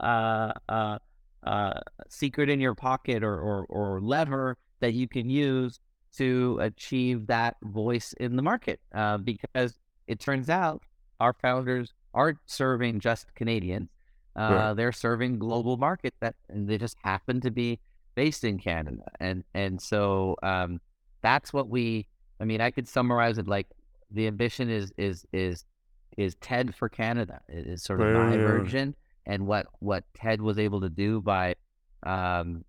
uh, 0.00 0.52
uh, 0.68 0.98
uh, 1.44 1.80
secret 2.08 2.48
in 2.48 2.60
your 2.60 2.74
pocket 2.74 3.22
or, 3.22 3.38
or 3.38 3.66
or 3.68 4.00
lever 4.00 4.56
that 4.80 4.94
you 4.94 5.08
can 5.08 5.28
use 5.28 5.80
to 6.16 6.58
achieve 6.60 7.26
that 7.26 7.56
voice 7.62 8.12
in 8.14 8.36
the 8.36 8.42
market. 8.42 8.80
Uh, 8.94 9.18
because 9.18 9.78
it 10.06 10.20
turns 10.20 10.48
out 10.48 10.82
our 11.20 11.32
founders 11.32 11.92
aren't 12.14 12.38
serving 12.46 13.00
just 13.00 13.34
Canadians; 13.34 13.88
uh, 14.36 14.40
right. 14.40 14.74
they're 14.74 14.92
serving 14.92 15.38
global 15.38 15.76
market 15.76 16.14
that, 16.20 16.34
and 16.48 16.68
they 16.68 16.78
just 16.78 16.96
happen 17.02 17.40
to 17.40 17.50
be 17.50 17.78
based 18.14 18.44
in 18.44 18.58
Canada. 18.58 19.04
And 19.20 19.44
and 19.54 19.80
so 19.80 20.36
um, 20.42 20.80
that's 21.22 21.52
what 21.52 21.68
we. 21.68 22.06
I 22.40 22.44
mean, 22.44 22.60
I 22.60 22.70
could 22.70 22.86
summarize 22.86 23.38
it 23.38 23.48
like 23.48 23.66
the 24.10 24.26
ambition 24.26 24.70
is 24.70 24.92
is 24.96 25.26
is 25.32 25.64
is 26.16 26.34
TED 26.40 26.74
for 26.74 26.88
Canada. 26.88 27.40
It 27.48 27.66
is 27.66 27.82
sort 27.82 28.00
of 28.00 28.14
my 28.14 28.36
version, 28.36 28.94
and 29.26 29.46
what 29.46 29.66
what 29.80 30.04
TED 30.14 30.40
was 30.40 30.58
able 30.58 30.80
to 30.80 30.88
do 30.88 31.20
by, 31.20 31.54
um, 32.04 32.64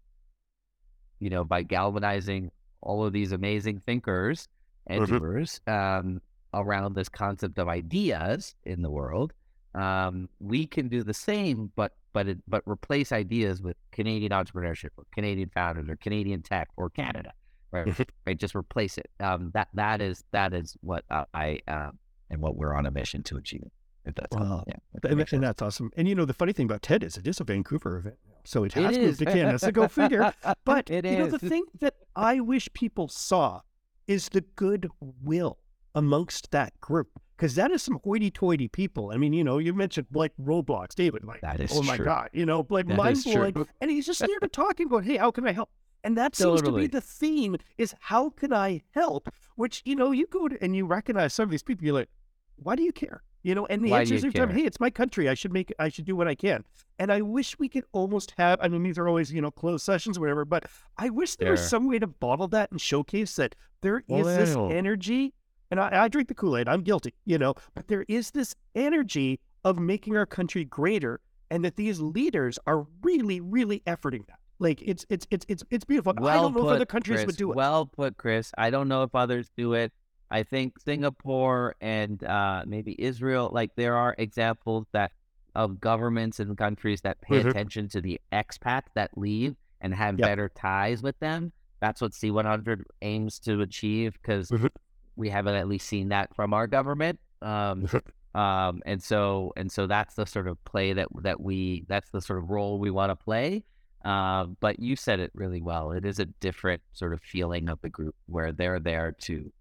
you 1.19 1.29
know, 1.29 1.43
by 1.43 1.63
galvanizing 1.63 2.51
all 2.81 3.05
of 3.05 3.13
these 3.13 3.31
amazing 3.31 3.81
thinkers 3.85 4.47
and 4.87 5.03
mm-hmm. 5.03 5.17
doers 5.17 5.61
um, 5.67 6.21
around 6.53 6.95
this 6.95 7.09
concept 7.09 7.57
of 7.57 7.67
ideas 7.67 8.55
in 8.63 8.81
the 8.81 8.89
world. 8.89 9.33
Um, 9.75 10.29
we 10.39 10.65
can 10.65 10.87
do 10.87 11.03
the 11.03 11.13
same, 11.13 11.71
but 11.75 11.93
but 12.13 12.27
it, 12.27 12.37
but 12.47 12.63
replace 12.65 13.11
ideas 13.11 13.61
with 13.61 13.77
Canadian 13.91 14.31
entrepreneurship 14.31 14.89
or 14.97 15.05
Canadian 15.13 15.49
founders 15.49 15.87
or 15.89 15.95
Canadian 15.95 16.41
tech 16.41 16.69
or 16.75 16.89
Canada, 16.89 17.33
right? 17.71 17.87
Mm-hmm. 17.87 18.03
right? 18.25 18.37
Just 18.37 18.55
replace 18.55 18.97
it. 18.97 19.09
Um, 19.19 19.51
that 19.53 19.69
that 19.73 20.01
is 20.01 20.23
that 20.31 20.53
is 20.53 20.75
what 20.81 21.03
uh, 21.09 21.25
I 21.33 21.59
uh, 21.67 21.91
and 22.29 22.41
what 22.41 22.55
we're 22.55 22.73
on 22.73 22.85
a 22.85 22.91
mission 22.91 23.23
to 23.23 23.37
achieve. 23.37 23.67
If 24.05 24.15
that's 24.15 24.35
wow. 24.35 24.63
yeah, 24.65 24.75
and, 25.03 25.33
and, 25.33 25.43
that's 25.43 25.61
awesome. 25.61 25.91
And 25.95 26.07
you 26.07 26.15
know, 26.15 26.25
the 26.25 26.33
funny 26.33 26.53
thing 26.53 26.65
about 26.65 26.81
TED 26.81 27.03
is 27.03 27.17
it 27.17 27.27
is 27.27 27.39
a 27.39 27.43
Vancouver 27.43 27.97
event, 27.97 28.15
so 28.43 28.63
it 28.63 28.73
has 28.73 28.95
it 28.95 29.01
moved 29.01 29.19
to 29.19 29.25
Canada. 29.25 29.59
So 29.59 29.71
go 29.71 29.87
figure. 29.87 30.33
But 30.65 30.89
it 30.89 31.05
you 31.05 31.11
is. 31.11 31.17
know, 31.17 31.37
the 31.37 31.49
thing 31.49 31.65
that 31.79 31.95
I 32.15 32.39
wish 32.39 32.69
people 32.73 33.07
saw 33.07 33.61
is 34.07 34.29
the 34.29 34.41
goodwill 34.55 35.59
amongst 35.95 36.51
that 36.51 36.79
group 36.81 37.09
because 37.39 37.55
that 37.55 37.71
is 37.71 37.81
some 37.81 37.99
hoity-toity 38.03 38.67
people. 38.67 39.11
I 39.13 39.17
mean, 39.17 39.33
you 39.33 39.43
know, 39.43 39.59
you 39.59 39.73
mentioned 39.73 40.07
like 40.13 40.33
Roblox, 40.41 40.95
David. 40.95 41.23
Like, 41.23 41.41
that 41.41 41.59
is 41.59 41.71
oh 41.73 41.83
my 41.83 41.97
god, 41.97 42.29
you 42.33 42.45
know, 42.45 42.65
like 42.69 42.87
mind 42.87 43.23
blowing. 43.23 43.67
And 43.81 43.89
he's 43.89 44.05
just 44.05 44.19
there 44.19 44.39
to 44.39 44.47
talking 44.47 44.87
about, 44.87 45.05
hey, 45.05 45.17
how 45.17 45.31
can 45.31 45.47
I 45.47 45.51
help? 45.51 45.69
And 46.03 46.17
that 46.17 46.35
seems 46.35 46.61
to 46.61 46.71
be 46.71 46.87
the 46.87 47.01
theme: 47.01 47.57
is 47.77 47.93
how 47.99 48.29
can 48.29 48.53
I 48.53 48.81
help? 48.91 49.29
Which 49.55 49.81
you 49.85 49.95
know, 49.95 50.11
you 50.11 50.27
go 50.27 50.47
to 50.47 50.57
and 50.63 50.75
you 50.75 50.85
recognize 50.85 51.33
some 51.33 51.43
of 51.43 51.51
these 51.51 51.63
people. 51.63 51.85
You're 51.85 51.95
like, 51.95 52.09
why 52.55 52.75
do 52.75 52.83
you 52.83 52.91
care? 52.91 53.23
You 53.43 53.55
know, 53.55 53.65
and 53.67 53.83
the 53.83 53.91
Why 53.91 54.01
answer 54.01 54.15
is 54.15 54.33
time, 54.33 54.49
hey, 54.49 54.65
it's 54.65 54.81
my 54.81 54.89
country. 54.89 55.29
I 55.29 55.33
should 55.33 55.53
make 55.53 55.73
I 55.79 55.89
should 55.89 56.05
do 56.05 56.15
what 56.15 56.27
I 56.27 56.35
can. 56.35 56.65
And 56.97 57.11
I 57.11 57.21
wish 57.21 57.57
we 57.57 57.69
could 57.69 57.85
almost 57.93 58.33
have 58.37 58.59
I 58.61 58.67
mean, 58.67 58.83
these 58.83 58.97
are 58.97 59.07
always, 59.07 59.31
you 59.31 59.41
know, 59.41 59.51
closed 59.51 59.85
sessions 59.85 60.17
or 60.17 60.21
whatever, 60.21 60.43
but 60.43 60.65
I 60.97 61.09
wish 61.09 61.35
there 61.37 61.51
was 61.51 61.67
some 61.67 61.87
way 61.87 61.99
to 61.99 62.07
bottle 62.07 62.49
that 62.49 62.71
and 62.71 62.81
showcase 62.81 63.35
that 63.37 63.55
there 63.81 63.99
is 63.99 64.03
well, 64.07 64.23
this 64.23 64.55
energy. 64.55 65.33
And 65.71 65.79
I, 65.79 66.03
I 66.03 66.07
drink 66.07 66.27
the 66.27 66.33
Kool-Aid, 66.33 66.67
I'm 66.67 66.81
guilty, 66.81 67.13
you 67.25 67.37
know, 67.37 67.53
but 67.75 67.87
there 67.87 68.03
is 68.07 68.31
this 68.31 68.55
energy 68.75 69.39
of 69.63 69.77
making 69.77 70.17
our 70.17 70.25
country 70.25 70.65
greater 70.65 71.21
and 71.51 71.63
that 71.63 71.75
these 71.75 71.99
leaders 71.99 72.57
are 72.65 72.87
really, 73.03 73.39
really 73.39 73.81
efforting 73.85 74.25
that. 74.27 74.39
Like 74.59 74.81
it's 74.81 75.05
it's 75.09 75.25
it's 75.31 75.45
it's 75.47 75.63
it's 75.69 75.85
beautiful. 75.85 76.13
Well 76.17 76.29
I 76.29 76.35
don't 76.41 76.53
know 76.53 76.61
put, 76.61 76.69
if 76.69 76.75
other 76.75 76.85
countries 76.85 77.19
Chris. 77.19 77.27
would 77.27 77.37
do 77.37 77.51
it. 77.51 77.55
Well 77.55 77.85
put, 77.85 78.17
Chris. 78.17 78.51
I 78.57 78.69
don't 78.69 78.87
know 78.87 79.03
if 79.03 79.15
others 79.15 79.49
do 79.57 79.73
it. 79.73 79.91
I 80.31 80.43
think 80.43 80.79
Singapore 80.79 81.75
and 81.81 82.23
uh, 82.23 82.63
maybe 82.67 82.95
Israel, 82.99 83.49
like 83.51 83.71
there 83.75 83.95
are 83.95 84.15
examples 84.17 84.85
that 84.91 85.11
of 85.55 85.79
governments 85.79 86.39
and 86.39 86.57
countries 86.57 87.01
that 87.01 87.19
pay 87.21 87.39
mm-hmm. 87.39 87.49
attention 87.49 87.89
to 87.89 88.01
the 88.01 88.19
expats 88.31 88.87
that 88.95 89.09
leave 89.17 89.55
and 89.81 89.93
have 89.93 90.19
yep. 90.19 90.27
better 90.27 90.49
ties 90.49 91.01
with 91.01 91.17
them. 91.19 91.51
That's 91.79 92.01
what 92.01 92.11
C100 92.11 92.83
aims 93.01 93.39
to 93.39 93.61
achieve 93.61 94.17
because 94.21 94.49
mm-hmm. 94.49 94.67
we 95.15 95.29
haven't 95.29 95.55
at 95.55 95.67
least 95.67 95.87
seen 95.87 96.09
that 96.09 96.35
from 96.35 96.53
our 96.53 96.67
government. 96.67 97.19
Um, 97.41 97.83
mm-hmm. 97.87 98.39
um, 98.39 98.81
and 98.85 99.01
so 99.01 99.53
and 99.55 99.71
so 99.71 99.87
that's 99.87 100.15
the 100.15 100.25
sort 100.25 100.47
of 100.47 100.63
play 100.65 100.93
that 100.93 101.07
that 101.21 101.39
we 101.39 101.85
that's 101.87 102.11
the 102.11 102.21
sort 102.21 102.39
of 102.39 102.49
role 102.49 102.77
we 102.77 102.91
want 102.91 103.11
to 103.11 103.15
play. 103.15 103.63
Uh, 104.03 104.45
but 104.59 104.79
you 104.79 104.95
said 104.95 105.19
it 105.19 105.31
really 105.33 105.61
well. 105.61 105.91
It 105.91 106.05
is 106.05 106.19
a 106.19 106.25
different 106.25 106.81
sort 106.93 107.13
of 107.13 107.21
feeling 107.21 107.67
of 107.69 107.79
the 107.81 107.89
group 107.89 108.15
where 108.27 108.51
they're 108.51 108.79
there 108.79 109.13
to 109.23 109.51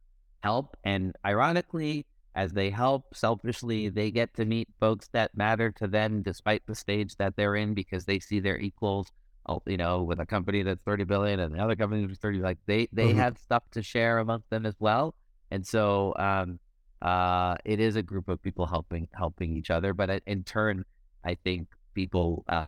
help. 0.42 0.76
And 0.84 1.14
ironically, 1.24 2.06
as 2.34 2.52
they 2.52 2.70
help 2.70 3.16
selfishly, 3.16 3.88
they 3.88 4.10
get 4.12 4.34
to 4.34 4.44
meet 4.44 4.68
folks 4.78 5.08
that 5.12 5.36
matter 5.36 5.72
to 5.72 5.88
them 5.88 6.22
despite 6.22 6.62
the 6.66 6.74
stage 6.74 7.16
that 7.16 7.34
they're 7.36 7.56
in 7.56 7.74
because 7.74 8.04
they 8.04 8.20
see 8.20 8.38
their 8.38 8.58
equals, 8.58 9.10
oh, 9.46 9.60
you 9.66 9.76
know, 9.76 10.02
with 10.02 10.20
a 10.20 10.26
company 10.26 10.62
that's 10.62 10.80
30 10.84 11.04
billion 11.04 11.40
and 11.40 11.54
another 11.54 11.74
company 11.74 12.06
that's 12.06 12.20
30, 12.20 12.38
like 12.38 12.58
they, 12.66 12.86
they 12.92 13.08
mm-hmm. 13.08 13.18
have 13.18 13.38
stuff 13.38 13.64
to 13.72 13.82
share 13.82 14.18
amongst 14.18 14.48
them 14.50 14.66
as 14.66 14.76
well. 14.78 15.16
And 15.50 15.66
so, 15.66 16.14
um, 16.16 16.60
uh, 17.02 17.56
it 17.64 17.80
is 17.80 17.96
a 17.96 18.02
group 18.02 18.28
of 18.28 18.40
people 18.42 18.66
helping, 18.66 19.08
helping 19.14 19.56
each 19.56 19.70
other. 19.70 19.92
But 19.92 20.22
in 20.26 20.44
turn, 20.44 20.84
I 21.24 21.36
think 21.42 21.68
people, 21.94 22.44
uh, 22.48 22.66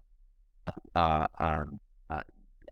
uh, 0.95 1.27
um, 1.39 1.81
uh, 2.09 2.23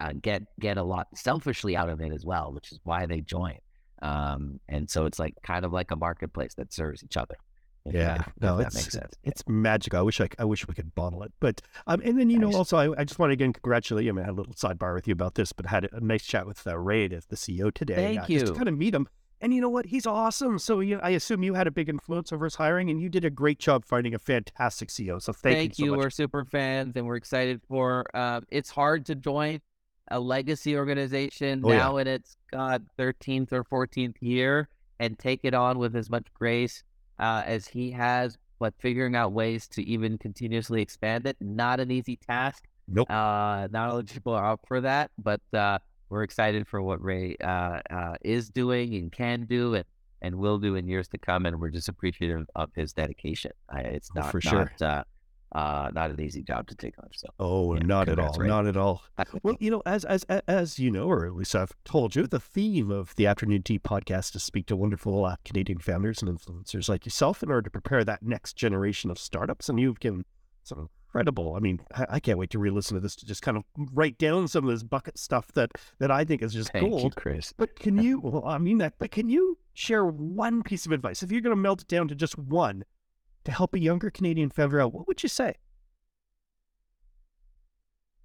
uh, 0.00 0.12
get, 0.20 0.42
get 0.58 0.78
a 0.78 0.82
lot 0.82 1.08
selfishly 1.14 1.76
out 1.76 1.88
of 1.88 2.00
it 2.00 2.12
as 2.12 2.24
well, 2.24 2.52
which 2.52 2.72
is 2.72 2.80
why 2.84 3.06
they 3.06 3.20
join. 3.20 3.58
Um, 4.00 4.60
and 4.68 4.88
so 4.88 5.06
it's 5.06 5.18
like 5.18 5.34
kind 5.42 5.64
of 5.64 5.72
like 5.72 5.90
a 5.90 5.96
marketplace 5.96 6.54
that 6.54 6.72
serves 6.72 7.02
each 7.02 7.16
other. 7.16 7.36
Yeah, 7.92 8.22
no, 8.40 8.58
that 8.58 8.74
makes 8.74 8.92
sense. 8.92 9.14
It's 9.24 9.42
magical. 9.48 9.98
I 9.98 10.02
wish 10.02 10.20
I, 10.20 10.28
I 10.38 10.44
wish 10.44 10.66
we 10.66 10.74
could 10.74 10.94
bottle 10.94 11.22
it. 11.22 11.32
But 11.40 11.62
um, 11.86 12.00
and 12.04 12.18
then 12.18 12.30
you 12.30 12.38
know, 12.38 12.52
also 12.52 12.76
I, 12.76 13.00
I 13.00 13.04
just 13.04 13.18
want 13.18 13.30
to 13.30 13.32
again 13.32 13.52
congratulate 13.52 14.04
you. 14.04 14.10
I, 14.10 14.12
mean, 14.12 14.24
I 14.24 14.26
had 14.26 14.34
a 14.34 14.36
little 14.36 14.52
sidebar 14.54 14.94
with 14.94 15.08
you 15.08 15.12
about 15.12 15.34
this, 15.36 15.52
but 15.52 15.66
had 15.66 15.88
a 15.92 16.00
nice 16.00 16.24
chat 16.24 16.46
with 16.46 16.66
uh, 16.66 16.76
Ray, 16.76 17.06
as 17.06 17.26
the 17.26 17.36
CEO 17.36 17.72
today. 17.72 17.94
Thank 17.94 18.20
uh, 18.20 18.24
you. 18.28 18.40
Just 18.40 18.52
to 18.52 18.58
kind 18.58 18.68
of 18.68 18.76
meet 18.76 18.94
him. 18.94 19.08
And 19.40 19.54
you 19.54 19.60
know 19.60 19.68
what? 19.68 19.86
He's 19.86 20.06
awesome. 20.06 20.58
So 20.58 20.80
you, 20.80 20.98
I 21.00 21.10
assume 21.10 21.42
you 21.42 21.54
had 21.54 21.66
a 21.66 21.70
big 21.70 21.88
influence 21.88 22.32
over 22.32 22.46
his 22.46 22.56
hiring, 22.56 22.90
and 22.90 23.00
you 23.00 23.08
did 23.08 23.24
a 23.24 23.30
great 23.30 23.58
job 23.58 23.84
finding 23.84 24.14
a 24.14 24.18
fantastic 24.18 24.88
CEO. 24.88 25.22
So 25.22 25.32
thank, 25.32 25.54
you. 25.54 25.60
thank 25.60 25.78
you. 25.78 25.84
you. 25.86 25.90
So 25.92 25.98
we're 25.98 26.10
super 26.10 26.44
fans, 26.44 26.96
and 26.96 27.06
we're 27.06 27.16
excited 27.16 27.60
for. 27.68 28.04
Uh, 28.14 28.40
it's 28.50 28.70
hard 28.70 29.06
to 29.06 29.14
join 29.14 29.60
a 30.10 30.18
legacy 30.18 30.76
organization 30.76 31.60
oh, 31.64 31.68
now 31.68 31.96
yeah. 31.96 32.02
in 32.02 32.08
its 32.08 32.36
God 32.50 32.86
thirteenth 32.96 33.52
or 33.52 33.62
fourteenth 33.62 34.16
year 34.20 34.68
and 34.98 35.18
take 35.18 35.40
it 35.44 35.54
on 35.54 35.78
with 35.78 35.94
as 35.94 36.10
much 36.10 36.26
grace 36.34 36.82
uh, 37.18 37.42
as 37.46 37.68
he 37.68 37.90
has, 37.92 38.36
but 38.58 38.74
figuring 38.78 39.14
out 39.14 39.32
ways 39.32 39.68
to 39.68 39.82
even 39.84 40.18
continuously 40.18 40.82
expand 40.82 41.26
it 41.26 41.36
not 41.40 41.78
an 41.78 41.90
easy 41.90 42.16
task. 42.16 42.64
Nope. 42.88 43.10
Uh, 43.10 43.68
not 43.70 43.90
all 43.90 43.98
the 43.98 44.04
people 44.04 44.32
are 44.32 44.52
up 44.52 44.60
for 44.66 44.80
that, 44.80 45.10
but 45.18 45.40
uh, 45.52 45.78
we're 46.10 46.22
excited 46.22 46.66
for 46.66 46.82
what 46.82 47.02
Ray 47.02 47.36
uh, 47.42 47.80
uh, 47.90 48.14
is 48.22 48.48
doing 48.48 48.94
and 48.94 49.12
can 49.12 49.46
do 49.46 49.74
and, 49.74 49.84
and 50.22 50.36
will 50.36 50.58
do 50.58 50.74
in 50.74 50.88
years 50.88 51.08
to 51.08 51.18
come, 51.18 51.46
and 51.46 51.60
we're 51.60 51.70
just 51.70 51.88
appreciative 51.88 52.46
of 52.54 52.70
his 52.74 52.92
dedication. 52.92 53.52
it's 53.74 54.14
not 54.14 54.30
for 54.30 54.40
not, 54.44 54.50
sure 54.50 54.72
uh, 54.80 55.02
uh, 55.52 55.90
not 55.94 56.10
an 56.10 56.20
easy 56.20 56.42
job 56.42 56.66
to 56.68 56.74
take 56.74 56.94
on. 56.98 57.08
So, 57.14 57.28
oh, 57.38 57.74
yeah, 57.74 57.80
not 57.80 58.08
at 58.08 58.18
all, 58.18 58.38
not 58.38 58.66
at 58.66 58.76
all. 58.76 59.02
well, 59.42 59.56
you 59.60 59.70
know, 59.70 59.82
as 59.86 60.04
as 60.04 60.24
as 60.24 60.78
you 60.78 60.90
know, 60.90 61.08
or 61.08 61.26
at 61.26 61.34
least 61.34 61.54
I've 61.54 61.72
told 61.84 62.14
you, 62.14 62.26
the 62.26 62.40
theme 62.40 62.90
of 62.90 63.14
the 63.16 63.26
Afternoon 63.26 63.62
Tea 63.62 63.78
podcast 63.78 64.18
is 64.18 64.30
to 64.32 64.40
speak 64.40 64.66
to 64.66 64.76
wonderful 64.76 65.24
uh, 65.24 65.36
Canadian 65.44 65.78
founders 65.78 66.20
and 66.22 66.38
influencers 66.38 66.88
like 66.88 67.06
yourself 67.06 67.42
in 67.42 67.50
order 67.50 67.62
to 67.62 67.70
prepare 67.70 68.04
that 68.04 68.22
next 68.22 68.56
generation 68.56 69.10
of 69.10 69.18
startups. 69.18 69.68
And 69.68 69.80
you've 69.80 70.00
given 70.00 70.24
some 70.64 70.90
incredible. 71.08 71.54
I 71.54 71.60
mean, 71.60 71.80
I, 71.94 72.06
I 72.10 72.20
can't 72.20 72.38
wait 72.38 72.50
to 72.50 72.58
re-listen 72.58 72.94
to 72.94 73.00
this 73.00 73.16
to 73.16 73.26
just 73.26 73.42
kind 73.42 73.56
of 73.56 73.64
write 73.92 74.18
down 74.18 74.48
some 74.48 74.64
of 74.64 74.70
this 74.70 74.82
bucket 74.82 75.18
stuff 75.18 75.50
that 75.52 75.72
that 75.98 76.10
I 76.10 76.24
think 76.24 76.42
is 76.42 76.52
just 76.52 76.72
Thank 76.72 76.90
gold. 76.90 77.02
You, 77.02 77.10
Chris. 77.10 77.52
But 77.56 77.78
can 77.78 77.98
you? 77.98 78.20
Well, 78.20 78.44
I 78.44 78.58
mean 78.58 78.78
that. 78.78 78.94
But 78.98 79.10
can 79.10 79.28
you 79.28 79.58
share 79.74 80.04
one 80.04 80.62
piece 80.62 80.86
of 80.86 80.92
advice 80.92 81.22
if 81.22 81.32
you're 81.32 81.40
going 81.40 81.56
to 81.56 81.60
melt 81.60 81.82
it 81.82 81.88
down 81.88 82.08
to 82.08 82.14
just 82.14 82.38
one? 82.38 82.84
To 83.44 83.52
help 83.52 83.72
a 83.72 83.78
younger 83.78 84.10
Canadian 84.10 84.50
founder 84.50 84.80
out, 84.80 84.92
what 84.92 85.06
would 85.08 85.22
you 85.22 85.28
say? 85.28 85.54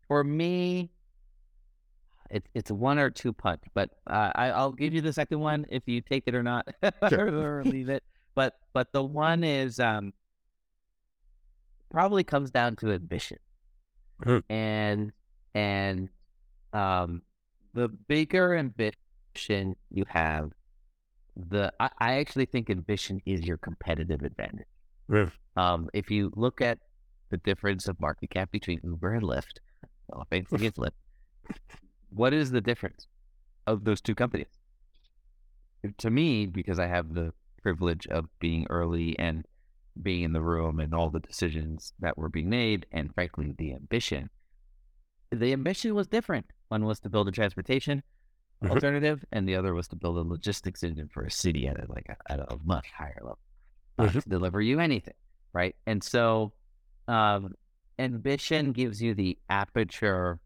For 0.07 0.21
me, 0.21 0.91
it, 2.29 2.43
it's 2.53 2.71
one 2.71 2.99
or 2.99 3.09
two 3.09 3.31
punch, 3.31 3.61
but 3.73 3.91
uh, 4.07 4.31
I, 4.35 4.49
will 4.63 4.73
give 4.73 4.93
you 4.93 4.99
the 4.99 5.13
second 5.13 5.39
one 5.39 5.65
if 5.69 5.83
you 5.85 6.01
take 6.01 6.23
it 6.25 6.35
or 6.35 6.43
not, 6.43 6.67
sure. 7.09 7.27
or 7.29 7.63
leave 7.63 7.87
it. 7.87 8.03
But 8.35 8.55
but 8.73 8.91
the 8.91 9.03
one 9.03 9.45
is 9.45 9.79
um, 9.79 10.11
probably 11.93 12.23
comes 12.23 12.51
down 12.51 12.75
to 12.77 12.91
ambition, 12.91 13.37
mm. 14.25 14.43
and 14.49 15.13
and 15.53 16.09
um, 16.73 17.21
the 17.73 17.87
bigger 17.87 18.55
ambition 18.55 19.75
you 19.91 20.03
have, 20.09 20.51
the 21.37 21.71
I, 21.79 21.89
I, 21.99 22.13
actually 22.15 22.45
think 22.45 22.69
ambition 22.69 23.21
is 23.25 23.41
your 23.41 23.57
competitive 23.57 24.23
advantage. 24.23 24.67
Mm. 25.09 25.31
Um, 25.55 25.89
if 25.93 26.09
you 26.09 26.33
look 26.35 26.61
at 26.61 26.79
the 27.29 27.37
difference 27.37 27.87
of 27.87 27.99
market 27.99 28.31
cap 28.31 28.51
between 28.51 28.79
Uber 28.83 29.13
and 29.13 29.23
Lyft, 29.23 29.59
well, 30.07 30.25
it's 30.31 30.51
Lyft. 30.51 30.91
What 32.09 32.33
is 32.33 32.51
the 32.51 32.61
difference 32.61 33.07
of 33.67 33.85
those 33.85 34.01
two 34.01 34.15
companies? 34.15 34.47
To 35.97 36.09
me, 36.09 36.47
because 36.47 36.79
I 36.79 36.87
have 36.87 37.13
the 37.13 37.33
privilege 37.61 38.07
of 38.07 38.25
being 38.39 38.65
early 38.69 39.17
and 39.19 39.45
being 40.01 40.23
in 40.23 40.33
the 40.33 40.41
room 40.41 40.79
and 40.79 40.93
all 40.93 41.09
the 41.09 41.19
decisions 41.19 41.93
that 41.99 42.17
were 42.17 42.29
being 42.29 42.49
made, 42.49 42.85
and 42.91 43.13
frankly, 43.13 43.53
the 43.57 43.73
ambition. 43.73 44.29
The 45.31 45.53
ambition 45.53 45.93
was 45.95 46.07
different. 46.07 46.45
One 46.69 46.85
was 46.85 46.99
to 47.01 47.09
build 47.09 47.27
a 47.27 47.31
transportation, 47.31 48.03
Mhm. 48.63 48.71
alternative, 48.71 49.23
and 49.31 49.47
the 49.47 49.55
other 49.55 49.73
was 49.73 49.87
to 49.89 49.95
build 49.95 50.17
a 50.17 50.21
logistics 50.21 50.83
engine 50.83 51.09
for 51.09 51.23
a 51.23 51.31
city 51.31 51.67
at 51.67 51.77
a, 51.79 51.91
like 51.91 52.07
a, 52.09 52.31
at 52.31 52.39
a 52.39 52.57
much 52.63 52.89
higher 52.91 53.19
level 53.21 53.39
uh, 53.99 54.05
Mhm. 54.07 54.23
to 54.23 54.29
deliver 54.29 54.61
you 54.61 54.79
anything, 54.79 55.13
right? 55.53 55.75
And 55.85 56.03
so, 56.03 56.53
um, 57.07 57.53
ambition 57.99 58.71
gives 58.71 59.01
you 59.01 59.13
the 59.13 59.37
aperture 59.49 60.39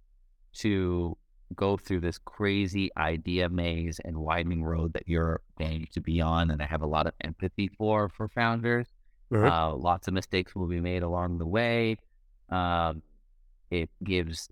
to 0.53 1.17
go 1.55 1.77
through 1.77 2.01
this 2.01 2.17
crazy 2.17 2.89
idea 2.97 3.47
maze 3.47 3.99
and 4.03 4.17
winding 4.17 4.63
road 4.63 4.91
that 4.93 5.07
you're 5.07 5.41
going 5.57 5.87
to 5.93 6.01
be 6.01 6.19
on, 6.19 6.51
and 6.51 6.61
I 6.61 6.65
have 6.65 6.81
a 6.81 6.87
lot 6.87 7.07
of 7.07 7.13
empathy 7.21 7.69
for 7.77 8.09
for 8.09 8.27
founders. 8.27 8.87
Mhm. 9.31 9.51
Uh, 9.51 9.75
lots 9.75 10.07
of 10.07 10.13
mistakes 10.13 10.55
will 10.55 10.67
be 10.67 10.79
made 10.79 11.03
along 11.03 11.37
the 11.37 11.45
way. 11.45 11.97
Um, 12.49 13.01
it 13.69 13.89
gives 14.03 14.49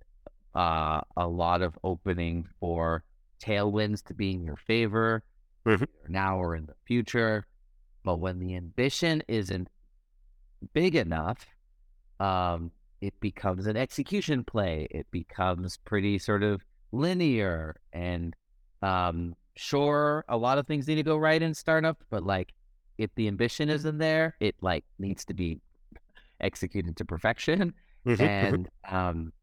uh, 0.53 1.01
a 1.17 1.27
lot 1.27 1.61
of 1.61 1.77
opening 1.83 2.47
for 2.59 3.03
tailwinds 3.41 4.03
to 4.05 4.13
be 4.13 4.33
in 4.33 4.43
your 4.43 4.55
favor 4.57 5.23
Mhm. 5.65 5.87
now 6.07 6.37
or 6.37 6.55
in 6.55 6.65
the 6.65 6.75
future. 6.85 7.45
But 8.03 8.17
when 8.19 8.39
the 8.39 8.55
ambition 8.55 9.23
isn't 9.27 9.69
big 10.73 10.95
enough, 10.95 11.45
um, 12.19 12.71
it 13.01 13.19
becomes 13.19 13.67
an 13.67 13.77
execution 13.77 14.43
play. 14.43 14.87
It 14.91 15.09
becomes 15.11 15.77
pretty 15.77 16.17
sort 16.19 16.43
of 16.43 16.63
linear. 16.91 17.75
And 17.93 18.35
um, 18.81 19.35
sure, 19.55 20.23
a 20.27 20.37
lot 20.37 20.57
of 20.57 20.67
things 20.67 20.87
need 20.87 20.95
to 20.95 21.03
go 21.03 21.17
right 21.17 21.41
in 21.41 21.53
startup, 21.53 22.03
but 22.09 22.23
like 22.23 22.53
if 22.97 23.09
the 23.15 23.27
ambition 23.27 23.69
isn't 23.69 23.97
there, 23.97 24.35
it 24.39 24.55
like 24.61 24.85
needs 24.99 25.25
to 25.25 25.33
be 25.33 25.59
executed 26.39 26.95
to 26.97 27.05
perfection. 27.05 27.73
Mhm. 28.05 28.17
Mhm. 28.17 28.19
And 28.53 28.69
um, 28.89 29.33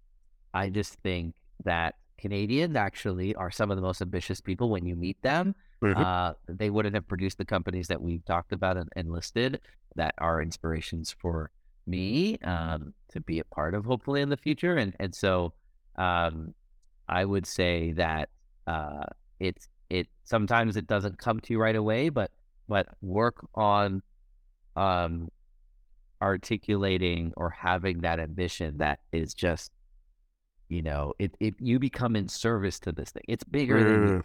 I 0.55 0.69
just 0.69 0.95
think 1.03 1.35
that 1.65 1.97
Canadians 2.19 2.77
actually 2.77 3.35
are 3.35 3.51
some 3.51 3.71
of 3.71 3.77
the 3.77 3.83
most 3.83 4.01
ambitious 4.01 4.41
people 4.41 4.71
when 4.71 4.87
you 4.87 4.95
meet 4.95 5.21
them. 5.23 5.55
Mhm. 5.83 5.97
Uh, 5.97 6.35
they 6.47 6.71
wouldn't 6.71 6.95
have 6.95 7.09
produced 7.09 7.39
the 7.39 7.45
companies 7.45 7.89
that 7.89 8.01
we've 8.01 8.25
talked 8.25 8.53
about 8.53 8.77
and, 8.77 8.89
and 8.95 9.11
listed 9.11 9.61
that 9.97 10.15
are 10.19 10.41
inspirations 10.41 11.11
for 11.11 11.51
me 11.87 12.39
um, 12.45 12.95
to 13.09 13.21
be 13.21 13.41
a 13.41 13.45
part 13.45 13.75
of, 13.75 13.85
hopefully 13.85 14.21
in 14.21 14.29
the 14.29 14.37
future. 14.37 14.77
And 14.77 14.95
and 15.01 15.13
so 15.15 15.53
um, 15.97 16.55
I 17.09 17.25
would 17.25 17.47
say 17.47 17.93
that 17.93 18.29
uh, 18.69 19.05
it's 19.41 19.69
it 19.91 20.07
sometimes 20.25 20.77
it 20.77 20.87
doesn't 20.87 21.19
come 21.19 21.41
to 21.41 21.53
you 21.53 21.61
right 21.61 21.75
away, 21.75 22.09
but 22.09 22.31
but 22.73 22.87
work 23.03 23.37
on 23.55 24.01
um, 24.77 25.29
articulating 26.23 27.33
or 27.37 27.51
having 27.51 28.01
that 28.01 28.19
ambition 28.19 28.79
that 28.79 29.01
is 29.13 29.35
just 29.35 29.71
you 30.71 30.81
know 30.81 31.13
it, 31.19 31.35
it 31.39 31.55
you 31.59 31.79
become 31.79 32.17
in 32.17 32.27
service 32.29 32.79
to 32.81 32.91
this 32.93 33.11
thing 33.11 33.23
it's 33.29 33.45
bigger 33.45 33.85
than 33.85 34.09
you. 34.09 34.23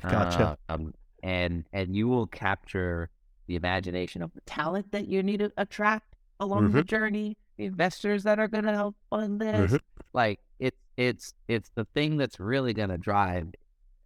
Gotcha. 0.00 0.56
um, 0.68 0.94
and 1.24 1.64
and 1.72 1.96
you 1.96 2.06
will 2.06 2.26
capture 2.28 3.10
the 3.48 3.56
imagination 3.56 4.22
of 4.22 4.32
the 4.34 4.40
talent 4.42 4.92
that 4.92 5.08
you 5.08 5.22
need 5.24 5.38
to 5.40 5.50
attract 5.56 6.14
along 6.38 6.62
Mm-hmm. 6.68 6.76
the 6.76 6.84
journey 6.84 7.36
the 7.56 7.64
investors 7.64 8.22
that 8.22 8.38
are 8.38 8.48
going 8.48 8.64
to 8.64 8.72
help 8.72 8.94
fund 9.10 9.40
this 9.40 9.72
Mhm. 9.72 9.80
like 10.12 10.38
it's 10.60 10.78
it's 10.96 11.34
it's 11.48 11.70
the 11.74 11.84
thing 11.94 12.16
that's 12.16 12.38
really 12.38 12.74
going 12.74 12.90
to 12.90 12.98
drive 12.98 13.48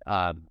um 0.06 0.44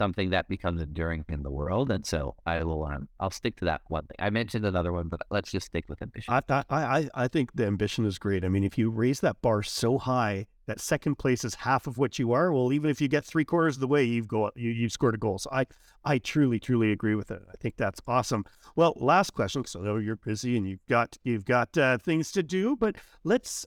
something 0.00 0.30
that 0.30 0.48
becomes 0.48 0.80
enduring 0.80 1.24
in 1.28 1.42
the 1.42 1.50
world 1.50 1.90
and 1.90 2.04
so 2.06 2.34
i 2.46 2.64
will 2.64 2.84
um 2.86 3.08
i'll 3.20 3.30
stick 3.30 3.54
to 3.56 3.64
that 3.64 3.80
one 3.88 4.04
thing 4.06 4.16
i 4.18 4.30
mentioned 4.30 4.64
another 4.64 4.92
one 4.92 5.08
but 5.08 5.20
let's 5.30 5.50
just 5.50 5.66
stick 5.66 5.84
with 5.88 6.00
ambition 6.02 6.32
I, 6.32 6.42
I, 6.70 7.08
I, 7.14 7.28
think 7.28 7.52
the 7.54 7.66
ambition 7.66 8.04
is 8.06 8.18
great. 8.18 8.44
I 8.44 8.48
mean, 8.48 8.64
if 8.64 8.78
you 8.78 8.90
raise 8.90 9.20
that 9.20 9.40
bar 9.42 9.62
so 9.62 9.98
high 9.98 10.46
that 10.66 10.80
second 10.80 11.16
place 11.16 11.44
is 11.44 11.54
half 11.56 11.86
of 11.86 11.98
what 11.98 12.18
you 12.18 12.32
are, 12.32 12.52
well, 12.52 12.72
even 12.72 12.90
if 12.90 13.00
you 13.00 13.08
get 13.08 13.24
three 13.24 13.44
quarters 13.44 13.76
of 13.76 13.80
the 13.80 13.88
way, 13.88 14.04
you've 14.04 14.28
go 14.28 14.50
you, 14.54 14.70
you've 14.70 14.92
scored 14.92 15.14
a 15.14 15.18
goal. 15.18 15.38
So 15.38 15.50
I, 15.52 15.66
I 16.04 16.18
truly, 16.18 16.58
truly 16.58 16.92
agree 16.92 17.14
with 17.14 17.30
it. 17.30 17.42
I 17.50 17.56
think 17.56 17.76
that's 17.76 18.00
awesome. 18.06 18.44
Well, 18.76 18.94
last 18.96 19.32
question, 19.34 19.64
So 19.64 19.96
you're 19.96 20.16
busy 20.16 20.56
and 20.56 20.68
you've 20.68 20.86
got 20.88 21.16
you've 21.24 21.44
got 21.44 21.76
uh, 21.76 21.98
things 21.98 22.30
to 22.32 22.42
do, 22.42 22.76
but 22.76 22.96
let's 23.24 23.66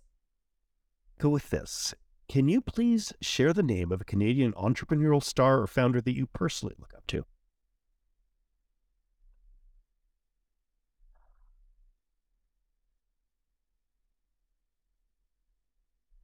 go 1.19 1.29
with 1.29 1.49
this. 1.49 1.93
Can 2.27 2.47
you 2.47 2.61
please 2.61 3.13
share 3.21 3.53
the 3.53 3.63
name 3.63 3.91
of 3.91 4.01
a 4.01 4.05
Canadian 4.05 4.53
entrepreneurial 4.53 5.23
star 5.23 5.59
or 5.61 5.67
founder 5.67 6.01
that 6.01 6.15
you 6.15 6.25
personally 6.27 6.75
look 6.79 6.93
up 6.95 7.05
to? 7.07 7.25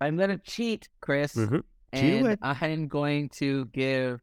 i'm 0.01 0.15
going 0.17 0.29
to 0.29 0.37
cheat 0.37 0.87
chris 1.01 1.35
Mhm. 1.35 1.63
And. 1.91 2.37
I'm 2.43 2.87
going 2.87 3.29
to 3.29 3.65
give 3.65 4.21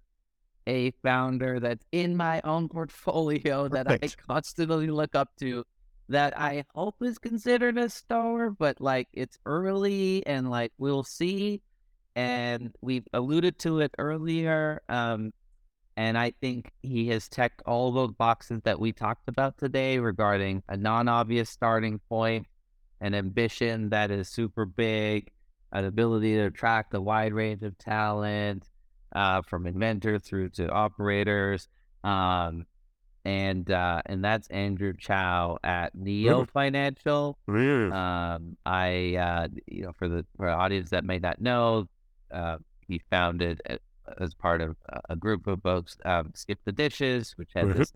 a 0.68 0.92
founder 1.02 1.58
that's 1.58 1.84
in 1.90 2.16
my 2.16 2.40
own 2.44 2.68
portfolio 2.68 3.66
that 3.66 3.90
I 3.90 3.98
constantly 4.28 4.86
look 4.86 5.16
up 5.16 5.30
to 5.40 5.64
that 6.08 6.38
I 6.38 6.64
hope 6.74 7.02
is 7.02 7.18
considered 7.18 7.78
a 7.78 7.88
star, 7.88 8.50
but 8.50 8.80
like 8.80 9.08
it's 9.12 9.38
early 9.44 10.24
and 10.26 10.50
like 10.50 10.72
we'll 10.78 11.04
see. 11.04 11.62
And 12.14 12.74
we've 12.80 13.06
alluded 13.12 13.58
to 13.60 13.80
it 13.80 13.92
earlier. 13.98 14.82
Um, 14.88 15.32
and 15.96 16.16
I 16.16 16.32
think 16.40 16.72
he 16.82 17.08
has 17.08 17.28
checked 17.28 17.62
all 17.66 17.90
those 17.92 18.12
boxes 18.12 18.60
that 18.64 18.78
we 18.78 18.92
talked 18.92 19.28
about 19.28 19.58
today 19.58 19.98
regarding 19.98 20.62
a 20.68 20.76
non 20.76 21.08
obvious 21.08 21.50
starting 21.50 22.00
point, 22.08 22.46
an 23.00 23.14
ambition 23.14 23.90
that 23.90 24.10
is 24.10 24.28
super 24.28 24.66
big, 24.66 25.30
an 25.72 25.84
ability 25.84 26.34
to 26.34 26.46
attract 26.46 26.94
a 26.94 27.00
wide 27.00 27.32
range 27.32 27.62
of 27.62 27.76
talent, 27.78 28.68
uh, 29.14 29.42
from 29.42 29.66
inventor 29.66 30.18
through 30.18 30.50
to 30.50 30.70
operators. 30.70 31.68
Um, 32.04 32.66
and 33.26 33.68
uh, 33.72 34.02
and 34.06 34.24
that's 34.24 34.46
Andrew 34.48 34.92
Chau 34.96 35.58
at 35.64 35.94
Neo 35.96 36.46
Financial. 36.52 37.36
Mm. 37.48 37.92
Um, 37.92 38.56
I, 38.64 39.16
uh, 39.16 39.48
you 39.66 39.82
know, 39.82 39.92
for 39.98 40.08
the 40.08 40.24
for 40.36 40.48
audience 40.48 40.90
that 40.90 41.04
may 41.04 41.18
not 41.18 41.40
know, 41.40 41.88
uh, 42.32 42.58
he 42.86 43.00
founded 43.10 43.60
a, 43.68 43.78
as 44.20 44.32
part 44.34 44.60
of 44.60 44.76
a- 45.08 45.16
group 45.16 45.48
of 45.48 45.60
folks, 45.62 45.96
um, 46.04 46.30
Skip 46.34 46.60
the 46.64 46.70
Dishes, 46.72 47.32
which 47.36 47.50
had 47.54 47.66
Mhm. 47.66 47.78
this 47.78 47.92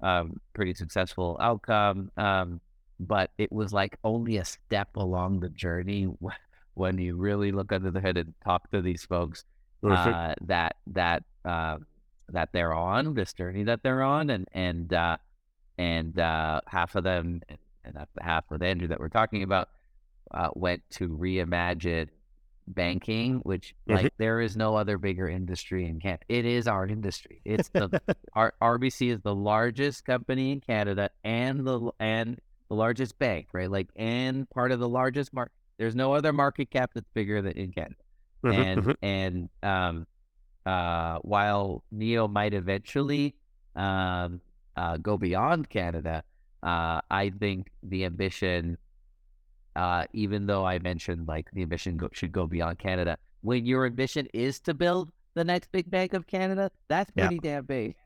um, 0.00 0.40
pretty 0.54 0.74
successful 0.74 1.36
outcome. 1.40 2.10
Um, 2.16 2.60
but 2.98 3.30
it 3.38 3.52
was 3.52 3.72
like 3.72 3.96
only 4.02 4.38
a 4.38 4.44
step 4.44 4.88
along 4.96 5.38
the 5.40 5.50
journey 5.50 6.04
when 6.74 6.98
you 6.98 7.16
really 7.16 7.52
look 7.52 7.70
under 7.70 7.92
the 7.92 8.00
hood 8.00 8.16
and 8.16 8.34
talk 8.42 8.68
to 8.72 8.82
these 8.82 9.04
folks 9.04 9.44
uh, 9.84 10.34
that 10.42 10.76
that 10.88 11.22
uh, 11.44 11.76
that 12.30 12.50
they're 12.52 12.72
on 12.74 13.14
this 13.14 13.32
journey 13.32 13.64
that 13.64 13.82
they're 13.82 14.02
on, 14.02 14.30
and 14.30 14.48
and 14.52 14.92
uh, 14.92 15.16
and 15.78 16.18
uh, 16.18 16.60
half 16.66 16.94
of 16.94 17.04
them, 17.04 17.42
and, 17.48 17.58
that's 17.94 18.12
the 18.14 18.22
half 18.22 18.44
with 18.50 18.62
Andrew 18.62 18.88
that 18.88 18.98
we're 19.00 19.08
talking 19.08 19.42
about, 19.42 19.68
uh, 20.30 20.48
went 20.54 20.82
to 20.90 21.08
reimagine 21.08 22.08
banking, 22.66 23.40
which 23.40 23.74
Mhm. 23.88 23.94
like 23.94 24.12
there 24.16 24.40
is 24.40 24.56
no 24.56 24.74
other 24.76 24.96
bigger 24.96 25.28
industry 25.28 25.86
in 25.86 26.00
Canada. 26.00 26.24
It 26.28 26.46
is 26.46 26.66
our 26.66 26.86
industry. 26.86 27.42
It's 27.44 27.68
the 27.68 28.00
our, 28.32 28.54
RBC 28.62 29.10
is 29.12 29.20
the 29.20 29.34
largest 29.34 30.04
company 30.06 30.52
in 30.52 30.60
Canada 30.60 31.10
and 31.22 31.66
the 31.66 31.90
and 32.00 32.40
the 32.70 32.74
largest 32.74 33.18
bank, 33.18 33.48
right? 33.52 33.70
Like 33.70 33.88
and 33.96 34.48
part 34.48 34.72
of 34.72 34.80
the 34.80 34.88
largest 34.88 35.32
market. 35.34 35.52
There's 35.76 35.94
no 35.94 36.14
other 36.14 36.32
market 36.32 36.70
cap 36.70 36.92
that's 36.94 37.08
bigger 37.12 37.42
than 37.42 37.52
in 37.52 37.72
Canada 37.72 37.96
Mhm, 38.42 38.54
and 38.54 38.82
mhm. 38.82 38.96
and 39.02 39.48
um, 39.62 40.06
uh, 40.66 41.18
while 41.22 41.84
Neo 41.90 42.26
might 42.28 42.54
eventually 42.54 43.34
um, 43.76 44.40
uh, 44.76 44.96
go 44.98 45.16
beyond 45.16 45.68
Canada, 45.68 46.22
uh, 46.62 47.00
I 47.10 47.30
think 47.38 47.70
the 47.82 48.04
ambition, 48.04 48.78
uh, 49.76 50.04
even 50.12 50.46
though 50.46 50.64
I 50.64 50.78
mentioned 50.78 51.28
like 51.28 51.50
the 51.52 51.62
ambition 51.62 51.96
go- 51.96 52.08
should 52.12 52.32
go 52.32 52.46
beyond 52.46 52.78
Canada, 52.78 53.18
when 53.42 53.66
your 53.66 53.84
ambition 53.86 54.26
is 54.32 54.60
to 54.60 54.74
build 54.74 55.10
the 55.34 55.44
next 55.44 55.70
big 55.72 55.90
bank 55.90 56.14
of 56.14 56.26
Canada, 56.26 56.70
that's 56.88 57.10
Yeah. 57.16 57.26
pretty 57.26 57.40
damn 57.40 57.64
big. 57.66 57.96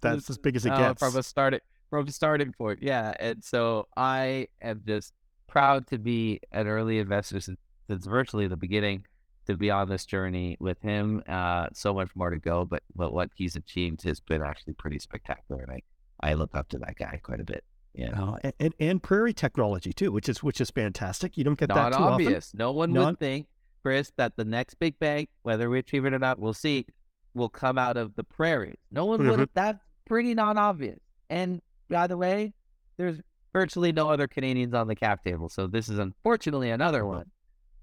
That's 0.00 0.28
as 0.30 0.38
big 0.38 0.56
as 0.56 0.66
it 0.66 0.72
uh, 0.72 0.78
gets. 0.78 0.98
from 1.00 1.16
a 1.16 1.22
starting 1.22 1.60
from 1.90 2.08
a 2.08 2.10
starting 2.10 2.52
point. 2.52 2.80
Yeah, 2.82 3.12
and 3.20 3.44
so 3.44 3.86
I 3.96 4.48
am 4.60 4.82
just 4.84 5.12
proud 5.46 5.86
to 5.88 5.98
be 5.98 6.40
an 6.50 6.66
early 6.66 6.98
investor 6.98 7.38
since, 7.38 7.60
since 7.88 8.06
virtually 8.06 8.48
the 8.48 8.56
beginning 8.56 9.04
to 9.46 9.56
be 9.56 9.70
on 9.70 9.88
this 9.88 10.04
journey 10.06 10.56
with 10.60 10.80
him. 10.82 11.22
Uh, 11.28 11.66
so 11.72 11.92
much 11.94 12.10
more 12.14 12.30
to 12.30 12.38
go, 12.38 12.64
but 12.64 12.82
but 12.94 13.12
what 13.12 13.30
he's 13.34 13.56
achieved 13.56 14.02
has 14.04 14.20
been 14.20 14.42
actually 14.42 14.74
pretty 14.74 14.98
spectacular, 14.98 15.62
and 15.62 15.70
I 15.72 15.82
I 16.30 16.34
look 16.34 16.54
up 16.54 16.68
to 16.70 16.78
that 16.78 16.96
guy 16.96 17.20
quite 17.22 17.40
a 17.40 17.44
bit. 17.44 17.64
Yeah. 17.94 18.18
Uh, 18.20 18.36
and, 18.42 18.52
and 18.60 18.74
and 18.80 19.02
prairie 19.02 19.34
technology 19.34 19.92
too, 19.92 20.12
which 20.12 20.28
is 20.28 20.42
which 20.42 20.60
is 20.60 20.70
fantastic. 20.70 21.36
You 21.36 21.44
don't 21.44 21.58
get 21.58 21.68
Not 21.68 21.92
that 21.92 21.98
too 21.98 22.02
obvious. 22.04 22.54
No 22.54 22.72
one 22.72 22.92
Non- 22.92 23.06
would 23.06 23.18
think, 23.18 23.46
Chris, 23.82 24.12
that 24.16 24.36
the 24.36 24.44
next 24.44 24.74
big 24.74 24.98
bank, 24.98 25.28
whether 25.42 25.68
we 25.68 25.78
achieve 25.78 26.04
it 26.06 26.14
or 26.14 26.18
not, 26.18 26.38
we'll 26.38 26.54
see, 26.54 26.86
will 27.34 27.48
come 27.50 27.76
out 27.78 27.96
of 27.96 28.14
the 28.14 28.24
prairies. 28.24 28.78
No 28.90 29.04
one 29.04 29.20
would 29.26 29.36
Mhm. 29.36 29.38
have. 29.40 29.48
That's 29.54 29.84
pretty 30.06 30.34
non-obvious. 30.34 31.00
And 31.28 31.60
by 31.90 32.06
the 32.06 32.16
way, 32.16 32.54
there's 32.96 33.20
virtually 33.52 33.92
no 33.92 34.08
other 34.08 34.26
Canadians 34.26 34.72
on 34.72 34.86
the 34.86 34.94
cap 34.96 35.22
table. 35.22 35.48
So 35.50 35.66
this 35.66 35.88
is 35.90 35.98
unfortunately 35.98 36.70
another 36.70 37.04
one 37.04 37.30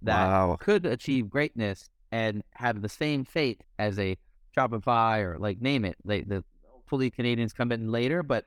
that 0.03 0.27
Wow. 0.27 0.57
could 0.59 0.85
achieve 0.85 1.29
greatness 1.29 1.89
and 2.11 2.43
have 2.55 2.81
the 2.81 2.89
same 2.89 3.25
fate 3.25 3.63
as 3.77 3.99
a 3.99 4.17
Shopify 4.57 5.21
or 5.21 5.37
like 5.37 5.61
name 5.61 5.85
it. 5.85 5.95
They 6.03 6.21
the 6.21 6.43
hopefully 6.71 7.09
Canadians 7.11 7.53
come 7.53 7.71
in 7.71 7.91
later, 7.91 8.23
but 8.23 8.45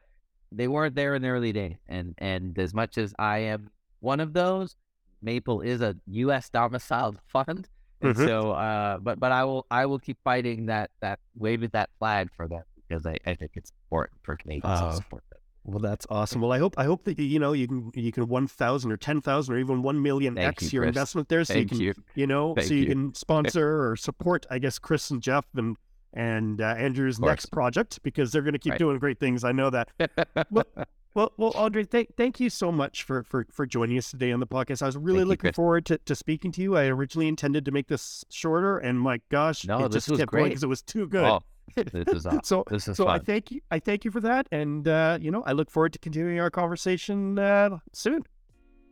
they 0.51 0.69
weren't 0.69 0.95
there 0.95 1.15
in 1.15 1.23
the 1.23 1.29
early 1.29 1.53
days. 1.53 1.77
And 1.89 2.15
and 2.19 2.59
as 2.59 2.75
much 2.75 2.99
as 2.99 3.15
I 3.19 3.39
am 3.39 3.71
one 4.01 4.21
of 4.21 4.33
those, 4.33 4.77
Maple 5.23 5.61
is 5.61 5.81
a 5.81 5.97
U.S. 6.09 6.49
domiciled 6.51 7.19
fund, 7.27 7.69
and 8.01 8.17
Mhm. 8.17 8.27
so 8.27 8.51
uh, 8.53 8.99
but 8.99 9.21
but 9.21 9.31
I 9.33 9.45
will 9.45 9.67
I 9.71 9.87
will 9.87 9.99
keep 10.01 10.19
fighting 10.25 10.67
that 10.67 10.91
that 11.01 11.21
waving 11.37 11.71
that 11.73 11.91
flag 11.99 12.29
for 12.37 12.49
them 12.49 12.65
because 12.89 13.07
I, 13.07 13.17
I 13.27 13.35
think 13.35 13.53
it's 13.55 13.71
important 13.87 14.19
for 14.25 14.37
Canadians 14.37 14.81
Uh, 14.81 14.91
to 14.91 14.97
support 14.97 15.23
them. 15.31 15.32
Well, 15.65 15.79
that's 15.79 16.07
awesome. 16.11 16.41
Well, 16.41 16.51
I 16.53 16.59
hope 16.59 16.75
I 16.77 16.85
hope 16.85 17.05
that 17.05 17.19
you 17.19 17.39
know 17.39 17.53
you 17.53 17.69
can 17.69 17.93
you 17.95 18.11
can 18.11 18.27
one 18.27 18.49
thousand 18.49 18.91
or 18.91 18.97
ten 18.97 19.21
thousand 19.21 19.55
or 19.55 19.59
even 19.59 19.83
one 19.83 20.03
million 20.03 20.35
Thank 20.35 20.49
x 20.49 20.63
you, 20.73 20.79
your 20.79 20.83
Chris. 20.85 20.89
investment 20.91 21.29
there, 21.29 21.45
so 21.45 21.55
Thank 21.55 21.71
you 21.73 21.77
can 21.77 21.81
you. 21.81 21.95
you 22.17 22.27
know 22.27 22.55
Thank 22.55 22.69
so 22.69 22.75
you, 22.75 22.81
you. 22.81 22.87
can 22.87 23.15
sponsor 23.15 23.89
or 23.89 23.95
support 23.97 24.45
I 24.51 24.59
guess 24.59 24.79
Chris 24.81 25.11
and 25.11 25.23
Jeff 25.23 25.45
and 25.55 25.77
and 26.15 26.61
uh, 26.61 26.65
Andrew's 26.77 27.21
next 27.21 27.47
project 27.47 28.01
because 28.03 28.33
they're 28.33 28.43
going 28.43 28.53
to 28.55 28.59
keep 28.59 28.73
Right. 28.73 28.79
doing 28.79 28.99
great 28.99 29.19
things. 29.21 29.45
I 29.45 29.53
know 29.53 29.71
that. 29.71 29.89
Well, 31.15 31.31
well, 31.37 31.53
Andre, 31.57 31.85
thank 31.85 32.17
thank 32.17 32.41
you 32.41 32.49
so 32.49 32.73
much 32.73 33.03
for 33.03 33.23
for 33.23 33.47
for 33.51 33.67
joining 33.67 33.99
us 33.99 34.11
today 34.11 34.33
on 34.33 34.41
the 34.41 34.47
podcast. 34.47 34.81
I 34.81 34.87
was 34.87 34.97
really 34.97 35.19
Thank 35.19 35.29
looking 35.29 35.41
Chris. 35.51 35.57
forward 35.57 35.85
to, 35.87 35.99
to 35.99 36.15
speaking 36.15 36.53
to 36.53 36.63
you. 36.63 36.75
I 36.75 36.87
originally 36.87 37.29
intended 37.29 37.67
to 37.67 37.71
make 37.71 37.89
this 37.89 38.25
shorter, 38.31 38.79
and 38.79 38.99
my 38.99 39.21
gosh, 39.29 39.67
No, 39.67 39.81
it 39.85 39.89
this 39.91 40.07
just 40.07 40.11
was 40.13 40.21
kept 40.21 40.33
going 40.33 40.45
because 40.49 40.63
it 40.63 40.69
was 40.69 40.81
too 40.81 41.07
good. 41.07 41.23
oh, 41.25 41.43
this 41.77 42.09
is 42.09 42.27
awesome. 42.27 42.41
so 42.45 42.65
This 42.69 42.89
is 42.89 42.97
so 42.97 43.09
I 43.09 43.19
thank 43.19 43.51
you. 43.51 43.61
I 43.71 43.79
thank 43.79 44.05
you 44.05 44.11
for 44.11 44.21
that, 44.21 44.47
and 44.53 44.87
uh, 44.87 45.19
you 45.21 45.31
know, 45.31 45.43
I 45.47 45.53
look 45.53 45.71
forward 45.71 45.93
to 45.95 45.99
continuing 45.99 46.39
our 46.41 46.51
conversation 46.51 47.39
uh, 47.39 47.79
soon. 47.93 48.25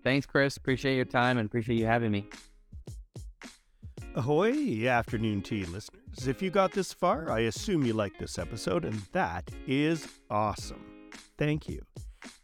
Thanks, 0.02 0.26
Chris. 0.26 0.56
Appreciate 0.56 0.96
your 0.96 1.04
time 1.04 1.38
and 1.38 1.46
appreciate 1.46 1.76
you 1.76 1.86
having 1.86 2.10
me. 2.10 2.26
Ahoy, 4.16 4.88
afternoon 4.88 5.40
tea 5.42 5.64
listeners. 5.66 6.26
If 6.26 6.42
you 6.42 6.50
got 6.50 6.72
this 6.72 6.92
far, 6.92 7.30
I 7.30 7.40
assume 7.40 7.84
you 7.84 7.92
liked 7.92 8.18
this 8.18 8.38
episode, 8.38 8.84
and 8.84 9.00
that 9.12 9.48
is 9.66 10.08
awesome. 10.30 10.84
Thank 11.38 11.68
you. 11.68 11.80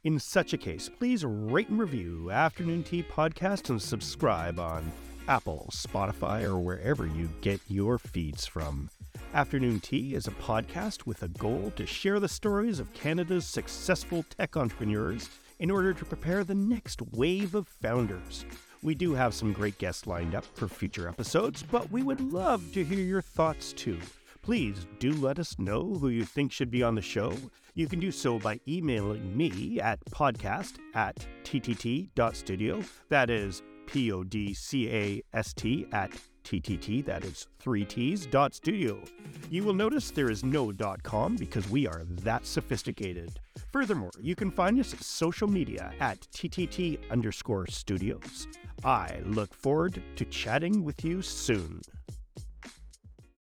In 0.05 0.19
such 0.21 0.53
a 0.53 0.57
case, 0.57 0.89
please 0.89 1.25
rate 1.25 1.69
and 1.69 1.79
review 1.79 2.31
Afternoon 2.31 2.85
Tea 2.85 3.03
Podcast 3.03 3.71
and 3.71 3.83
subscribe 3.83 4.61
on 4.61 4.93
Apple, 5.29 5.69
Spotify, 5.73 6.45
or 6.45 6.59
wherever 6.59 7.07
you 7.07 7.29
get 7.41 7.61
your 7.67 7.99
feeds 7.99 8.47
from. 8.47 8.89
Afternoon 9.35 9.81
Tea 9.81 10.15
is 10.15 10.27
a 10.27 10.33
podcast 10.33 11.05
with 11.05 11.23
a 11.23 11.29
goal 11.29 11.73
to 11.77 11.85
share 11.85 12.21
the 12.21 12.29
stories 12.29 12.81
of 12.81 12.93
Canada's 12.95 13.47
successful 13.47 14.25
tech 14.37 14.57
entrepreneurs 14.57 15.29
in 15.59 15.71
order 15.71 15.93
to 15.93 16.05
prepare 16.05 16.43
the 16.43 16.55
next 16.55 17.03
wave 17.13 17.55
of 17.55 17.69
founders. 17.69 18.47
We 18.83 18.95
do 18.95 19.15
have 19.15 19.35
some 19.35 19.53
great 19.53 19.79
guests 19.79 20.07
lined 20.07 20.35
up 20.35 20.45
for 20.55 20.69
future 20.69 21.09
episodes, 21.09 21.63
but 21.63 21.91
we 21.91 22.03
would 22.03 22.21
love 22.21 22.73
to 22.73 22.85
hear 22.85 23.01
your 23.01 23.21
thoughts 23.21 23.73
too. 23.73 23.99
Please 24.43 24.87
do 25.01 25.13
let 25.13 25.39
us 25.39 25.59
know 25.59 25.83
who 25.95 26.09
you 26.09 26.25
think 26.25 26.53
should 26.53 26.71
be 26.71 26.83
on 26.83 26.95
the 26.95 27.03
show. 27.03 27.33
You 27.75 27.89
can 27.89 28.01
do 28.01 28.13
so 28.13 28.39
by 28.39 28.61
emailing 28.67 29.37
me 29.37 29.81
at 29.81 29.99
podcast 30.07 30.75
at 30.95 31.27
ttt.studio. 31.43 32.83
That 33.09 33.29
is 33.29 33.63
P 33.87 34.13
O 34.13 34.25
D 34.25 34.55
C 34.55 34.89
A 34.91 35.23
S 35.35 35.53
T 35.53 35.87
at 35.93 36.11
TTT, 36.47 37.05
that 37.07 37.25
is 37.25 37.49
three 37.59 37.85
T's 37.85 38.25
dot 38.25 38.55
studio. 38.55 39.03
You 39.51 39.65
will 39.65 39.75
notice 39.75 40.13
there 40.13 40.31
is 40.31 40.45
no 40.45 40.71
dot 40.71 41.03
com 41.03 41.35
because 41.35 41.69
we 41.69 41.89
are 41.89 42.05
that 42.23 42.47
sophisticated. 42.47 43.41
Furthermore, 43.73 44.13
you 44.21 44.37
can 44.37 44.53
find 44.53 44.79
us 44.79 44.95
at 44.95 45.03
social 45.03 45.49
media 45.49 45.93
at 45.99 46.21
TTT 46.21 47.11
underscore 47.11 47.67
studios. 47.67 48.47
I 48.85 49.19
look 49.25 49.53
forward 49.53 50.01
to 50.15 50.25
chatting 50.27 50.85
with 50.85 51.05
you 51.05 51.21
soon. 51.21 51.81